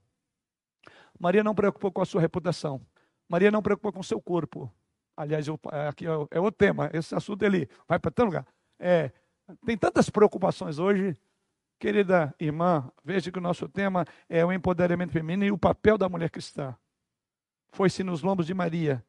Maria 1.19 1.43
não 1.43 1.55
preocupou 1.55 1.91
com 1.91 2.01
a 2.01 2.05
sua 2.05 2.21
reputação. 2.21 2.79
Maria 3.27 3.51
não 3.51 3.61
preocupou 3.61 3.91
com 3.91 3.99
o 3.99 4.03
seu 4.03 4.21
corpo. 4.21 4.71
Aliás, 5.17 5.47
eu, 5.47 5.59
aqui 5.89 6.05
é, 6.05 6.11
é 6.31 6.39
outro 6.39 6.57
tema. 6.57 6.89
Esse 6.93 7.13
assunto 7.15 7.43
ele 7.43 7.67
vai 7.87 7.99
para 7.99 8.11
tanto 8.11 8.27
lugar. 8.27 8.47
É, 8.79 9.11
tem 9.65 9.77
tantas 9.77 10.09
preocupações 10.09 10.79
hoje. 10.79 11.17
Querida 11.79 12.33
irmã, 12.39 12.91
veja 13.03 13.31
que 13.31 13.37
o 13.37 13.41
nosso 13.41 13.69
tema 13.69 14.05
é 14.27 14.43
o 14.43 14.51
empoderamento 14.51 15.11
feminino 15.11 15.45
e 15.45 15.51
o 15.51 15.57
papel 15.57 15.97
da 15.97 16.09
mulher 16.09 16.29
cristã. 16.29 16.75
Foi-se 17.69 18.03
nos 18.03 18.23
lombos 18.23 18.47
de 18.47 18.53
Maria 18.53 19.05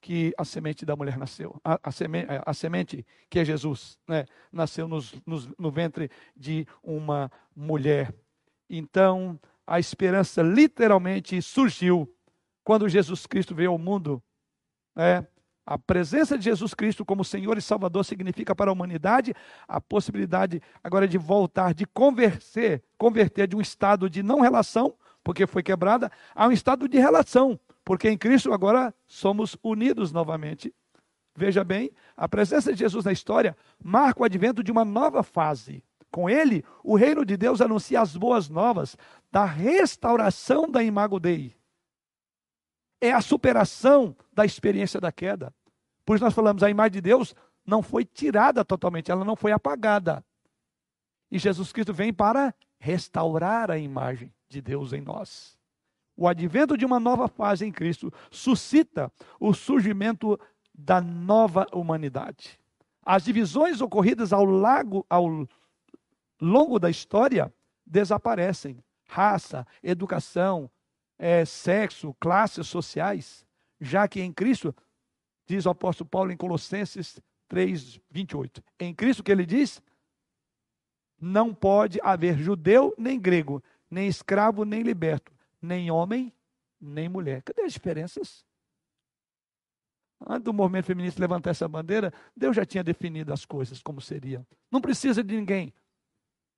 que 0.00 0.32
a 0.38 0.44
semente 0.44 0.86
da 0.86 0.94
mulher 0.94 1.18
nasceu. 1.18 1.60
A, 1.64 1.80
a, 1.82 1.90
semente, 1.90 2.28
a 2.30 2.54
semente, 2.54 3.04
que 3.28 3.40
é 3.40 3.44
Jesus, 3.44 3.98
né, 4.06 4.24
nasceu 4.52 4.86
nos, 4.86 5.14
nos, 5.26 5.48
no 5.58 5.70
ventre 5.70 6.08
de 6.36 6.64
uma 6.80 7.30
mulher. 7.56 8.14
Então, 8.70 9.38
a 9.66 9.80
esperança 9.80 10.42
literalmente 10.42 11.42
surgiu 11.42 12.08
quando 12.62 12.88
Jesus 12.88 13.26
Cristo 13.26 13.52
veio 13.52 13.72
ao 13.72 13.78
mundo. 13.78 14.22
Né, 14.94 15.26
a 15.66 15.76
presença 15.76 16.38
de 16.38 16.44
Jesus 16.44 16.72
Cristo 16.74 17.04
como 17.04 17.24
Senhor 17.24 17.58
e 17.58 17.60
Salvador 17.60 18.04
significa 18.04 18.54
para 18.54 18.70
a 18.70 18.72
humanidade 18.72 19.34
a 19.66 19.80
possibilidade 19.80 20.62
agora 20.82 21.08
de 21.08 21.18
voltar, 21.18 21.74
de 21.74 21.84
converter, 21.84 22.84
converter 22.96 23.48
de 23.48 23.56
um 23.56 23.60
estado 23.60 24.08
de 24.08 24.22
não 24.22 24.40
relação, 24.40 24.94
porque 25.24 25.44
foi 25.44 25.64
quebrada, 25.64 26.10
a 26.32 26.46
um 26.46 26.52
estado 26.52 26.88
de 26.88 26.98
relação, 26.98 27.58
porque 27.84 28.08
em 28.08 28.16
Cristo 28.16 28.52
agora 28.52 28.94
somos 29.08 29.56
unidos 29.60 30.12
novamente. 30.12 30.72
Veja 31.36 31.64
bem, 31.64 31.90
a 32.16 32.28
presença 32.28 32.72
de 32.72 32.78
Jesus 32.78 33.04
na 33.04 33.12
história 33.12 33.56
marca 33.82 34.22
o 34.22 34.24
advento 34.24 34.62
de 34.62 34.70
uma 34.70 34.84
nova 34.84 35.24
fase. 35.24 35.82
Com 36.12 36.30
ele, 36.30 36.64
o 36.84 36.94
reino 36.94 37.24
de 37.24 37.36
Deus 37.36 37.60
anuncia 37.60 38.00
as 38.00 38.16
boas 38.16 38.48
novas 38.48 38.96
da 39.32 39.44
restauração 39.44 40.70
da 40.70 40.80
imago 40.80 41.18
Dei 41.18 41.56
é 43.00 43.12
a 43.12 43.20
superação 43.20 44.16
da 44.32 44.44
experiência 44.44 45.00
da 45.00 45.12
queda. 45.12 45.54
Por 46.06 46.14
isso 46.14 46.24
nós 46.24 46.32
falamos, 46.32 46.62
a 46.62 46.70
imagem 46.70 46.92
de 46.92 47.00
Deus 47.02 47.34
não 47.66 47.82
foi 47.82 48.04
tirada 48.04 48.64
totalmente, 48.64 49.10
ela 49.10 49.24
não 49.24 49.34
foi 49.34 49.50
apagada. 49.50 50.24
E 51.30 51.38
Jesus 51.38 51.72
Cristo 51.72 51.92
vem 51.92 52.14
para 52.14 52.54
restaurar 52.78 53.70
a 53.72 53.76
imagem 53.76 54.32
de 54.48 54.62
Deus 54.62 54.92
em 54.92 55.00
nós. 55.00 55.58
O 56.16 56.28
advento 56.28 56.78
de 56.78 56.86
uma 56.86 57.00
nova 57.00 57.26
fase 57.26 57.66
em 57.66 57.72
Cristo 57.72 58.12
suscita 58.30 59.12
o 59.40 59.52
surgimento 59.52 60.38
da 60.72 61.00
nova 61.00 61.66
humanidade. 61.72 62.58
As 63.04 63.24
divisões 63.24 63.80
ocorridas 63.80 64.32
ao, 64.32 64.44
lago, 64.44 65.04
ao 65.10 65.46
longo 66.40 66.78
da 66.78 66.88
história 66.88 67.52
desaparecem. 67.84 68.82
Raça, 69.08 69.66
educação, 69.82 70.70
é, 71.18 71.44
sexo, 71.44 72.14
classes 72.18 72.66
sociais, 72.66 73.44
já 73.80 74.08
que 74.08 74.20
em 74.20 74.32
Cristo, 74.32 74.74
diz 75.46 75.66
o 75.66 75.70
apóstolo 75.70 76.08
Paulo 76.08 76.32
em 76.32 76.36
Colossenses 76.36 77.20
3, 77.48 78.00
28, 78.10 78.62
em 78.80 78.94
Cristo 78.94 79.22
que 79.22 79.30
ele 79.30 79.46
diz, 79.46 79.80
não 81.20 81.54
pode 81.54 81.98
haver 82.02 82.36
judeu 82.36 82.94
nem 82.98 83.18
grego, 83.18 83.62
nem 83.90 84.08
escravo 84.08 84.64
nem 84.64 84.82
liberto, 84.82 85.32
nem 85.60 85.90
homem 85.90 86.32
nem 86.80 87.08
mulher. 87.08 87.42
Cadê 87.42 87.62
as 87.62 87.72
diferenças? 87.72 88.44
Antes 90.26 90.44
do 90.44 90.52
movimento 90.52 90.86
feminista 90.86 91.20
levantar 91.20 91.50
essa 91.50 91.68
bandeira, 91.68 92.12
Deus 92.36 92.56
já 92.56 92.64
tinha 92.64 92.82
definido 92.82 93.32
as 93.32 93.44
coisas 93.44 93.82
como 93.82 94.00
seriam. 94.00 94.46
Não 94.70 94.80
precisa 94.80 95.22
de 95.22 95.36
ninguém. 95.36 95.72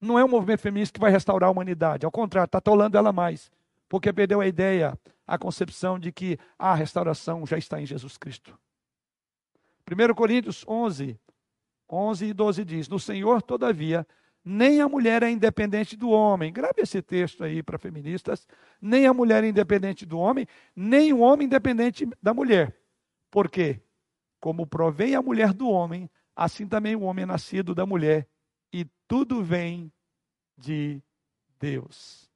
Não 0.00 0.18
é 0.18 0.24
o 0.24 0.28
movimento 0.28 0.60
feminista 0.60 0.94
que 0.94 1.00
vai 1.00 1.10
restaurar 1.10 1.48
a 1.48 1.52
humanidade. 1.52 2.04
Ao 2.04 2.10
contrário, 2.10 2.46
está 2.46 2.58
atolando 2.58 2.96
ela 2.96 3.12
mais 3.12 3.50
porque 3.88 4.12
perdeu 4.12 4.40
a 4.40 4.46
ideia, 4.46 4.98
a 5.26 5.38
concepção 5.38 5.98
de 5.98 6.12
que 6.12 6.38
a 6.58 6.74
restauração 6.74 7.46
já 7.46 7.56
está 7.56 7.80
em 7.80 7.86
Jesus 7.86 8.16
Cristo. 8.16 8.58
1 9.88 10.14
Coríntios 10.14 10.64
11, 10.66 11.18
11 11.88 12.26
e 12.26 12.32
12 12.32 12.64
diz: 12.64 12.88
No 12.88 12.98
Senhor, 12.98 13.42
todavia, 13.42 14.06
nem 14.44 14.80
a 14.80 14.88
mulher 14.88 15.22
é 15.22 15.30
independente 15.30 15.96
do 15.96 16.10
homem. 16.10 16.52
Grave 16.52 16.82
esse 16.82 17.02
texto 17.02 17.44
aí 17.44 17.62
para 17.62 17.78
feministas. 17.78 18.46
Nem 18.80 19.06
a 19.06 19.12
mulher 19.12 19.44
é 19.44 19.48
independente 19.48 20.06
do 20.06 20.18
homem, 20.18 20.46
nem 20.74 21.12
o 21.12 21.20
homem 21.20 21.46
independente 21.46 22.08
da 22.22 22.32
mulher. 22.32 22.74
Por 23.30 23.50
quê? 23.50 23.80
Como 24.40 24.66
provém 24.66 25.14
a 25.14 25.22
mulher 25.22 25.52
do 25.52 25.68
homem, 25.68 26.08
assim 26.34 26.66
também 26.66 26.96
o 26.96 27.02
homem 27.02 27.24
é 27.24 27.26
nascido 27.26 27.74
da 27.74 27.84
mulher. 27.84 28.26
E 28.72 28.86
tudo 29.06 29.42
vem 29.42 29.92
de 30.56 31.02
Deus. 31.58 32.30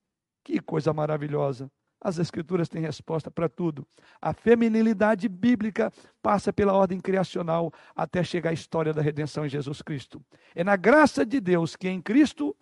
Que 0.45 0.61
coisa 0.61 0.93
maravilhosa. 0.93 1.71
As 2.03 2.19
Escrituras 2.19 2.69
têm 2.69 2.83
resposta 2.83 3.31
para 3.31 3.49
tudo. 3.49 3.87
A 4.21 4.33
feminilidade 4.33 5.29
bíblica 5.29 5.93
passa 6.21 6.53
pela 6.53 6.73
ordem 6.73 7.01
criacional 7.01 7.73
até 7.95 8.25
chegar 8.25 8.51
à 8.51 8.53
história 8.53 8.93
da 8.93 9.01
redenção 9.01 9.47
em 9.47 9.49
Jesus 9.49 9.81
Cristo. 9.83 10.21
É 10.55 10.65
na 10.65 10.75
graça 10.75 11.25
de 11.25 11.41
Deus 11.41 11.77
que 11.77 11.89
em 11.89 12.01
Cristo 12.01 12.57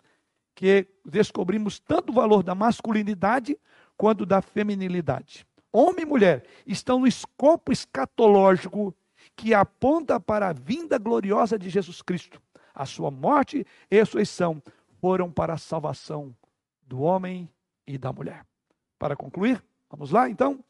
que 0.53 0.87
descobrimos 1.03 1.79
tanto 1.79 2.11
o 2.11 2.15
valor 2.15 2.43
da 2.43 2.53
masculinidade 2.53 3.57
quanto 3.97 4.27
da 4.27 4.41
feminilidade. 4.41 5.45
Homem 5.73 6.03
e 6.03 6.05
mulher 6.05 6.43
estão 6.67 6.99
no 6.99 7.07
escopo 7.07 7.71
escatológico 7.71 8.93
que 9.35 9.53
aponta 9.53 10.19
para 10.19 10.49
a 10.49 10.53
vinda 10.53 10.99
gloriosa 10.99 11.57
de 11.57 11.69
Jesus 11.69 12.01
Cristo. 12.01 12.39
A 12.75 12.85
sua 12.85 13.09
morte 13.09 13.65
e 13.89 13.95
ressurreição 13.95 14.61
foram 14.99 15.31
para 15.31 15.53
a 15.53 15.57
salvação 15.57 16.35
do 16.83 17.01
homem 17.01 17.49
e 17.87 17.97
da 17.97 18.13
mulher. 18.13 18.45
Para 19.01 19.15
concluir, 19.15 19.59
vamos 19.89 20.11
lá 20.11 20.29
então? 20.29 20.63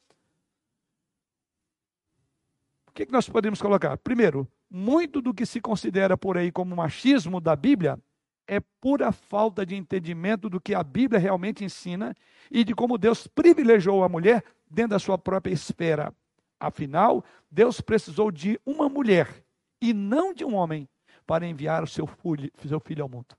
O 2.88 2.92
que, 2.94 3.06
que 3.06 3.12
nós 3.12 3.28
podemos 3.28 3.62
colocar? 3.62 3.98
Primeiro, 3.98 4.48
muito 4.70 5.22
do 5.22 5.34
que 5.34 5.46
se 5.46 5.60
considera 5.60 6.18
por 6.18 6.38
aí 6.38 6.50
como 6.50 6.74
machismo 6.74 7.42
da 7.42 7.58
Bíblia 7.58 8.00
é 8.48 8.62
pura 8.80 9.12
falta 9.12 9.66
de 9.66 9.76
entendimento 9.76 10.50
do 10.50 10.62
que 10.62 10.74
a 10.74 10.82
Bíblia 10.82 11.20
realmente 11.20 11.66
ensina 11.66 12.16
e 12.50 12.64
de 12.64 12.74
como 12.74 12.98
Deus 12.98 13.28
privilegiou 13.28 14.02
a 14.02 14.08
mulher 14.08 14.46
dentro 14.70 14.92
da 14.92 15.00
sua 15.00 15.18
própria 15.18 15.52
esfera. 15.52 16.16
Afinal, 16.58 17.26
Deus 17.52 17.82
precisou 17.82 18.32
de 18.32 18.58
uma 18.66 18.88
mulher 18.88 19.44
e 19.82 19.92
não 19.94 20.34
de 20.34 20.46
um 20.46 20.56
homem 20.56 20.88
para 21.28 21.46
enviar 21.46 21.84
o 21.84 21.88
seu 21.88 22.08
filho, 22.08 22.50
seu 22.66 22.80
filho 22.80 23.04
ao 23.04 23.10
mundo. 23.10 23.36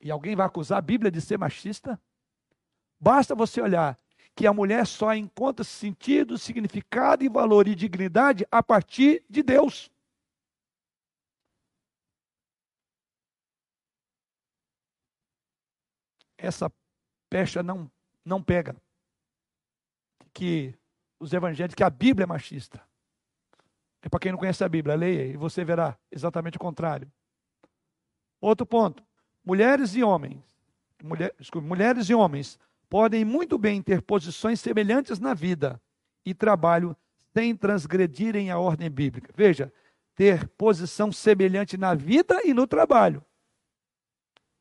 E 0.00 0.10
alguém 0.10 0.34
vai 0.34 0.44
acusar 0.44 0.78
a 0.78 0.82
Bíblia 0.82 1.08
de 1.08 1.20
ser 1.20 1.38
machista? 1.38 2.00
Basta 3.06 3.36
você 3.36 3.60
olhar 3.60 3.96
que 4.34 4.48
a 4.48 4.52
mulher 4.52 4.84
só 4.84 5.14
encontra 5.14 5.62
sentido, 5.62 6.36
significado 6.36 7.22
e 7.22 7.28
valor 7.28 7.68
e 7.68 7.74
dignidade 7.76 8.44
a 8.50 8.60
partir 8.60 9.24
de 9.30 9.44
Deus. 9.44 9.88
Essa 16.36 16.68
pecha 17.30 17.62
não, 17.62 17.88
não 18.24 18.42
pega. 18.42 18.74
Que 20.34 20.74
os 21.20 21.32
evangelhos, 21.32 21.76
que 21.76 21.84
a 21.84 21.90
Bíblia 21.90 22.24
é 22.24 22.26
machista. 22.26 22.82
É 24.02 24.08
para 24.08 24.18
quem 24.18 24.32
não 24.32 24.38
conhece 24.38 24.64
a 24.64 24.68
Bíblia, 24.68 24.96
leia 24.96 25.26
e 25.26 25.36
você 25.36 25.64
verá 25.64 25.96
exatamente 26.10 26.56
o 26.56 26.60
contrário. 26.60 27.08
Outro 28.40 28.66
ponto. 28.66 29.00
Mulheres 29.44 29.94
e 29.94 30.02
homens, 30.02 30.42
mulher, 31.04 31.32
desculpe, 31.38 31.68
mulheres 31.68 32.10
e 32.10 32.14
homens 32.16 32.58
podem 32.88 33.24
muito 33.24 33.58
bem 33.58 33.82
ter 33.82 34.02
posições 34.02 34.60
semelhantes 34.60 35.18
na 35.18 35.34
vida 35.34 35.80
e 36.24 36.34
trabalho 36.34 36.96
sem 37.34 37.54
transgredirem 37.54 38.50
a 38.50 38.58
ordem 38.58 38.90
bíblica. 38.90 39.32
Veja, 39.36 39.72
ter 40.14 40.48
posição 40.48 41.12
semelhante 41.12 41.76
na 41.76 41.94
vida 41.94 42.40
e 42.44 42.54
no 42.54 42.66
trabalho, 42.66 43.22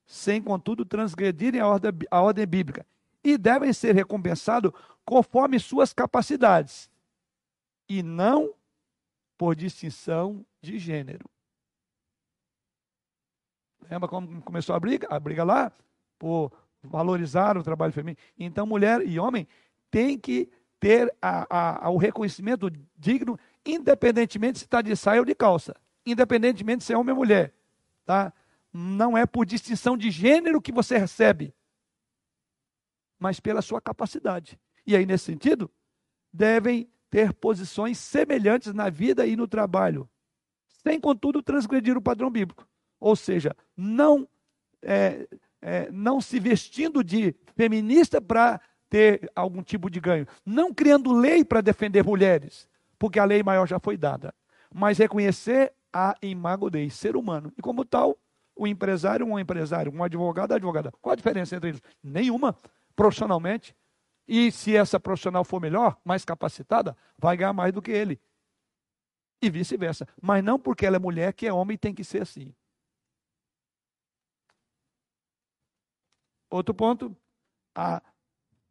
sem 0.05 0.41
contudo 0.41 0.83
transgredirem 0.85 1.61
a 1.61 1.67
ordem, 1.67 1.91
a 2.11 2.21
ordem 2.21 2.45
bíblica, 2.45 2.85
e 3.23 3.37
devem 3.37 3.71
ser 3.71 3.95
recompensados 3.95 4.71
conforme 5.05 5.59
suas 5.59 5.93
capacidades, 5.93 6.89
e 7.87 8.03
não 8.03 8.53
por 9.37 9.55
distinção 9.55 10.45
de 10.61 10.77
gênero. 10.77 11.25
Lembra 13.89 14.09
como 14.09 14.41
começou 14.41 14.75
a 14.75 14.79
briga? 14.79 15.07
A 15.09 15.19
briga 15.19 15.43
lá? 15.43 15.71
Por 16.17 16.51
valorizar 16.85 17.57
o 17.57 17.63
trabalho 17.63 17.93
feminino. 17.93 18.17
Então, 18.37 18.65
mulher 18.65 19.01
e 19.05 19.19
homem 19.19 19.47
têm 19.89 20.17
que 20.17 20.49
ter 20.79 21.13
a, 21.21 21.85
a, 21.85 21.89
o 21.89 21.97
reconhecimento 21.97 22.69
digno, 22.97 23.39
independentemente 23.65 24.59
se 24.59 24.65
está 24.65 24.81
de 24.81 24.95
saia 24.95 25.19
ou 25.19 25.25
de 25.25 25.33
calça. 25.33 25.75
Independentemente 26.05 26.83
se 26.83 26.93
é 26.93 26.97
homem 26.97 27.13
ou 27.13 27.17
mulher. 27.17 27.53
Tá? 28.05 28.31
Não 28.71 29.17
é 29.17 29.25
por 29.25 29.45
distinção 29.45 29.97
de 29.97 30.11
gênero 30.11 30.61
que 30.61 30.71
você 30.71 30.97
recebe, 30.97 31.53
mas 33.17 33.39
pela 33.39 33.61
sua 33.61 33.81
capacidade. 33.81 34.59
E 34.85 34.95
aí, 34.95 35.05
nesse 35.05 35.25
sentido, 35.25 35.71
devem 36.31 36.89
ter 37.09 37.33
posições 37.33 37.97
semelhantes 37.97 38.73
na 38.73 38.89
vida 38.89 39.25
e 39.25 39.35
no 39.35 39.47
trabalho, 39.47 40.09
sem, 40.67 40.99
contudo, 40.99 41.41
transgredir 41.41 41.97
o 41.97 42.01
padrão 42.01 42.29
bíblico. 42.29 42.67
Ou 42.99 43.15
seja, 43.15 43.55
não, 43.75 44.27
é, 44.81 45.27
é, 45.61 45.89
não 45.91 46.21
se 46.21 46.39
vestindo 46.39 47.03
de 47.03 47.35
feminista 47.55 48.21
para 48.21 48.59
ter 48.89 49.29
algum 49.35 49.63
tipo 49.63 49.89
de 49.89 49.99
ganho. 49.99 50.27
Não 50.45 50.73
criando 50.73 51.11
lei 51.11 51.43
para 51.43 51.61
defender 51.61 52.03
mulheres, 52.03 52.67
porque 52.97 53.19
a 53.19 53.25
lei 53.25 53.43
maior 53.43 53.67
já 53.67 53.79
foi 53.79 53.97
dada. 53.97 54.33
Mas 54.73 54.97
reconhecer 54.97 55.73
a 55.93 56.15
imago 56.21 56.69
Dei, 56.69 56.89
ser 56.89 57.15
humano. 57.15 57.51
E 57.57 57.61
como 57.61 57.85
tal, 57.85 58.17
o 58.55 58.67
empresário, 58.67 59.25
um 59.25 59.39
empresário, 59.39 59.91
um 59.93 60.03
advogado, 60.03 60.53
advogada. 60.53 60.91
Qual 61.01 61.13
a 61.13 61.15
diferença 61.15 61.55
entre 61.55 61.69
eles? 61.69 61.81
Nenhuma. 62.03 62.55
Profissionalmente, 62.95 63.75
e 64.27 64.51
se 64.51 64.75
essa 64.75 64.99
profissional 64.99 65.43
for 65.43 65.61
melhor, 65.61 65.97
mais 66.03 66.25
capacitada, 66.25 66.97
vai 67.17 67.37
ganhar 67.37 67.53
mais 67.53 67.71
do 67.71 67.81
que 67.81 67.91
ele. 67.91 68.19
E 69.41 69.49
vice-versa. 69.49 70.07
Mas 70.21 70.43
não 70.43 70.59
porque 70.59 70.85
ela 70.85 70.95
é 70.95 70.99
mulher 70.99 71.33
que 71.33 71.45
é 71.45 71.53
homem 71.53 71.77
tem 71.77 71.93
que 71.93 72.03
ser 72.03 72.21
assim. 72.21 72.53
Outro 76.55 76.73
ponto, 76.73 77.13
a 77.75 78.01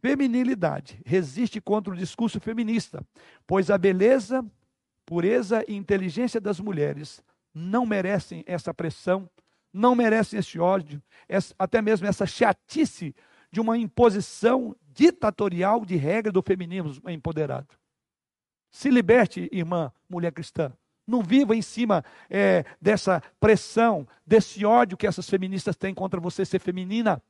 feminilidade 0.01 0.98
resiste 1.05 1.61
contra 1.61 1.93
o 1.93 1.97
discurso 1.97 2.40
feminista, 2.40 3.06
pois 3.47 3.70
a 3.70 3.77
beleza, 3.77 4.43
pureza 5.05 5.62
e 5.69 5.74
inteligência 5.74 6.40
das 6.40 6.59
mulheres 6.59 7.23
não 7.52 7.85
merecem 7.85 8.43
essa 8.47 8.73
pressão, 8.73 9.28
não 9.70 9.94
merecem 9.94 10.39
esse 10.39 10.59
ódio, 10.59 11.02
até 11.59 11.82
mesmo 11.82 12.06
essa 12.06 12.24
chatice 12.24 13.15
de 13.52 13.61
uma 13.61 13.77
imposição 13.77 14.74
ditatorial 14.94 15.85
de 15.85 15.97
regra 15.97 16.32
do 16.32 16.43
feminismo 16.43 17.11
empoderado. 17.11 17.69
Se 18.70 18.89
liberte, 18.89 19.47
irmã, 19.52 19.93
mulher 20.09 20.32
cristã. 20.32 20.73
Não 21.06 21.23
viva 21.23 21.55
em 21.55 21.61
cima 21.61 22.02
é, 22.31 22.65
dessa 22.81 23.23
pressão, 23.39 24.09
desse 24.27 24.65
ódio 24.65 24.97
que 24.97 25.06
essas 25.06 25.28
feministas 25.28 25.77
têm 25.77 25.93
contra 25.94 26.19
você 26.19 26.47
ser 26.47 26.61
feminina. 26.61 27.23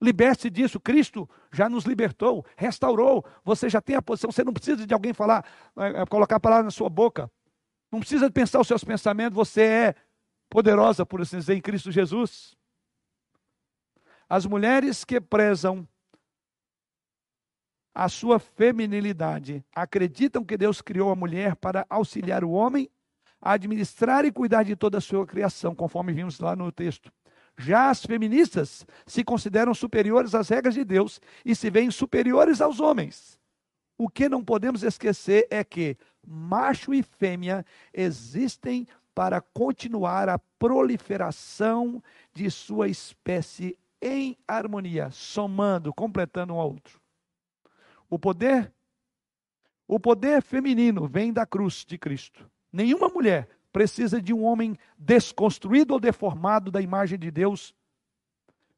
Liberte-se 0.00 0.50
disso. 0.50 0.78
Cristo 0.78 1.28
já 1.52 1.68
nos 1.68 1.84
libertou, 1.84 2.44
restaurou. 2.56 3.24
Você 3.44 3.68
já 3.68 3.80
tem 3.80 3.96
a 3.96 4.02
posição. 4.02 4.30
Você 4.30 4.44
não 4.44 4.52
precisa 4.52 4.86
de 4.86 4.94
alguém 4.94 5.12
falar, 5.12 5.44
é, 5.76 6.06
colocar 6.06 6.36
a 6.36 6.40
palavra 6.40 6.64
na 6.64 6.70
sua 6.70 6.88
boca. 6.88 7.30
Não 7.90 8.00
precisa 8.00 8.30
pensar 8.30 8.60
os 8.60 8.68
seus 8.68 8.84
pensamentos. 8.84 9.34
Você 9.36 9.62
é 9.62 9.94
poderosa, 10.48 11.04
por 11.04 11.20
assim 11.20 11.38
dizer, 11.38 11.54
em 11.54 11.60
Cristo 11.60 11.90
Jesus. 11.90 12.56
As 14.28 14.46
mulheres 14.46 15.04
que 15.04 15.20
prezam 15.20 15.88
a 17.94 18.08
sua 18.08 18.38
feminilidade, 18.38 19.64
acreditam 19.74 20.44
que 20.44 20.56
Deus 20.56 20.80
criou 20.80 21.10
a 21.10 21.16
mulher 21.16 21.56
para 21.56 21.84
auxiliar 21.90 22.44
o 22.44 22.50
homem 22.50 22.88
a 23.40 23.52
administrar 23.52 24.24
e 24.24 24.30
cuidar 24.30 24.62
de 24.62 24.76
toda 24.76 24.98
a 24.98 25.00
sua 25.00 25.26
criação, 25.26 25.74
conforme 25.74 26.12
vimos 26.12 26.38
lá 26.38 26.54
no 26.54 26.70
texto. 26.70 27.12
Já 27.58 27.90
as 27.90 28.06
feministas 28.06 28.86
se 29.04 29.24
consideram 29.24 29.74
superiores 29.74 30.32
às 30.32 30.48
regras 30.48 30.74
de 30.74 30.84
Deus 30.84 31.20
e 31.44 31.56
se 31.56 31.68
veem 31.68 31.90
superiores 31.90 32.60
aos 32.60 32.78
homens. 32.78 33.38
O 33.98 34.08
que 34.08 34.28
não 34.28 34.44
podemos 34.44 34.84
esquecer 34.84 35.48
é 35.50 35.64
que 35.64 35.96
macho 36.24 36.94
e 36.94 37.02
fêmea 37.02 37.66
existem 37.92 38.86
para 39.12 39.40
continuar 39.40 40.28
a 40.28 40.38
proliferação 40.38 42.00
de 42.32 42.48
sua 42.48 42.86
espécie 42.88 43.76
em 44.00 44.38
harmonia, 44.46 45.10
somando, 45.10 45.92
completando 45.92 46.54
um 46.54 46.60
ao 46.60 46.70
outro. 46.70 47.00
O 48.08 48.16
poder 48.20 48.72
o 49.88 49.98
poder 49.98 50.42
feminino 50.42 51.08
vem 51.08 51.32
da 51.32 51.46
cruz 51.46 51.84
de 51.84 51.98
Cristo. 51.98 52.48
Nenhuma 52.70 53.08
mulher 53.08 53.48
precisa 53.78 54.20
de 54.20 54.34
um 54.34 54.44
homem 54.44 54.76
desconstruído 54.98 55.94
ou 55.94 56.00
deformado 56.00 56.68
da 56.68 56.82
imagem 56.82 57.16
de 57.16 57.30
Deus 57.30 57.72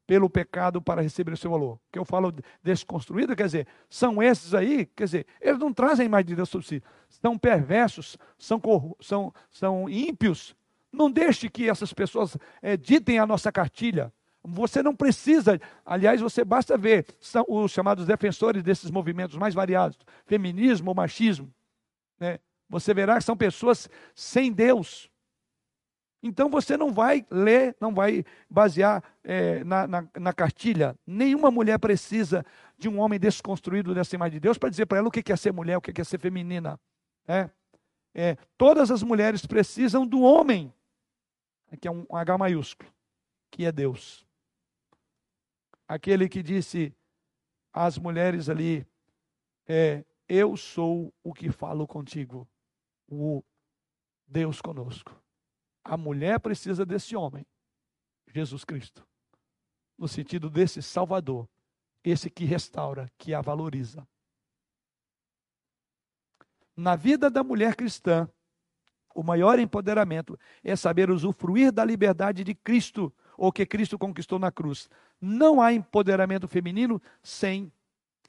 pelo 0.05 0.29
pecado 0.29 0.79
para 0.79 1.01
receber 1.01 1.33
o 1.33 1.37
seu 1.37 1.49
valor. 1.49 1.79
Que 1.91 1.97
eu 1.97 2.05
falo 2.05 2.31
desconstruído, 2.61 3.35
quer 3.35 3.45
dizer, 3.45 3.67
são 3.89 4.21
esses 4.21 4.53
aí, 4.53 4.85
quer 4.85 5.05
dizer, 5.05 5.25
eles 5.41 5.57
não 5.57 5.73
trazem 5.73 6.03
a 6.03 6.05
imagem 6.05 6.27
de 6.27 6.35
Deus 6.35 6.49
sobre 6.49 6.67
si. 6.67 6.83
São 7.09 7.35
perversos, 7.35 8.15
são, 8.37 8.61
são, 8.99 9.33
são 9.49 9.89
ímpios. 9.89 10.55
Não 10.91 11.09
deixe 11.09 11.49
que 11.49 11.67
essas 11.67 11.91
pessoas 11.91 12.37
é, 12.61 12.77
ditem 12.77 13.17
a 13.17 13.25
nossa 13.25 13.51
cartilha. 13.51 14.13
Você 14.43 14.83
não 14.83 14.95
precisa, 14.95 15.59
aliás, 15.83 16.21
você 16.21 16.45
basta 16.45 16.77
ver, 16.77 17.07
são 17.19 17.43
os 17.47 17.71
chamados 17.71 18.05
defensores 18.05 18.61
desses 18.61 18.91
movimentos 18.91 19.35
mais 19.35 19.55
variados, 19.55 19.97
feminismo 20.27 20.93
machismo. 20.93 21.51
Né? 22.19 22.37
Você 22.71 22.93
verá 22.93 23.17
que 23.17 23.23
são 23.23 23.37
pessoas 23.37 23.87
sem 24.15 24.51
Deus. 24.51 25.11
Então 26.23 26.49
você 26.49 26.75
não 26.77 26.91
vai 26.91 27.25
ler, 27.29 27.75
não 27.79 27.93
vai 27.93 28.23
basear 28.49 29.03
é, 29.23 29.63
na, 29.63 29.87
na, 29.87 30.07
na, 30.19 30.33
cartilha. 30.33 30.95
Nenhuma 31.05 31.51
mulher 31.51 31.77
precisa 31.77 32.43
de 32.77 32.89
um 32.89 32.99
homem 32.99 33.19
desconstruído 33.19 33.93
dessa 33.93 34.15
imagem 34.15 34.33
de 34.33 34.39
Deus 34.39 34.57
para 34.57 34.69
dizer 34.69 34.87
para 34.87 34.99
ela 34.99 35.07
o 35.07 35.11
que 35.11 35.31
é 35.31 35.35
ser 35.35 35.51
mulher, 35.51 35.77
o 35.77 35.81
que 35.81 35.99
é 35.99 36.03
ser 36.03 36.19
feminina. 36.19 36.79
É, 37.27 37.49
é, 38.13 38.37
todas 38.57 38.89
as 38.89 39.03
mulheres 39.03 39.45
precisam 39.45 40.05
do 40.05 40.21
homem, 40.21 40.73
que 41.79 41.87
é 41.87 41.91
um 41.91 42.05
H 42.11 42.37
maiúsculo, 42.37 42.89
que 43.51 43.65
é 43.65 43.71
Deus 43.71 44.25
aquele 45.91 46.29
que 46.29 46.41
disse 46.41 46.95
às 47.73 47.97
mulheres 47.97 48.47
ali: 48.47 48.87
é, 49.67 50.05
Eu 50.27 50.55
sou 50.55 51.13
o 51.21 51.33
que 51.33 51.51
falo 51.51 51.85
contigo, 51.85 52.47
o 53.11 53.43
Deus 54.25 54.61
conosco. 54.61 55.21
A 55.83 55.97
mulher 55.97 56.39
precisa 56.39 56.85
desse 56.85 57.15
homem, 57.15 57.45
Jesus 58.27 58.63
Cristo, 58.63 59.05
no 59.97 60.07
sentido 60.07 60.49
desse 60.49 60.81
Salvador, 60.81 61.49
esse 62.03 62.29
que 62.29 62.45
restaura, 62.45 63.11
que 63.17 63.33
a 63.33 63.41
valoriza. 63.41 64.07
Na 66.75 66.95
vida 66.95 67.29
da 67.29 67.43
mulher 67.43 67.75
cristã, 67.75 68.29
o 69.13 69.21
maior 69.21 69.59
empoderamento 69.59 70.39
é 70.63 70.75
saber 70.75 71.11
usufruir 71.11 71.71
da 71.71 71.83
liberdade 71.83 72.43
de 72.45 72.55
Cristo 72.55 73.13
ou 73.37 73.51
que 73.51 73.65
Cristo 73.65 73.99
conquistou 73.99 74.39
na 74.39 74.51
cruz. 74.51 74.89
Não 75.19 75.61
há 75.61 75.73
empoderamento 75.73 76.47
feminino 76.47 77.01
sem 77.21 77.71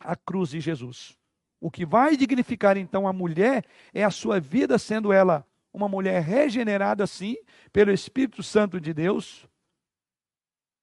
a 0.00 0.16
cruz 0.16 0.50
de 0.50 0.60
Jesus. 0.60 1.16
O 1.62 1.70
que 1.70 1.86
vai 1.86 2.16
dignificar 2.16 2.76
então 2.76 3.06
a 3.06 3.12
mulher 3.12 3.64
é 3.94 4.02
a 4.02 4.10
sua 4.10 4.40
vida, 4.40 4.76
sendo 4.80 5.12
ela 5.12 5.46
uma 5.72 5.88
mulher 5.88 6.20
regenerada, 6.20 7.06
sim, 7.06 7.36
pelo 7.72 7.92
Espírito 7.92 8.42
Santo 8.42 8.80
de 8.80 8.92
Deus, 8.92 9.46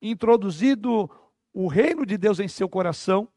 introduzido 0.02 1.12
o 1.54 1.68
reino 1.68 2.06
de 2.06 2.18
Deus 2.18 2.40
em 2.40 2.48
seu 2.48 2.70
coração, 2.70 3.28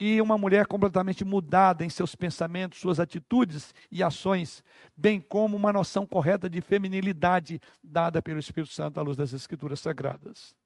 e 0.00 0.20
uma 0.20 0.36
mulher 0.36 0.66
completamente 0.66 1.24
mudada 1.24 1.84
em 1.84 1.88
seus 1.88 2.16
pensamentos, 2.16 2.80
suas 2.80 2.98
atitudes 2.98 3.72
e 3.88 4.02
ações, 4.02 4.64
bem 4.96 5.20
como 5.20 5.56
uma 5.56 5.72
noção 5.72 6.04
correta 6.04 6.50
de 6.50 6.60
feminilidade 6.60 7.60
dada 7.84 8.20
pelo 8.20 8.40
Espírito 8.40 8.72
Santo 8.72 8.98
à 8.98 9.02
luz 9.02 9.16
das 9.16 9.32
Escrituras 9.32 9.78
Sagradas. 9.78 10.56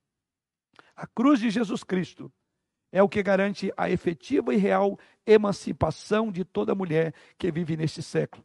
A 0.96 1.06
cruz 1.06 1.38
de 1.38 1.50
Jesus 1.50 1.84
Cristo 1.84 2.32
é 2.92 3.02
o 3.02 3.08
que 3.08 3.22
garante 3.22 3.72
a 3.76 3.90
efetiva 3.90 4.54
e 4.54 4.56
real 4.56 4.98
emancipação 5.26 6.30
de 6.30 6.44
toda 6.44 6.74
mulher 6.74 7.14
que 7.38 7.50
vive 7.50 7.76
neste 7.76 8.02
século, 8.02 8.44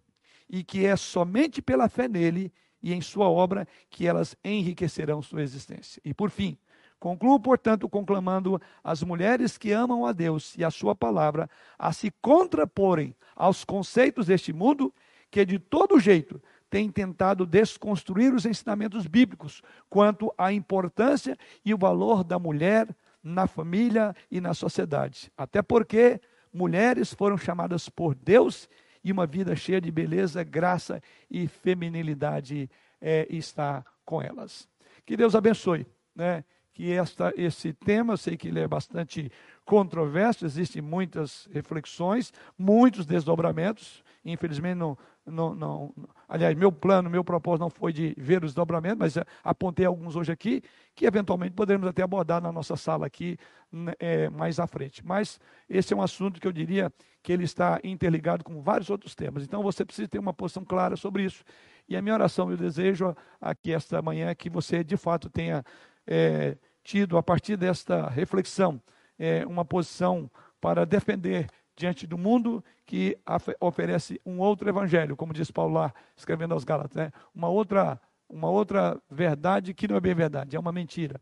e 0.49 0.63
que 0.63 0.85
é 0.85 0.95
somente 0.95 1.61
pela 1.61 1.89
fé 1.89 2.07
nele 2.07 2.53
e 2.81 2.93
em 2.93 3.01
sua 3.01 3.29
obra 3.29 3.67
que 3.89 4.05
elas 4.05 4.35
enriquecerão 4.43 5.21
sua 5.21 5.41
existência. 5.41 6.01
E 6.05 6.13
por 6.13 6.29
fim, 6.29 6.57
Concluo, 6.99 7.39
portanto, 7.39 7.87
conclamando 7.87 8.59
as 8.83 9.03
mulheres 9.03 9.57
que 9.57 9.71
amam 9.71 10.05
a 10.05 10.11
Deus 10.11 10.55
e 10.57 10.63
a 10.63 10.71
Sua 10.71 10.95
palavra 10.95 11.49
a 11.77 11.91
se 11.93 12.11
contraporem 12.21 13.15
aos 13.35 13.63
conceitos 13.63 14.27
deste 14.27 14.53
mundo 14.53 14.93
que, 15.29 15.45
de 15.45 15.59
todo 15.59 15.99
jeito, 15.99 16.41
têm 16.69 16.89
tentado 16.89 17.45
desconstruir 17.45 18.33
os 18.33 18.45
ensinamentos 18.45 19.05
bíblicos 19.05 19.61
quanto 19.89 20.33
à 20.37 20.51
importância 20.51 21.37
e 21.63 21.73
o 21.73 21.77
valor 21.77 22.23
da 22.23 22.39
mulher 22.39 22.87
na 23.25 23.47
família 23.47 24.15
e 24.29 24.39
na 24.39 24.53
sociedade. 24.53 25.31
Até 25.35 25.63
porque 25.63 26.21
mulheres 26.53 27.11
foram 27.11 27.37
chamadas 27.37 27.89
por 27.89 28.13
Deus 28.13 28.69
e 29.03 29.11
uma 29.11 29.25
vida 29.25 29.55
cheia 29.55 29.81
de 29.81 29.91
beleza, 29.91 30.43
graça 30.43 31.01
e 31.29 31.47
feminilidade 31.47 32.69
é, 33.01 33.27
está 33.29 33.83
com 34.05 34.21
elas. 34.21 34.69
Que 35.05 35.17
Deus 35.17 35.35
abençoe, 35.35 35.87
né? 36.15 36.43
Que 36.71 36.91
esta, 36.91 37.33
esse 37.35 37.73
tema, 37.73 38.13
eu 38.13 38.17
sei 38.17 38.37
que 38.37 38.49
ele 38.49 38.59
é 38.59 38.67
bastante 38.67 39.31
controverso, 39.63 40.45
existem 40.45 40.81
muitas 40.81 41.47
reflexões, 41.51 42.31
muitos 42.57 43.05
desdobramentos. 43.05 44.03
Infelizmente, 44.23 44.75
não, 44.75 44.97
não, 45.25 45.55
não, 45.55 45.93
aliás, 46.27 46.55
meu 46.55 46.71
plano, 46.71 47.09
meu 47.09 47.23
propósito 47.23 47.61
não 47.61 47.69
foi 47.69 47.91
de 47.91 48.13
ver 48.17 48.43
os 48.43 48.53
dobramentos, 48.53 48.99
mas 48.99 49.25
apontei 49.43 49.85
alguns 49.85 50.15
hoje 50.15 50.31
aqui, 50.31 50.61
que 50.93 51.05
eventualmente 51.05 51.53
poderemos 51.53 51.87
até 51.87 52.03
abordar 52.03 52.41
na 52.41 52.51
nossa 52.51 52.75
sala 52.75 53.07
aqui 53.07 53.37
né, 53.71 53.93
é, 53.99 54.29
mais 54.29 54.59
à 54.59 54.67
frente. 54.67 55.05
Mas 55.05 55.39
esse 55.69 55.93
é 55.93 55.97
um 55.97 56.01
assunto 56.01 56.39
que 56.39 56.47
eu 56.47 56.51
diria 56.51 56.91
que 57.23 57.33
ele 57.33 57.43
está 57.43 57.79
interligado 57.83 58.43
com 58.43 58.61
vários 58.61 58.89
outros 58.89 59.15
temas. 59.15 59.43
Então 59.43 59.63
você 59.63 59.83
precisa 59.83 60.07
ter 60.07 60.19
uma 60.19 60.33
posição 60.33 60.63
clara 60.63 60.95
sobre 60.95 61.23
isso. 61.23 61.43
E 61.89 61.95
a 61.95 62.01
minha 62.01 62.13
oração, 62.13 62.51
eu 62.51 62.57
desejo 62.57 63.15
aqui 63.41 63.73
esta 63.73 64.01
manhã 64.01 64.33
que 64.35 64.49
você 64.49 64.83
de 64.83 64.95
fato 64.95 65.29
tenha 65.29 65.63
é, 66.05 66.55
tido, 66.83 67.17
a 67.17 67.23
partir 67.23 67.57
desta 67.57 68.07
reflexão, 68.07 68.79
é, 69.17 69.45
uma 69.45 69.65
posição 69.65 70.29
para 70.61 70.85
defender 70.85 71.47
diante 71.75 72.07
do 72.07 72.17
mundo 72.17 72.63
que 72.85 73.17
oferece 73.59 74.19
um 74.25 74.39
outro 74.39 74.69
evangelho, 74.69 75.15
como 75.15 75.33
diz 75.33 75.51
Paulo 75.51 75.73
lá, 75.73 75.93
escrevendo 76.15 76.53
aos 76.53 76.63
Gálatas, 76.63 76.95
né? 76.95 77.11
uma, 77.33 77.49
outra, 77.49 77.99
uma 78.29 78.49
outra 78.49 79.01
verdade 79.09 79.73
que 79.73 79.87
não 79.87 79.95
é 79.95 79.99
bem 79.99 80.15
verdade, 80.15 80.55
é 80.55 80.59
uma 80.59 80.71
mentira. 80.71 81.19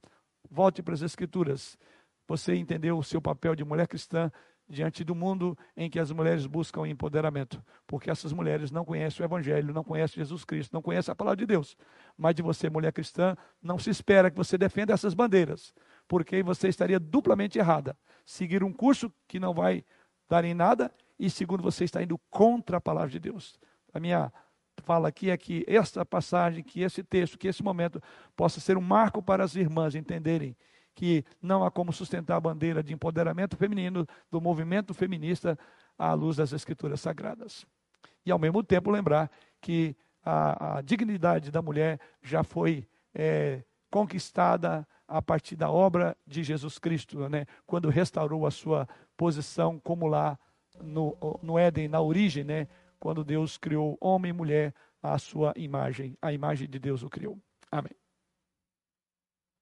Volte 0.50 0.84
para 0.84 0.94
as 0.94 1.02
Escrituras. 1.02 1.78
Você 2.28 2.56
entendeu 2.56 2.98
o 2.98 3.04
seu 3.04 3.22
papel 3.22 3.56
de 3.56 3.66
mulher 3.66 3.88
cristã 3.88 4.32
diante 4.68 5.04
do 5.04 5.14
mundo 5.14 5.58
em 5.76 5.90
que 5.90 6.00
as 6.00 6.12
mulheres 6.12 6.46
buscam 6.46 6.88
empoderamento, 6.88 7.62
porque 7.86 8.10
essas 8.10 8.32
mulheres 8.32 8.72
não 8.72 8.86
conhecem 8.86 9.24
o 9.24 9.28
Evangelho, 9.28 9.74
não 9.74 9.84
conhecem 9.84 10.22
Jesus 10.22 10.46
Cristo, 10.46 10.74
não 10.74 10.82
conhecem 10.82 11.12
a 11.12 11.16
palavra 11.16 11.38
de 11.38 11.46
Deus. 11.46 11.76
Mas 12.18 12.36
de 12.36 12.42
você, 12.42 12.70
mulher 12.70 12.94
cristã, 12.94 13.36
não 13.62 13.78
se 13.78 13.90
espera 13.90 14.32
que 14.32 14.38
você 14.38 14.58
defenda 14.58 14.94
essas 14.94 15.14
bandeiras, 15.14 15.74
porque 16.08 16.42
você 16.42 16.68
estaria 16.70 17.00
duplamente 17.00 17.60
errada. 17.60 17.98
Seguir 18.26 18.64
um 18.64 18.72
curso 18.72 19.12
que 19.28 19.40
não 19.40 19.54
vai 19.54 19.84
dar 20.30 20.46
em 20.46 20.54
nada, 20.54 20.92
e 21.20 21.30
segundo, 21.30 21.62
você 21.62 21.84
está 21.84 22.02
indo 22.02 22.18
contra 22.30 22.78
a 22.78 22.82
palavra 22.82 23.10
de 23.10 23.20
Deus. 23.20 23.60
A 23.94 24.00
minha 24.00 24.32
fala 24.84 25.08
aqui 25.08 25.30
é 25.30 25.38
que 25.38 25.64
esta 25.68 26.06
passagem, 26.06 26.64
que 26.64 26.82
esse 26.82 27.04
texto, 27.04 27.38
que 27.38 27.48
esse 27.48 27.64
momento 27.64 28.02
possa 28.36 28.60
ser 28.60 28.78
um 28.78 28.82
marco 28.82 29.22
para 29.22 29.44
as 29.44 29.56
irmãs 29.56 29.96
entenderem 29.96 30.56
que 30.96 31.24
não 31.42 31.64
há 31.64 31.72
como 31.72 31.92
sustentar 31.92 32.38
a 32.38 32.42
bandeira 32.42 32.84
de 32.84 32.94
empoderamento 32.94 33.58
feminino 33.58 34.06
do 34.30 34.40
movimento 34.40 34.94
feminista 34.94 35.58
à 35.98 36.14
luz 36.14 36.38
das 36.38 36.54
escrituras 36.54 37.02
sagradas. 37.02 37.66
E 38.26 38.32
ao 38.32 38.40
mesmo 38.40 38.64
tempo 38.64 38.92
lembrar 38.92 39.30
que 39.60 39.96
a, 40.24 40.78
a 40.78 40.82
dignidade 40.82 41.52
da 41.52 41.62
mulher 41.62 42.00
já 42.22 42.44
foi 42.44 42.88
é, 43.14 43.64
conquistada 43.90 44.88
a 45.08 45.22
partir 45.22 45.56
da 45.56 45.70
obra 45.70 46.16
de 46.26 46.44
Jesus 46.44 46.80
Cristo, 46.80 47.28
né? 47.28 47.46
quando 47.66 47.90
restaurou 47.90 48.48
a 48.48 48.52
sua 48.52 48.88
posição 49.18 49.80
como 49.80 50.08
lá 50.08 50.38
no, 50.82 51.16
no 51.42 51.58
Éden, 51.58 51.88
na 51.88 52.02
origem, 52.02 52.44
né? 52.44 52.68
quando 53.00 53.24
Deus 53.24 53.58
criou 53.58 53.98
homem 54.00 54.30
e 54.30 54.34
mulher 54.34 54.74
à 55.02 55.20
sua 55.20 55.54
imagem, 55.58 56.18
a 56.22 56.32
imagem 56.32 56.70
de 56.70 56.80
Deus 56.80 57.04
o 57.04 57.10
criou. 57.10 57.38
Amém. 57.70 57.92